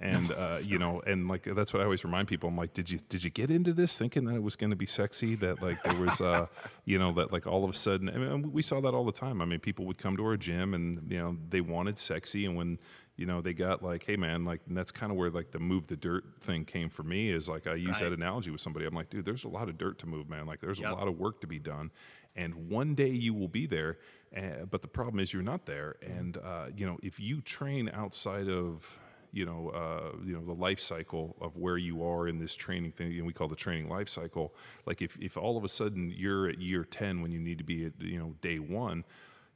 and 0.00 0.32
uh, 0.32 0.58
you 0.62 0.78
know, 0.78 1.02
and 1.06 1.28
like 1.28 1.42
that's 1.42 1.72
what 1.74 1.80
I 1.80 1.84
always 1.84 2.02
remind 2.02 2.28
people. 2.28 2.48
I'm 2.48 2.56
like, 2.56 2.72
did 2.72 2.90
you 2.90 2.98
did 3.10 3.22
you 3.22 3.30
get 3.30 3.50
into 3.50 3.74
this 3.74 3.98
thinking 3.98 4.24
that 4.24 4.36
it 4.36 4.42
was 4.42 4.56
going 4.56 4.70
to 4.70 4.76
be 4.76 4.86
sexy? 4.86 5.34
That 5.34 5.60
like 5.60 5.82
there 5.82 6.00
was, 6.00 6.20
uh, 6.20 6.46
you 6.86 6.98
know, 6.98 7.12
that 7.12 7.30
like 7.30 7.46
all 7.46 7.62
of 7.62 7.70
a 7.70 7.74
sudden, 7.74 8.08
I 8.08 8.16
mean, 8.16 8.52
we 8.52 8.62
saw 8.62 8.80
that 8.80 8.94
all 8.94 9.04
the 9.04 9.12
time. 9.12 9.42
I 9.42 9.44
mean, 9.44 9.60
people 9.60 9.84
would 9.84 9.98
come 9.98 10.16
to 10.16 10.24
our 10.24 10.36
gym 10.38 10.72
and 10.72 11.10
you 11.10 11.18
know 11.18 11.36
they 11.50 11.60
wanted 11.60 11.98
sexy, 11.98 12.46
and 12.46 12.56
when 12.56 12.78
you 13.16 13.26
know 13.26 13.40
they 13.40 13.52
got 13.52 13.82
like 13.82 14.04
hey 14.04 14.16
man 14.16 14.44
like 14.44 14.60
and 14.68 14.76
that's 14.76 14.90
kind 14.90 15.10
of 15.10 15.18
where 15.18 15.30
like 15.30 15.50
the 15.50 15.58
move 15.58 15.86
the 15.86 15.96
dirt 15.96 16.24
thing 16.40 16.64
came 16.64 16.88
for 16.88 17.02
me 17.02 17.30
is 17.30 17.48
like 17.48 17.66
i 17.66 17.74
use 17.74 17.98
that 17.98 18.12
analogy 18.12 18.50
with 18.50 18.60
somebody 18.60 18.84
i'm 18.86 18.94
like 18.94 19.10
dude 19.10 19.24
there's 19.24 19.44
a 19.44 19.48
lot 19.48 19.68
of 19.68 19.78
dirt 19.78 19.98
to 19.98 20.06
move 20.06 20.28
man 20.28 20.46
like 20.46 20.60
there's 20.60 20.80
a 20.80 20.90
lot 20.90 21.08
of 21.08 21.18
work 21.18 21.40
to 21.40 21.46
be 21.46 21.58
done 21.58 21.90
and 22.34 22.54
one 22.68 22.94
day 22.94 23.08
you 23.08 23.32
will 23.32 23.48
be 23.48 23.66
there 23.66 23.98
uh, 24.36 24.64
but 24.70 24.82
the 24.82 24.88
problem 24.88 25.18
is 25.18 25.32
you're 25.32 25.42
not 25.42 25.64
there 25.66 25.96
and 26.02 26.36
uh, 26.38 26.66
you 26.76 26.86
know 26.86 26.98
if 27.02 27.18
you 27.18 27.40
train 27.40 27.90
outside 27.94 28.48
of 28.48 28.98
you 29.36 29.44
know, 29.44 29.68
uh, 29.68 30.16
you 30.24 30.32
know 30.32 30.42
the 30.42 30.54
life 30.54 30.80
cycle 30.80 31.36
of 31.42 31.58
where 31.58 31.76
you 31.76 32.02
are 32.02 32.26
in 32.26 32.38
this 32.38 32.54
training 32.54 32.92
thing. 32.92 33.10
You 33.12 33.20
know, 33.20 33.26
we 33.26 33.34
call 33.34 33.48
the 33.48 33.54
training 33.54 33.86
life 33.86 34.08
cycle. 34.08 34.54
Like 34.86 35.02
if, 35.02 35.18
if 35.20 35.36
all 35.36 35.58
of 35.58 35.64
a 35.64 35.68
sudden 35.68 36.10
you're 36.16 36.48
at 36.48 36.58
year 36.58 36.84
ten 36.84 37.20
when 37.20 37.30
you 37.30 37.38
need 37.38 37.58
to 37.58 37.64
be 37.64 37.84
at 37.84 37.92
you 37.98 38.18
know 38.18 38.34
day 38.40 38.58
one, 38.58 39.04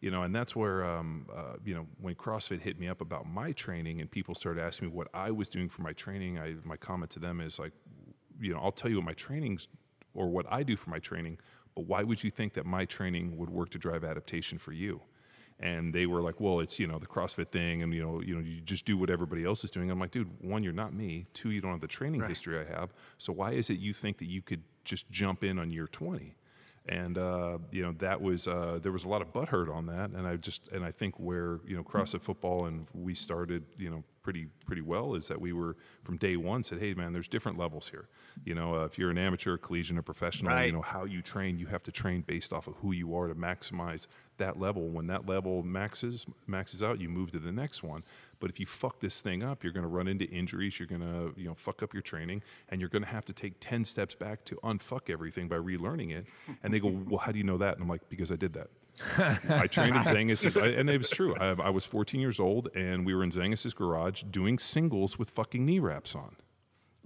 you 0.01 0.11
know, 0.11 0.23
and 0.23 0.35
that's 0.35 0.57
where, 0.57 0.85
um, 0.85 1.27
uh, 1.35 1.57
you 1.65 1.75
know, 1.75 1.87
when 2.01 2.15
CrossFit 2.15 2.61
hit 2.61 2.79
me 2.79 2.89
up 2.89 3.01
about 3.01 3.27
my 3.27 3.53
training 3.53 4.01
and 4.01 4.11
people 4.11 4.35
started 4.35 4.63
asking 4.63 4.89
me 4.89 4.95
what 4.95 5.09
I 5.13 5.31
was 5.31 5.49
doing 5.49 5.69
for 5.69 5.83
my 5.83 5.93
training, 5.93 6.39
I, 6.39 6.55
my 6.65 6.77
comment 6.77 7.11
to 7.13 7.19
them 7.19 7.41
is 7.41 7.59
like, 7.59 7.73
you 8.41 8.55
know, 8.55 8.61
I'll 8.61 8.73
tell 8.73 8.91
you 8.91 8.97
what 8.97 9.05
my 9.05 9.13
trainings 9.13 9.69
or 10.15 10.29
what 10.29 10.47
I 10.51 10.63
do 10.63 10.75
for 10.77 10.89
my 10.89 10.99
training, 10.99 11.39
but 11.75 11.85
why 11.85 12.03
would 12.03 12.25
you 12.25 12.31
think 12.31 12.55
that 12.55 12.65
my 12.65 12.87
training 12.87 13.37
would 13.37 13.51
work 13.51 13.69
to 13.71 13.79
drive 13.79 14.03
adaptation 14.03 14.59
for 14.59 14.73
you? 14.73 15.03
And 15.63 15.95
they 15.95 16.07
were 16.07 16.23
like, 16.23 16.41
well, 16.41 16.61
it's, 16.61 16.79
you 16.79 16.87
know, 16.87 16.99
the 16.99 17.07
CrossFit 17.07 17.49
thing 17.49 17.83
and, 17.83 17.93
you 17.93 18.03
know, 18.03 18.23
you 18.23 18.35
know, 18.35 18.41
you 18.41 18.63
just 18.63 18.87
do 18.87 18.97
what 18.97 19.11
everybody 19.11 19.45
else 19.45 19.63
is 19.63 19.71
doing. 19.71 19.91
I'm 19.91 20.01
like, 20.01 20.11
dude, 20.11 20.31
one, 20.41 20.63
you're 20.63 20.73
not 20.73 20.95
me. 20.95 21.27
Two, 21.35 21.51
you 21.51 21.61
don't 21.61 21.73
have 21.73 21.83
the 21.83 21.87
training 21.87 22.23
history 22.27 22.59
I 22.59 22.65
have. 22.65 22.95
So 23.19 23.35
why 23.35 23.53
is 23.53 23.69
it 23.69 23.79
you 23.79 23.93
think 23.93 24.17
that 24.19 24.29
you 24.31 24.41
could 24.41 24.63
just 24.85 25.11
jump 25.11 25.45
in 25.45 25.59
on 25.59 25.71
year 25.71 25.87
20? 25.87 26.35
And 26.89 27.19
uh, 27.19 27.59
you 27.71 27.83
know 27.83 27.93
that 27.99 28.21
was 28.21 28.49
uh, 28.49 28.79
there 28.83 28.93
was 28.93 29.05
a 29.05 29.09
lot 29.09 29.23
of 29.23 29.33
butthurt 29.33 29.73
on 29.73 29.87
that, 29.87 30.11
and 30.11 30.27
I 30.27 30.37
just 30.37 30.69
and 30.69 30.85
I 30.85 30.91
think 30.91 31.19
where 31.19 31.61
you 31.67 31.77
know 31.77 31.83
CrossFit 31.83 32.23
football 32.23 32.67
and 32.67 32.87
we 32.95 33.15
started 33.15 33.65
you 33.79 33.91
know 33.91 34.03
pretty 34.23 34.49
pretty 34.67 34.83
well 34.83 35.15
is 35.15 35.29
that 35.29 35.41
we 35.41 35.53
were 35.53 35.77
from 36.05 36.17
day 36.19 36.37
one 36.37 36.63
said 36.63 36.79
hey 36.79 36.93
man 36.93 37.13
there's 37.13 37.29
different 37.29 37.59
levels 37.59 37.89
here. 37.89 38.09
You 38.45 38.55
know 38.55 38.75
uh, 38.75 38.85
if 38.85 38.99
you're 38.99 39.11
an 39.11 39.19
amateur 39.19 39.57
collegiate 39.57 39.99
or 39.99 40.03
professional 40.03 40.53
you 40.65 40.73
know 40.73 40.83
how 40.83 41.05
you 41.05 41.23
train 41.23 41.59
you 41.59 41.67
have 41.67 41.83
to 41.85 41.93
train 41.93 42.23
based 42.23 42.53
off 42.53 42.67
of 42.67 42.75
who 42.77 42.93
you 42.93 43.15
are 43.17 43.29
to 43.29 43.35
maximize 43.35 44.07
that 44.41 44.59
level. 44.59 44.89
When 44.89 45.07
that 45.07 45.27
level 45.27 45.63
maxes 45.63 46.27
maxes 46.47 46.83
out 46.83 47.01
you 47.01 47.09
move 47.09 47.31
to 47.33 47.39
the 47.39 47.53
next 47.53 47.83
one. 47.83 48.03
But 48.41 48.51
if 48.51 48.59
you 48.59 48.67
fuck 48.67 49.01
this 49.01 49.21
thing 49.23 49.43
up 49.43 49.63
you're 49.63 49.73
going 49.73 49.85
to 49.85 49.89
run 49.89 50.09
into 50.09 50.27
injuries 50.27 50.79
you're 50.79 50.89
going 50.89 51.01
to 51.01 51.33
you 51.41 51.47
know 51.47 51.55
fuck 51.55 51.83
up 51.83 51.95
your 51.95 52.03
training 52.03 52.43
and 52.69 52.81
you're 52.81 52.91
going 52.91 53.05
to 53.05 53.09
have 53.09 53.25
to 53.27 53.33
take 53.33 53.55
10 53.61 53.85
steps 53.85 54.15
back 54.15 54.45
to 54.47 54.57
unfuck 54.57 55.09
everything 55.09 55.49
by 55.49 55.57
relearning 55.57 56.11
it. 56.11 56.27
And 56.63 56.75
they 56.75 56.81
go 56.81 56.89
well 57.09 57.19
how 57.19 57.33
do 57.33 57.39
you 57.39 57.45
know 57.45 57.59
that? 57.59 57.75
And 57.75 57.83
i'm 57.83 57.89
like 57.89 58.09
because 58.09 58.33
i 58.33 58.37
did 58.37 58.53
that. 58.55 58.69
I 59.49 59.67
trained 59.67 59.97
in 59.97 60.03
Zangas's, 60.03 60.57
and 60.57 60.91
it 60.91 60.99
was 60.99 61.11
true. 61.11 61.35
I, 61.37 61.51
I 61.53 61.71
was 61.71 61.85
14 61.85 62.21
years 62.21 62.39
old, 62.39 62.69
and 62.75 63.07
we 63.07 63.15
were 63.15 63.23
in 63.23 63.31
Zangas's 63.31 63.73
garage 63.73 64.23
doing 64.25 64.59
singles 64.59 65.19
with 65.19 65.31
fucking 65.31 65.65
knee 65.65 65.79
wraps 65.79 66.15
on. 66.15 66.37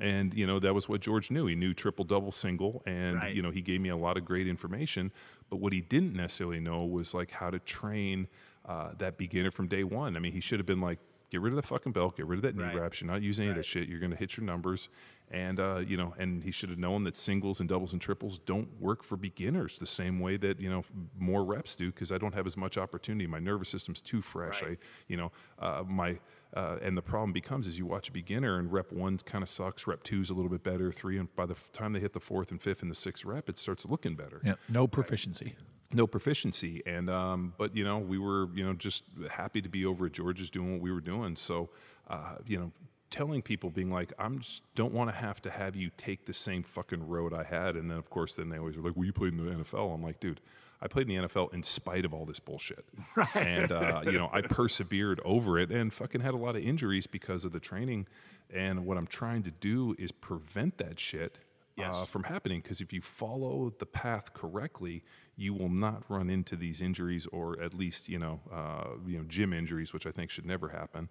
And 0.00 0.34
you 0.34 0.46
know 0.46 0.58
that 0.58 0.74
was 0.74 0.88
what 0.88 1.00
George 1.00 1.30
knew. 1.30 1.46
He 1.46 1.54
knew 1.54 1.72
triple 1.72 2.04
double 2.04 2.32
single, 2.32 2.82
and 2.84 3.16
Right. 3.16 3.34
you 3.34 3.42
know 3.42 3.50
he 3.50 3.60
gave 3.60 3.80
me 3.80 3.90
a 3.90 3.96
lot 3.96 4.16
of 4.16 4.24
great 4.24 4.48
information. 4.48 5.12
But 5.50 5.56
what 5.56 5.72
he 5.72 5.80
didn't 5.80 6.14
necessarily 6.14 6.58
know 6.60 6.84
was 6.84 7.14
like 7.14 7.30
how 7.30 7.50
to 7.50 7.58
train 7.60 8.26
uh, 8.66 8.90
that 8.98 9.16
beginner 9.16 9.50
from 9.52 9.68
day 9.68 9.84
one. 9.84 10.16
I 10.16 10.20
mean, 10.20 10.32
he 10.32 10.40
should 10.40 10.58
have 10.58 10.66
been 10.66 10.80
like, 10.80 10.98
get 11.30 11.40
rid 11.42 11.52
of 11.52 11.56
the 11.56 11.62
fucking 11.62 11.92
belt, 11.92 12.16
get 12.16 12.26
rid 12.26 12.38
of 12.38 12.42
that 12.42 12.56
knee 12.56 12.64
Right. 12.64 12.74
wraps. 12.76 13.00
You're 13.00 13.10
not 13.10 13.20
using 13.22 13.44
any 13.44 13.50
of 13.50 13.56
that 13.56 13.66
shit. 13.66 13.88
You're 13.88 14.00
going 14.00 14.10
to 14.10 14.16
hit 14.16 14.36
your 14.36 14.44
numbers, 14.44 14.88
and 15.30 15.60
uh, 15.60 15.82
you 15.86 15.96
know, 15.96 16.12
and 16.18 16.42
he 16.42 16.50
should 16.50 16.70
have 16.70 16.78
known 16.78 17.04
that 17.04 17.14
singles 17.14 17.60
and 17.60 17.68
doubles 17.68 17.92
and 17.92 18.02
triples 18.02 18.38
don't 18.38 18.68
work 18.80 19.04
for 19.04 19.16
beginners 19.16 19.78
the 19.78 19.86
same 19.86 20.18
way 20.18 20.36
that 20.38 20.58
you 20.58 20.70
know 20.70 20.82
more 21.18 21.44
reps 21.44 21.76
do 21.76 21.92
because 21.92 22.10
I 22.10 22.18
don't 22.18 22.34
have 22.34 22.46
as 22.46 22.56
much 22.56 22.78
opportunity. 22.78 23.26
My 23.28 23.38
nervous 23.38 23.68
system's 23.68 24.00
too 24.00 24.20
fresh. 24.22 24.60
I, 24.62 24.76
you 25.08 25.16
know, 25.18 25.30
uh, 25.60 25.84
my 25.86 26.18
uh, 26.54 26.76
and 26.82 26.96
the 26.96 27.02
problem 27.02 27.32
becomes 27.32 27.66
is 27.66 27.78
you 27.78 27.86
watch 27.86 28.08
a 28.08 28.12
beginner 28.12 28.58
and 28.58 28.72
rep 28.72 28.92
one 28.92 29.18
kind 29.18 29.42
of 29.42 29.48
sucks, 29.48 29.86
rep 29.86 30.02
two's 30.02 30.30
a 30.30 30.34
little 30.34 30.50
bit 30.50 30.62
better, 30.62 30.92
three, 30.92 31.18
and 31.18 31.34
by 31.36 31.46
the 31.46 31.56
time 31.72 31.92
they 31.92 32.00
hit 32.00 32.12
the 32.12 32.20
fourth 32.20 32.50
and 32.50 32.60
fifth 32.62 32.82
and 32.82 32.90
the 32.90 32.94
sixth 32.94 33.24
rep, 33.24 33.48
it 33.48 33.58
starts 33.58 33.84
looking 33.86 34.14
better 34.14 34.40
Yeah, 34.44 34.54
no 34.68 34.86
proficiency. 34.86 35.54
no 35.92 36.06
proficiency 36.06 36.82
and 36.86 37.10
um, 37.10 37.54
but 37.58 37.76
you 37.76 37.84
know 37.84 37.98
we 37.98 38.18
were 38.18 38.48
you 38.54 38.64
know 38.64 38.72
just 38.72 39.04
happy 39.30 39.60
to 39.62 39.68
be 39.68 39.84
over 39.84 40.06
at 40.06 40.12
george's 40.12 40.50
doing 40.50 40.72
what 40.72 40.80
we 40.80 40.90
were 40.90 41.00
doing 41.00 41.36
so 41.36 41.68
uh, 42.08 42.36
you 42.46 42.58
know 42.58 42.72
telling 43.10 43.40
people, 43.42 43.70
being 43.70 43.90
like, 43.92 44.12
I'm 44.18 44.40
just 44.40 44.62
don't 44.74 44.92
want 44.92 45.08
to 45.08 45.14
have 45.14 45.40
to 45.42 45.50
have 45.50 45.76
you 45.76 45.90
take 45.96 46.26
the 46.26 46.32
same 46.32 46.64
fucking 46.64 47.06
road 47.06 47.32
I 47.32 47.44
had. 47.44 47.76
And 47.76 47.88
then, 47.88 47.96
of 47.96 48.10
course, 48.10 48.34
then 48.34 48.48
they 48.48 48.58
always 48.58 48.76
are 48.76 48.80
like, 48.80 48.96
well, 48.96 49.04
you 49.04 49.12
played 49.12 49.34
in 49.34 49.44
the 49.46 49.52
NFL. 49.52 49.94
I'm 49.94 50.02
like, 50.02 50.18
dude, 50.18 50.40
I 50.84 50.88
played 50.88 51.08
in 51.08 51.22
the 51.22 51.28
NFL 51.28 51.54
in 51.54 51.62
spite 51.62 52.04
of 52.04 52.12
all 52.12 52.26
this 52.26 52.38
bullshit. 52.40 52.84
Right. 53.16 53.36
And, 53.36 53.72
uh, 53.72 54.02
you 54.04 54.12
know, 54.12 54.28
I 54.32 54.42
persevered 54.42 55.20
over 55.24 55.58
it 55.58 55.70
and 55.70 55.92
fucking 55.92 56.20
had 56.20 56.34
a 56.34 56.36
lot 56.36 56.56
of 56.56 56.62
injuries 56.62 57.06
because 57.06 57.44
of 57.44 57.52
the 57.52 57.60
training. 57.60 58.06
And 58.52 58.84
what 58.86 58.98
I'm 58.98 59.06
trying 59.06 59.42
to 59.44 59.50
do 59.50 59.94
is 59.98 60.12
prevent 60.12 60.78
that 60.78 61.00
shit 61.00 61.38
Yes. 61.76 61.92
uh, 61.92 62.04
from 62.04 62.22
happening. 62.24 62.60
Because 62.60 62.80
if 62.80 62.92
you 62.92 63.00
follow 63.00 63.72
the 63.80 63.86
path 63.86 64.32
correctly, 64.32 65.02
you 65.36 65.52
will 65.54 65.68
not 65.68 66.04
run 66.08 66.30
into 66.30 66.54
these 66.54 66.80
injuries, 66.80 67.26
or 67.32 67.60
at 67.60 67.74
least 67.74 68.08
you 68.08 68.18
know, 68.18 68.40
uh, 68.52 68.90
you 69.06 69.18
know, 69.18 69.24
gym 69.26 69.52
injuries, 69.52 69.92
which 69.92 70.06
I 70.06 70.12
think 70.12 70.30
should 70.30 70.46
never 70.46 70.68
happen. 70.68 71.08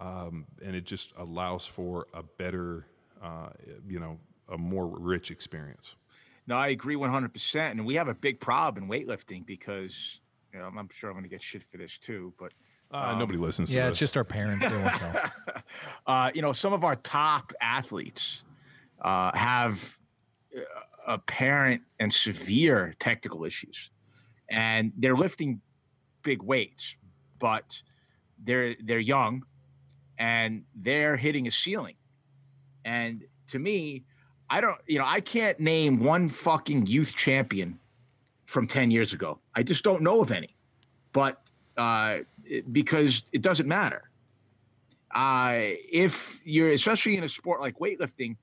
Um, 0.00 0.46
and 0.64 0.76
it 0.76 0.84
just 0.84 1.12
allows 1.16 1.66
for 1.66 2.06
a 2.14 2.22
better, 2.22 2.86
uh, 3.22 3.48
you 3.88 3.98
know, 3.98 4.18
a 4.48 4.56
more 4.58 4.86
rich 4.86 5.30
experience. 5.32 5.96
No, 6.46 6.56
I 6.56 6.68
agree 6.68 6.96
100%. 6.96 7.70
And 7.70 7.86
we 7.86 7.94
have 7.94 8.08
a 8.08 8.14
big 8.14 8.38
problem 8.40 8.84
in 8.84 8.90
weightlifting 8.90 9.46
because, 9.46 10.20
you 10.52 10.58
know, 10.58 10.66
I'm 10.66 10.88
sure 10.92 11.10
I'm 11.10 11.14
going 11.14 11.24
to 11.24 11.28
get 11.30 11.42
shit 11.42 11.62
for 11.70 11.78
this 11.78 11.98
too, 11.98 12.32
but 12.38 12.52
Uh, 12.90 13.16
nobody 13.18 13.38
listens. 13.38 13.70
to 13.70 13.76
Yeah, 13.76 13.88
it's 13.88 13.98
just 13.98 14.16
our 14.16 14.24
parents. 14.24 14.64
They 14.66 14.76
won't 14.76 14.94
tell. 14.94 15.30
uh, 16.06 16.30
you 16.34 16.42
know, 16.42 16.52
some 16.52 16.72
of 16.72 16.84
our 16.84 16.94
top 16.96 17.52
athletes 17.60 18.44
uh, 19.00 19.36
have 19.36 19.98
uh, 20.56 20.60
apparent 21.06 21.82
and 21.98 22.12
severe 22.12 22.92
technical 22.98 23.44
issues, 23.44 23.90
and 24.48 24.92
they're 24.96 25.16
lifting 25.16 25.60
big 26.22 26.42
weights, 26.42 26.96
but 27.40 27.82
they're 28.44 28.76
they're 28.84 29.00
young, 29.00 29.44
and 30.18 30.62
they're 30.76 31.16
hitting 31.16 31.46
a 31.48 31.50
ceiling. 31.50 31.96
And 32.84 33.24
to 33.48 33.58
me, 33.58 34.04
I 34.50 34.60
don't, 34.60 34.78
you 34.86 34.98
know, 34.98 35.06
I 35.06 35.20
can't 35.20 35.58
name 35.58 36.00
one 36.00 36.28
fucking 36.28 36.86
youth 36.86 37.14
champion 37.14 37.78
from 38.46 38.66
ten 38.66 38.90
years 38.90 39.12
ago. 39.12 39.38
I 39.54 39.62
just 39.62 39.82
don't 39.84 40.02
know 40.02 40.20
of 40.20 40.30
any, 40.32 40.54
but 41.12 41.40
uh, 41.76 42.18
it- 42.44 42.72
because 42.72 43.24
it 43.32 43.42
doesn't 43.42 43.66
matter 43.68 44.10
uh, 45.14 45.58
if 45.92 46.40
you're 46.44 46.72
especially 46.72 47.16
in 47.16 47.24
a 47.24 47.28
sport 47.28 47.60
like 47.60 47.78
weightlifting, 47.78 48.36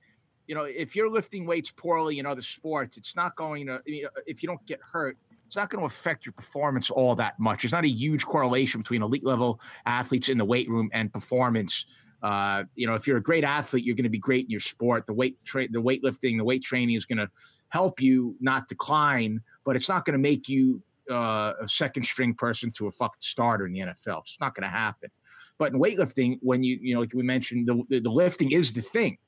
you 0.46 0.54
know, 0.54 0.64
if 0.64 0.96
you're 0.96 1.10
lifting 1.10 1.44
weights 1.46 1.70
poorly 1.70 2.18
in 2.18 2.26
other 2.26 2.42
sports, 2.42 2.96
it's 2.96 3.14
not 3.14 3.36
going 3.36 3.66
to. 3.66 3.80
You 3.86 4.04
know, 4.04 4.08
if 4.26 4.42
you 4.42 4.46
don't 4.48 4.64
get 4.66 4.80
hurt, 4.80 5.16
it's 5.46 5.54
not 5.56 5.68
going 5.70 5.80
to 5.80 5.86
affect 5.86 6.24
your 6.26 6.32
performance 6.32 6.90
all 6.90 7.14
that 7.16 7.38
much. 7.38 7.62
There's 7.62 7.72
not 7.72 7.84
a 7.84 7.88
huge 7.90 8.24
correlation 8.24 8.80
between 8.80 9.02
elite 9.02 9.24
level 9.24 9.60
athletes 9.86 10.28
in 10.30 10.38
the 10.38 10.44
weight 10.44 10.68
room 10.68 10.88
and 10.94 11.12
performance. 11.12 11.86
Uh, 12.22 12.64
you 12.76 12.86
know, 12.86 12.94
if 12.94 13.06
you're 13.06 13.16
a 13.16 13.22
great 13.22 13.44
athlete, 13.44 13.84
you're 13.84 13.96
going 13.96 14.04
to 14.04 14.10
be 14.10 14.18
great 14.18 14.44
in 14.44 14.50
your 14.50 14.60
sport. 14.60 15.06
The 15.06 15.12
weight, 15.12 15.36
tra- 15.44 15.68
the 15.68 15.82
weightlifting, 15.82 16.36
the 16.36 16.44
weight 16.44 16.62
training 16.62 16.94
is 16.94 17.04
going 17.04 17.18
to 17.18 17.28
help 17.70 18.00
you 18.00 18.36
not 18.40 18.68
decline, 18.68 19.40
but 19.64 19.74
it's 19.74 19.88
not 19.88 20.04
going 20.04 20.12
to 20.12 20.18
make 20.18 20.48
you 20.48 20.82
uh, 21.10 21.54
a 21.60 21.68
second 21.68 22.04
string 22.04 22.34
person 22.34 22.70
to 22.72 22.86
a 22.86 22.92
fucking 22.92 23.20
starter 23.20 23.66
in 23.66 23.72
the 23.72 23.80
NFL. 23.80 24.20
It's 24.20 24.38
not 24.40 24.54
going 24.54 24.62
to 24.62 24.68
happen. 24.68 25.10
But 25.58 25.72
in 25.72 25.80
weightlifting, 25.80 26.38
when 26.42 26.62
you 26.62 26.78
you 26.80 26.94
know, 26.94 27.00
like 27.00 27.12
we 27.14 27.22
mentioned, 27.22 27.66
the, 27.66 27.82
the 27.88 28.00
the 28.00 28.10
lifting 28.10 28.52
is 28.52 28.72
the 28.72 28.82
thing, 28.82 29.18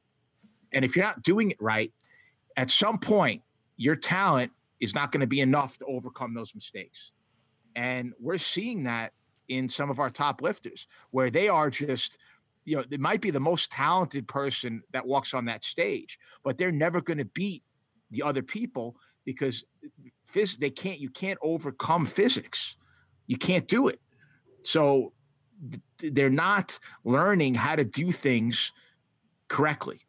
and 0.72 0.84
if 0.84 0.96
you're 0.96 1.04
not 1.04 1.22
doing 1.22 1.50
it 1.50 1.56
right, 1.60 1.92
at 2.56 2.70
some 2.70 2.98
point, 2.98 3.42
your 3.76 3.94
talent 3.94 4.50
is 4.80 4.94
not 4.94 5.12
going 5.12 5.20
to 5.20 5.26
be 5.26 5.40
enough 5.40 5.78
to 5.78 5.84
overcome 5.86 6.34
those 6.34 6.54
mistakes, 6.54 7.12
and 7.76 8.12
we're 8.18 8.38
seeing 8.38 8.84
that 8.84 9.12
in 9.48 9.68
some 9.68 9.90
of 9.90 9.98
our 10.00 10.10
top 10.10 10.42
lifters, 10.42 10.86
where 11.10 11.30
they 11.30 11.48
are 11.48 11.70
just, 11.70 12.18
you 12.64 12.76
know, 12.76 12.84
they 12.88 12.96
might 12.96 13.20
be 13.20 13.30
the 13.30 13.40
most 13.40 13.70
talented 13.70 14.26
person 14.26 14.82
that 14.92 15.06
walks 15.06 15.34
on 15.34 15.44
that 15.46 15.64
stage, 15.64 16.18
but 16.42 16.58
they're 16.58 16.72
never 16.72 17.00
going 17.00 17.18
to 17.18 17.24
beat 17.24 17.62
the 18.10 18.22
other 18.22 18.42
people 18.42 18.96
because 19.24 19.64
phys- 20.32 20.58
they 20.58 20.70
can't. 20.70 20.98
You 20.98 21.10
can't 21.10 21.38
overcome 21.42 22.06
physics. 22.06 22.76
You 23.26 23.36
can't 23.36 23.66
do 23.68 23.88
it. 23.88 24.00
So 24.62 25.12
th- 25.98 26.14
they're 26.14 26.30
not 26.30 26.78
learning 27.04 27.54
how 27.54 27.76
to 27.76 27.84
do 27.84 28.12
things 28.12 28.72
correctly. 29.48 30.00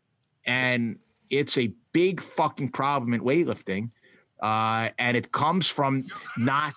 And 0.46 1.00
it's 1.30 1.58
a 1.58 1.74
big 1.92 2.22
fucking 2.22 2.70
problem 2.70 3.14
in 3.14 3.22
weightlifting. 3.22 3.92
Uh, 4.42 4.90
and 5.00 5.18
it 5.18 5.32
comes 5.32 5.68
from 5.68 6.08
not, 6.38 6.76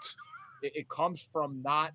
it 0.63 0.73
it 0.75 0.89
comes 0.89 1.27
from 1.33 1.63
not 1.63 1.93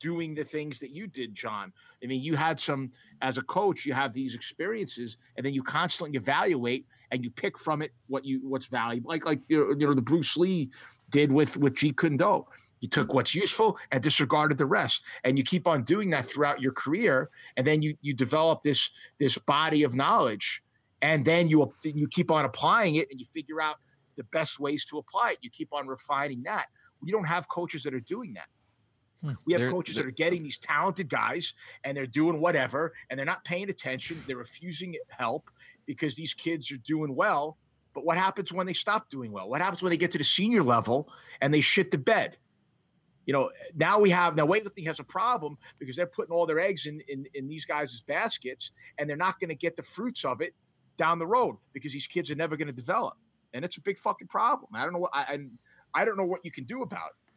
doing 0.00 0.34
the 0.34 0.44
things 0.44 0.78
that 0.80 0.90
you 0.90 1.06
did, 1.06 1.34
John. 1.34 1.72
I 2.02 2.06
mean, 2.06 2.22
you 2.22 2.36
had 2.36 2.60
some, 2.60 2.92
as 3.22 3.38
a 3.38 3.42
coach, 3.42 3.84
you 3.84 3.92
have 3.92 4.12
these 4.12 4.34
experiences 4.34 5.16
and 5.36 5.44
then 5.44 5.52
you 5.52 5.62
constantly 5.62 6.16
evaluate 6.16 6.86
and 7.10 7.24
you 7.24 7.30
pick 7.30 7.58
from 7.58 7.82
it 7.82 7.92
what 8.06 8.24
you, 8.24 8.40
what's 8.42 8.66
valuable. 8.66 9.08
Like, 9.08 9.24
like, 9.24 9.40
you 9.48 9.74
know, 9.74 9.94
the 9.94 10.02
Bruce 10.02 10.36
Lee 10.36 10.70
did 11.10 11.32
with, 11.32 11.56
with 11.56 11.74
Jeet 11.74 11.96
Kune 11.96 12.16
Do. 12.16 12.44
You 12.80 12.88
took 12.88 13.14
what's 13.14 13.34
useful 13.34 13.78
and 13.90 14.02
disregarded 14.02 14.58
the 14.58 14.66
rest. 14.66 15.04
And 15.24 15.38
you 15.38 15.44
keep 15.44 15.66
on 15.66 15.84
doing 15.84 16.10
that 16.10 16.26
throughout 16.26 16.60
your 16.60 16.72
career. 16.72 17.30
And 17.56 17.66
then 17.66 17.82
you, 17.82 17.96
you 18.02 18.14
develop 18.14 18.62
this, 18.62 18.90
this 19.18 19.38
body 19.38 19.82
of 19.82 19.94
knowledge. 19.94 20.62
And 21.00 21.24
then 21.24 21.48
you, 21.48 21.72
you 21.82 22.08
keep 22.08 22.30
on 22.30 22.44
applying 22.44 22.96
it 22.96 23.08
and 23.10 23.18
you 23.18 23.26
figure 23.26 23.60
out 23.60 23.76
the 24.16 24.24
best 24.24 24.60
ways 24.60 24.84
to 24.86 24.98
apply 24.98 25.32
it. 25.32 25.38
You 25.40 25.50
keep 25.50 25.72
on 25.72 25.86
refining 25.86 26.42
that. 26.42 26.66
You 27.04 27.12
don't 27.12 27.24
have 27.24 27.48
coaches 27.48 27.84
that 27.84 27.94
are 27.94 28.00
doing 28.00 28.34
that. 28.34 28.48
Hmm, 29.22 29.32
we 29.44 29.52
have 29.52 29.60
There- 29.62 29.70
coaches 29.70 29.96
there- 29.96 30.04
that 30.04 30.08
are 30.08 30.12
getting 30.12 30.42
these 30.42 30.58
talented 30.58 31.08
guys 31.08 31.54
and 31.84 31.96
they're 31.96 32.06
doing 32.06 32.40
whatever 32.40 32.94
and 33.10 33.18
they're 33.18 33.26
not 33.26 33.44
paying 33.44 33.68
attention. 33.68 34.22
They're 34.26 34.36
refusing 34.36 34.96
help 35.08 35.50
because 35.86 36.14
these 36.14 36.34
kids 36.34 36.70
are 36.70 36.76
doing 36.76 37.14
well. 37.14 37.58
But 37.94 38.04
what 38.04 38.16
happens 38.16 38.52
when 38.52 38.66
they 38.66 38.74
stop 38.74 39.08
doing 39.08 39.32
well? 39.32 39.48
What 39.48 39.60
happens 39.60 39.82
when 39.82 39.90
they 39.90 39.96
get 39.96 40.12
to 40.12 40.18
the 40.18 40.24
senior 40.24 40.62
level 40.62 41.12
and 41.40 41.52
they 41.52 41.60
shit 41.60 41.90
the 41.90 41.98
bed? 41.98 42.36
You 43.26 43.32
know, 43.32 43.50
now 43.74 43.98
we 43.98 44.10
have 44.10 44.36
now 44.36 44.46
weightlifting 44.46 44.86
has 44.86 45.00
a 45.00 45.04
problem 45.04 45.58
because 45.78 45.96
they're 45.96 46.06
putting 46.06 46.32
all 46.32 46.46
their 46.46 46.60
eggs 46.60 46.86
in 46.86 47.00
in, 47.08 47.26
in 47.34 47.48
these 47.48 47.64
guys' 47.64 48.00
baskets 48.06 48.70
and 48.98 49.08
they're 49.10 49.16
not 49.16 49.38
going 49.40 49.48
to 49.50 49.54
get 49.54 49.76
the 49.76 49.82
fruits 49.82 50.24
of 50.24 50.40
it 50.40 50.54
down 50.96 51.18
the 51.18 51.26
road 51.26 51.56
because 51.72 51.92
these 51.92 52.06
kids 52.06 52.30
are 52.30 52.34
never 52.36 52.56
going 52.56 52.68
to 52.68 52.72
develop. 52.72 53.16
And 53.52 53.64
it's 53.64 53.76
a 53.76 53.80
big 53.80 53.98
fucking 53.98 54.28
problem. 54.28 54.70
I 54.74 54.84
don't 54.84 54.92
know 54.92 54.98
what 55.00 55.10
I, 55.12 55.20
I 55.94 56.02
I 56.02 56.04
don't 56.04 56.16
know 56.16 56.24
what 56.24 56.44
you 56.44 56.50
can 56.50 56.64
do 56.64 56.82
about 56.82 57.08
it. 57.08 57.27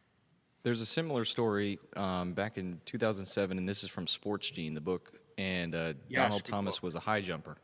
There's 0.62 0.80
a 0.80 0.86
similar 0.86 1.24
story 1.24 1.78
um, 1.96 2.34
back 2.34 2.56
in 2.56 2.80
2007, 2.84 3.58
and 3.58 3.68
this 3.68 3.82
is 3.82 3.90
from 3.90 4.06
Sports 4.06 4.50
Gene, 4.50 4.74
the 4.74 4.80
book. 4.80 5.12
And 5.38 5.74
uh, 5.74 5.94
Yes, 6.08 6.22
Donald 6.22 6.44
Thomas 6.44 6.76
book. 6.76 6.82
was 6.84 6.94
a 6.94 7.00
high 7.00 7.20
jumper. 7.20 7.56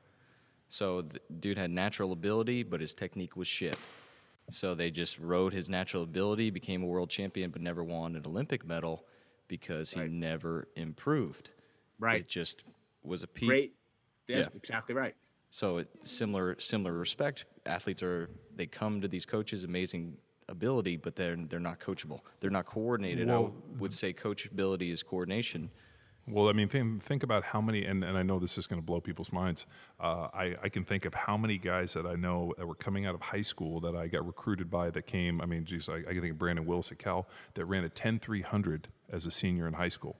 So 0.68 1.03
the 1.03 1.20
dude 1.40 1.59
had 1.59 1.70
natural 1.70 2.12
ability, 2.12 2.62
but 2.64 2.80
his 2.80 2.94
technique 2.94 3.36
was 3.36 3.46
shit. 3.46 3.76
So 4.51 4.74
they 4.74 4.90
just 4.90 5.18
rode 5.18 5.53
his 5.53 5.70
natural 5.70 6.03
ability, 6.03 6.51
became 6.51 6.82
a 6.82 6.86
world 6.86 7.11
champion, 7.11 7.51
but 7.51 7.61
never 7.62 7.84
won 7.84 8.16
an 8.16 8.22
Olympic 8.26 8.66
medal 8.66 9.05
because 9.46 9.90
he 9.92 10.01
Right. 10.01 10.11
never 10.11 10.68
improved. 10.76 11.51
Right. 11.99 12.20
It 12.20 12.28
just 12.28 12.64
was 13.03 13.22
a 13.22 13.26
peak. 13.28 13.49
Great. 13.49 13.74
Yeah, 14.26 14.38
Yeah. 14.40 14.49
exactly 14.57 14.94
right. 14.94 15.14
So 15.51 15.78
it, 15.78 15.88
similar 16.03 16.59
similar 16.60 16.93
respect, 16.93 17.47
athletes 17.64 18.02
are 18.02 18.28
they 18.55 18.66
come 18.66 19.01
to 19.01 19.09
these 19.09 19.24
coaches 19.24 19.64
amazing 19.64 20.18
ability, 20.49 20.97
but 20.97 21.16
they're 21.16 21.37
they're 21.37 21.61
not 21.61 21.81
coachable. 21.81 22.20
They're 22.41 22.51
not 22.51 22.66
coordinated. 22.66 23.29
I 23.31 23.49
would 23.79 23.93
say 23.93 24.12
coachability 24.12 24.93
is 24.93 25.03
coordination. 25.03 25.70
Well, 26.31 26.51
I 26.51 26.53
mean, 26.53 26.69
think, 26.69 27.03
think 27.03 27.23
about 27.23 27.43
how 27.43 27.62
many, 27.62 27.85
and, 27.87 28.05
and 28.05 28.19
I 28.19 28.23
know 28.23 28.39
this 28.39 28.59
is 28.59 28.66
going 28.66 28.81
to 28.81 28.85
blow 28.85 29.01
people's 29.01 29.33
minds. 29.33 29.65
Uh, 29.99 30.29
I, 30.35 30.57
I 30.62 30.69
can 30.69 30.85
think 30.85 31.07
of 31.07 31.15
how 31.15 31.39
many 31.39 31.57
guys 31.57 31.95
that 31.95 32.05
I 32.05 32.16
know 32.16 32.53
that 32.59 32.66
were 32.66 32.75
coming 32.75 33.07
out 33.07 33.15
of 33.15 33.23
high 33.23 33.41
school 33.41 33.81
that 33.81 33.97
I 33.97 34.09
got 34.09 34.27
recruited 34.27 34.70
by 34.70 34.91
that 34.91 35.07
came. 35.07 35.41
I 35.41 35.47
mean, 35.47 35.65
geez, 35.65 35.89
I, 35.89 35.97
I 35.97 36.12
can 36.12 36.20
think 36.20 36.33
of 36.33 36.39
Brandon 36.39 36.66
Willis 36.66 36.93
at 36.93 36.99
Cal 36.99 37.27
that 37.55 37.65
ran 37.65 37.85
a 37.85 37.89
10 37.89 38.19
300 38.19 38.89
as 39.11 39.25
a 39.25 39.31
senior 39.31 39.66
in 39.66 39.75
high 39.75 39.89
school. 39.89 40.16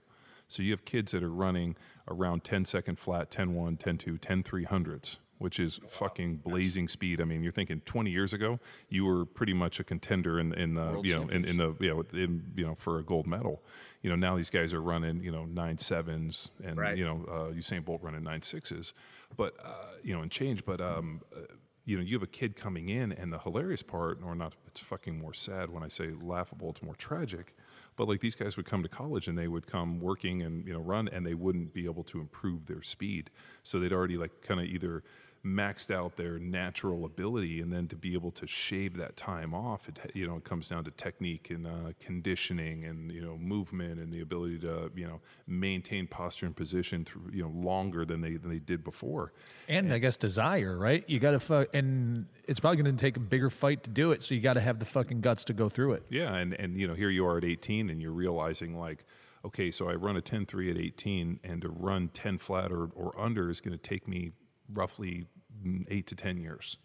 So 0.47 0.63
you 0.63 0.71
have 0.71 0.83
kids 0.83 1.11
that 1.11 1.21
are 1.21 1.29
running 1.29 1.75
around 2.07 2.43
10 2.43 2.65
second 2.65 2.97
flat, 2.97 3.29
10 3.29 3.53
1, 3.53 3.77
10 3.77 3.97
2, 3.99 4.17
10 4.17 4.43
300s, 4.43 5.17
which 5.39 5.59
is 5.59 5.79
fucking 5.89 6.35
blazing 6.37 6.87
speed. 6.87 7.19
I 7.19 7.23
mean, 7.23 7.41
you're 7.41 7.51
thinking 7.51 7.81
20 7.85 8.11
years 8.11 8.33
ago, 8.33 8.59
you 8.89 9.05
were 9.05 9.25
pretty 9.25 9.53
much 9.53 9.79
a 9.79 9.83
contender 9.83 10.39
in, 10.39 10.53
in 10.53 10.75
the, 10.75 10.81
World 10.81 11.07
you 11.07 11.15
know, 11.15 11.27
in, 11.29 11.45
in 11.45 11.57
the, 11.57 11.75
you 11.79 11.89
know, 11.89 12.03
in, 12.13 12.43
you 12.55 12.65
know, 12.65 12.75
for 12.75 12.99
a 12.99 13.03
gold 13.03 13.25
medal. 13.25 13.63
You 14.03 14.09
know, 14.09 14.15
now 14.15 14.37
these 14.37 14.49
guys 14.49 14.73
are 14.73 14.81
running, 14.81 15.23
you 15.23 15.31
know, 15.31 15.45
nine 15.45 15.77
sevens 15.77 16.49
and, 16.63 16.77
Right. 16.77 16.97
you 16.97 17.05
know, 17.05 17.25
uh, 17.27 17.53
Usain 17.53 17.83
Bolt 17.83 18.01
running 18.03 18.23
nine 18.23 18.41
sixes, 18.41 18.93
but, 19.35 19.55
uh, 19.63 19.95
you 20.03 20.13
know, 20.13 20.21
and 20.21 20.31
change. 20.31 20.65
But, 20.65 20.81
um, 20.81 21.21
uh, 21.35 21.39
you 21.85 21.97
know, 21.97 22.03
you 22.03 22.15
have 22.15 22.23
a 22.23 22.27
kid 22.27 22.55
coming 22.55 22.89
in, 22.89 23.11
and 23.11 23.33
the 23.33 23.39
hilarious 23.39 23.81
part, 23.81 24.19
or 24.23 24.35
not, 24.35 24.53
it's 24.67 24.79
fucking 24.79 25.17
more 25.17 25.33
sad 25.33 25.71
when 25.71 25.83
I 25.83 25.87
say 25.87 26.11
laughable, 26.21 26.69
it's 26.69 26.83
more 26.83 26.95
tragic. 26.95 27.55
But 27.95 28.07
like 28.07 28.21
these 28.21 28.35
guys 28.35 28.55
would 28.55 28.65
come 28.65 28.81
to 28.83 28.87
college 28.87 29.27
and 29.27 29.37
they 29.37 29.49
would 29.49 29.67
come 29.67 29.99
working 29.99 30.41
and 30.43 30.65
you 30.65 30.71
know 30.71 30.79
run 30.79 31.09
and 31.09 31.25
they 31.25 31.33
wouldn't 31.33 31.73
be 31.73 31.83
able 31.83 32.05
to 32.05 32.21
improve 32.21 32.65
their 32.65 32.81
speed. 32.81 33.29
So 33.63 33.77
they'd 33.77 33.91
already 33.91 34.15
like 34.15 34.41
kind 34.41 34.61
of 34.61 34.67
either 34.67 35.03
maxed 35.45 35.89
out 35.89 36.17
their 36.17 36.37
natural 36.37 37.05
ability 37.05 37.61
and 37.61 37.71
then 37.71 37.87
to 37.87 37.95
be 37.95 38.13
able 38.13 38.31
to 38.31 38.45
shave 38.45 38.97
that 38.97 39.15
time 39.15 39.53
off 39.53 39.87
it 39.87 39.97
you 40.13 40.27
know 40.27 40.35
it 40.35 40.43
comes 40.43 40.67
down 40.67 40.83
to 40.83 40.91
technique 40.91 41.49
and 41.49 41.65
uh, 41.65 41.93
conditioning 42.01 42.83
and 42.83 43.09
you 43.09 43.21
know 43.21 43.37
movement 43.37 43.99
and 43.99 44.11
the 44.11 44.19
ability 44.19 44.59
to 44.59 44.91
you 44.95 45.07
know 45.07 45.21
maintain 45.47 46.05
posture 46.05 46.45
and 46.45 46.57
position 46.57 47.05
through 47.05 47.29
you 47.31 47.41
know 47.41 47.51
longer 47.55 48.03
than 48.03 48.19
they 48.19 48.35
than 48.35 48.49
they 48.49 48.59
did 48.59 48.83
before. 48.83 49.31
And, 49.69 49.85
and 49.85 49.93
I 49.93 49.99
guess 49.99 50.17
desire 50.17 50.77
right? 50.77 51.05
You 51.07 51.19
got 51.19 51.31
to 51.31 51.39
fuck 51.39 51.69
and 51.73 52.25
it's 52.45 52.59
probably 52.59 52.83
going 52.83 52.95
to 52.97 53.01
take 53.01 53.15
a 53.15 53.21
bigger 53.21 53.49
fight 53.49 53.83
to 53.83 53.89
do 53.89 54.11
it 54.11 54.21
so 54.21 54.35
you 54.35 54.41
got 54.41 54.53
to 54.53 54.61
have 54.61 54.79
the 54.79 54.85
fucking 54.85 55.21
guts 55.21 55.45
to 55.45 55.53
go 55.53 55.69
through 55.69 55.93
it. 55.93 56.03
Yeah 56.09 56.35
and 56.35 56.53
and 56.53 56.77
you 56.77 56.87
know 56.87 56.95
here 56.95 57.09
you 57.09 57.25
are 57.25 57.37
at 57.37 57.45
18 57.45 57.89
and 57.89 58.01
you're 58.01 58.11
realizing 58.11 58.77
like 58.77 59.05
okay, 59.45 59.71
so 59.71 59.87
I 59.89 59.93
run 59.93 60.17
a 60.17 60.21
10-3 60.21 60.71
at 60.71 60.77
18, 60.77 61.39
and 61.45 61.61
to 61.61 61.69
run 61.69 62.09
10 62.09 62.39
flat 62.39 62.73
or, 62.73 62.87
or 62.87 63.17
under 63.17 63.49
is 63.49 63.61
going 63.61 63.71
to 63.71 63.77
take 63.77 64.05
me 64.05 64.33
roughly 64.73 65.25
eight 65.89 66.07
to 66.07 66.15
10 66.15 66.37
years, 66.37 66.77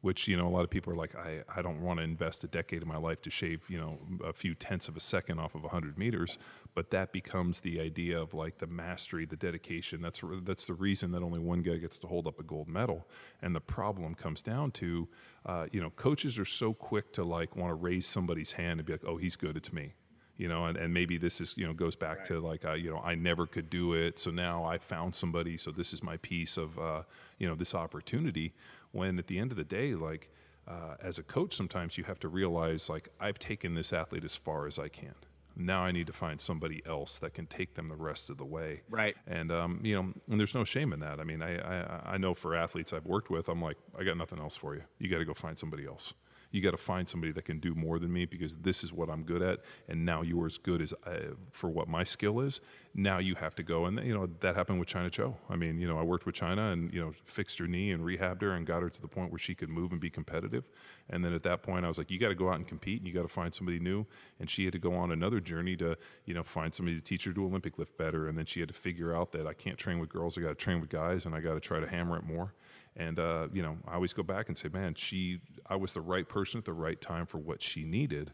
which, 0.00 0.28
you 0.28 0.36
know, 0.36 0.46
a 0.46 0.50
lot 0.50 0.64
of 0.64 0.70
people 0.70 0.92
are 0.92 0.96
like, 0.96 1.14
I, 1.14 1.42
I 1.54 1.62
don't 1.62 1.80
want 1.80 1.98
to 1.98 2.04
invest 2.04 2.44
a 2.44 2.46
decade 2.46 2.82
of 2.82 2.88
my 2.88 2.96
life 2.96 3.22
to 3.22 3.30
shave, 3.30 3.62
you 3.68 3.78
know, 3.78 3.98
a 4.24 4.32
few 4.32 4.54
tenths 4.54 4.88
of 4.88 4.96
a 4.96 5.00
second 5.00 5.38
off 5.38 5.54
of 5.54 5.62
100 5.62 5.96
meters. 5.96 6.38
But 6.74 6.90
that 6.90 7.12
becomes 7.12 7.60
the 7.60 7.80
idea 7.80 8.20
of 8.20 8.34
like 8.34 8.58
the 8.58 8.66
mastery, 8.66 9.24
the 9.24 9.36
dedication. 9.36 10.02
That's, 10.02 10.20
that's 10.42 10.66
the 10.66 10.74
reason 10.74 11.12
that 11.12 11.22
only 11.22 11.40
one 11.40 11.62
guy 11.62 11.76
gets 11.76 11.98
to 11.98 12.06
hold 12.06 12.26
up 12.26 12.38
a 12.38 12.42
gold 12.42 12.68
medal. 12.68 13.06
And 13.40 13.54
the 13.54 13.60
problem 13.60 14.14
comes 14.14 14.42
down 14.42 14.72
to, 14.72 15.08
uh, 15.46 15.66
you 15.72 15.80
know, 15.80 15.90
coaches 15.90 16.38
are 16.38 16.44
so 16.44 16.74
quick 16.74 17.12
to 17.14 17.24
like 17.24 17.56
want 17.56 17.70
to 17.70 17.74
raise 17.74 18.06
somebody's 18.06 18.52
hand 18.52 18.80
and 18.80 18.86
be 18.86 18.92
like, 18.92 19.04
oh, 19.06 19.16
he's 19.16 19.36
good, 19.36 19.56
it's 19.56 19.72
me 19.72 19.94
you 20.36 20.48
know, 20.48 20.66
and, 20.66 20.76
and 20.76 20.92
maybe 20.92 21.16
this 21.16 21.40
is, 21.40 21.56
you 21.56 21.66
know, 21.66 21.72
goes 21.72 21.96
back 21.96 22.18
right. 22.18 22.26
to 22.26 22.40
like, 22.40 22.64
uh, 22.64 22.72
you 22.72 22.90
know, 22.90 22.98
I 22.98 23.14
never 23.14 23.46
could 23.46 23.70
do 23.70 23.94
it. 23.94 24.18
So 24.18 24.30
now 24.30 24.64
I 24.64 24.78
found 24.78 25.14
somebody. 25.14 25.56
So 25.56 25.70
this 25.70 25.92
is 25.92 26.02
my 26.02 26.16
piece 26.18 26.56
of, 26.56 26.78
uh, 26.78 27.02
you 27.38 27.46
know, 27.46 27.54
this 27.54 27.74
opportunity. 27.74 28.54
When 28.92 29.18
at 29.18 29.26
the 29.26 29.38
end 29.38 29.50
of 29.50 29.56
the 29.56 29.64
day, 29.64 29.94
like, 29.94 30.30
uh, 30.66 30.94
as 31.02 31.18
a 31.18 31.22
coach, 31.22 31.54
sometimes 31.54 31.98
you 31.98 32.04
have 32.04 32.18
to 32.20 32.28
realize, 32.28 32.88
like, 32.88 33.10
I've 33.20 33.38
taken 33.38 33.74
this 33.74 33.92
athlete 33.92 34.24
as 34.24 34.36
far 34.36 34.66
as 34.66 34.78
I 34.78 34.88
can. 34.88 35.14
Now 35.56 35.82
I 35.82 35.92
need 35.92 36.06
to 36.08 36.12
find 36.12 36.40
somebody 36.40 36.82
else 36.84 37.18
that 37.20 37.34
can 37.34 37.46
take 37.46 37.74
them 37.74 37.88
the 37.88 37.96
rest 37.96 38.28
of 38.28 38.38
the 38.38 38.44
way. 38.44 38.82
Right. 38.90 39.14
And 39.26 39.52
um, 39.52 39.80
you 39.84 39.94
know, 39.94 40.12
and 40.28 40.40
there's 40.40 40.54
no 40.54 40.64
shame 40.64 40.92
in 40.92 40.98
that. 41.00 41.20
I 41.20 41.24
mean, 41.24 41.42
I, 41.42 41.58
I 41.58 42.00
I 42.14 42.16
know 42.18 42.34
for 42.34 42.56
athletes 42.56 42.92
I've 42.92 43.06
worked 43.06 43.30
with, 43.30 43.48
I'm 43.48 43.62
like, 43.62 43.76
I 43.96 44.02
got 44.02 44.16
nothing 44.16 44.40
else 44.40 44.56
for 44.56 44.74
you. 44.74 44.82
You 44.98 45.08
got 45.08 45.18
to 45.18 45.24
go 45.24 45.34
find 45.34 45.56
somebody 45.56 45.86
else 45.86 46.14
you 46.54 46.60
got 46.60 46.70
to 46.70 46.76
find 46.76 47.08
somebody 47.08 47.32
that 47.32 47.44
can 47.44 47.58
do 47.58 47.74
more 47.74 47.98
than 47.98 48.12
me 48.12 48.26
because 48.26 48.58
this 48.58 48.84
is 48.84 48.92
what 48.92 49.10
I'm 49.10 49.24
good 49.24 49.42
at, 49.42 49.58
and 49.88 50.04
now 50.04 50.22
you're 50.22 50.46
as 50.46 50.56
good 50.56 50.80
as 50.80 50.94
uh, 51.04 51.34
for 51.50 51.68
what 51.68 51.88
my 51.88 52.04
skill 52.04 52.38
is. 52.40 52.60
Now 52.94 53.18
you 53.18 53.34
have 53.34 53.56
to 53.56 53.64
go, 53.64 53.86
and 53.86 53.98
you 54.06 54.14
know 54.14 54.28
that 54.38 54.54
happened 54.54 54.78
with 54.78 54.88
Chyna 54.88 55.10
Cho. 55.10 55.36
I 55.50 55.56
mean, 55.56 55.80
you 55.80 55.88
know, 55.88 55.98
I 55.98 56.02
worked 56.04 56.26
with 56.26 56.36
Chyna 56.36 56.72
and 56.72 56.94
you 56.94 57.00
know 57.00 57.12
fixed 57.24 57.58
her 57.58 57.66
knee 57.66 57.90
and 57.90 58.04
rehabbed 58.04 58.40
her 58.42 58.52
and 58.52 58.64
got 58.64 58.82
her 58.82 58.88
to 58.88 59.00
the 59.00 59.08
point 59.08 59.32
where 59.32 59.38
she 59.40 59.56
could 59.56 59.68
move 59.68 59.90
and 59.90 60.00
be 60.00 60.10
competitive. 60.10 60.62
And 61.10 61.24
then 61.24 61.34
at 61.34 61.42
that 61.42 61.64
point, 61.64 61.84
I 61.84 61.88
was 61.88 61.98
like, 61.98 62.10
you 62.10 62.20
got 62.20 62.28
to 62.28 62.36
go 62.36 62.48
out 62.48 62.54
and 62.54 62.68
compete, 62.68 63.00
and 63.00 63.08
you 63.08 63.12
got 63.12 63.22
to 63.22 63.28
find 63.28 63.52
somebody 63.52 63.80
new. 63.80 64.06
And 64.38 64.48
she 64.48 64.64
had 64.64 64.72
to 64.74 64.78
go 64.78 64.94
on 64.94 65.10
another 65.10 65.40
journey 65.40 65.76
to 65.78 65.96
you 66.24 66.34
know 66.34 66.44
find 66.44 66.72
somebody 66.72 66.96
to 66.96 67.02
teach 67.02 67.24
her 67.24 67.32
to 67.32 67.44
Olympic 67.44 67.78
lift 67.78 67.98
better, 67.98 68.28
and 68.28 68.38
then 68.38 68.46
she 68.46 68.60
had 68.60 68.68
to 68.68 68.74
figure 68.74 69.12
out 69.12 69.32
that 69.32 69.48
I 69.48 69.54
can't 69.54 69.76
train 69.76 69.98
with 69.98 70.08
girls, 70.08 70.38
I 70.38 70.42
got 70.42 70.50
to 70.50 70.54
train 70.54 70.80
with 70.80 70.88
guys, 70.88 71.26
and 71.26 71.34
I 71.34 71.40
got 71.40 71.54
to 71.54 71.60
try 71.60 71.80
to 71.80 71.88
hammer 71.88 72.16
it 72.16 72.22
more. 72.22 72.54
And 72.96 73.18
uh, 73.18 73.48
you 73.52 73.62
know, 73.62 73.76
I 73.88 73.94
always 73.94 74.12
go 74.12 74.22
back 74.22 74.48
and 74.48 74.56
say, 74.56 74.68
man, 74.68 74.94
she, 74.94 75.40
I 75.66 75.76
was 75.76 75.92
the 75.92 76.00
right 76.00 76.28
person 76.28 76.58
at 76.58 76.64
the 76.64 76.72
right 76.72 77.00
time 77.00 77.26
for 77.26 77.38
what 77.38 77.62
she 77.62 77.84
needed. 77.84 78.32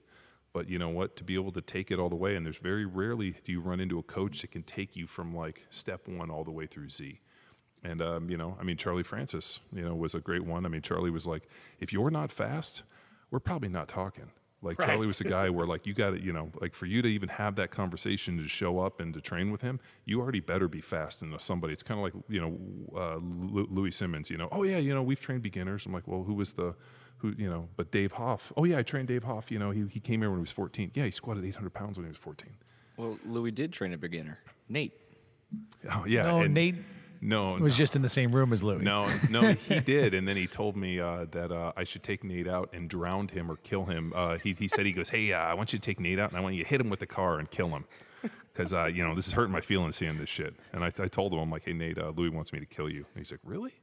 But 0.53 0.69
you 0.69 0.79
know 0.79 0.89
what? 0.89 1.17
To 1.17 1.25
be 1.25 1.35
able 1.35 1.53
to 1.53 1.61
take 1.61 1.91
it 1.91 1.99
all 2.01 2.09
the 2.09 2.17
way, 2.17 2.35
and 2.35 2.45
there's 2.45 2.59
very 2.59 2.85
rarely 2.85 3.37
do 3.45 3.53
you 3.53 3.61
run 3.61 3.81
into 3.81 3.99
a 3.99 4.03
coach 4.03 4.43
that 4.43 4.51
can 4.51 4.65
take 4.65 4.97
you 4.97 5.07
from 5.07 5.35
like 5.35 5.65
step 5.71 6.09
one 6.09 6.31
all 6.31 6.45
the 6.45 6.51
way 6.51 6.67
through 6.67 6.91
Z. 6.91 7.21
And 7.83 8.03
um, 8.03 8.29
you 8.29 8.37
know, 8.37 8.57
I 8.61 8.65
mean, 8.65 8.77
Charlie 8.77 9.05
Francis, 9.05 9.61
you 9.73 9.83
know, 9.83 9.95
was 9.95 10.15
a 10.15 10.21
great 10.21 10.45
one. 10.45 10.67
I 10.67 10.69
mean, 10.69 10.83
Charlie 10.83 11.11
was 11.11 11.27
like, 11.27 11.49
if 11.79 11.93
you're 11.93 12.11
not 12.11 12.33
fast, 12.33 12.83
we're 13.31 13.39
probably 13.39 13.69
not 13.69 13.89
talking. 13.89 14.31
Like 14.63 14.79
right. 14.79 14.89
Charlie 14.89 15.07
was 15.07 15.21
a 15.21 15.25
guy 15.25 15.49
where 15.51 15.67
like 15.67 15.87
you 15.87 15.95
got 15.95 16.11
to, 16.11 16.23
you 16.23 16.33
know, 16.33 16.51
like 16.61 16.75
for 16.75 16.87
you 16.87 17.03
to 17.03 17.09
even 17.09 17.29
have 17.29 17.57
that 17.57 17.71
conversation 17.71 18.37
to 18.39 18.49
show 18.49 18.79
up 18.79 19.01
and 19.01 19.15
to 19.15 19.21
train 19.21 19.51
with 19.51 19.63
him, 19.63 19.81
you 20.05 20.21
already 20.21 20.41
better 20.41 20.69
be 20.69 20.81
fast 20.81 21.23
and 21.23 21.39
somebody. 21.41 21.73
It's 21.73 21.83
kind 21.83 21.99
of 21.99 22.05
like 22.05 22.25
you 22.29 22.41
know 22.41 23.01
uh, 23.01 23.19
Louie 23.21 23.91
Simmons. 23.91 24.31
You 24.31 24.37
know, 24.37 24.49
oh 24.53 24.63
yeah, 24.63 24.79
you 24.79 24.95
know 24.95 25.03
we've 25.03 25.21
trained 25.21 25.43
beginners. 25.43 25.87
I'm 25.87 25.93
like, 25.93 26.07
well, 26.07 26.25
who 26.25 26.35
was 26.35 26.53
the 26.53 26.75
who 27.19 27.35
you 27.37 27.49
know? 27.49 27.69
But 27.77 27.91
Dave 27.91 28.13
Hoff. 28.13 28.53
Oh 28.57 28.65
yeah, 28.65 28.79
I 28.79 28.83
trained 28.83 29.09
Dave 29.09 29.25
Hoff. 29.25 29.51
You 29.51 29.59
know, 29.59 29.71
he 29.71 29.87
he 29.89 30.01
came 30.01 30.21
here 30.21 30.31
when 30.31 30.39
he 30.39 30.43
was 30.43 30.53
14. 30.53 30.93
Yeah, 30.95 31.05
he 31.05 31.11
squatted 31.11 31.45
800 31.45 31.71
pounds 31.73 31.97
when 31.97 32.05
he 32.05 32.11
was 32.11 32.19
14. 32.19 32.51
Well, 32.97 33.19
Louie 33.25 33.51
did 33.51 33.73
train 33.73 33.95
a 33.95 33.99
beginner, 33.99 34.39
Nate. 34.69 34.93
Oh 35.91 36.05
yeah, 36.07 36.25
no, 36.25 36.47
Nate 36.47 36.77
no, 37.21 37.53
was 37.53 37.75
no. 37.75 37.79
just 37.79 37.97
in 37.97 38.03
the 38.03 38.09
same 38.09 38.35
room 38.35 38.53
as 38.53 38.63
Louie. 38.63 38.83
No, 38.83 39.11
no, 39.29 39.53
he 39.53 39.81
did, 39.85 40.15
and 40.15 40.27
then 40.27 40.37
he 40.37 40.47
told 40.47 40.77
me 40.77 41.01
uh, 41.01 41.27
that 41.33 41.53
uh, 41.53 41.73
I 41.77 41.85
should 41.85 42.03
take 42.03 42.25
Nate 42.25 42.49
out 42.49 42.71
and 42.73 42.89
drown 42.89 43.29
him 43.29 43.51
or 43.51 43.57
kill 43.57 43.85
him. 43.85 44.13
Uh, 44.15 44.39
he 44.39 44.55
he 44.59 44.69
said 44.69 44.87
he 44.87 44.93
goes, 44.93 45.09
hey, 45.09 45.33
uh, 45.33 45.39
I 45.39 45.55
want 45.55 45.73
you 45.73 45.79
to 45.79 45.85
take 45.85 46.01
Nate 46.01 46.19
out 46.19 46.31
and 46.31 46.39
I 46.39 46.41
want 46.41 46.55
you 46.55 46.63
to 46.65 46.69
hit 46.69 46.81
him 46.81 46.91
with 46.91 47.01
the 47.01 47.07
car 47.07 47.39
and 47.39 47.51
kill 47.51 47.69
him, 47.69 47.85
because 48.53 48.73
uh, 48.73 48.87
you 48.87 49.07
know 49.07 49.15
this 49.15 49.27
is 49.27 49.33
hurting 49.33 49.53
my 49.53 49.61
feelings 49.61 49.97
seeing 49.97 50.19
this 50.19 50.29
shit. 50.29 50.55
And 50.73 50.83
I, 50.83 50.93
I 50.99 51.09
told 51.09 51.33
him 51.33 51.41
I'm 51.41 51.51
like, 51.51 51.65
hey 51.65 51.73
Nate, 51.73 51.99
uh, 51.99 52.13
Louie 52.17 52.31
wants 52.31 52.53
me 52.53 52.61
to 52.61 52.67
kill 52.67 52.89
you. 52.89 53.07
And 53.15 53.17
he's 53.17 53.31
like, 53.31 53.41
really? 53.45 53.75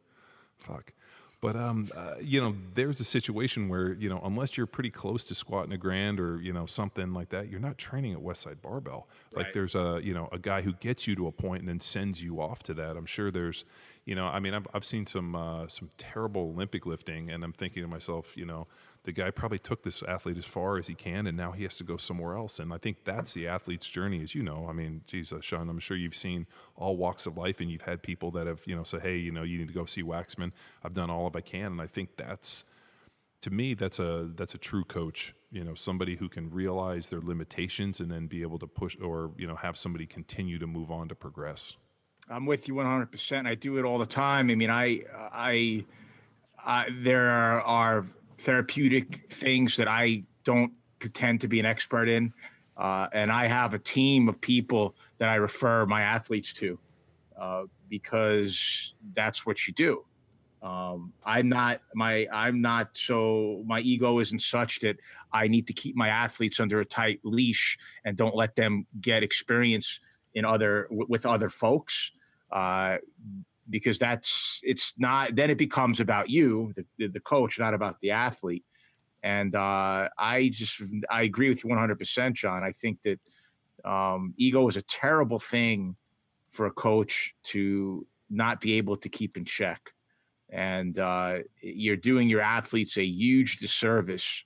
Fuck. 0.57 0.93
But 1.39 1.55
um, 1.55 1.87
uh, 1.95 2.15
you 2.19 2.41
know, 2.41 2.55
there's 2.73 2.99
a 2.99 3.03
situation 3.03 3.69
where 3.69 3.93
you 3.93 4.09
know, 4.09 4.19
unless 4.23 4.57
you're 4.57 4.65
pretty 4.65 4.89
close 4.89 5.23
to 5.25 5.35
squatting 5.35 5.71
a 5.71 5.77
grand 5.77 6.19
or 6.19 6.41
you 6.41 6.51
know 6.51 6.65
something 6.65 7.13
like 7.13 7.29
that, 7.29 7.49
you're 7.49 7.59
not 7.59 7.77
training 7.77 8.13
at 8.13 8.19
Westside 8.19 8.61
Barbell. 8.61 9.07
Like 9.35 9.53
there's 9.53 9.75
a 9.75 9.99
you 10.03 10.15
know 10.15 10.29
a 10.31 10.39
guy 10.39 10.63
who 10.63 10.73
gets 10.73 11.05
you 11.05 11.15
to 11.15 11.27
a 11.27 11.31
point 11.31 11.59
and 11.59 11.69
then 11.69 11.79
sends 11.79 12.23
you 12.23 12.41
off 12.41 12.63
to 12.63 12.73
that. 12.75 12.97
I'm 12.97 13.05
sure 13.05 13.29
there's 13.29 13.65
you 14.07 14.15
know, 14.15 14.25
I 14.25 14.39
mean, 14.39 14.53
I've, 14.53 14.65
I've 14.73 14.85
seen 14.85 15.05
some 15.05 15.35
uh, 15.35 15.67
some 15.67 15.91
terrible 15.97 16.43
Olympic 16.43 16.85
lifting, 16.85 17.29
and 17.29 17.43
I'm 17.43 17.51
thinking 17.51 17.83
to 17.83 17.89
myself, 17.89 18.37
you 18.37 18.45
know, 18.45 18.65
the 19.07 19.13
guy 19.13 19.31
probably 19.31 19.57
took 19.57 19.83
this 19.83 20.03
athlete 20.03 20.37
as 20.37 20.43
far 20.43 20.77
as 20.77 20.87
he 20.87 20.93
can, 20.93 21.27
and 21.27 21.37
now 21.37 21.53
he 21.53 21.63
has 21.63 21.77
to 21.77 21.85
go 21.85 21.95
somewhere 21.95 22.35
else. 22.35 22.59
And 22.59 22.73
I 22.73 22.77
think 22.77 23.05
that's 23.05 23.31
the 23.33 23.47
athlete's 23.47 23.89
journey, 23.89 24.21
as 24.21 24.35
you 24.35 24.43
know. 24.43 24.67
I 24.69 24.73
mean, 24.73 25.01
Jesus, 25.07 25.37
uh, 25.37 25.41
Sean, 25.41 25.69
I'm 25.69 25.79
sure 25.79 25.95
you've 25.95 26.13
seen 26.13 26.45
all 26.75 26.97
walks 26.97 27.25
of 27.25 27.37
life, 27.37 27.61
and 27.61 27.71
you've 27.71 27.83
had 27.83 28.03
people 28.03 28.31
that 28.31 28.47
have, 28.47 28.59
you 28.65 28.75
know, 28.75 28.83
say, 28.83 28.99
hey, 28.99 29.15
you 29.15 29.31
know, 29.31 29.43
you 29.43 29.57
need 29.59 29.69
to 29.69 29.73
go 29.73 29.85
see 29.85 30.03
Waxman. 30.03 30.51
I've 30.83 30.93
done 30.93 31.09
all 31.09 31.25
of 31.25 31.37
I 31.37 31.39
can, 31.39 31.67
and 31.71 31.81
I 31.81 31.87
think 31.87 32.17
that's 32.17 32.65
to 33.39 33.49
me 33.49 33.75
that's 33.75 33.99
a 33.99 34.29
that's 34.35 34.55
a 34.55 34.57
true 34.57 34.83
coach 34.83 35.35
you 35.51 35.63
know 35.63 35.75
somebody 35.75 36.15
who 36.15 36.27
can 36.27 36.49
realize 36.49 37.09
their 37.09 37.21
limitations 37.21 37.99
and 37.99 38.09
then 38.09 38.25
be 38.25 38.41
able 38.41 38.57
to 38.57 38.65
push 38.65 38.97
or 38.99 39.29
you 39.37 39.45
know 39.45 39.55
have 39.55 39.77
somebody 39.77 40.07
continue 40.07 40.57
to 40.57 40.65
move 40.65 40.89
on 40.89 41.07
to 41.07 41.13
progress 41.13 41.75
I'm 42.29 42.45
with 42.45 42.67
you 42.67 42.73
100%. 42.73 43.47
I 43.47 43.55
do 43.55 43.77
it 43.77 43.85
all 43.85 43.97
the 43.97 44.05
time. 44.05 44.49
I 44.49 44.55
mean, 44.55 44.69
I, 44.69 45.03
I, 45.15 45.85
I 46.61 46.87
there 47.01 47.29
are, 47.29 47.61
are 47.61 48.05
therapeutic 48.37 49.29
things 49.29 49.75
that 49.77 49.87
I 49.87 50.23
don't 50.43 50.71
pretend 50.99 51.41
to 51.41 51.47
be 51.47 51.59
an 51.59 51.65
expert 51.65 52.07
in. 52.07 52.33
Uh, 52.75 53.07
and 53.11 53.31
I 53.31 53.47
have 53.47 53.73
a 53.73 53.79
team 53.79 54.29
of 54.29 54.39
people 54.39 54.95
that 55.17 55.29
I 55.29 55.35
refer 55.35 55.85
my 55.85 56.01
athletes 56.01 56.53
to 56.53 56.79
uh, 57.39 57.63
because 57.89 58.93
that's 59.13 59.45
what 59.45 59.67
you 59.67 59.73
do. 59.73 60.03
Um, 60.61 61.13
I'm 61.23 61.49
not 61.49 61.81
my 61.93 62.27
I'm 62.33 62.61
not 62.61 62.89
so 62.93 63.63
my 63.67 63.79
ego 63.79 64.19
isn't 64.19 64.41
such 64.41 64.79
that 64.79 64.97
I 65.31 65.47
need 65.47 65.67
to 65.67 65.73
keep 65.73 65.95
my 65.95 66.09
athletes 66.09 66.59
under 66.59 66.79
a 66.79 66.85
tight 66.85 67.19
leash 67.23 67.77
and 68.05 68.17
don't 68.17 68.35
let 68.35 68.55
them 68.55 68.87
get 68.99 69.21
experience 69.21 69.99
in 70.33 70.45
other 70.45 70.87
with 70.89 71.27
other 71.27 71.49
folks 71.49 72.11
uh, 72.51 72.97
because 73.69 73.99
that's 73.99 74.59
it's 74.63 74.93
not 74.97 75.35
then 75.35 75.49
it 75.49 75.57
becomes 75.57 75.99
about 75.99 76.29
you 76.29 76.73
the, 76.97 77.07
the 77.07 77.19
coach 77.19 77.59
not 77.59 77.73
about 77.73 77.99
the 78.01 78.11
athlete. 78.11 78.65
And 79.23 79.55
uh, 79.55 80.09
i 80.17 80.49
just 80.53 80.81
i 81.09 81.23
agree 81.23 81.49
with 81.49 81.63
you 81.63 81.69
100% 81.69 82.33
john. 82.33 82.63
I 82.63 82.71
think 82.71 82.99
that 83.03 83.19
um, 83.89 84.33
ego 84.37 84.67
is 84.67 84.77
a 84.77 84.81
terrible 84.81 85.39
thing 85.39 85.95
for 86.51 86.65
a 86.65 86.71
coach 86.71 87.33
to 87.43 88.05
not 88.29 88.59
be 88.59 88.73
able 88.73 88.97
to 88.97 89.09
keep 89.09 89.37
in 89.37 89.45
check. 89.45 89.93
And 90.49 90.97
uh, 90.97 91.39
you're 91.61 91.97
doing 91.97 92.29
your 92.29 92.41
athletes 92.41 92.97
a 92.97 93.03
huge 93.03 93.57
disservice 93.57 94.43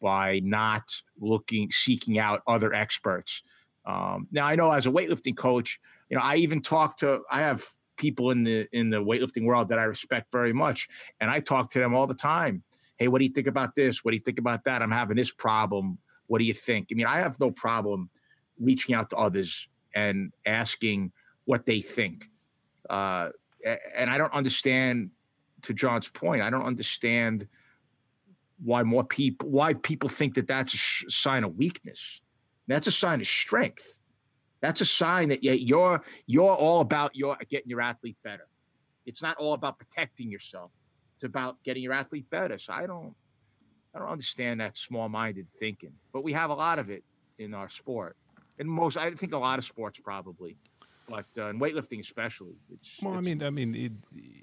by 0.00 0.40
not 0.42 0.82
looking 1.20 1.70
seeking 1.70 2.18
out 2.18 2.42
other 2.46 2.74
experts. 2.74 3.42
Um, 3.86 4.28
now 4.30 4.46
I 4.46 4.56
know 4.56 4.70
as 4.70 4.86
a 4.86 4.90
weightlifting 4.90 5.36
coach, 5.36 5.80
you 6.08 6.16
know, 6.16 6.22
I 6.22 6.36
even 6.36 6.60
talk 6.60 6.98
to 6.98 7.22
I 7.30 7.40
have 7.40 7.64
people 8.02 8.30
in 8.32 8.44
the 8.44 8.68
in 8.72 8.90
the 8.90 8.98
weightlifting 8.98 9.44
world 9.44 9.68
that 9.70 9.78
I 9.78 9.84
respect 9.84 10.30
very 10.30 10.52
much, 10.52 10.88
and 11.20 11.30
I 11.30 11.40
talk 11.40 11.70
to 11.70 11.78
them 11.78 11.94
all 11.94 12.06
the 12.06 12.14
time. 12.14 12.62
Hey, 12.98 13.08
what 13.08 13.18
do 13.20 13.24
you 13.24 13.32
think 13.32 13.46
about 13.46 13.74
this? 13.74 14.04
What 14.04 14.10
do 14.10 14.16
you 14.16 14.22
think 14.22 14.38
about 14.38 14.64
that? 14.64 14.82
I'm 14.82 14.90
having 14.90 15.16
this 15.16 15.32
problem. 15.32 15.98
What 16.26 16.38
do 16.38 16.44
you 16.44 16.54
think? 16.54 16.88
I 16.90 16.94
mean, 16.94 17.06
I 17.06 17.20
have 17.20 17.40
no 17.40 17.50
problem 17.50 18.10
reaching 18.60 18.94
out 18.94 19.10
to 19.10 19.16
others 19.16 19.68
and 19.94 20.32
asking 20.44 21.12
what 21.44 21.64
they 21.64 21.80
think. 21.80 22.28
Uh, 22.90 23.30
and 23.96 24.10
I 24.10 24.18
don't 24.18 24.34
understand. 24.34 25.10
To 25.66 25.72
John's 25.72 26.08
point, 26.08 26.42
I 26.42 26.50
don't 26.50 26.64
understand 26.64 27.46
why 28.64 28.82
more 28.82 29.04
people 29.04 29.48
why 29.48 29.74
people 29.74 30.08
think 30.08 30.34
that 30.34 30.48
that's 30.48 30.74
a 30.74 31.10
sign 31.10 31.44
of 31.44 31.56
weakness 31.56 32.20
that's 32.66 32.86
a 32.86 32.92
sign 32.92 33.20
of 33.20 33.26
strength. 33.26 34.00
That's 34.62 34.80
a 34.80 34.86
sign 34.86 35.28
that 35.28 35.42
you're 35.42 36.02
you're 36.26 36.54
all 36.54 36.80
about 36.80 37.14
your 37.14 37.36
getting 37.50 37.68
your 37.68 37.82
athlete 37.82 38.16
better. 38.24 38.46
It's 39.04 39.20
not 39.20 39.36
all 39.36 39.52
about 39.52 39.78
protecting 39.78 40.30
yourself. 40.30 40.70
It's 41.16 41.24
about 41.24 41.62
getting 41.64 41.82
your 41.82 41.92
athlete 41.92 42.30
better. 42.30 42.56
So 42.56 42.72
I 42.72 42.86
don't 42.86 43.14
I 43.94 43.98
don't 43.98 44.08
understand 44.08 44.60
that 44.60 44.78
small-minded 44.78 45.48
thinking, 45.58 45.92
but 46.12 46.22
we 46.24 46.32
have 46.32 46.48
a 46.48 46.54
lot 46.54 46.78
of 46.78 46.88
it 46.88 47.04
in 47.38 47.52
our 47.52 47.68
sport. 47.68 48.16
And 48.58 48.68
most 48.68 48.96
I 48.96 49.10
think 49.10 49.34
a 49.34 49.38
lot 49.38 49.58
of 49.58 49.64
sports 49.64 49.98
probably 49.98 50.56
but 51.08 51.26
uh, 51.36 51.48
in 51.48 51.60
weightlifting 51.60 52.00
especially. 52.00 52.54
It's, 52.72 53.02
well, 53.02 53.18
it's, 53.18 53.18
I 53.18 53.20
mean, 53.22 53.42
I 53.42 53.50
mean, 53.50 53.74
it 53.74 53.92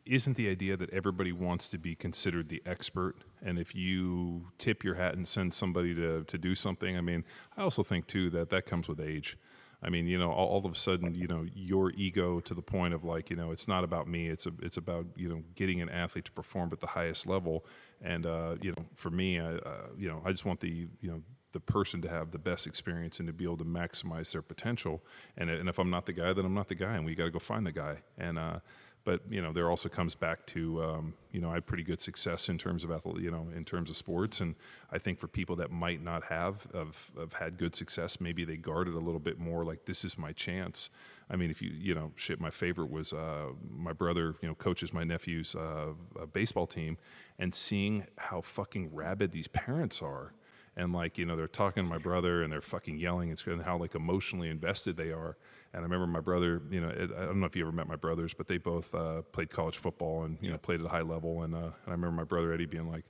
isn't 0.06 0.38
the 0.38 0.50
idea 0.50 0.78
that 0.78 0.90
everybody 0.92 1.32
wants 1.32 1.70
to 1.70 1.78
be 1.78 1.96
considered 1.96 2.50
the 2.50 2.62
expert, 2.66 3.16
and 3.42 3.58
if 3.58 3.74
you 3.74 4.48
tip 4.58 4.84
your 4.84 4.96
hat 4.96 5.16
and 5.16 5.28
send 5.28 5.54
somebody 5.54 5.96
to 5.96 6.24
to 6.26 6.38
do 6.38 6.56
something, 6.56 6.98
I 6.98 7.02
mean, 7.02 7.24
I 7.58 7.62
also 7.62 7.84
think 7.84 8.08
too 8.08 8.30
that 8.32 8.50
that 8.50 8.66
comes 8.66 8.88
with 8.88 9.00
age. 9.00 9.38
I 9.82 9.90
mean, 9.90 10.08
you 10.08 10.18
know, 10.18 10.32
all, 10.32 10.48
all, 10.48 10.66
of 10.66 10.72
a 10.72 10.76
sudden, 10.76 11.16
you 11.16 11.28
know, 11.28 11.46
your 11.54 11.92
ego 11.92 12.42
to 12.42 12.54
the 12.54 12.62
point 12.62 12.94
of 12.94 13.04
like, 13.04 13.30
you 13.30 13.36
know, 13.36 13.52
it's 13.52 13.68
not 13.68 13.84
about 13.84 14.08
me. 14.08 14.28
It's 14.28 14.46
a, 14.46 14.52
it's 14.62 14.78
about 14.78 15.06
you 15.16 15.30
know 15.30 15.42
getting 15.56 15.82
an 15.82 15.90
athlete 15.90 16.26
to 16.26 16.32
perform 16.32 16.70
at 16.74 16.80
the 16.82 16.88
highest 16.88 17.28
level. 17.28 17.66
And 18.02 18.26
uh, 18.26 18.56
you 18.62 18.72
know, 18.72 18.86
for 18.96 19.10
me, 19.10 19.40
I, 19.40 19.56
uh, 19.56 19.88
you 19.98 20.10
know, 20.10 20.22
I 20.26 20.32
just 20.32 20.46
want 20.46 20.60
the 20.60 20.88
you 21.02 21.10
know 21.10 21.22
the 21.52 21.60
person 21.60 22.02
to 22.02 22.10
have 22.10 22.32
the 22.32 22.38
best 22.38 22.68
experience 22.68 23.20
and 23.20 23.28
to 23.28 23.34
be 23.34 23.44
able 23.44 23.58
to 23.58 23.66
maximize 23.66 24.32
their 24.32 24.42
potential. 24.42 25.04
And, 25.36 25.50
and 25.50 25.68
if 25.68 25.80
I'm 25.80 25.90
not 25.90 26.06
the 26.06 26.14
guy, 26.14 26.32
then 26.34 26.46
I'm 26.46 26.54
not 26.54 26.68
the 26.68 26.76
guy, 26.76 26.96
and 26.96 27.06
we 27.06 27.16
got 27.16 27.26
to 27.26 27.32
go 27.32 27.40
find 27.40 27.66
the 27.66 27.72
guy. 27.72 27.98
And 28.18 28.38
uh, 28.38 28.60
but 29.06 29.22
you 29.30 29.42
know, 29.42 29.54
there 29.54 29.70
also 29.70 29.90
comes 29.90 30.16
back 30.16 30.46
to 30.48 30.84
um, 30.84 31.14
you 31.32 31.42
know, 31.42 31.52
I 31.52 31.56
had 31.56 31.66
pretty 31.66 31.84
good 31.84 32.02
success 32.02 32.50
in 32.50 32.58
terms 32.58 32.84
of 32.84 32.92
athlete, 32.92 33.24
you 33.24 33.32
know, 33.32 33.48
in 33.56 33.64
terms 33.66 33.90
of 33.90 33.98
sports, 33.98 34.42
and 34.42 34.56
I 34.92 34.98
think 34.98 35.20
for 35.20 35.28
people 35.28 35.56
that 35.58 35.72
might 35.72 36.04
not 36.04 36.24
have 36.26 36.68
have, 36.74 36.98
have 37.18 37.34
had 37.34 37.58
good 37.58 37.76
success, 37.76 38.20
maybe 38.20 38.46
they 38.46 38.58
guard 38.58 38.88
it 38.88 38.94
a 38.94 39.00
little 39.00 39.20
bit 39.20 39.40
more. 39.40 39.64
Like 39.64 39.86
this 39.86 40.04
is 40.04 40.18
my 40.18 40.34
chance. 40.34 40.90
I 41.30 41.36
mean, 41.36 41.50
if 41.52 41.62
you 41.62 41.72
you 41.72 41.96
know, 41.96 42.12
shit, 42.16 42.40
my 42.40 42.50
favorite 42.50 42.92
was 42.92 43.14
uh, 43.14 43.48
my 43.70 43.94
brother. 43.94 44.36
You 44.42 44.50
know, 44.50 44.56
coaches 44.56 44.94
my 44.94 45.04
nephew's 45.04 45.56
uh, 45.56 45.94
baseball 46.34 46.68
team, 46.68 46.98
and 47.38 47.56
seeing 47.56 48.06
how 48.18 48.42
fucking 48.42 48.94
rabid 48.94 49.32
these 49.32 49.48
parents 49.48 50.02
are 50.02 50.34
and 50.76 50.94
like 50.94 51.18
you 51.18 51.26
know 51.26 51.36
they're 51.36 51.48
talking 51.48 51.84
to 51.84 51.90
my 51.90 51.98
brother 51.98 52.42
and 52.42 52.52
they're 52.52 52.62
fucking 52.62 52.98
yelling 52.98 53.32
and 53.32 53.62
how 53.64 53.78
like 53.78 53.96
emotionally 53.96 54.50
invested 54.50 54.96
they 54.98 55.12
are 55.12 55.36
and 55.74 55.82
i 55.82 55.84
remember 55.84 56.08
my 56.08 56.20
brother 56.20 56.62
you 56.70 56.80
know 56.80 56.90
it, 56.90 57.10
i 57.18 57.26
don't 57.26 57.40
know 57.40 57.46
if 57.46 57.56
you 57.56 57.64
ever 57.64 57.72
met 57.72 57.88
my 57.88 57.96
brothers 57.96 58.34
but 58.34 58.48
they 58.48 58.58
both 58.58 58.94
uh, 58.96 59.22
played 59.32 59.50
college 59.50 59.78
football 59.78 60.24
and 60.24 60.38
you 60.42 60.52
know 60.52 60.58
played 60.58 60.80
at 60.80 60.86
a 60.86 60.90
high 60.90 61.02
level. 61.02 61.44
And, 61.44 61.54
uh, 61.54 61.58
and 61.58 61.74
i 61.88 61.92
remember 61.92 62.12
my 62.12 62.24
brother 62.24 62.54
eddie 62.54 62.66
being 62.66 62.90
like 62.90 63.06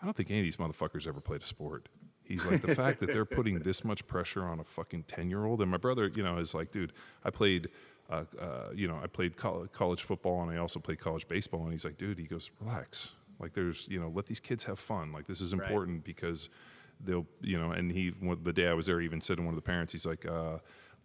i 0.00 0.04
don't 0.04 0.16
think 0.16 0.30
any 0.30 0.40
of 0.40 0.44
these 0.44 0.56
motherfuckers 0.56 1.06
ever 1.06 1.20
played 1.20 1.42
a 1.42 1.46
sport. 1.46 1.88
He's 2.26 2.46
like 2.46 2.62
the 2.62 2.74
fact 2.74 3.00
that 3.00 3.12
they're 3.12 3.26
putting 3.26 3.58
this 3.58 3.84
much 3.84 4.06
pressure 4.06 4.44
on 4.44 4.58
a 4.58 4.64
fucking 4.64 5.04
10 5.04 5.28
year 5.28 5.44
old 5.44 5.60
and 5.60 5.70
my 5.70 5.76
brother 5.76 6.10
you 6.14 6.22
know 6.22 6.38
is 6.38 6.54
like 6.54 6.70
dude 6.70 6.92
i 7.24 7.30
played 7.30 7.68
uh, 8.10 8.24
uh, 8.40 8.70
you 8.74 8.88
know 8.88 8.98
i 9.02 9.06
played 9.06 9.36
college 9.36 10.02
football 10.02 10.42
and 10.42 10.50
i 10.50 10.56
also 10.56 10.78
played 10.80 10.98
college 10.98 11.28
baseball. 11.28 11.64
And 11.64 11.72
he's 11.72 11.84
like 11.84 11.98
dude 11.98 12.18
he 12.18 12.24
goes 12.24 12.50
relax. 12.60 13.10
Like 13.40 13.52
there's 13.52 13.88
you 13.88 14.00
know 14.00 14.10
let 14.14 14.26
these 14.26 14.40
kids 14.40 14.64
have 14.64 14.78
fun. 14.78 15.12
Like 15.12 15.26
this 15.26 15.40
is 15.40 15.52
important 15.52 15.98
right. 15.98 16.04
because 16.04 16.48
they'll 17.00 17.26
you 17.40 17.58
know 17.58 17.72
and 17.72 17.90
he 17.90 18.12
the 18.42 18.52
day 18.52 18.68
i 18.68 18.72
was 18.72 18.86
there 18.86 19.00
he 19.00 19.06
even 19.06 19.20
said 19.20 19.36
to 19.36 19.42
one 19.42 19.50
of 19.50 19.56
the 19.56 19.62
parents 19.62 19.92
he's 19.92 20.06
like 20.06 20.24
uh, 20.26 20.58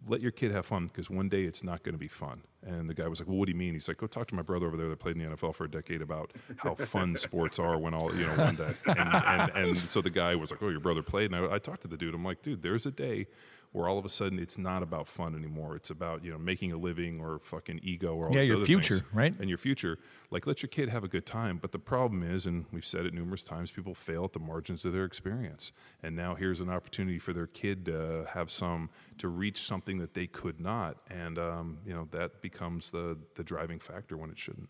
let 0.06 0.20
your 0.20 0.30
kid 0.30 0.52
have 0.52 0.66
fun 0.66 0.86
because 0.86 1.10
one 1.10 1.28
day 1.28 1.44
it's 1.44 1.62
not 1.62 1.82
going 1.82 1.94
to 1.94 1.98
be 1.98 2.08
fun. 2.08 2.42
And 2.62 2.90
the 2.90 2.94
guy 2.94 3.08
was 3.08 3.20
like, 3.20 3.28
"Well, 3.28 3.38
what 3.38 3.46
do 3.46 3.52
you 3.52 3.58
mean?" 3.58 3.72
He's 3.72 3.88
like, 3.88 3.96
"Go 3.96 4.06
talk 4.06 4.28
to 4.28 4.34
my 4.34 4.42
brother 4.42 4.66
over 4.66 4.76
there 4.76 4.88
that 4.88 4.98
played 4.98 5.16
in 5.16 5.22
the 5.22 5.36
NFL 5.36 5.54
for 5.54 5.64
a 5.64 5.70
decade 5.70 6.02
about 6.02 6.32
how 6.58 6.74
fun 6.74 7.16
sports 7.16 7.58
are 7.58 7.78
when 7.78 7.94
all 7.94 8.14
you 8.14 8.26
know 8.26 8.36
one 8.36 8.56
day." 8.56 8.74
And, 8.86 8.98
and, 8.98 9.50
and, 9.56 9.78
so 9.78 10.02
the 10.02 10.10
guy 10.10 10.34
was 10.34 10.50
like, 10.50 10.62
"Oh, 10.62 10.68
your 10.68 10.80
brother 10.80 11.02
played." 11.02 11.32
And 11.32 11.36
I, 11.36 11.54
I 11.54 11.58
talked 11.58 11.82
to 11.82 11.88
the 11.88 11.96
dude. 11.96 12.14
I'm 12.14 12.24
like, 12.24 12.42
"Dude, 12.42 12.62
there's 12.62 12.84
a 12.84 12.90
day 12.90 13.26
where 13.72 13.88
all 13.88 13.98
of 13.98 14.04
a 14.04 14.08
sudden 14.08 14.38
it's 14.38 14.58
not 14.58 14.82
about 14.82 15.06
fun 15.06 15.34
anymore. 15.34 15.76
It's 15.76 15.90
about 15.90 16.24
you 16.24 16.30
know 16.30 16.38
making 16.38 16.72
a 16.72 16.76
living 16.76 17.20
or 17.20 17.38
fucking 17.42 17.80
ego 17.82 18.14
or 18.14 18.28
all 18.28 18.34
yeah, 18.34 18.42
your 18.42 18.64
future, 18.64 18.98
things. 18.98 19.14
right? 19.14 19.34
And 19.38 19.48
your 19.48 19.58
future. 19.58 19.98
Like 20.30 20.46
let 20.46 20.62
your 20.62 20.68
kid 20.68 20.88
have 20.88 21.04
a 21.04 21.08
good 21.08 21.26
time. 21.26 21.58
But 21.58 21.72
the 21.72 21.78
problem 21.78 22.22
is, 22.22 22.46
and 22.46 22.66
we've 22.72 22.84
said 22.84 23.06
it 23.06 23.14
numerous 23.14 23.42
times, 23.42 23.70
people 23.70 23.94
fail 23.94 24.24
at 24.24 24.32
the 24.32 24.38
margins 24.40 24.84
of 24.84 24.92
their 24.92 25.04
experience. 25.04 25.72
And 26.02 26.16
now 26.16 26.34
here's 26.34 26.60
an 26.60 26.68
opportunity 26.68 27.18
for 27.18 27.32
their 27.32 27.46
kid 27.46 27.84
to 27.86 28.26
have 28.32 28.50
some 28.50 28.90
to 29.18 29.28
reach 29.28 29.62
something 29.62 29.98
that 29.98 30.14
they 30.14 30.26
could 30.26 30.60
not, 30.60 30.96
and 31.08 31.38
um, 31.38 31.78
you 31.86 31.94
know 31.94 32.08
that 32.10 32.42
becomes 32.50 32.90
the 32.90 33.16
the 33.36 33.44
driving 33.44 33.80
factor 33.80 34.16
when 34.16 34.30
it 34.30 34.38
shouldn't. 34.38 34.68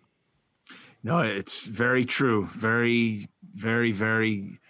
No, 1.02 1.20
it's 1.20 1.65
very 1.65 2.05
true. 2.05 2.47
Very, 2.47 3.28
very, 3.55 3.93
very. 3.93 4.61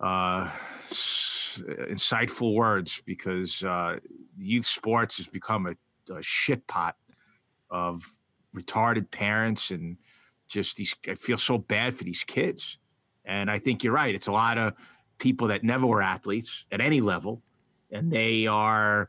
Uh, 0.00 0.50
insightful 1.62 2.54
words 2.54 3.02
because 3.04 3.62
uh, 3.62 3.98
youth 4.36 4.66
sports 4.66 5.16
has 5.18 5.26
become 5.26 5.66
a, 5.66 6.14
a 6.14 6.22
shit 6.22 6.66
pot 6.66 6.96
of 7.70 8.02
retarded 8.56 9.10
parents 9.10 9.70
and 9.70 9.96
just 10.48 10.76
these. 10.76 10.94
I 11.08 11.14
feel 11.14 11.38
so 11.38 11.58
bad 11.58 11.96
for 11.96 12.04
these 12.04 12.24
kids, 12.24 12.78
and 13.24 13.50
I 13.50 13.58
think 13.58 13.82
you're 13.82 13.92
right. 13.92 14.14
It's 14.14 14.26
a 14.26 14.32
lot 14.32 14.58
of 14.58 14.74
people 15.18 15.48
that 15.48 15.64
never 15.64 15.86
were 15.86 16.02
athletes 16.02 16.64
at 16.70 16.80
any 16.80 17.00
level, 17.00 17.42
and 17.90 18.10
they 18.10 18.46
are 18.46 19.08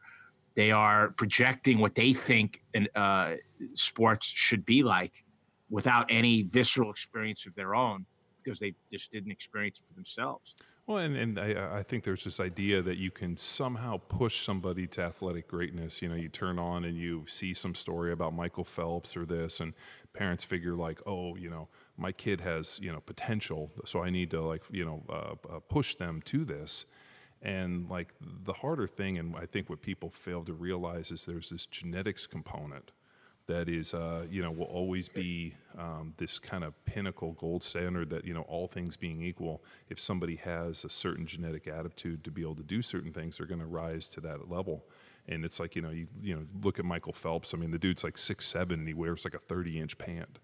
they 0.56 0.72
are 0.72 1.10
projecting 1.12 1.80
what 1.80 1.96
they 1.96 2.14
think 2.14 2.62
in, 2.74 2.88
uh, 2.96 3.36
sports 3.74 4.26
should 4.26 4.66
be 4.66 4.84
like 4.84 5.24
without 5.70 6.06
any 6.10 6.44
visceral 6.44 6.90
experience 6.90 7.46
of 7.46 7.56
their 7.56 7.76
own 7.76 8.06
because 8.44 8.60
they 8.60 8.74
just 8.92 9.12
didn't 9.12 9.32
experience 9.32 9.80
it 9.80 9.84
for 9.88 9.96
themselves. 9.96 10.56
Well, 10.88 11.00
and, 11.00 11.16
and 11.16 11.40
I, 11.40 11.80
I, 11.80 11.84
think 11.84 12.04
there's 12.04 12.24
this 12.24 12.40
idea 12.40 12.80
that 12.84 12.98
you 12.98 13.10
can 13.10 13.38
somehow 13.38 13.98
push 13.98 14.46
somebody 14.46 14.86
to 14.88 15.02
athletic 15.02 15.48
greatness. 15.48 16.00
You 16.00 16.10
know, 16.10 16.16
you 16.16 16.30
turn 16.30 16.60
on 16.60 16.86
and 16.86 16.96
you 16.96 17.26
see 17.28 17.56
some 17.56 17.74
story 17.74 18.12
about 18.12 18.36
Michael 18.36 18.64
Phelps 18.64 19.18
or 19.18 19.26
this, 19.26 19.60
and 19.60 19.74
parents 20.14 20.44
figure 20.44 20.76
like, 20.76 21.02
oh, 21.08 21.36
you 21.38 21.50
know, 21.50 21.70
my 21.98 22.12
kid 22.12 22.42
has 22.42 22.80
you 22.82 22.92
know 22.92 23.00
potential, 23.00 23.72
so 23.86 24.04
I 24.04 24.12
need 24.12 24.30
to 24.32 24.42
like 24.42 24.62
you 24.70 24.86
know 24.86 25.04
uh, 25.10 25.56
uh, 25.56 25.60
push 25.68 25.96
them 25.96 26.22
to 26.26 26.46
this. 26.46 26.86
And 27.42 27.90
like 27.90 28.14
the 28.22 28.54
harder 28.54 28.88
thing, 28.88 29.18
and 29.18 29.36
I 29.36 29.46
think 29.46 29.70
what 29.70 29.82
people 29.82 30.10
fail 30.10 30.44
to 30.46 30.54
realize 30.54 31.12
is 31.12 31.26
there's 31.26 31.50
this 31.50 31.66
genetics 31.66 32.26
component 32.26 32.92
that 33.48 33.70
is, 33.70 33.94
uh, 33.94 34.26
you 34.30 34.42
know, 34.42 34.52
will 34.52 34.66
always 34.66 35.08
be 35.08 35.54
um, 35.78 36.14
this 36.18 36.40
kind 36.40 36.64
of 36.64 36.74
pinnacle 36.86 37.34
gold 37.34 37.64
standard 37.64 38.10
that, 38.10 38.26
you 38.26 38.34
know, 38.34 38.42
all 38.42 38.68
things 38.68 38.98
being 38.98 39.22
equal, 39.22 39.64
if 39.90 40.00
somebody 40.00 40.36
has 40.38 40.84
a 40.84 40.90
certain 40.90 41.28
genetic 41.28 41.68
aptitude 41.68 42.24
to 42.24 42.32
be 42.32 42.42
able 42.42 42.56
to 42.56 42.64
do 42.64 42.82
certain 42.82 43.14
things, 43.14 43.38
they're 43.38 43.46
going 43.46 43.60
to 43.60 43.68
rise 43.68 44.08
to 44.08 44.22
that 44.22 44.50
level. 44.50 44.86
And 45.28 45.46
it's 45.46 45.60
like, 45.60 45.76
you 45.76 45.82
know, 45.82 45.92
you, 45.92 46.08
you 46.22 46.36
know, 46.36 46.46
look 46.64 46.80
at 46.80 46.86
Michael 46.86 47.14
Phelps. 47.14 47.54
I 47.54 47.58
mean, 47.58 47.72
the 47.72 47.78
dude's 47.78 48.04
like 48.04 48.18
six 48.18 48.48
seven 48.48 48.80
and 48.80 48.88
he 48.88 48.94
wears 48.94 49.26
like 49.26 49.36
a 49.36 49.40
30 49.40 49.80
inch 49.80 49.98
pant. 49.98 50.40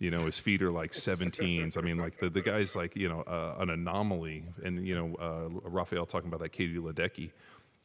You 0.00 0.10
know, 0.10 0.20
his 0.20 0.38
feet 0.38 0.62
are 0.62 0.72
like 0.72 0.92
17s. 0.92 1.78
I 1.78 1.80
mean, 1.82 1.98
like 1.98 2.18
the, 2.18 2.28
the 2.28 2.40
guy's 2.40 2.74
like, 2.74 2.96
you 2.96 3.08
know, 3.08 3.20
uh, 3.20 3.56
an 3.60 3.70
anomaly. 3.70 4.44
And, 4.64 4.84
you 4.84 4.96
know, 4.96 5.14
uh, 5.16 5.68
Raphael 5.68 6.06
talking 6.06 6.28
about 6.28 6.40
that 6.40 6.50
Katie 6.50 6.78
Ledecky 6.78 7.30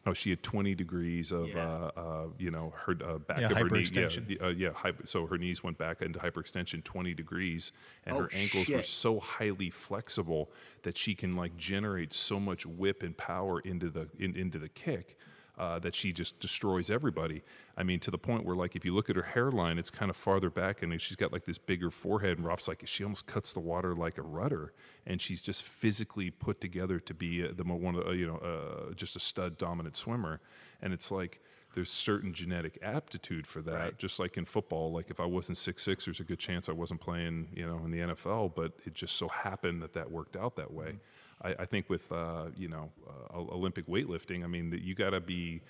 Oh, 0.08 0.14
she 0.14 0.30
had 0.30 0.44
20 0.44 0.76
degrees 0.76 1.32
of, 1.32 1.48
yeah. 1.48 1.68
uh, 1.68 1.92
uh, 1.98 2.26
you 2.38 2.52
know, 2.52 2.74
her 2.86 2.96
uh, 3.04 3.18
back 3.18 3.40
yeah, 3.40 3.50
of 3.50 3.58
her 3.58 3.70
knee. 3.70 3.88
Yeah, 3.92 4.36
uh, 4.40 4.50
yeah 4.50 4.70
hyper, 4.72 5.08
so 5.08 5.26
her 5.26 5.38
knees 5.38 5.64
went 5.64 5.80
back 5.80 6.04
into 6.04 6.20
hyperextension 6.20 6.84
20 6.84 7.16
degrees, 7.16 7.72
and 8.06 8.16
oh, 8.16 8.22
her 8.22 8.30
ankles 8.34 8.66
shit. 8.66 8.76
were 8.76 8.84
so 8.84 9.20
highly 9.20 9.72
flexible 9.72 10.52
that 10.84 10.96
she 10.96 11.16
can 11.16 11.36
like 11.36 11.58
generate 11.58 12.14
so 12.14 12.40
much 12.40 12.68
whip 12.68 13.02
and 13.02 13.18
power 13.18 13.62
into 13.62 13.90
the 13.90 14.08
in, 14.20 14.36
into 14.36 14.60
the 14.60 14.70
kick 14.70 15.18
uh, 15.58 15.80
that 15.80 15.96
she 15.96 16.12
just 16.12 16.40
destroys 16.40 16.90
everybody. 16.90 17.44
I 17.78 17.84
mean, 17.84 18.00
to 18.02 18.12
the 18.12 18.18
point 18.18 18.46
where, 18.46 18.56
like, 18.56 18.76
if 18.76 18.84
you 18.84 18.94
look 18.94 19.10
at 19.10 19.16
her 19.16 19.24
hairline, 19.24 19.78
it's 19.78 19.90
kind 19.90 20.10
of 20.10 20.16
farther 20.16 20.50
back, 20.50 20.84
and 20.84 21.02
she's 21.02 21.16
got 21.16 21.32
like 21.32 21.46
this 21.46 21.58
bigger 21.58 21.90
forehead. 21.90 22.38
And 22.38 22.46
Ralph's 22.46 22.68
like, 22.68 22.82
she 22.86 23.04
almost 23.04 23.26
cuts 23.26 23.54
the 23.54 23.60
water 23.60 23.96
like 23.96 24.18
a 24.18 24.22
rudder, 24.22 24.74
and 25.06 25.22
she's 25.22 25.42
just 25.42 25.64
physically 25.64 26.30
put 26.30 26.60
together 26.60 27.00
to 27.00 27.14
be 27.14 27.44
uh, 27.44 27.50
the 27.56 27.64
one 27.64 27.96
of 27.96 28.08
uh, 28.08 28.12
you 28.12 28.28
know 28.28 28.38
uh, 28.38 28.94
just 28.94 29.16
a 29.16 29.20
stud 29.20 29.58
dominant 29.58 29.96
swimmer. 29.96 30.42
And 30.82 30.94
it's 30.94 31.12
like 31.12 31.42
there's 31.76 31.92
certain 31.92 32.34
genetic 32.34 32.80
aptitude 32.82 33.46
for 33.46 33.62
that. 33.62 33.74
Right. 33.74 33.98
Just 33.98 34.18
like 34.20 34.38
in 34.38 34.46
football, 34.46 34.92
like 34.92 35.10
if 35.10 35.20
I 35.20 35.26
wasn't 35.26 35.58
six 35.58 35.84
six, 35.84 36.06
there's 36.06 36.20
a 36.20 36.24
good 36.24 36.40
chance 36.40 36.70
I 36.70 36.72
wasn't 36.72 37.02
playing, 37.02 37.50
you 37.54 37.68
know, 37.68 37.82
in 37.84 37.92
the 37.92 38.00
NFL. 38.00 38.56
But 38.56 38.74
it 38.86 38.94
just 38.94 39.16
so 39.16 39.28
happened 39.28 39.82
that 39.84 39.94
that 39.94 40.10
worked 40.10 40.36
out 40.36 40.56
that 40.56 40.74
way. 40.74 40.88
Mm-hmm. 40.88 40.98
I, 41.42 41.56
I 41.60 41.66
think 41.66 41.90
with 41.90 42.12
uh, 42.12 42.46
you 42.56 42.68
know 42.68 42.92
uh, 43.08 43.38
Olympic 43.38 43.88
weightlifting, 43.88 44.44
I 44.44 44.48
mean 44.48 44.70
that 44.72 44.82
you 44.82 44.96
got 44.96 45.12
to 45.12 45.20
be 45.20 45.62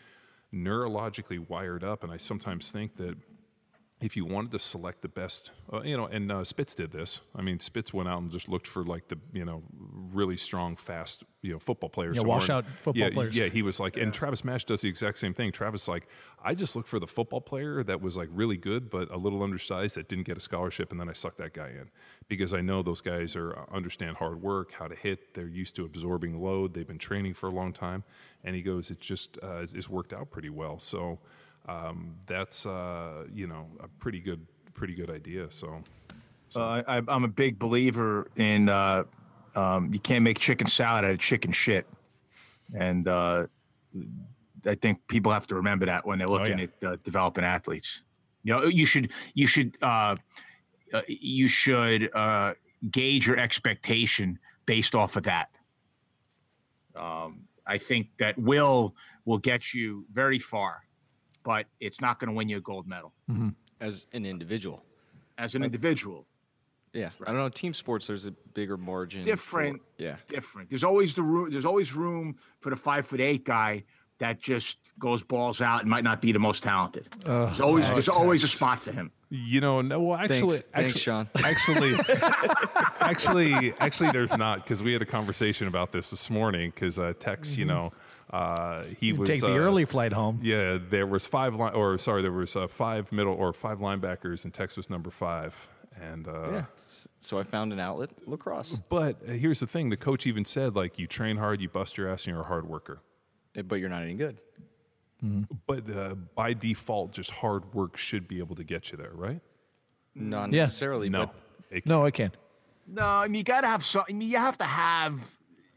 neurologically 0.53 1.47
wired 1.49 1.83
up, 1.83 2.03
and 2.03 2.11
I 2.11 2.17
sometimes 2.17 2.71
think 2.71 2.97
that 2.97 3.15
if 4.05 4.15
you 4.15 4.23
wanted 4.23 4.51
to 4.51 4.59
select 4.59 5.01
the 5.01 5.07
best, 5.07 5.51
uh, 5.73 5.81
you 5.81 5.97
know, 5.97 6.05
and 6.05 6.31
uh, 6.31 6.43
Spitz 6.43 6.75
did 6.75 6.91
this. 6.91 7.21
I 7.35 7.41
mean, 7.41 7.59
Spitz 7.59 7.91
went 7.91 8.07
out 8.07 8.21
and 8.21 8.29
just 8.29 8.47
looked 8.47 8.67
for 8.67 8.83
like 8.83 9.07
the, 9.07 9.17
you 9.33 9.43
know, 9.43 9.63
really 10.13 10.37
strong, 10.37 10.75
fast, 10.75 11.23
you 11.41 11.51
know 11.51 11.59
football 11.59 11.89
players. 11.89 12.15
Yeah, 12.15 12.21
who 12.21 12.29
wash 12.29 12.49
aren't- 12.49 12.67
out 12.67 12.73
football 12.83 13.03
yeah, 13.03 13.09
players. 13.09 13.35
Yeah, 13.35 13.47
he 13.47 13.63
was 13.63 13.79
like, 13.79 13.97
and 13.97 14.13
Travis 14.13 14.43
Mash 14.43 14.63
does 14.63 14.81
the 14.81 14.89
exact 14.89 15.17
same 15.17 15.33
thing. 15.33 15.51
Travis 15.51 15.87
like, 15.87 16.07
I 16.43 16.53
just 16.53 16.75
look 16.75 16.87
for 16.87 16.99
the 16.99 17.07
football 17.07 17.41
player 17.41 17.83
that 17.83 18.01
was 18.01 18.15
like 18.15 18.29
really 18.31 18.57
good 18.57 18.89
but 18.89 19.11
a 19.11 19.17
little 19.17 19.41
undersized 19.41 19.95
that 19.95 20.07
didn't 20.07 20.25
get 20.25 20.37
a 20.37 20.39
scholarship, 20.41 20.91
and 20.91 20.99
then 20.99 21.09
I 21.09 21.13
suck 21.13 21.37
that 21.37 21.53
guy 21.53 21.69
in 21.69 21.89
because 22.27 22.53
I 22.53 22.61
know 22.61 22.83
those 22.83 23.01
guys 23.01 23.35
are 23.35 23.57
uh, 23.57 23.65
understand 23.71 24.17
hard 24.17 24.41
work, 24.41 24.73
how 24.73 24.87
to 24.87 24.95
hit. 24.95 25.33
They're 25.33 25.47
used 25.47 25.75
to 25.77 25.85
absorbing 25.85 26.41
load. 26.41 26.73
They've 26.73 26.87
been 26.87 26.97
training 26.99 27.33
for 27.33 27.47
a 27.47 27.51
long 27.51 27.73
time, 27.73 28.03
and 28.43 28.55
he 28.55 28.61
goes, 28.61 28.91
it 28.91 28.99
just 28.99 29.37
uh, 29.41 29.65
it's 29.73 29.89
worked 29.89 30.13
out 30.13 30.29
pretty 30.29 30.49
well. 30.49 30.79
So 30.79 31.19
um, 31.67 32.15
that's 32.25 32.65
uh, 32.65 33.25
you 33.33 33.47
know 33.47 33.67
a 33.79 33.87
pretty 33.99 34.19
good 34.19 34.45
pretty 34.73 34.95
good 34.95 35.09
idea. 35.09 35.47
So. 35.49 35.83
Uh, 36.55 36.83
I, 36.87 37.01
I'm 37.09 37.25
a 37.25 37.27
big 37.27 37.59
believer 37.59 38.29
in 38.37 38.69
uh, 38.69 39.03
um, 39.55 39.91
you 39.91 39.99
can't 39.99 40.23
make 40.23 40.39
chicken 40.39 40.67
salad 40.67 41.03
out 41.03 41.11
of 41.11 41.19
chicken 41.19 41.51
shit, 41.51 41.85
and 42.73 43.07
uh, 43.09 43.47
I 44.65 44.75
think 44.75 45.07
people 45.07 45.31
have 45.31 45.47
to 45.47 45.55
remember 45.55 45.85
that 45.85 46.05
when 46.05 46.19
they're 46.19 46.27
looking 46.27 46.59
yeah. 46.59 46.67
at 46.81 46.87
uh, 46.87 46.95
developing 47.03 47.43
athletes. 47.43 48.01
You 48.43 48.53
know, 48.53 48.65
you 48.65 48.85
should 48.85 49.11
you 49.33 49.47
should 49.47 49.77
uh, 49.81 50.15
uh, 50.93 51.01
you 51.07 51.47
should 51.47 52.15
uh, 52.15 52.53
gauge 52.91 53.27
your 53.27 53.37
expectation 53.37 54.39
based 54.65 54.95
off 54.95 55.15
of 55.15 55.23
that. 55.23 55.49
Um, 56.95 57.41
I 57.65 57.77
think 57.77 58.09
that 58.19 58.37
will 58.37 58.95
will 59.25 59.39
get 59.39 59.73
you 59.73 60.05
very 60.13 60.39
far, 60.39 60.83
but 61.45 61.67
it's 61.79 62.01
not 62.01 62.19
going 62.19 62.27
to 62.27 62.33
win 62.35 62.49
you 62.49 62.57
a 62.57 62.61
gold 62.61 62.85
medal 62.87 63.13
as 63.79 64.07
an 64.11 64.25
individual. 64.25 64.83
as 65.37 65.55
an 65.55 65.63
individual. 65.63 66.25
Yeah, 66.91 67.09
I 67.25 67.31
don't 67.31 67.35
know. 67.41 67.49
Team 67.49 67.73
sports, 67.73 68.07
there's 68.07 68.25
a 68.25 68.31
bigger 68.53 68.77
margin. 68.77 69.21
for- 69.21 69.25
Different. 69.29 69.81
yeah, 69.97 70.15
different. 70.27 70.69
There's 70.69 70.83
always 70.83 71.13
the 71.13 71.23
room. 71.23 71.49
There's 71.51 71.65
always 71.65 71.93
room 71.93 72.35
for 72.61 72.69
the 72.69 72.75
five 72.77 73.05
foot 73.05 73.19
eight 73.21 73.43
guy 73.45 73.83
that 74.19 74.39
just 74.41 74.77
goes 74.97 75.21
balls 75.23 75.59
out 75.59 75.81
and 75.81 75.89
might 75.89 76.05
not 76.05 76.21
be 76.21 76.31
the 76.31 76.39
most 76.39 76.63
talented. 76.63 77.05
there's 77.25 77.59
always 77.59 77.85
there's 77.89 78.07
always 78.09 78.43
a 78.43 78.47
spot 78.47 78.79
for 78.79 78.93
him. 78.93 79.11
You 79.29 79.59
know, 79.59 79.81
no. 79.81 79.99
Well, 79.99 80.17
actually, 80.17 80.59
Thanks- 80.73 80.95
actually, 81.05 81.25
thanks, 81.35 81.67
Actually, 81.67 81.95
actually, 83.01 83.73
actually, 83.79 84.11
there's 84.11 84.31
not 84.37 84.63
because 84.63 84.81
we 84.81 84.93
had 84.93 85.01
a 85.01 85.05
conversation 85.05 85.67
about 85.67 85.91
this 85.91 86.11
this 86.11 86.29
morning. 86.29 86.71
Because 86.73 86.97
uh, 86.97 87.11
Tex, 87.19 87.57
you 87.57 87.65
know, 87.65 87.91
uh, 88.31 88.83
he 88.99 89.13
was 89.13 89.29
Take 89.29 89.41
the 89.41 89.53
uh, 89.53 89.57
early 89.57 89.85
flight 89.85 90.13
home. 90.13 90.39
Yeah, 90.41 90.77
there 90.89 91.07
was 91.07 91.25
five 91.25 91.53
line, 91.55 91.73
or 91.73 91.97
sorry, 91.97 92.21
there 92.21 92.31
was 92.31 92.55
uh, 92.55 92.67
five 92.67 93.11
middle 93.11 93.33
or 93.33 93.53
five 93.53 93.79
linebackers, 93.79 94.43
and 94.45 94.53
Tex 94.53 94.75
was 94.77 94.89
number 94.89 95.11
five. 95.11 95.53
And 96.01 96.27
uh, 96.27 96.49
yeah. 96.51 96.65
So 97.21 97.39
I 97.39 97.43
found 97.43 97.71
an 97.71 97.79
outlet, 97.79 98.09
lacrosse. 98.25 98.75
but 98.89 99.21
uh, 99.27 99.31
here's 99.31 99.59
the 99.61 99.67
thing: 99.67 99.89
the 99.89 99.97
coach 99.97 100.27
even 100.27 100.43
said, 100.43 100.75
like, 100.75 100.99
you 100.99 101.07
train 101.07 101.37
hard, 101.37 101.61
you 101.61 101.69
bust 101.69 101.97
your 101.97 102.09
ass, 102.09 102.25
and 102.25 102.33
you're 102.33 102.43
a 102.43 102.47
hard 102.47 102.67
worker. 102.67 102.99
Eh, 103.55 103.61
But 103.61 103.75
you're 103.79 103.89
not 103.89 104.03
any 104.03 104.15
good. 104.15 104.39
But 105.65 105.89
uh, 105.89 106.13
by 106.35 106.53
default, 106.53 107.11
just 107.11 107.31
hard 107.31 107.73
work 107.73 107.97
should 107.97 108.27
be 108.27 108.37
able 108.37 108.55
to 108.57 108.63
get 108.63 108.91
you 108.91 108.97
there, 108.97 109.13
right? 109.13 109.39
Not 110.13 110.51
Yeah. 110.53 110.63
necessarily. 110.63 111.09
No, 111.09 111.27
But 111.27 111.35
It- 111.77 111.85
No, 111.87 112.05
I 112.05 112.11
can't. 112.11 112.35
No, 112.87 113.03
I 113.03 113.27
mean 113.27 113.39
you 113.39 113.43
got 113.43 113.61
to 113.61 113.67
have 113.67 113.83
some. 113.83 114.03
I 114.07 114.13
mean 114.13 114.29
you 114.29 114.37
have 114.37 114.57
to 114.59 114.65
have 114.65 115.19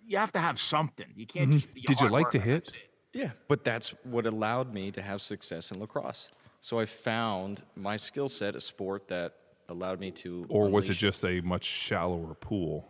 you 0.08 0.16
have 0.16 0.32
to 0.32 0.38
have 0.40 0.58
something. 0.58 1.06
You 1.14 1.26
can't 1.26 1.50
mm-hmm. 1.50 1.58
just. 1.58 1.74
Be 1.74 1.82
a 1.82 1.86
Did 1.86 2.00
you 2.00 2.08
like 2.08 2.30
to 2.30 2.40
hit? 2.40 2.72
yeah, 3.12 3.30
but 3.46 3.62
that's 3.62 3.94
what 4.02 4.26
allowed 4.26 4.72
me 4.72 4.90
to 4.92 5.02
have 5.02 5.22
success 5.22 5.70
in 5.70 5.78
lacrosse. 5.80 6.30
So 6.60 6.80
I 6.80 6.86
found 6.86 7.62
my 7.76 7.96
skill 7.96 8.28
set, 8.28 8.56
a 8.56 8.60
sport 8.60 9.06
that 9.08 9.34
allowed 9.68 10.00
me 10.00 10.10
to. 10.12 10.46
or 10.48 10.68
was 10.68 10.88
it 10.88 10.94
just 10.94 11.24
a 11.24 11.40
much 11.42 11.64
shallower 11.64 12.34
pool? 12.34 12.88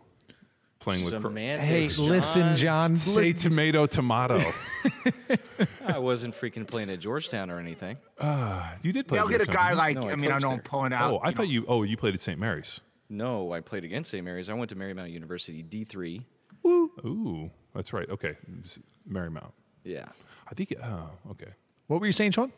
Playing 0.79 1.03
with. 1.03 1.13
cro- 1.13 1.23
semantics? 1.23 1.97
Hey, 1.97 2.03
listen, 2.03 2.55
John. 2.55 2.95
Say 2.95 3.33
tomato, 3.33 3.85
tomato. 3.85 4.53
I 5.85 5.99
wasn't 5.99 6.33
freaking 6.33 6.65
playing 6.65 6.89
at 6.89 6.99
Georgetown 6.99 7.51
or 7.51 7.59
anything. 7.59 7.97
Ah, 8.21 8.75
you 8.81 8.93
did 8.93 9.05
play. 9.05 9.17
Yeah, 9.17 9.23
I'll 9.23 9.29
get 9.29 9.41
a 9.41 9.45
guy 9.45 9.73
like. 9.73 9.97
No, 9.97 10.07
I 10.07 10.13
I 10.13 10.15
mean, 10.15 10.31
I 10.31 10.35
coached 10.35 10.45
know 10.45 10.51
I'm 10.51 10.61
pulling 10.61 10.93
out. 10.93 11.11
Oh, 11.11 11.19
I 11.21 11.33
thought 11.33 11.49
you. 11.49 11.65
Oh, 11.67 11.83
you 11.83 11.97
played 11.97 12.13
at 12.13 12.21
St. 12.21 12.39
Mary's. 12.39 12.79
No, 13.09 13.51
I 13.51 13.59
played 13.59 13.83
against 13.83 14.11
St. 14.11 14.23
Mary's. 14.23 14.47
I 14.47 14.53
went 14.53 14.69
to 14.69 14.75
Marymount 14.77 15.11
University 15.11 15.63
D3. 16.65 17.05
Ooh, 17.05 17.51
that's 17.73 17.93
right. 17.93 18.09
Okay, 18.09 18.35
S- 18.63 18.79
Marymount. 19.09 19.51
Yeah. 19.83 20.05
I 20.49 20.53
think. 20.55 20.73
Oh, 20.83 21.09
okay. 21.31 21.51
What 21.87 21.99
were 22.01 22.05
you 22.07 22.11
saying, 22.11 22.31
Sean? 22.31 22.51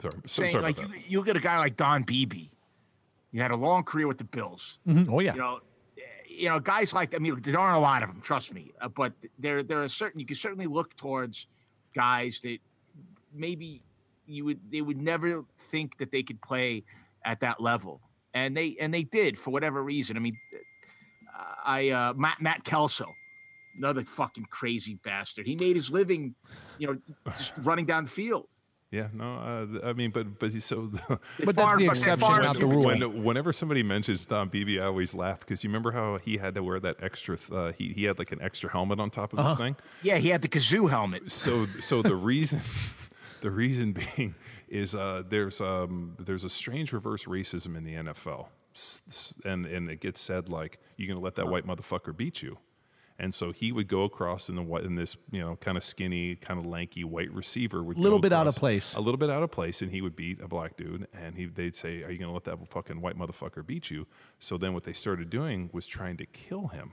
Sorry. 0.00 0.12
So, 0.26 0.42
saying 0.42 0.52
sorry 0.52 0.62
like 0.62 0.78
about 0.78 0.90
you, 0.94 1.02
you'll 1.08 1.22
get 1.24 1.36
a 1.36 1.40
guy 1.40 1.58
like 1.58 1.76
Don 1.76 2.02
Beebe. 2.02 2.48
You 3.32 3.40
had 3.42 3.50
a 3.50 3.56
long 3.56 3.82
career 3.84 4.06
with 4.06 4.18
the 4.18 4.24
Bills. 4.24 4.78
Oh 4.86 5.20
yeah. 5.20 5.34
You 5.34 5.38
know, 5.40 5.60
eh, 5.98 6.00
you 6.28 6.48
know, 6.48 6.60
guys 6.60 6.92
like 6.92 7.14
I 7.14 7.18
mean, 7.18 7.38
there 7.42 7.58
aren't 7.58 7.76
a 7.76 7.80
lot 7.80 8.02
of 8.02 8.08
them. 8.08 8.20
Trust 8.20 8.54
me, 8.54 8.70
uh, 8.80 8.88
but 8.88 9.12
there 9.38 9.62
there 9.62 9.82
are 9.82 9.88
certain 9.88 10.20
you 10.20 10.26
can 10.26 10.36
certainly 10.36 10.66
look 10.66 10.94
towards 10.96 11.46
guys 11.94 12.40
that 12.44 12.58
maybe 13.34 13.82
you 14.26 14.44
would 14.44 14.60
they 14.70 14.80
would 14.82 15.00
never 15.00 15.44
think 15.58 15.98
that 15.98 16.12
they 16.12 16.22
could 16.22 16.40
play 16.40 16.84
at 17.24 17.40
that 17.40 17.60
level, 17.60 18.00
and 18.34 18.56
they 18.56 18.76
and 18.80 18.94
they 18.94 19.02
did 19.02 19.36
for 19.36 19.50
whatever 19.50 19.82
reason. 19.82 20.16
I 20.16 20.20
mean, 20.20 20.36
I 21.64 21.90
uh, 21.90 22.14
Matt 22.14 22.40
Matt 22.40 22.64
Kelso, 22.64 23.14
another 23.78 24.04
fucking 24.04 24.46
crazy 24.50 24.94
bastard. 25.02 25.46
He 25.46 25.56
made 25.56 25.76
his 25.76 25.90
living, 25.90 26.34
you 26.78 26.86
know, 26.88 27.32
just 27.38 27.54
running 27.62 27.86
down 27.86 28.04
the 28.04 28.10
field. 28.10 28.46
Yeah, 28.90 29.08
no, 29.12 29.34
uh, 29.82 29.86
I 29.86 29.92
mean, 29.92 30.10
but 30.10 30.38
but 30.38 30.50
he's 30.50 30.64
so. 30.64 30.90
But 31.44 31.54
that's 31.56 31.76
the 31.76 31.86
exception, 31.86 32.16
far 32.20 32.40
not 32.42 32.58
the 32.58 32.66
rule. 32.66 32.84
when, 32.86 33.22
whenever 33.22 33.52
somebody 33.52 33.82
mentions 33.82 34.24
Don 34.24 34.48
Beebe, 34.48 34.80
I 34.80 34.86
always 34.86 35.12
laugh 35.12 35.40
because 35.40 35.62
you 35.62 35.68
remember 35.68 35.92
how 35.92 36.16
he 36.16 36.38
had 36.38 36.54
to 36.54 36.62
wear 36.62 36.80
that 36.80 36.96
extra. 37.02 37.36
Th- 37.36 37.52
uh, 37.52 37.72
he 37.72 37.92
he 37.92 38.04
had 38.04 38.18
like 38.18 38.32
an 38.32 38.40
extra 38.40 38.70
helmet 38.70 38.98
on 38.98 39.10
top 39.10 39.34
of 39.34 39.40
Uh-huh. 39.40 39.48
his 39.50 39.56
thing. 39.58 39.76
Yeah, 40.02 40.16
he 40.16 40.28
had 40.30 40.40
the 40.40 40.48
kazoo 40.48 40.88
helmet. 40.88 41.30
So 41.30 41.66
so 41.80 42.00
the 42.00 42.16
reason, 42.32 42.60
the 43.42 43.50
reason 43.50 43.92
being 43.92 44.34
is 44.70 44.94
uh, 44.94 45.22
there's 45.28 45.60
um 45.60 46.16
there's 46.18 46.44
a 46.44 46.50
strange 46.50 46.94
reverse 46.94 47.26
racism 47.26 47.76
in 47.76 47.84
the 47.84 47.92
NFL, 47.92 48.46
S- 48.74 49.02
s- 49.08 49.34
and 49.44 49.66
and 49.66 49.90
it 49.90 50.00
gets 50.00 50.18
said 50.22 50.48
like 50.48 50.78
you're 50.96 51.08
gonna 51.08 51.22
let 51.22 51.34
that 51.34 51.48
white 51.48 51.66
motherfucker 51.66 52.16
beat 52.16 52.40
you. 52.42 52.56
And 53.20 53.34
so 53.34 53.52
he 53.52 53.72
would 53.72 53.88
go 53.88 54.04
across 54.04 54.48
in 54.48 54.54
the 54.54 54.62
in 54.76 54.94
this 54.94 55.16
you 55.30 55.40
know 55.40 55.56
kind 55.56 55.76
of 55.76 55.82
skinny, 55.82 56.36
kind 56.36 56.60
of 56.60 56.66
lanky 56.66 57.02
white 57.02 57.32
receiver 57.32 57.82
would 57.82 57.98
Little 57.98 58.18
go 58.18 58.22
bit 58.22 58.32
out 58.32 58.46
of 58.46 58.54
place. 58.56 58.94
a 58.94 59.00
little 59.00 59.18
bit 59.18 59.28
out 59.28 59.42
of 59.42 59.50
place, 59.50 59.82
and 59.82 59.90
he 59.90 60.00
would 60.00 60.14
beat 60.14 60.40
a 60.40 60.46
black 60.46 60.76
dude, 60.76 61.08
and 61.12 61.34
he 61.34 61.46
they'd 61.46 61.74
say, 61.74 62.02
"Are 62.04 62.10
you 62.10 62.18
going 62.18 62.28
to 62.28 62.32
let 62.32 62.44
that 62.44 62.58
fucking 62.70 63.00
white 63.00 63.18
motherfucker 63.18 63.66
beat 63.66 63.90
you?" 63.90 64.06
So 64.38 64.56
then 64.56 64.72
what 64.72 64.84
they 64.84 64.92
started 64.92 65.30
doing 65.30 65.68
was 65.72 65.86
trying 65.86 66.16
to 66.18 66.26
kill 66.26 66.68
him. 66.68 66.92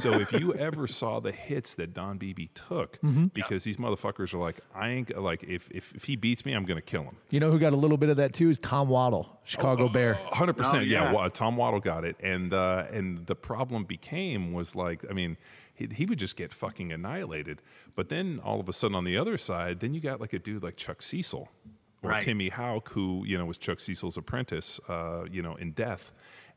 So 0.00 0.14
if 0.14 0.32
you 0.32 0.52
ever 0.54 0.86
saw 0.88 1.20
the 1.20 1.30
hits 1.32 1.74
that 1.74 1.94
Don 1.94 2.18
Beebe 2.18 2.48
took, 2.54 3.00
Mm-hmm. 3.00 3.26
because 3.26 3.62
these 3.64 3.76
motherfuckers 3.76 4.34
are 4.34 4.38
like, 4.38 4.56
I 4.74 4.88
ain't 4.90 5.16
like 5.16 5.44
if 5.44 5.70
if, 5.70 5.92
if 5.94 6.04
he 6.04 6.16
beats 6.16 6.44
me, 6.44 6.52
I'm 6.52 6.64
going 6.64 6.78
to 6.78 6.82
kill 6.82 7.02
him. 7.02 7.16
You 7.30 7.38
know 7.40 7.50
who 7.50 7.58
got 7.58 7.72
a 7.72 7.76
little 7.76 7.96
bit 7.96 8.08
of 8.08 8.16
that 8.16 8.32
too 8.32 8.50
is 8.50 8.58
Tom 8.58 8.88
Waddle, 8.88 9.38
Chicago 9.44 9.88
Bear. 9.88 10.14
hundred 10.32 10.54
percent. 10.56 10.86
Yeah, 10.86 11.04
yeah. 11.04 11.12
Wa- 11.12 11.28
Tom 11.28 11.56
Waddle 11.56 11.80
got 11.80 12.04
it, 12.04 12.16
and 12.20 12.52
uh, 12.52 12.84
and 12.92 13.24
the 13.26 13.36
problem 13.36 13.84
became 13.84 14.52
was 14.52 14.74
like, 14.74 15.04
I 15.08 15.12
mean, 15.12 15.36
he, 15.74 15.86
he 15.92 16.06
would 16.06 16.18
just 16.18 16.36
get 16.36 16.52
fucking 16.52 16.90
annihilated. 16.92 17.62
But 17.94 18.08
then 18.08 18.40
all 18.44 18.58
of 18.60 18.68
a 18.68 18.72
sudden, 18.72 18.94
on 18.96 19.04
the 19.04 19.16
other 19.16 19.38
side, 19.38 19.80
then 19.80 19.94
you 19.94 20.00
got 20.00 20.20
like 20.20 20.32
a 20.32 20.38
dude 20.40 20.62
like 20.64 20.76
Chuck 20.76 21.02
Cecil 21.02 21.48
or 22.02 22.10
Right. 22.10 22.22
Timmy 22.22 22.48
Hauck, 22.48 22.90
who 22.90 23.22
you 23.26 23.38
know 23.38 23.46
was 23.46 23.58
Chuck 23.58 23.78
Cecil's 23.80 24.16
apprentice, 24.16 24.80
uh, 24.88 25.24
you 25.30 25.40
know, 25.42 25.54
in 25.54 25.70
death. 25.72 26.12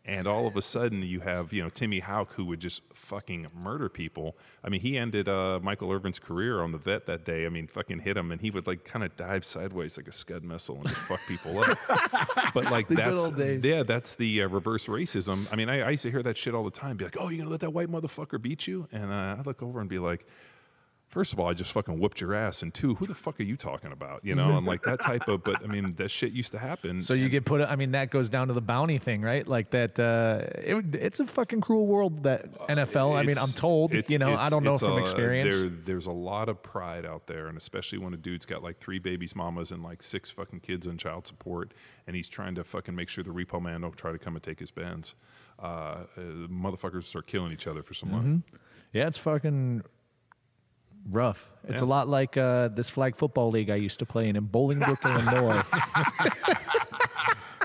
And 0.06 0.28
all 0.28 0.48
of 0.48 0.56
a 0.56 0.62
sudden, 0.62 1.04
you 1.04 1.20
have 1.20 1.54
you 1.54 1.62
know 1.62 1.70
Timmy 1.70 2.00
Hauck, 2.00 2.34
who 2.34 2.46
would 2.46 2.60
just 2.60 2.82
fucking 2.94 3.48
murder 3.54 3.90
people. 3.90 4.38
I 4.64 4.70
mean, 4.70 4.82
he 4.82 4.98
ended 4.98 5.28
uh, 5.28 5.60
Michael 5.62 5.92
Irvin's 5.92 6.18
career 6.18 6.62
on 6.62 6.72
the 6.72 6.78
vet 6.78 7.06
that 7.06 7.26
day. 7.26 7.46
I 7.46 7.50
mean, 7.50 7.68
fucking 7.68 8.00
hit 8.00 8.18
him, 8.18 8.32
and 8.32 8.42
he 8.42 8.50
would 8.50 8.66
like 8.66 8.86
kind 8.86 9.06
of 9.06 9.16
dive 9.18 9.46
sideways 9.46 9.98
like 9.98 10.08
a 10.08 10.12
Scud 10.12 10.44
missile 10.44 10.78
and 10.78 10.88
just 10.88 11.02
fuck 11.02 11.20
people 11.28 11.60
up. 11.60 11.78
But 12.54 12.66
like 12.72 12.88
good 12.88 12.98
that's 12.98 13.32
yeah, 13.64 13.84
that's 13.84 14.16
the 14.16 14.44
uh, 14.44 14.48
reverse 14.48 14.88
racism. 14.88 15.48
I 15.52 15.56
mean, 15.56 15.70
I, 15.70 15.82
I 15.82 15.90
used 15.92 16.04
to 16.04 16.12
hear 16.12 16.24
that 16.24 16.38
shit 16.38 16.56
all 16.56 16.64
the 16.64 16.72
time. 16.72 16.98
Be 16.98 17.06
like, 17.06 17.18
oh, 17.20 17.30
you're 17.30 17.40
gonna 17.40 17.52
let 17.52 17.60
that 17.60 17.74
white 17.74 17.90
motherfucker 17.90 18.42
beat 18.42 18.66
you? 18.66 18.88
And 18.92 19.12
uh, 19.12 19.36
I 19.38 19.42
look 19.46 19.62
over 19.62 19.80
and 19.80 19.90
be 19.90 20.00
like, 20.00 20.26
first 21.10 21.34
of 21.34 21.40
all, 21.40 21.48
I 21.50 21.54
just 21.54 21.72
fucking 21.72 22.00
whooped 22.00 22.22
your 22.22 22.34
ass, 22.34 22.62
and 22.62 22.74
two, 22.74 22.96
who 22.96 23.06
the 23.06 23.14
fuck 23.16 23.40
are 23.40 23.44
you 23.44 23.58
talking 23.58 23.92
about? 23.92 24.24
You 24.24 24.36
know, 24.36 24.58
and 24.58 24.66
like 24.66 24.84
that 24.84 25.02
type 25.02 25.28
of. 25.28 25.44
But 25.44 25.64
I 25.64 25.68
mean, 25.68 25.92
that 25.98 26.10
shit 26.12 26.32
used 26.32 26.52
to 26.54 26.60
happen. 26.60 27.02
So 27.02 27.14
you 27.14 27.30
get 27.30 27.46
put. 27.46 27.62
I 27.62 27.76
mean, 27.76 27.92
that 27.92 28.12
goes 28.12 28.30
down 28.30 28.48
to 28.48 28.54
the 28.54 28.62
bounty 28.62 28.98
thing, 28.98 29.22
right? 29.22 29.46
Like 29.48 29.72
that. 29.72 30.00
Uh, 30.00 30.42
it, 30.56 30.96
it's 30.96 31.20
a 31.20 31.26
fucking 31.28 31.62
cruel 31.62 31.86
world. 31.88 32.24
That 32.24 32.52
NFL. 32.68 33.18
I 33.18 33.24
mean, 33.24 33.38
I'm 33.38 33.50
told. 33.50 33.94
You 34.10 34.18
know, 34.20 34.36
I 34.36 34.50
don't 34.50 34.64
know 34.64 34.78
from 34.78 34.94
a- 34.94 35.02
experience. 35.02 35.54
There, 35.54 35.70
there's 35.70 36.06
a 36.06 36.12
lot 36.12 36.48
of 36.50 36.62
pride 36.64 37.06
out 37.06 37.28
there, 37.28 37.48
and 37.48 37.58
especially 37.58 37.98
when 37.98 38.14
a 38.14 38.18
dude's 38.18 38.46
got 38.46 38.64
like 38.64 38.80
three 38.80 39.00
babies, 39.00 39.36
mamas, 39.36 39.72
and 39.72 39.84
like 39.84 40.04
six 40.04 40.30
fucking 40.30 40.62
kids 40.62 40.88
on 40.88 40.98
child 40.98 41.28
support, 41.28 41.74
and 42.08 42.16
he's 42.16 42.30
trying 42.30 42.56
to 42.56 42.64
fucking 42.64 42.96
make 42.96 43.10
sure 43.10 43.24
the 43.24 43.30
repo 43.32 43.62
man 43.62 43.82
don't 43.82 43.98
try 43.98 44.12
to 44.12 44.20
come 44.20 44.36
and 44.36 44.44
take 44.44 44.60
his 44.60 44.72
Benz. 44.72 45.16
Uh, 45.62 45.66
uh, 45.66 46.06
motherfuckers 46.48 47.04
start 47.04 47.28
killing 47.28 47.52
each 47.52 47.68
other 47.68 47.84
for 47.84 47.94
some 47.94 48.10
Mm-hmm. 48.10 48.18
money. 48.30 48.42
Yeah, 48.94 49.08
it's 49.08 49.18
fucking 49.18 49.84
rough. 51.12 51.50
It's 51.68 51.82
a 51.82 51.86
lot 51.86 52.08
like 52.08 52.38
uh, 52.38 52.70
this 52.70 52.90
flag 52.90 53.16
football 53.16 53.52
league 53.52 53.70
I 53.70 53.76
used 53.76 54.00
to 54.00 54.06
play 54.06 54.30
in 54.30 54.36
in 54.36 54.48
Bolingbrook, 54.48 55.04
Illinois. 55.04 55.62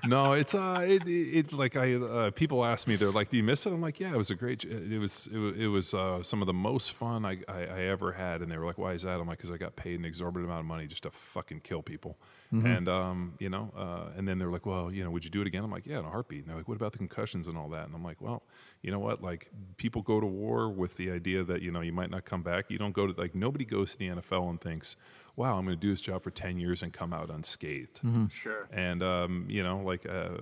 no, 0.04 0.32
it's 0.32 0.54
uh, 0.54 0.84
it, 0.86 1.06
it, 1.06 1.10
it 1.38 1.52
like 1.52 1.76
I 1.76 1.94
uh, 1.94 2.30
people 2.30 2.64
ask 2.64 2.86
me, 2.86 2.96
they're 2.96 3.10
like, 3.10 3.30
"Do 3.30 3.36
you 3.36 3.42
miss 3.42 3.66
it?" 3.66 3.72
I'm 3.72 3.80
like, 3.80 4.00
"Yeah, 4.00 4.12
it 4.12 4.16
was 4.16 4.30
a 4.30 4.34
great. 4.34 4.64
It 4.64 4.98
was 4.98 5.28
it, 5.32 5.38
wa- 5.38 5.52
it 5.56 5.66
was 5.68 5.94
uh, 5.94 6.22
some 6.22 6.42
of 6.42 6.46
the 6.46 6.52
most 6.52 6.92
fun 6.92 7.24
I, 7.24 7.38
I 7.48 7.64
I 7.64 7.80
ever 7.84 8.12
had." 8.12 8.42
And 8.42 8.50
they 8.50 8.58
were 8.58 8.66
like, 8.66 8.78
"Why 8.78 8.92
is 8.92 9.02
that?" 9.02 9.20
I'm 9.20 9.26
like, 9.26 9.38
"Because 9.38 9.50
I 9.50 9.56
got 9.56 9.76
paid 9.76 9.98
an 9.98 10.04
exorbitant 10.04 10.46
amount 10.46 10.60
of 10.60 10.66
money 10.66 10.86
just 10.86 11.04
to 11.04 11.10
fucking 11.10 11.60
kill 11.60 11.82
people." 11.82 12.18
And 12.62 12.88
um, 12.88 13.34
you 13.38 13.48
know, 13.48 13.72
uh, 13.76 14.10
and 14.16 14.28
then 14.28 14.38
they're 14.38 14.50
like, 14.50 14.66
"Well, 14.66 14.92
you 14.92 15.02
know, 15.02 15.10
would 15.10 15.24
you 15.24 15.30
do 15.30 15.40
it 15.40 15.46
again?" 15.46 15.64
I'm 15.64 15.70
like, 15.70 15.86
"Yeah, 15.86 15.98
in 15.98 16.04
a 16.04 16.10
heartbeat." 16.10 16.40
And 16.40 16.48
they're 16.48 16.56
like, 16.56 16.68
"What 16.68 16.76
about 16.76 16.92
the 16.92 16.98
concussions 16.98 17.48
and 17.48 17.56
all 17.56 17.68
that?" 17.70 17.86
And 17.86 17.94
I'm 17.94 18.04
like, 18.04 18.20
"Well, 18.20 18.42
you 18.82 18.90
know 18.90 18.98
what? 18.98 19.22
Like, 19.22 19.50
people 19.76 20.02
go 20.02 20.20
to 20.20 20.26
war 20.26 20.68
with 20.68 20.96
the 20.96 21.10
idea 21.10 21.42
that 21.44 21.62
you 21.62 21.70
know 21.70 21.80
you 21.80 21.92
might 21.92 22.10
not 22.10 22.24
come 22.24 22.42
back. 22.42 22.70
You 22.70 22.78
don't 22.78 22.92
go 22.92 23.06
to 23.06 23.20
like 23.20 23.34
nobody 23.34 23.64
goes 23.64 23.92
to 23.92 23.98
the 23.98 24.08
NFL 24.08 24.50
and 24.50 24.60
thinks." 24.60 24.96
Wow, 25.36 25.58
I'm 25.58 25.64
going 25.64 25.76
to 25.76 25.80
do 25.80 25.90
this 25.90 26.00
job 26.00 26.22
for 26.22 26.30
10 26.30 26.58
years 26.60 26.80
and 26.80 26.92
come 26.92 27.12
out 27.12 27.28
unscathed. 27.28 28.00
Sure. 28.28 28.68
And 28.70 29.02
um, 29.02 29.46
you 29.48 29.64
know, 29.64 29.78
like, 29.78 30.06
uh, 30.06 30.36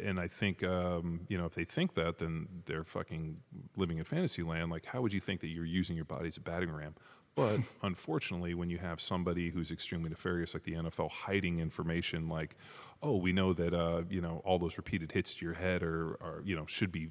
and 0.00 0.20
I 0.20 0.28
think, 0.28 0.62
um, 0.62 1.22
you 1.28 1.36
know, 1.36 1.44
if 1.44 1.54
they 1.54 1.64
think 1.64 1.94
that, 1.94 2.18
then 2.18 2.46
they're 2.66 2.84
fucking 2.84 3.38
living 3.76 3.98
in 3.98 4.04
fantasy 4.04 4.44
land. 4.44 4.70
Like, 4.70 4.86
how 4.86 5.00
would 5.02 5.12
you 5.12 5.20
think 5.20 5.40
that 5.40 5.48
you're 5.48 5.64
using 5.64 5.96
your 5.96 6.04
body 6.04 6.28
as 6.28 6.36
a 6.36 6.40
batting 6.40 6.70
ram? 6.70 6.94
But 7.34 7.60
unfortunately, 7.82 8.54
when 8.54 8.70
you 8.70 8.78
have 8.78 9.00
somebody 9.00 9.50
who's 9.50 9.70
extremely 9.70 10.10
nefarious, 10.10 10.54
like 10.54 10.64
the 10.64 10.72
NFL, 10.72 11.10
hiding 11.10 11.60
information, 11.60 12.28
like, 12.28 12.56
oh, 13.02 13.16
we 13.16 13.32
know 13.32 13.52
that, 13.52 13.74
uh, 13.74 14.02
you 14.08 14.20
know, 14.20 14.42
all 14.44 14.58
those 14.58 14.76
repeated 14.76 15.12
hits 15.12 15.34
to 15.34 15.44
your 15.44 15.54
head 15.54 15.82
are, 15.82 16.12
are 16.20 16.42
you 16.44 16.54
know, 16.54 16.66
should 16.66 16.92
be 16.92 17.10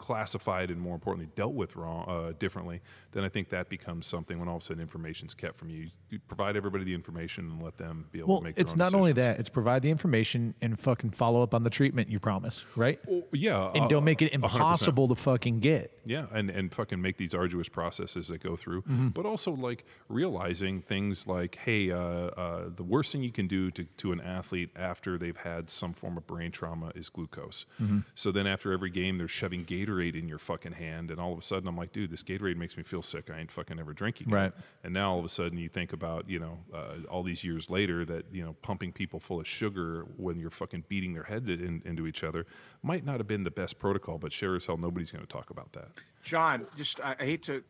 classified 0.00 0.70
and 0.70 0.80
more 0.80 0.94
importantly 0.94 1.30
dealt 1.36 1.52
with 1.54 1.76
wrong 1.76 2.04
uh, 2.08 2.32
differently, 2.38 2.80
then 3.12 3.22
I 3.24 3.28
think 3.28 3.50
that 3.50 3.68
becomes 3.68 4.06
something 4.06 4.38
when 4.38 4.48
all 4.48 4.56
of 4.56 4.62
a 4.62 4.64
sudden 4.64 4.80
information's 4.82 5.34
kept 5.34 5.56
from 5.58 5.68
you. 5.70 5.90
You 6.08 6.18
provide 6.26 6.56
everybody 6.56 6.82
the 6.84 6.94
information 6.94 7.50
and 7.50 7.62
let 7.62 7.76
them 7.76 8.06
be 8.10 8.18
able 8.18 8.28
Well, 8.30 8.38
to 8.38 8.44
make. 8.44 8.56
their 8.56 8.62
it's 8.62 8.74
not 8.76 8.94
only 8.94 9.12
that; 9.12 9.38
it's 9.38 9.48
provide 9.48 9.82
the 9.82 9.90
information 9.90 10.54
and 10.60 10.78
fucking 10.80 11.10
follow 11.10 11.42
up 11.42 11.54
on 11.54 11.62
the 11.62 11.70
treatment 11.70 12.08
you 12.08 12.18
promise, 12.18 12.64
right? 12.74 12.98
Well, 13.06 13.22
yeah, 13.32 13.70
and 13.74 13.84
uh, 13.84 13.88
don't 13.88 14.04
make 14.04 14.22
it 14.22 14.32
100%. 14.32 14.34
impossible 14.34 15.06
to 15.08 15.14
fucking 15.14 15.60
get. 15.60 15.92
Yeah, 16.06 16.26
and, 16.32 16.50
and 16.50 16.74
fucking 16.74 17.00
make 17.00 17.18
these 17.18 17.34
arduous 17.34 17.68
processes 17.68 18.28
that 18.28 18.42
go 18.42 18.56
through, 18.56 18.82
Mm-hmm. 18.82 19.08
but 19.08 19.26
also 19.26 19.52
like 19.52 19.84
realizing 20.08 20.80
things 20.82 21.26
like, 21.26 21.56
hey, 21.64 21.90
uh, 21.92 21.96
uh, 21.98 22.70
the 22.74 22.82
worst 22.82 23.12
thing 23.12 23.22
you 23.22 23.30
can 23.32 23.46
do 23.46 23.70
to, 23.72 23.84
to 23.98 24.12
an 24.12 24.20
athlete 24.20 24.70
after 24.74 25.16
they've 25.18 25.36
had 25.36 25.70
some 25.70 25.92
form 25.92 26.16
of 26.16 26.26
brain 26.26 26.50
trauma 26.50 26.90
is 26.94 27.08
glucose. 27.10 27.66
Mm-hmm. 27.80 28.00
So 28.14 28.32
then 28.32 28.46
after 28.46 28.72
every 28.72 28.90
game, 28.90 29.18
they're 29.18 29.28
shoving 29.28 29.64
Gatorade 29.64 29.89
in 29.98 30.28
your 30.28 30.38
fucking 30.38 30.72
hand, 30.72 31.10
and 31.10 31.20
all 31.20 31.32
of 31.32 31.38
a 31.38 31.42
sudden 31.42 31.68
I'm 31.68 31.76
like, 31.76 31.92
dude, 31.92 32.10
this 32.10 32.22
Gatorade 32.22 32.56
makes 32.56 32.76
me 32.76 32.82
feel 32.82 33.02
sick. 33.02 33.30
I 33.30 33.38
ain't 33.40 33.50
fucking 33.50 33.78
ever 33.78 33.92
drinking 33.92 34.30
it. 34.30 34.34
Right. 34.34 34.52
And 34.84 34.94
now 34.94 35.12
all 35.12 35.18
of 35.18 35.24
a 35.24 35.28
sudden 35.28 35.58
you 35.58 35.68
think 35.68 35.92
about, 35.92 36.28
you 36.28 36.38
know, 36.38 36.58
uh, 36.72 36.96
all 37.10 37.22
these 37.22 37.42
years 37.42 37.68
later 37.68 38.04
that, 38.04 38.26
you 38.32 38.44
know, 38.44 38.54
pumping 38.62 38.92
people 38.92 39.20
full 39.20 39.40
of 39.40 39.46
sugar 39.46 40.06
when 40.16 40.38
you're 40.38 40.50
fucking 40.50 40.84
beating 40.88 41.14
their 41.14 41.24
head 41.24 41.48
in, 41.48 41.82
into 41.84 42.06
each 42.06 42.22
other 42.22 42.46
might 42.82 43.04
not 43.04 43.18
have 43.18 43.26
been 43.26 43.44
the 43.44 43.50
best 43.50 43.78
protocol, 43.78 44.18
but 44.18 44.32
sure 44.32 44.56
as 44.56 44.66
hell 44.66 44.76
nobody's 44.76 45.10
going 45.10 45.24
to 45.24 45.32
talk 45.32 45.50
about 45.50 45.72
that. 45.72 45.88
John, 46.22 46.66
just 46.76 47.00
I, 47.00 47.16
I 47.18 47.24
hate 47.24 47.42
to. 47.44 47.62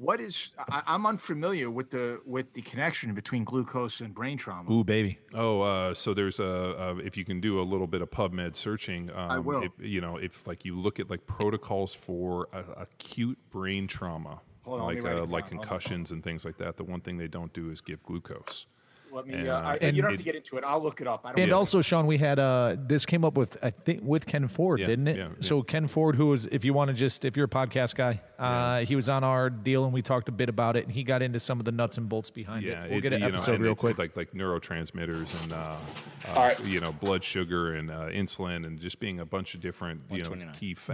What 0.00 0.18
is? 0.18 0.48
I, 0.58 0.82
I'm 0.86 1.04
unfamiliar 1.04 1.70
with 1.70 1.90
the 1.90 2.22
with 2.24 2.54
the 2.54 2.62
connection 2.62 3.12
between 3.12 3.44
glucose 3.44 4.00
and 4.00 4.14
brain 4.14 4.38
trauma. 4.38 4.72
Ooh, 4.72 4.82
baby. 4.82 5.18
Oh, 5.34 5.60
uh, 5.60 5.92
so 5.92 6.14
there's 6.14 6.38
a, 6.40 6.46
uh 6.46 6.94
if 7.04 7.18
you 7.18 7.24
can 7.26 7.38
do 7.38 7.60
a 7.60 7.62
little 7.62 7.86
bit 7.86 8.00
of 8.00 8.10
PubMed 8.10 8.56
searching, 8.56 9.10
um, 9.14 9.44
will. 9.44 9.62
If, 9.62 9.72
you 9.78 10.00
know, 10.00 10.16
if 10.16 10.46
like 10.46 10.64
you 10.64 10.74
look 10.80 11.00
at 11.00 11.10
like 11.10 11.26
protocols 11.26 11.94
for 11.94 12.48
a, 12.54 12.64
acute 12.80 13.38
brain 13.50 13.86
trauma, 13.86 14.40
Hold 14.62 14.80
on, 14.80 14.86
like 14.86 15.04
uh, 15.04 15.08
like 15.08 15.10
down. 15.10 15.20
Hold 15.20 15.42
on. 15.42 15.48
concussions 15.50 16.12
and 16.12 16.24
things 16.24 16.46
like 16.46 16.56
that, 16.56 16.78
the 16.78 16.84
one 16.84 17.02
thing 17.02 17.18
they 17.18 17.28
don't 17.28 17.52
do 17.52 17.70
is 17.70 17.82
give 17.82 18.02
glucose. 18.02 18.64
Let 19.12 19.26
me. 19.26 19.34
And, 19.34 19.48
uh, 19.48 19.54
uh, 19.56 19.60
I, 19.60 19.76
and 19.80 19.96
you 19.96 20.02
don't 20.02 20.10
have 20.12 20.18
to 20.18 20.24
get 20.24 20.36
into 20.36 20.56
it. 20.56 20.64
I'll 20.66 20.82
look 20.82 21.00
it 21.00 21.06
up. 21.06 21.22
I 21.24 21.30
don't. 21.32 21.40
And 21.40 21.50
know. 21.50 21.58
also, 21.58 21.80
Sean, 21.82 22.06
we 22.06 22.18
had 22.18 22.38
uh 22.38 22.76
this 22.78 23.04
came 23.06 23.24
up 23.24 23.34
with 23.34 23.56
I 23.62 23.70
think 23.70 24.00
with 24.04 24.26
Ken 24.26 24.48
Ford, 24.48 24.80
Yeah, 24.80 24.86
didn't 24.86 25.08
it? 25.08 25.16
yeah, 25.16 25.24
yeah. 25.28 25.34
So 25.40 25.62
Ken 25.62 25.88
Ford, 25.88 26.14
who 26.16 26.26
was, 26.28 26.46
if 26.46 26.64
you 26.64 26.72
want 26.74 26.88
to 26.88 26.94
just, 26.94 27.24
if 27.24 27.36
you're 27.36 27.46
a 27.46 27.48
podcast 27.48 27.94
guy, 27.94 28.20
uh, 28.38 28.84
he 28.84 28.96
was 28.96 29.08
on 29.08 29.24
our 29.24 29.50
deal 29.50 29.84
and 29.84 29.92
we 29.92 30.02
talked 30.02 30.28
a 30.28 30.32
bit 30.32 30.48
about 30.48 30.76
it, 30.76 30.84
and 30.84 30.92
he 30.92 31.02
got 31.04 31.22
into 31.22 31.40
some 31.40 31.58
of 31.58 31.64
the 31.64 31.72
nuts 31.72 31.98
and 31.98 32.08
bolts 32.08 32.30
behind 32.30 32.64
Yeah, 32.64 32.84
it. 32.84 32.90
We'll 32.90 32.98
it- 32.98 33.02
get 33.02 33.12
an 33.12 33.20
you 33.22 33.28
know, 33.28 33.34
episode 33.34 33.60
real 33.60 33.74
quick. 33.74 33.98
like 33.98 34.16
like 34.16 34.32
neurotransmitters 34.32 35.42
and 35.42 35.52
uh, 35.52 35.56
uh, 35.56 36.32
All 36.34 36.46
right. 36.46 36.66
you 36.66 36.80
know 36.80 36.92
blood 36.92 37.24
sugar 37.24 37.74
and 37.74 37.90
uh, 37.90 38.08
insulin 38.08 38.66
and 38.66 38.78
just 38.80 39.00
being 39.00 39.20
a 39.20 39.26
bunch 39.26 39.54
of 39.54 39.60
different 39.60 40.02
you 40.10 40.22
know 40.22 40.30
129. 40.30 40.54
key 40.58 40.74
Mm-hmm. 40.74 40.92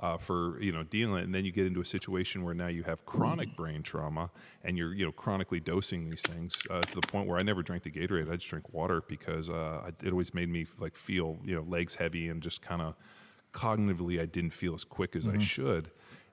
Uh, 0.00 0.16
for 0.16 0.60
you 0.60 0.72
know 0.72 0.82
dealing. 0.82 1.24
And 1.24 1.34
then 1.34 1.44
you 1.44 1.52
get 1.52 1.66
into 1.66 1.80
a 1.80 1.84
situation 1.84 2.42
where 2.42 2.54
now 2.54 2.68
you 2.68 2.82
have 2.82 3.04
chronic 3.06 3.54
brain 3.56 3.82
trauma 3.82 4.30
and 4.64 4.76
you're 4.76 4.94
you 4.94 5.04
know 5.04 5.12
chronically 5.12 5.60
dosing 5.60 6.08
these 6.08 6.22
things 6.22 6.56
uh, 6.70 6.80
to 6.80 7.00
the 7.00 7.06
point 7.06 7.28
where 7.28 7.38
I 7.38 7.42
never 7.42 7.62
drank 7.62 7.84
the 7.84 7.90
Gatorade. 7.90 8.30
I 8.30 8.36
just 8.36 8.48
drink 8.48 8.72
water 8.72 9.02
because 9.06 9.50
uh, 9.50 9.90
it 10.02 10.10
always 10.10 10.34
made 10.34 10.48
me 10.48 10.66
like 10.78 10.96
feel 10.96 11.38
you 11.44 11.54
know 11.54 11.62
legs 11.62 11.94
heavy 11.94 12.28
and 12.28 12.42
just 12.42 12.62
kind 12.62 12.82
of 12.82 12.94
cognitively 13.52 14.20
I 14.20 14.26
didn't 14.26 14.52
feel 14.52 14.74
as 14.74 14.84
quick 14.84 15.16
as 15.16 15.26
I 15.28 15.38
should 15.38 15.90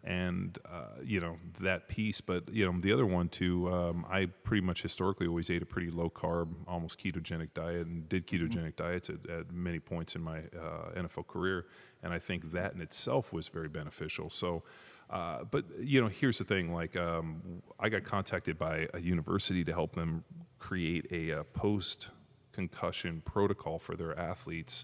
and 0.08 0.58
uh, 0.66 1.02
you 1.04 1.20
know 1.20 1.38
that 1.60 1.88
piece. 1.90 2.22
But 2.22 2.50
you 2.52 2.66
know 2.66 2.80
the 2.80 2.94
other 2.94 3.06
one 3.06 3.30
too. 3.30 3.72
Um, 3.72 4.06
I 4.10 4.28
pretty 4.44 4.66
much 4.66 4.82
historically 4.82 5.28
always 5.28 5.50
ate 5.50 5.62
a 5.62 5.66
pretty 5.66 5.92
low 5.92 6.10
carb, 6.10 6.48
almost 6.68 7.00
ketogenic 7.00 7.50
diet, 7.54 7.86
and 7.88 8.08
did 8.08 8.26
ketogenic 8.26 8.78
diets 8.78 9.10
at, 9.10 9.30
at 9.30 9.52
many 9.52 9.80
points 9.80 10.16
in 10.16 10.22
my 10.22 10.40
uh, 10.40 10.92
NFL 10.96 11.28
career. 11.28 11.66
And 12.04 12.14
I 12.14 12.20
think 12.20 12.52
that 12.52 12.74
in 12.74 12.82
itself 12.82 13.34
was 13.34 13.48
very 13.48 13.70
beneficial. 13.70 14.30
So. 14.30 14.64
Uh, 15.10 15.46
but 15.50 15.64
you 15.80 16.02
know, 16.02 16.10
here's 16.10 16.38
the 16.38 16.44
thing. 16.44 16.74
Like, 16.74 16.98
um, 16.98 17.62
I 17.80 17.88
got 17.88 18.04
contacted 18.04 18.60
by 18.60 18.90
a 18.94 19.00
university 19.00 19.64
to 19.64 19.72
help 19.72 19.96
them 19.96 20.26
create 20.60 21.08
a, 21.12 21.32
uh 21.32 21.44
post 21.54 22.10
concussion 22.52 23.22
protocol 23.24 23.80
for 23.80 23.96
their 23.96 24.20
athletes 24.20 24.84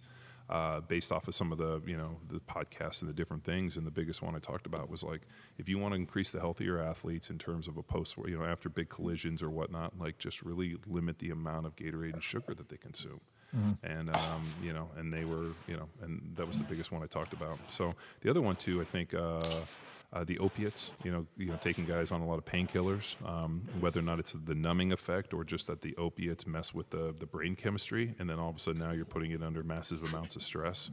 uh, 0.50 0.82
based 0.82 1.12
off 1.12 1.28
of 1.28 1.34
some 1.34 1.52
of 1.52 1.58
the 1.58 1.82
you 1.86 1.98
know 1.98 2.18
the 2.30 2.40
podcasts 2.42 3.02
and 3.02 3.10
the 3.10 3.14
different 3.14 3.44
things. 3.44 3.78
And 3.78 3.88
the 3.88 3.92
biggest 3.92 4.22
one 4.22 4.36
I 4.36 4.40
talked 4.40 4.66
about 4.66 4.90
was 4.90 5.04
like 5.04 5.22
if 5.58 5.68
you 5.68 5.80
want 5.80 5.94
to 5.94 5.96
increase 5.96 6.32
the 6.32 6.40
health 6.40 6.60
of 6.60 6.66
your 6.66 6.82
athletes 6.82 7.30
in 7.30 7.38
terms 7.38 7.68
of 7.68 7.78
a 7.78 7.84
post 7.84 8.16
you 8.28 8.38
know 8.38 8.46
after 8.46 8.70
big 8.70 8.90
collisions 8.90 9.42
or 9.42 9.50
whatnot, 9.50 9.98
like 10.00 10.18
just 10.20 10.44
really 10.44 10.76
limit 10.88 11.20
the 11.20 11.32
amount 11.32 11.66
of 11.66 11.76
Gatorade 11.76 12.14
and 12.14 12.24
sugar 12.24 12.54
that 12.54 12.70
they 12.70 12.78
consume. 12.78 13.22
And 13.84 14.10
um, 14.10 14.54
you 14.64 14.74
know, 14.74 14.90
and 14.98 15.14
they 15.14 15.26
were 15.26 15.54
you 15.68 15.78
know, 15.78 15.88
and 16.02 16.34
that 16.36 16.48
was 16.48 16.58
the 16.58 16.64
biggest 16.64 16.92
one 16.92 17.04
I 17.04 17.08
talked 17.08 17.34
about. 17.34 17.60
So 17.68 17.94
the 18.22 18.30
other 18.30 18.42
one 18.42 18.56
too, 18.56 18.82
I 18.82 18.86
think. 18.86 19.14
Uh, 19.14 19.62
uh, 20.14 20.24
the 20.24 20.38
opiates, 20.38 20.92
you 21.04 21.12
know, 21.12 21.26
you 21.38 21.48
know, 21.48 21.58
taking 21.60 21.86
guys 21.86 22.12
on 22.12 22.22
a 22.22 22.26
lot 22.26 22.38
of 22.38 22.46
painkillers, 22.46 23.16
um, 23.28 23.64
whether 23.80 24.00
or 24.00 24.04
not 24.04 24.20
it's 24.20 24.36
the 24.46 24.54
numbing 24.54 24.92
effect 24.92 25.34
or 25.34 25.44
just 25.44 25.66
that 25.66 25.82
the 25.82 25.96
opiates 25.98 26.46
mess 26.46 26.72
with 26.72 26.88
the, 26.92 27.16
the 27.20 27.26
brain 27.26 27.56
chemistry, 27.56 28.14
and 28.20 28.30
then 28.30 28.38
all 28.38 28.50
of 28.50 28.56
a 28.56 28.60
sudden 28.60 28.80
now 28.80 28.92
you're 28.92 29.06
putting 29.06 29.32
it 29.32 29.42
under 29.42 29.64
massive 29.64 30.04
amounts 30.14 30.36
of 30.36 30.44
stress. 30.44 30.92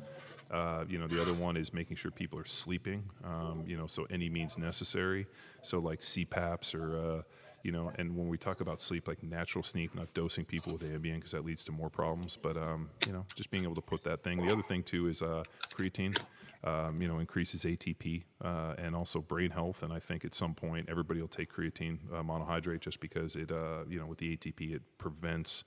Uh, 0.50 0.84
you 0.88 0.98
know, 0.98 1.06
the 1.06 1.20
other 1.20 1.34
one 1.34 1.56
is 1.56 1.72
making 1.72 1.96
sure 1.96 2.10
people 2.10 2.38
are 2.38 2.46
sleeping, 2.46 3.04
um, 3.22 3.62
you 3.66 3.76
know, 3.76 3.86
so 3.86 4.06
any 4.08 4.30
means 4.30 4.56
necessary. 4.56 5.26
So 5.60 5.78
like 5.80 6.00
CPAPs 6.00 6.74
or, 6.74 6.96
uh, 7.18 7.22
you 7.62 7.72
know, 7.72 7.92
and 7.98 8.16
when 8.16 8.28
we 8.28 8.38
talk 8.38 8.60
about 8.60 8.80
sleep, 8.80 9.08
like 9.08 9.22
natural 9.22 9.62
sleep, 9.64 9.94
not 9.94 10.12
dosing 10.14 10.44
people 10.44 10.72
with 10.72 10.82
Ambien 10.82 11.16
because 11.16 11.32
that 11.32 11.44
leads 11.44 11.64
to 11.64 11.72
more 11.72 11.90
problems. 11.90 12.36
But 12.40 12.56
um, 12.56 12.90
you 13.06 13.12
know, 13.12 13.24
just 13.34 13.50
being 13.50 13.64
able 13.64 13.74
to 13.74 13.80
put 13.80 14.02
that 14.04 14.22
thing. 14.22 14.44
The 14.46 14.52
other 14.52 14.62
thing 14.62 14.82
too 14.82 15.08
is 15.08 15.22
uh, 15.22 15.42
creatine. 15.72 16.16
Um, 16.62 17.00
you 17.00 17.08
know, 17.08 17.20
increases 17.20 17.62
ATP 17.62 18.24
uh, 18.44 18.74
and 18.76 18.94
also 18.94 19.22
brain 19.22 19.50
health. 19.50 19.82
And 19.82 19.94
I 19.94 19.98
think 19.98 20.26
at 20.26 20.34
some 20.34 20.54
point 20.54 20.90
everybody 20.90 21.18
will 21.22 21.28
take 21.28 21.50
creatine 21.50 21.96
uh, 22.12 22.22
monohydrate 22.22 22.80
just 22.80 23.00
because 23.00 23.34
it, 23.34 23.50
uh, 23.50 23.84
you 23.88 23.98
know, 23.98 24.04
with 24.04 24.18
the 24.18 24.36
ATP 24.36 24.74
it 24.74 24.82
prevents 24.98 25.64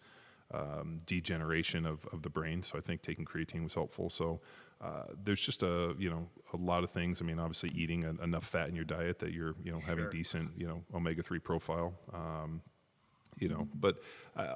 um, 0.54 1.00
degeneration 1.08 1.88
of, 1.88 2.06
of 2.14 2.22
the 2.22 2.30
brain. 2.30 2.62
So 2.62 2.78
I 2.78 2.82
think 2.82 3.02
taking 3.02 3.26
creatine 3.26 3.64
was 3.64 3.74
helpful. 3.74 4.12
So 4.12 4.42
uh, 4.82 5.04
there's 5.24 5.42
just 5.42 5.64
a 5.64 5.94
you 5.98 6.10
know 6.10 6.28
a 6.54 6.58
lot 6.58 6.84
of 6.84 6.92
things. 6.92 7.22
I 7.22 7.26
mean, 7.26 7.40
obviously 7.40 7.72
eating 7.76 8.04
en- 8.04 8.20
enough 8.24 8.46
fat 8.46 8.70
in 8.70 8.76
your 8.76 8.86
diet 8.86 9.20
that 9.20 9.32
you're 9.32 9.56
you 9.64 9.72
know 9.72 9.80
having 9.80 10.10
decent 10.10 10.52
you 10.58 10.68
know 10.68 10.84
omega 10.94 11.24
three 11.24 11.40
profile. 11.40 11.94
Um, 12.14 12.62
you 13.40 13.50
know, 13.50 13.68
but 13.76 13.98
uh, 14.36 14.56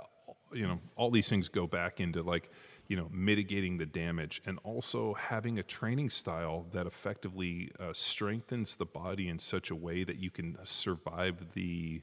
you 0.54 0.68
know 0.68 0.80
all 0.96 1.12
these 1.12 1.30
things 1.30 1.50
go 1.50 1.68
back 1.68 2.00
into 2.00 2.22
like 2.22 2.52
you 2.88 2.96
know 2.96 3.10
mitigating 3.12 3.78
the 3.78 3.86
damage 3.86 4.42
and 4.46 4.60
also 4.64 5.14
having 5.14 5.60
a 5.60 5.64
training 5.64 6.10
style 6.10 6.66
that 6.74 6.86
effectively 6.86 7.72
uh, 7.80 7.92
strengthens 7.94 8.76
the 8.76 8.86
body 8.86 9.28
in 9.30 9.40
such 9.40 9.72
a 9.72 9.76
way 9.76 10.04
that 10.04 10.18
you 10.18 10.30
can 10.30 10.58
survive 10.64 11.54
the 11.54 12.02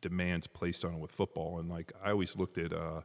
demands 0.00 0.46
placed 0.46 0.84
on 0.84 0.94
it 0.94 0.98
with 0.98 1.12
football. 1.12 1.58
And 1.58 1.68
like 1.68 1.92
I 2.04 2.10
always 2.10 2.36
looked 2.36 2.58
at. 2.58 2.72
Uh, 2.72 3.02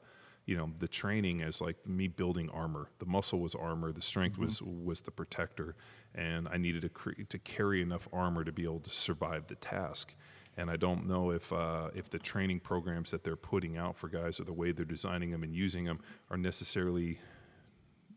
you 0.48 0.56
know 0.56 0.72
the 0.80 0.88
training 0.88 1.44
as 1.44 1.62
like 1.62 1.76
me 1.86 2.08
building 2.08 2.50
armor. 2.50 2.90
The 3.00 3.06
muscle 3.06 3.40
was 3.40 3.54
armor. 3.54 3.92
The 3.92 4.02
strength 4.02 4.40
was 4.40 4.62
was 4.62 5.02
the 5.02 5.12
protector, 5.12 5.76
and 6.16 6.48
I 6.48 6.58
needed 6.58 6.82
to 6.84 6.90
cre- 6.90 7.22
to 7.28 7.38
carry 7.38 7.82
enough 7.82 8.08
armor 8.14 8.44
to 8.46 8.52
be 8.52 8.64
able 8.64 8.80
to 8.80 8.90
survive 8.90 9.48
the 9.48 9.56
task. 9.56 10.16
And 10.56 10.72
I 10.72 10.78
don't 10.78 11.06
know 11.06 11.32
if 11.32 11.52
uh, 11.52 11.90
if 11.94 12.10
the 12.10 12.18
training 12.18 12.62
programs 12.62 13.12
that 13.12 13.26
they're 13.26 13.36
putting 13.36 13.76
out 13.78 13.98
for 13.98 14.08
guys 14.08 14.40
or 14.40 14.46
the 14.46 14.54
way 14.54 14.72
they're 14.72 14.86
designing 14.86 15.32
them 15.32 15.44
and 15.44 15.54
using 15.54 15.84
them 15.84 16.00
are 16.32 16.38
necessarily 16.38 17.20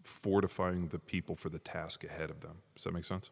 fortifying 0.04 0.88
the 0.88 1.00
people 1.00 1.34
for 1.34 1.48
the 1.48 1.58
task 1.58 2.04
ahead 2.04 2.30
of 2.30 2.40
them. 2.40 2.58
Does 2.76 2.84
that 2.84 2.94
make 2.94 3.04
sense? 3.04 3.30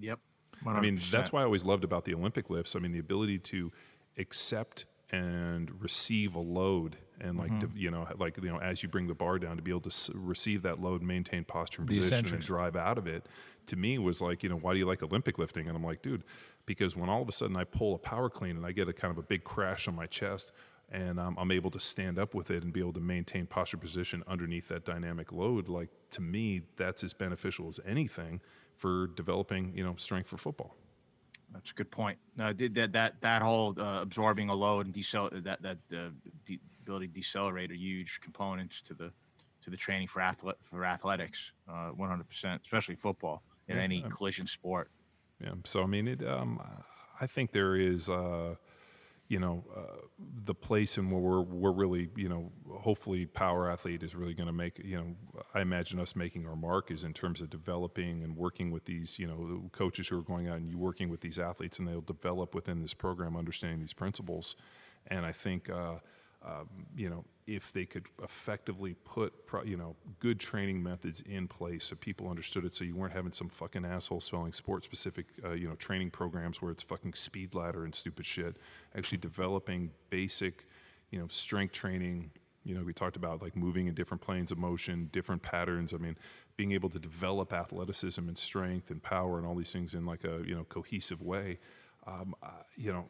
Yep. 0.00 0.18
I 0.66 0.80
mean, 0.80 1.00
that's 1.10 1.32
why 1.32 1.40
I 1.40 1.44
always 1.44 1.64
loved 1.64 1.84
about 1.84 2.04
the 2.04 2.14
Olympic 2.14 2.50
lifts. 2.50 2.76
I 2.76 2.80
mean, 2.80 2.92
the 2.92 2.98
ability 2.98 3.38
to 3.38 3.72
accept 4.18 4.84
and 5.10 5.80
receive 5.80 6.34
a 6.34 6.40
load 6.40 6.96
and 7.20 7.36
like 7.38 7.50
Mm-hmm. 7.50 7.58
to, 7.58 7.70
you 7.74 7.90
know 7.90 8.06
like 8.18 8.36
you 8.36 8.48
know 8.50 8.58
as 8.58 8.82
you 8.82 8.88
bring 8.88 9.06
the 9.06 9.14
bar 9.14 9.38
down 9.38 9.56
to 9.56 9.62
be 9.62 9.70
able 9.70 9.80
to 9.82 9.88
s- 9.88 10.10
receive 10.14 10.62
that 10.62 10.80
load 10.80 11.02
maintain 11.02 11.44
posture 11.44 11.82
and 11.82 11.88
The 11.88 11.96
position 11.98 12.34
and 12.34 12.42
drive 12.42 12.76
out 12.76 12.98
of 12.98 13.06
it 13.06 13.26
to 13.66 13.76
me 13.76 13.98
was 13.98 14.20
like 14.20 14.42
you 14.42 14.48
know 14.48 14.56
why 14.56 14.72
do 14.72 14.78
you 14.78 14.86
like 14.86 15.02
olympic 15.02 15.38
lifting 15.38 15.66
and 15.68 15.76
i'm 15.76 15.84
like 15.84 16.02
dude 16.02 16.24
because 16.66 16.96
when 16.96 17.08
all 17.08 17.22
of 17.22 17.28
a 17.28 17.32
sudden 17.32 17.56
i 17.56 17.64
pull 17.64 17.94
a 17.94 17.98
power 17.98 18.28
clean 18.30 18.56
and 18.56 18.64
i 18.66 18.72
get 18.72 18.88
a 18.88 18.92
kind 18.92 19.10
of 19.12 19.18
a 19.18 19.22
big 19.22 19.44
crash 19.44 19.86
on 19.88 19.94
my 19.94 20.06
chest 20.06 20.52
and 20.90 21.20
um, 21.20 21.36
i'm 21.38 21.50
able 21.50 21.70
to 21.70 21.80
stand 21.80 22.18
up 22.18 22.34
with 22.34 22.50
it 22.50 22.62
and 22.62 22.72
be 22.72 22.80
able 22.80 22.92
to 22.92 23.00
maintain 23.00 23.46
posture 23.46 23.76
position 23.76 24.22
underneath 24.26 24.68
that 24.68 24.84
dynamic 24.84 25.30
load 25.32 25.68
like 25.68 25.88
to 26.10 26.20
me 26.20 26.62
that's 26.76 27.02
as 27.04 27.12
beneficial 27.12 27.68
as 27.68 27.78
anything 27.86 28.40
for 28.76 29.08
developing 29.08 29.72
you 29.74 29.84
know 29.84 29.94
strength 29.96 30.28
for 30.28 30.36
football 30.38 30.74
That's 31.52 31.72
a 31.72 31.74
good 31.74 31.90
point. 31.90 32.16
No, 32.36 32.52
did 32.52 32.74
that 32.76 32.92
that 32.92 33.20
that 33.22 33.42
whole 33.42 33.74
uh, 33.78 34.00
absorbing 34.02 34.48
a 34.50 34.54
load 34.54 34.86
and 34.86 34.94
decel 34.94 35.30
that 35.44 35.60
that 35.62 35.78
uh, 35.92 36.10
de- 36.46 36.60
decelerate 37.06 37.70
are 37.70 37.74
huge 37.74 38.20
components 38.20 38.82
to 38.82 38.94
the 38.94 39.12
to 39.62 39.70
the 39.70 39.76
training 39.76 40.08
for 40.08 40.20
athlete 40.20 40.56
for 40.62 40.84
athletics. 40.84 41.52
uh, 41.68 41.88
One 41.88 42.08
hundred 42.08 42.28
percent, 42.28 42.62
especially 42.64 42.96
football 42.96 43.42
in 43.68 43.76
Yeah, 43.76 43.82
any 43.82 44.02
um, 44.02 44.10
collision 44.10 44.46
sport. 44.46 44.90
Yeah. 45.42 45.52
So 45.64 45.82
I 45.82 45.86
mean, 45.86 46.08
it. 46.08 46.26
Um, 46.26 46.60
I 47.20 47.26
think 47.26 47.52
there 47.52 47.76
is, 47.76 48.08
uh, 48.08 48.54
you 49.28 49.38
know, 49.38 49.62
uh, 49.76 50.06
the 50.44 50.54
place 50.54 50.96
and 50.96 51.12
where 51.12 51.20
we're 51.20 51.42
we're 51.42 51.72
really, 51.72 52.08
you 52.16 52.28
know, 52.28 52.50
hopefully, 52.70 53.26
power 53.26 53.70
athlete 53.70 54.02
is 54.02 54.14
really 54.14 54.34
going 54.34 54.46
to 54.46 54.52
make. 54.52 54.78
You 54.78 54.96
know, 54.96 55.42
I 55.54 55.60
imagine 55.60 56.00
us 56.00 56.16
making 56.16 56.46
our 56.46 56.56
mark 56.56 56.90
is 56.90 57.04
in 57.04 57.12
terms 57.12 57.42
of 57.42 57.50
developing 57.50 58.22
and 58.24 58.36
working 58.36 58.70
with 58.70 58.86
these, 58.86 59.18
you 59.18 59.26
know, 59.26 59.68
coaches 59.72 60.08
who 60.08 60.18
are 60.18 60.22
going 60.22 60.48
out 60.48 60.56
and 60.56 60.70
you 60.70 60.78
working 60.78 61.10
with 61.10 61.20
these 61.20 61.38
athletes, 61.38 61.78
and 61.78 61.86
they'll 61.86 62.00
develop 62.00 62.54
within 62.54 62.80
this 62.80 62.94
program, 62.94 63.36
understanding 63.36 63.80
these 63.80 63.94
principles. 63.94 64.56
And 65.06 65.26
I 65.26 65.32
think. 65.32 65.68
Uh, 65.68 65.96
um, 66.44 66.68
you 66.96 67.10
know, 67.10 67.24
if 67.46 67.72
they 67.72 67.84
could 67.84 68.06
effectively 68.22 68.94
put, 69.04 69.46
pro, 69.46 69.62
you 69.62 69.76
know, 69.76 69.94
good 70.20 70.38
training 70.40 70.82
methods 70.82 71.22
in 71.26 71.48
place 71.48 71.84
so 71.84 71.96
people 71.96 72.28
understood 72.28 72.64
it, 72.64 72.74
so 72.74 72.84
you 72.84 72.96
weren't 72.96 73.12
having 73.12 73.32
some 73.32 73.48
fucking 73.48 73.84
asshole 73.84 74.20
selling 74.20 74.52
sport-specific, 74.52 75.26
uh, 75.44 75.52
you 75.52 75.68
know, 75.68 75.74
training 75.74 76.10
programs 76.10 76.62
where 76.62 76.70
it's 76.70 76.82
fucking 76.82 77.12
speed 77.12 77.54
ladder 77.54 77.84
and 77.84 77.94
stupid 77.94 78.24
shit. 78.24 78.56
Actually 78.96 79.18
developing 79.18 79.90
basic, 80.08 80.66
you 81.10 81.18
know, 81.18 81.26
strength 81.28 81.72
training. 81.72 82.30
You 82.64 82.74
know, 82.76 82.84
we 82.84 82.94
talked 82.94 83.16
about 83.16 83.42
like 83.42 83.56
moving 83.56 83.88
in 83.88 83.94
different 83.94 84.22
planes 84.22 84.50
of 84.50 84.58
motion, 84.58 85.10
different 85.12 85.42
patterns. 85.42 85.92
I 85.92 85.96
mean, 85.96 86.16
being 86.56 86.72
able 86.72 86.90
to 86.90 86.98
develop 86.98 87.52
athleticism 87.52 88.28
and 88.28 88.38
strength 88.38 88.90
and 88.90 89.02
power 89.02 89.38
and 89.38 89.46
all 89.46 89.54
these 89.54 89.72
things 89.72 89.94
in 89.94 90.06
like 90.06 90.24
a 90.24 90.42
you 90.46 90.54
know 90.54 90.64
cohesive 90.64 91.20
way. 91.20 91.58
Um, 92.06 92.34
uh, 92.42 92.62
you 92.76 92.92
know, 92.92 93.06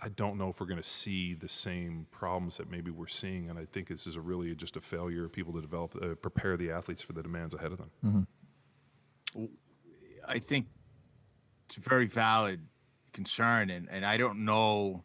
I 0.00 0.08
don't 0.10 0.38
know 0.38 0.48
if 0.48 0.60
we're 0.60 0.66
going 0.66 0.80
to 0.80 0.88
see 0.88 1.34
the 1.34 1.48
same 1.48 2.06
problems 2.12 2.56
that 2.58 2.70
maybe 2.70 2.90
we're 2.90 3.08
seeing, 3.08 3.50
and 3.50 3.58
I 3.58 3.64
think 3.64 3.88
this 3.88 4.06
is 4.06 4.14
a 4.16 4.20
really 4.20 4.54
just 4.54 4.76
a 4.76 4.80
failure 4.80 5.24
of 5.24 5.32
people 5.32 5.52
to 5.54 5.60
develop, 5.60 5.96
uh, 6.00 6.14
prepare 6.14 6.56
the 6.56 6.70
athletes 6.70 7.02
for 7.02 7.12
the 7.14 7.22
demands 7.22 7.54
ahead 7.54 7.72
of 7.72 7.78
them. 7.78 7.90
I 10.26 10.38
think 10.38 10.66
it's 11.68 11.78
a 11.78 11.80
very 11.80 12.06
valid 12.06 12.60
concern, 13.12 13.70
and, 13.70 13.88
and 13.90 14.04
I 14.06 14.16
don't 14.16 14.44
know. 14.44 15.02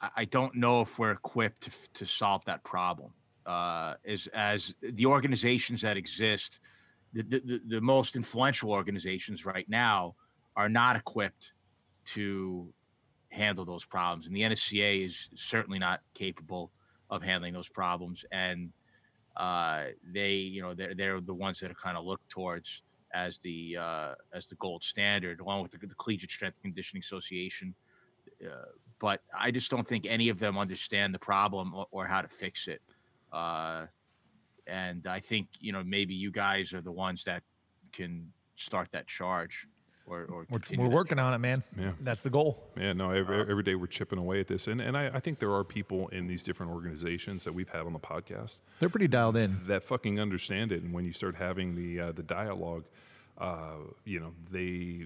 I- 0.00 0.10
I 0.18 0.24
don't 0.24 0.54
know 0.54 0.80
if 0.82 0.98
we're 0.98 1.10
equipped 1.10 1.62
to, 1.64 1.70
to 1.94 2.06
solve 2.06 2.44
that 2.46 2.62
problem. 2.64 3.12
Uh, 3.44 3.94
as 4.06 4.28
as 4.32 4.74
the 4.82 5.06
organizations 5.06 5.82
that 5.82 5.96
exist, 5.96 6.60
the, 7.12 7.22
the 7.22 7.40
the- 7.40 7.62
the 7.66 7.80
most 7.80 8.14
influential 8.16 8.70
organizations 8.70 9.44
right 9.44 9.68
now 9.68 10.14
are 10.56 10.68
not 10.68 10.96
equipped 10.96 11.52
to 12.04 12.72
handle 13.30 13.64
those 13.64 13.84
problems, 13.84 14.26
and 14.26 14.34
the 14.34 14.42
NSCA 14.42 15.06
is 15.06 15.28
certainly 15.34 15.78
not 15.78 16.00
capable 16.14 16.72
of 17.10 17.22
handling 17.22 17.52
those 17.52 17.68
problems. 17.68 18.24
And 18.32 18.70
uh, 19.36 19.84
they, 20.12 20.34
you 20.34 20.62
know, 20.62 20.74
they're 20.74 20.94
they're 20.94 21.20
the 21.20 21.34
ones 21.34 21.60
that 21.60 21.70
are 21.70 21.74
kind 21.82 21.96
of 21.96 22.04
looked 22.04 22.28
towards 22.28 22.82
as 23.12 23.38
the 23.38 23.76
uh, 23.78 24.14
as 24.34 24.48
the 24.48 24.56
gold 24.56 24.84
standard, 24.84 25.40
along 25.40 25.62
with 25.62 25.72
the, 25.72 25.78
the 25.78 25.94
Collegiate 25.94 26.30
Strength 26.30 26.58
Conditioning 26.62 27.02
Association. 27.02 27.74
Uh, 28.44 28.64
but 28.98 29.22
I 29.38 29.50
just 29.50 29.70
don't 29.70 29.86
think 29.86 30.06
any 30.06 30.28
of 30.28 30.38
them 30.38 30.58
understand 30.58 31.14
the 31.14 31.18
problem 31.18 31.74
or, 31.74 31.86
or 31.90 32.06
how 32.06 32.20
to 32.20 32.28
fix 32.28 32.68
it. 32.68 32.82
Uh, 33.32 33.86
and 34.66 35.06
I 35.06 35.20
think 35.20 35.48
you 35.60 35.72
know 35.72 35.82
maybe 35.84 36.14
you 36.14 36.30
guys 36.30 36.72
are 36.72 36.80
the 36.80 36.92
ones 36.92 37.24
that 37.24 37.42
can 37.92 38.32
start 38.56 38.88
that 38.92 39.06
charge, 39.06 39.66
or 40.10 40.26
or 40.30 40.46
We're, 40.50 40.60
we're 40.78 40.88
working 40.88 41.18
on 41.18 41.32
it, 41.34 41.38
man. 41.38 41.62
Yeah. 41.78 41.92
That's 42.00 42.22
the 42.22 42.30
goal. 42.30 42.62
Yeah, 42.76 42.92
no, 42.92 43.10
every, 43.10 43.40
every 43.40 43.62
day 43.62 43.74
we're 43.74 43.86
chipping 43.86 44.18
away 44.18 44.40
at 44.40 44.48
this, 44.48 44.66
and 44.66 44.80
and 44.80 44.96
I, 44.96 45.10
I 45.14 45.20
think 45.20 45.38
there 45.38 45.52
are 45.54 45.64
people 45.64 46.08
in 46.08 46.26
these 46.26 46.42
different 46.42 46.72
organizations 46.72 47.44
that 47.44 47.52
we've 47.54 47.68
had 47.68 47.82
on 47.82 47.92
the 47.92 47.98
podcast 47.98 48.56
They're 48.80 48.90
pretty 48.90 49.08
dialed 49.08 49.36
in. 49.36 49.60
that 49.66 49.84
fucking 49.84 50.18
understand 50.20 50.72
it, 50.72 50.82
and 50.82 50.92
when 50.92 51.04
you 51.04 51.12
start 51.12 51.36
having 51.36 51.74
the 51.76 52.00
uh, 52.08 52.12
the 52.12 52.22
dialogue, 52.22 52.84
uh, 53.38 53.76
you 54.04 54.20
know, 54.20 54.32
they 54.50 55.04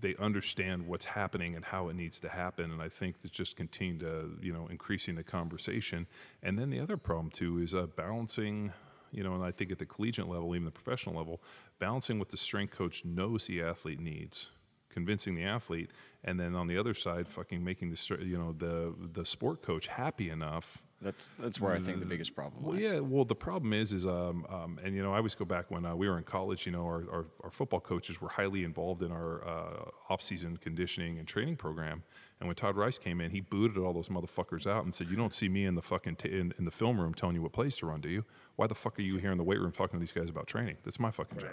they 0.00 0.14
understand 0.18 0.86
what's 0.86 1.06
happening 1.06 1.56
and 1.56 1.64
how 1.64 1.88
it 1.88 1.94
needs 1.96 2.20
to 2.20 2.28
happen, 2.28 2.70
and 2.70 2.82
I 2.82 2.90
think 2.90 3.16
it's 3.22 3.32
just 3.32 3.56
continue 3.56 3.98
to 4.00 4.30
you 4.42 4.52
know 4.52 4.66
increasing 4.70 5.14
the 5.14 5.22
conversation, 5.24 6.06
and 6.42 6.58
then 6.58 6.70
the 6.70 6.80
other 6.80 6.96
problem 6.96 7.30
too 7.30 7.58
is 7.60 7.74
uh, 7.74 7.86
balancing. 7.96 8.72
You 9.14 9.22
know, 9.22 9.34
and 9.34 9.44
I 9.44 9.52
think 9.52 9.70
at 9.72 9.78
the 9.78 9.86
collegiate 9.86 10.28
level, 10.28 10.54
even 10.54 10.64
the 10.64 10.70
professional 10.70 11.16
level, 11.16 11.40
balancing 11.78 12.18
what 12.18 12.28
the 12.30 12.36
strength 12.36 12.76
coach 12.76 13.04
knows 13.04 13.46
the 13.46 13.62
athlete 13.62 14.00
needs, 14.00 14.50
convincing 14.90 15.34
the 15.34 15.44
athlete, 15.44 15.90
and 16.24 16.38
then 16.38 16.54
on 16.54 16.66
the 16.66 16.76
other 16.78 16.94
side, 16.94 17.28
fucking 17.28 17.62
making 17.62 17.90
the 17.90 18.18
you 18.22 18.36
know 18.38 18.52
the 18.52 18.94
the 19.12 19.24
sport 19.24 19.62
coach 19.62 19.86
happy 19.86 20.30
enough 20.30 20.82
That's 21.02 21.28
that's 21.38 21.60
where 21.60 21.74
I 21.74 21.78
think 21.78 22.00
the 22.00 22.06
biggest 22.06 22.34
problem 22.34 22.62
well, 22.62 22.74
lies. 22.74 22.84
yeah. 22.84 22.98
Well, 23.00 23.24
the 23.24 23.34
problem 23.34 23.72
is, 23.72 23.92
is 23.92 24.06
um, 24.06 24.46
um, 24.48 24.78
and 24.82 24.94
you 24.94 25.02
know, 25.02 25.12
I 25.12 25.18
always 25.18 25.34
go 25.34 25.44
back 25.44 25.70
when 25.70 25.84
uh, 25.84 25.94
we 25.94 26.08
were 26.08 26.16
in 26.16 26.24
college. 26.24 26.64
You 26.66 26.72
know, 26.72 26.84
our, 26.84 27.04
our, 27.12 27.26
our 27.42 27.50
football 27.50 27.80
coaches 27.80 28.20
were 28.20 28.28
highly 28.28 28.64
involved 28.64 29.02
in 29.02 29.12
our 29.12 29.46
uh, 29.46 29.90
off-season 30.08 30.56
conditioning 30.58 31.18
and 31.18 31.28
training 31.28 31.56
program. 31.56 32.02
And 32.44 32.48
when 32.50 32.56
Todd 32.56 32.76
Rice 32.76 32.98
came 32.98 33.22
in, 33.22 33.30
he 33.30 33.40
booted 33.40 33.78
all 33.78 33.94
those 33.94 34.10
motherfuckers 34.10 34.66
out 34.66 34.84
and 34.84 34.94
said, 34.94 35.08
"You 35.08 35.16
don't 35.16 35.32
see 35.32 35.48
me 35.48 35.64
in 35.64 35.76
the 35.76 35.80
fucking 35.80 36.16
t- 36.16 36.28
in, 36.28 36.52
in 36.58 36.66
the 36.66 36.70
film 36.70 37.00
room 37.00 37.14
telling 37.14 37.36
you 37.36 37.40
what 37.40 37.54
plays 37.54 37.74
to 37.76 37.86
run, 37.86 38.02
do 38.02 38.10
you? 38.10 38.26
Why 38.56 38.66
the 38.66 38.74
fuck 38.74 38.98
are 38.98 39.02
you 39.02 39.16
here 39.16 39.32
in 39.32 39.38
the 39.38 39.44
weight 39.44 39.60
room 39.60 39.72
talking 39.72 39.98
to 39.98 39.98
these 39.98 40.12
guys 40.12 40.28
about 40.28 40.46
training? 40.46 40.76
That's 40.84 41.00
my 41.00 41.10
fucking 41.10 41.38
job." 41.38 41.52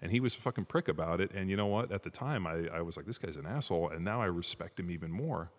And 0.00 0.10
he 0.10 0.20
was 0.20 0.34
a 0.34 0.38
fucking 0.38 0.64
prick 0.64 0.88
about 0.88 1.20
it. 1.20 1.32
And 1.32 1.50
you 1.50 1.56
know 1.58 1.66
what? 1.66 1.92
At 1.92 2.02
the 2.02 2.08
time, 2.08 2.46
I, 2.46 2.66
I 2.72 2.80
was 2.80 2.96
like, 2.96 3.04
"This 3.04 3.18
guy's 3.18 3.36
an 3.36 3.44
asshole," 3.44 3.90
and 3.90 4.06
now 4.06 4.22
I 4.22 4.24
respect 4.24 4.80
him 4.80 4.90
even 4.90 5.10
more 5.10 5.50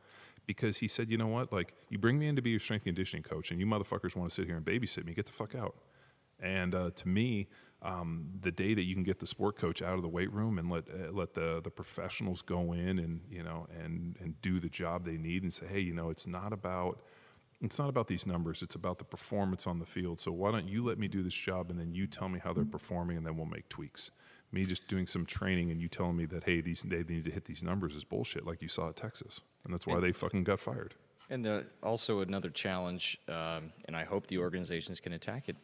because 0.47 0.77
he 0.77 0.87
said, 0.87 1.07
you 1.07 1.19
know 1.19 1.27
what, 1.27 1.53
like 1.53 1.75
you 1.89 1.99
bring 1.99 2.17
me 2.17 2.27
in 2.27 2.35
to 2.35 2.41
be 2.41 2.49
your 2.49 2.59
strength 2.59 2.87
and 2.87 2.95
conditioning 2.95 3.21
coach, 3.21 3.51
and 3.51 3.59
you 3.59 3.67
motherfuckers 3.67 4.15
want 4.15 4.31
to 4.31 4.33
sit 4.33 4.47
here 4.47 4.57
and 4.57 4.65
babysit 4.65 5.05
me, 5.05 5.13
get 5.13 5.27
the 5.27 5.33
fuck 5.33 5.53
out. 5.53 5.75
And 6.41 6.73
uh, 6.73 6.89
to 6.95 7.07
me, 7.07 7.47
um, 7.83 8.25
the 8.41 8.51
day 8.51 8.73
that 8.73 8.83
you 8.83 8.95
can 8.95 9.03
get 9.03 9.19
the 9.19 9.27
sport 9.27 9.57
coach 9.57 9.81
out 9.81 9.95
of 9.95 10.01
the 10.01 10.07
weight 10.07 10.31
room 10.31 10.57
and 10.57 10.69
let 10.69 10.85
uh, 10.89 11.11
let 11.11 11.33
the 11.33 11.61
the 11.63 11.69
professionals 11.69 12.41
go 12.41 12.73
in 12.73 12.97
and 12.99 13.21
you 13.29 13.43
know 13.43 13.67
and 13.83 14.15
and 14.21 14.41
do 14.41 14.59
the 14.59 14.69
job 14.69 15.05
they 15.05 15.17
need 15.17 15.43
and 15.43 15.53
say, 15.53 15.65
hey, 15.67 15.81
you 15.81 15.93
know, 15.93 16.09
it's 16.09 16.25
not 16.25 16.53
about 16.53 17.01
it's 17.61 17.77
not 17.77 17.89
about 17.89 18.07
these 18.07 18.25
numbers. 18.25 18.61
It's 18.61 18.75
about 18.75 18.99
the 18.99 19.05
performance 19.05 19.67
on 19.67 19.79
the 19.79 19.85
field. 19.85 20.19
So 20.19 20.31
why 20.31 20.51
don't 20.51 20.67
you 20.67 20.83
let 20.83 20.97
me 20.97 21.07
do 21.07 21.23
this 21.23 21.33
job 21.33 21.69
and 21.69 21.79
then 21.79 21.93
you 21.93 22.07
tell 22.07 22.29
me 22.29 22.39
how 22.39 22.53
they're 22.53 22.65
performing 22.65 23.17
and 23.17 23.25
then 23.25 23.37
we'll 23.37 23.45
make 23.45 23.69
tweaks. 23.69 24.11
Me 24.51 24.65
just 24.65 24.87
doing 24.87 25.07
some 25.07 25.25
training 25.25 25.71
and 25.71 25.81
you 25.81 25.87
telling 25.87 26.15
me 26.15 26.25
that 26.25 26.45
hey, 26.45 26.61
these 26.61 26.83
they 26.83 27.03
need 27.03 27.25
to 27.25 27.31
hit 27.31 27.45
these 27.45 27.63
numbers 27.63 27.95
is 27.95 28.05
bullshit, 28.05 28.45
like 28.45 28.61
you 28.61 28.69
saw 28.69 28.89
at 28.89 28.95
Texas, 28.95 29.41
and 29.65 29.73
that's 29.73 29.85
why 29.85 29.99
they 29.99 30.13
fucking 30.13 30.43
got 30.43 30.59
fired. 30.59 30.95
And 31.29 31.43
the, 31.43 31.65
also 31.81 32.19
another 32.19 32.49
challenge, 32.49 33.17
um, 33.27 33.71
and 33.85 33.95
I 33.95 34.03
hope 34.03 34.27
the 34.27 34.37
organizations 34.37 34.99
can 34.99 35.13
attack 35.13 35.49
it. 35.49 35.55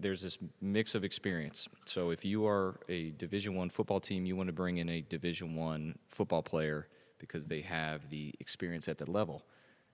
There's 0.00 0.22
this 0.22 0.38
mix 0.60 0.94
of 0.94 1.04
experience. 1.04 1.68
So 1.84 2.10
if 2.10 2.24
you 2.24 2.46
are 2.46 2.78
a 2.88 3.10
Division 3.10 3.54
One 3.54 3.68
football 3.68 4.00
team, 4.00 4.26
you 4.26 4.36
want 4.36 4.46
to 4.46 4.52
bring 4.52 4.78
in 4.78 4.88
a 4.88 5.00
Division 5.00 5.54
One 5.54 5.98
football 6.08 6.42
player 6.42 6.86
because 7.18 7.46
they 7.46 7.60
have 7.62 8.08
the 8.08 8.32
experience 8.38 8.86
at 8.88 8.98
that 8.98 9.08
level. 9.08 9.44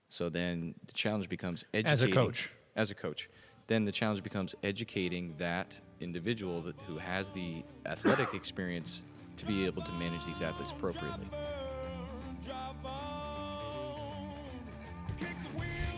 So 0.09 0.29
then 0.29 0.75
the 0.85 0.93
challenge 0.93 1.27
becomes 1.27 1.65
educating 1.73 1.93
As 1.93 2.01
a 2.01 2.11
coach. 2.11 2.51
As 2.75 2.91
a 2.91 2.95
coach, 2.95 3.29
then 3.67 3.85
the 3.85 3.91
challenge 3.91 4.21
becomes 4.21 4.53
educating 4.63 5.33
that 5.37 5.79
individual 5.99 6.61
that, 6.61 6.75
who 6.87 6.97
has 6.97 7.31
the 7.31 7.63
athletic 7.85 8.33
experience 8.33 9.01
to 9.37 9.45
be 9.45 9.65
able 9.65 9.81
to 9.81 9.91
manage 9.93 10.25
these 10.25 10.41
athletes 10.41 10.71
appropriately. 10.71 11.27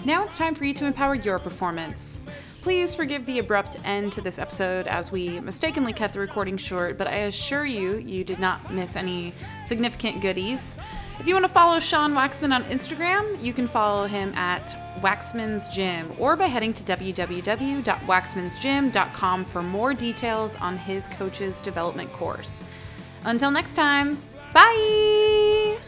Now 0.05 0.23
it's 0.23 0.37
time 0.37 0.55
for 0.55 0.63
you 0.63 0.73
to 0.75 0.85
empower 0.85 1.15
your 1.15 1.39
performance. 1.39 2.21
Please 2.67 2.91
forgive 2.93 3.25
the 3.25 3.39
abrupt 3.39 3.77
end 3.85 4.11
to 4.11 4.19
this 4.19 4.37
episode 4.37 4.87
as 4.87 5.09
we 5.09 5.39
mistakenly 5.39 5.93
cut 5.93 6.11
the 6.11 6.19
recording 6.19 6.57
short, 6.57 6.97
but 6.97 7.07
I 7.07 7.19
assure 7.19 7.65
you, 7.65 7.95
you 7.95 8.25
did 8.25 8.39
not 8.39 8.73
miss 8.73 8.97
any 8.97 9.31
significant 9.63 10.19
goodies. 10.19 10.75
If 11.17 11.27
you 11.27 11.33
want 11.33 11.45
to 11.45 11.49
follow 11.49 11.79
Sean 11.79 12.11
Waxman 12.11 12.53
on 12.53 12.65
Instagram, 12.65 13.41
you 13.41 13.53
can 13.53 13.69
follow 13.69 14.05
him 14.05 14.33
at 14.33 14.75
Waxman's 15.01 15.69
Gym 15.69 16.13
or 16.19 16.35
by 16.35 16.47
heading 16.47 16.73
to 16.73 16.83
www.waxmansgym.com 16.83 19.45
for 19.45 19.63
more 19.63 19.93
details 19.93 20.57
on 20.57 20.75
his 20.75 21.07
coach's 21.07 21.61
development 21.61 22.11
course. 22.11 22.67
Until 23.23 23.49
next 23.49 23.77
time, 23.77 24.21
bye! 24.53 25.79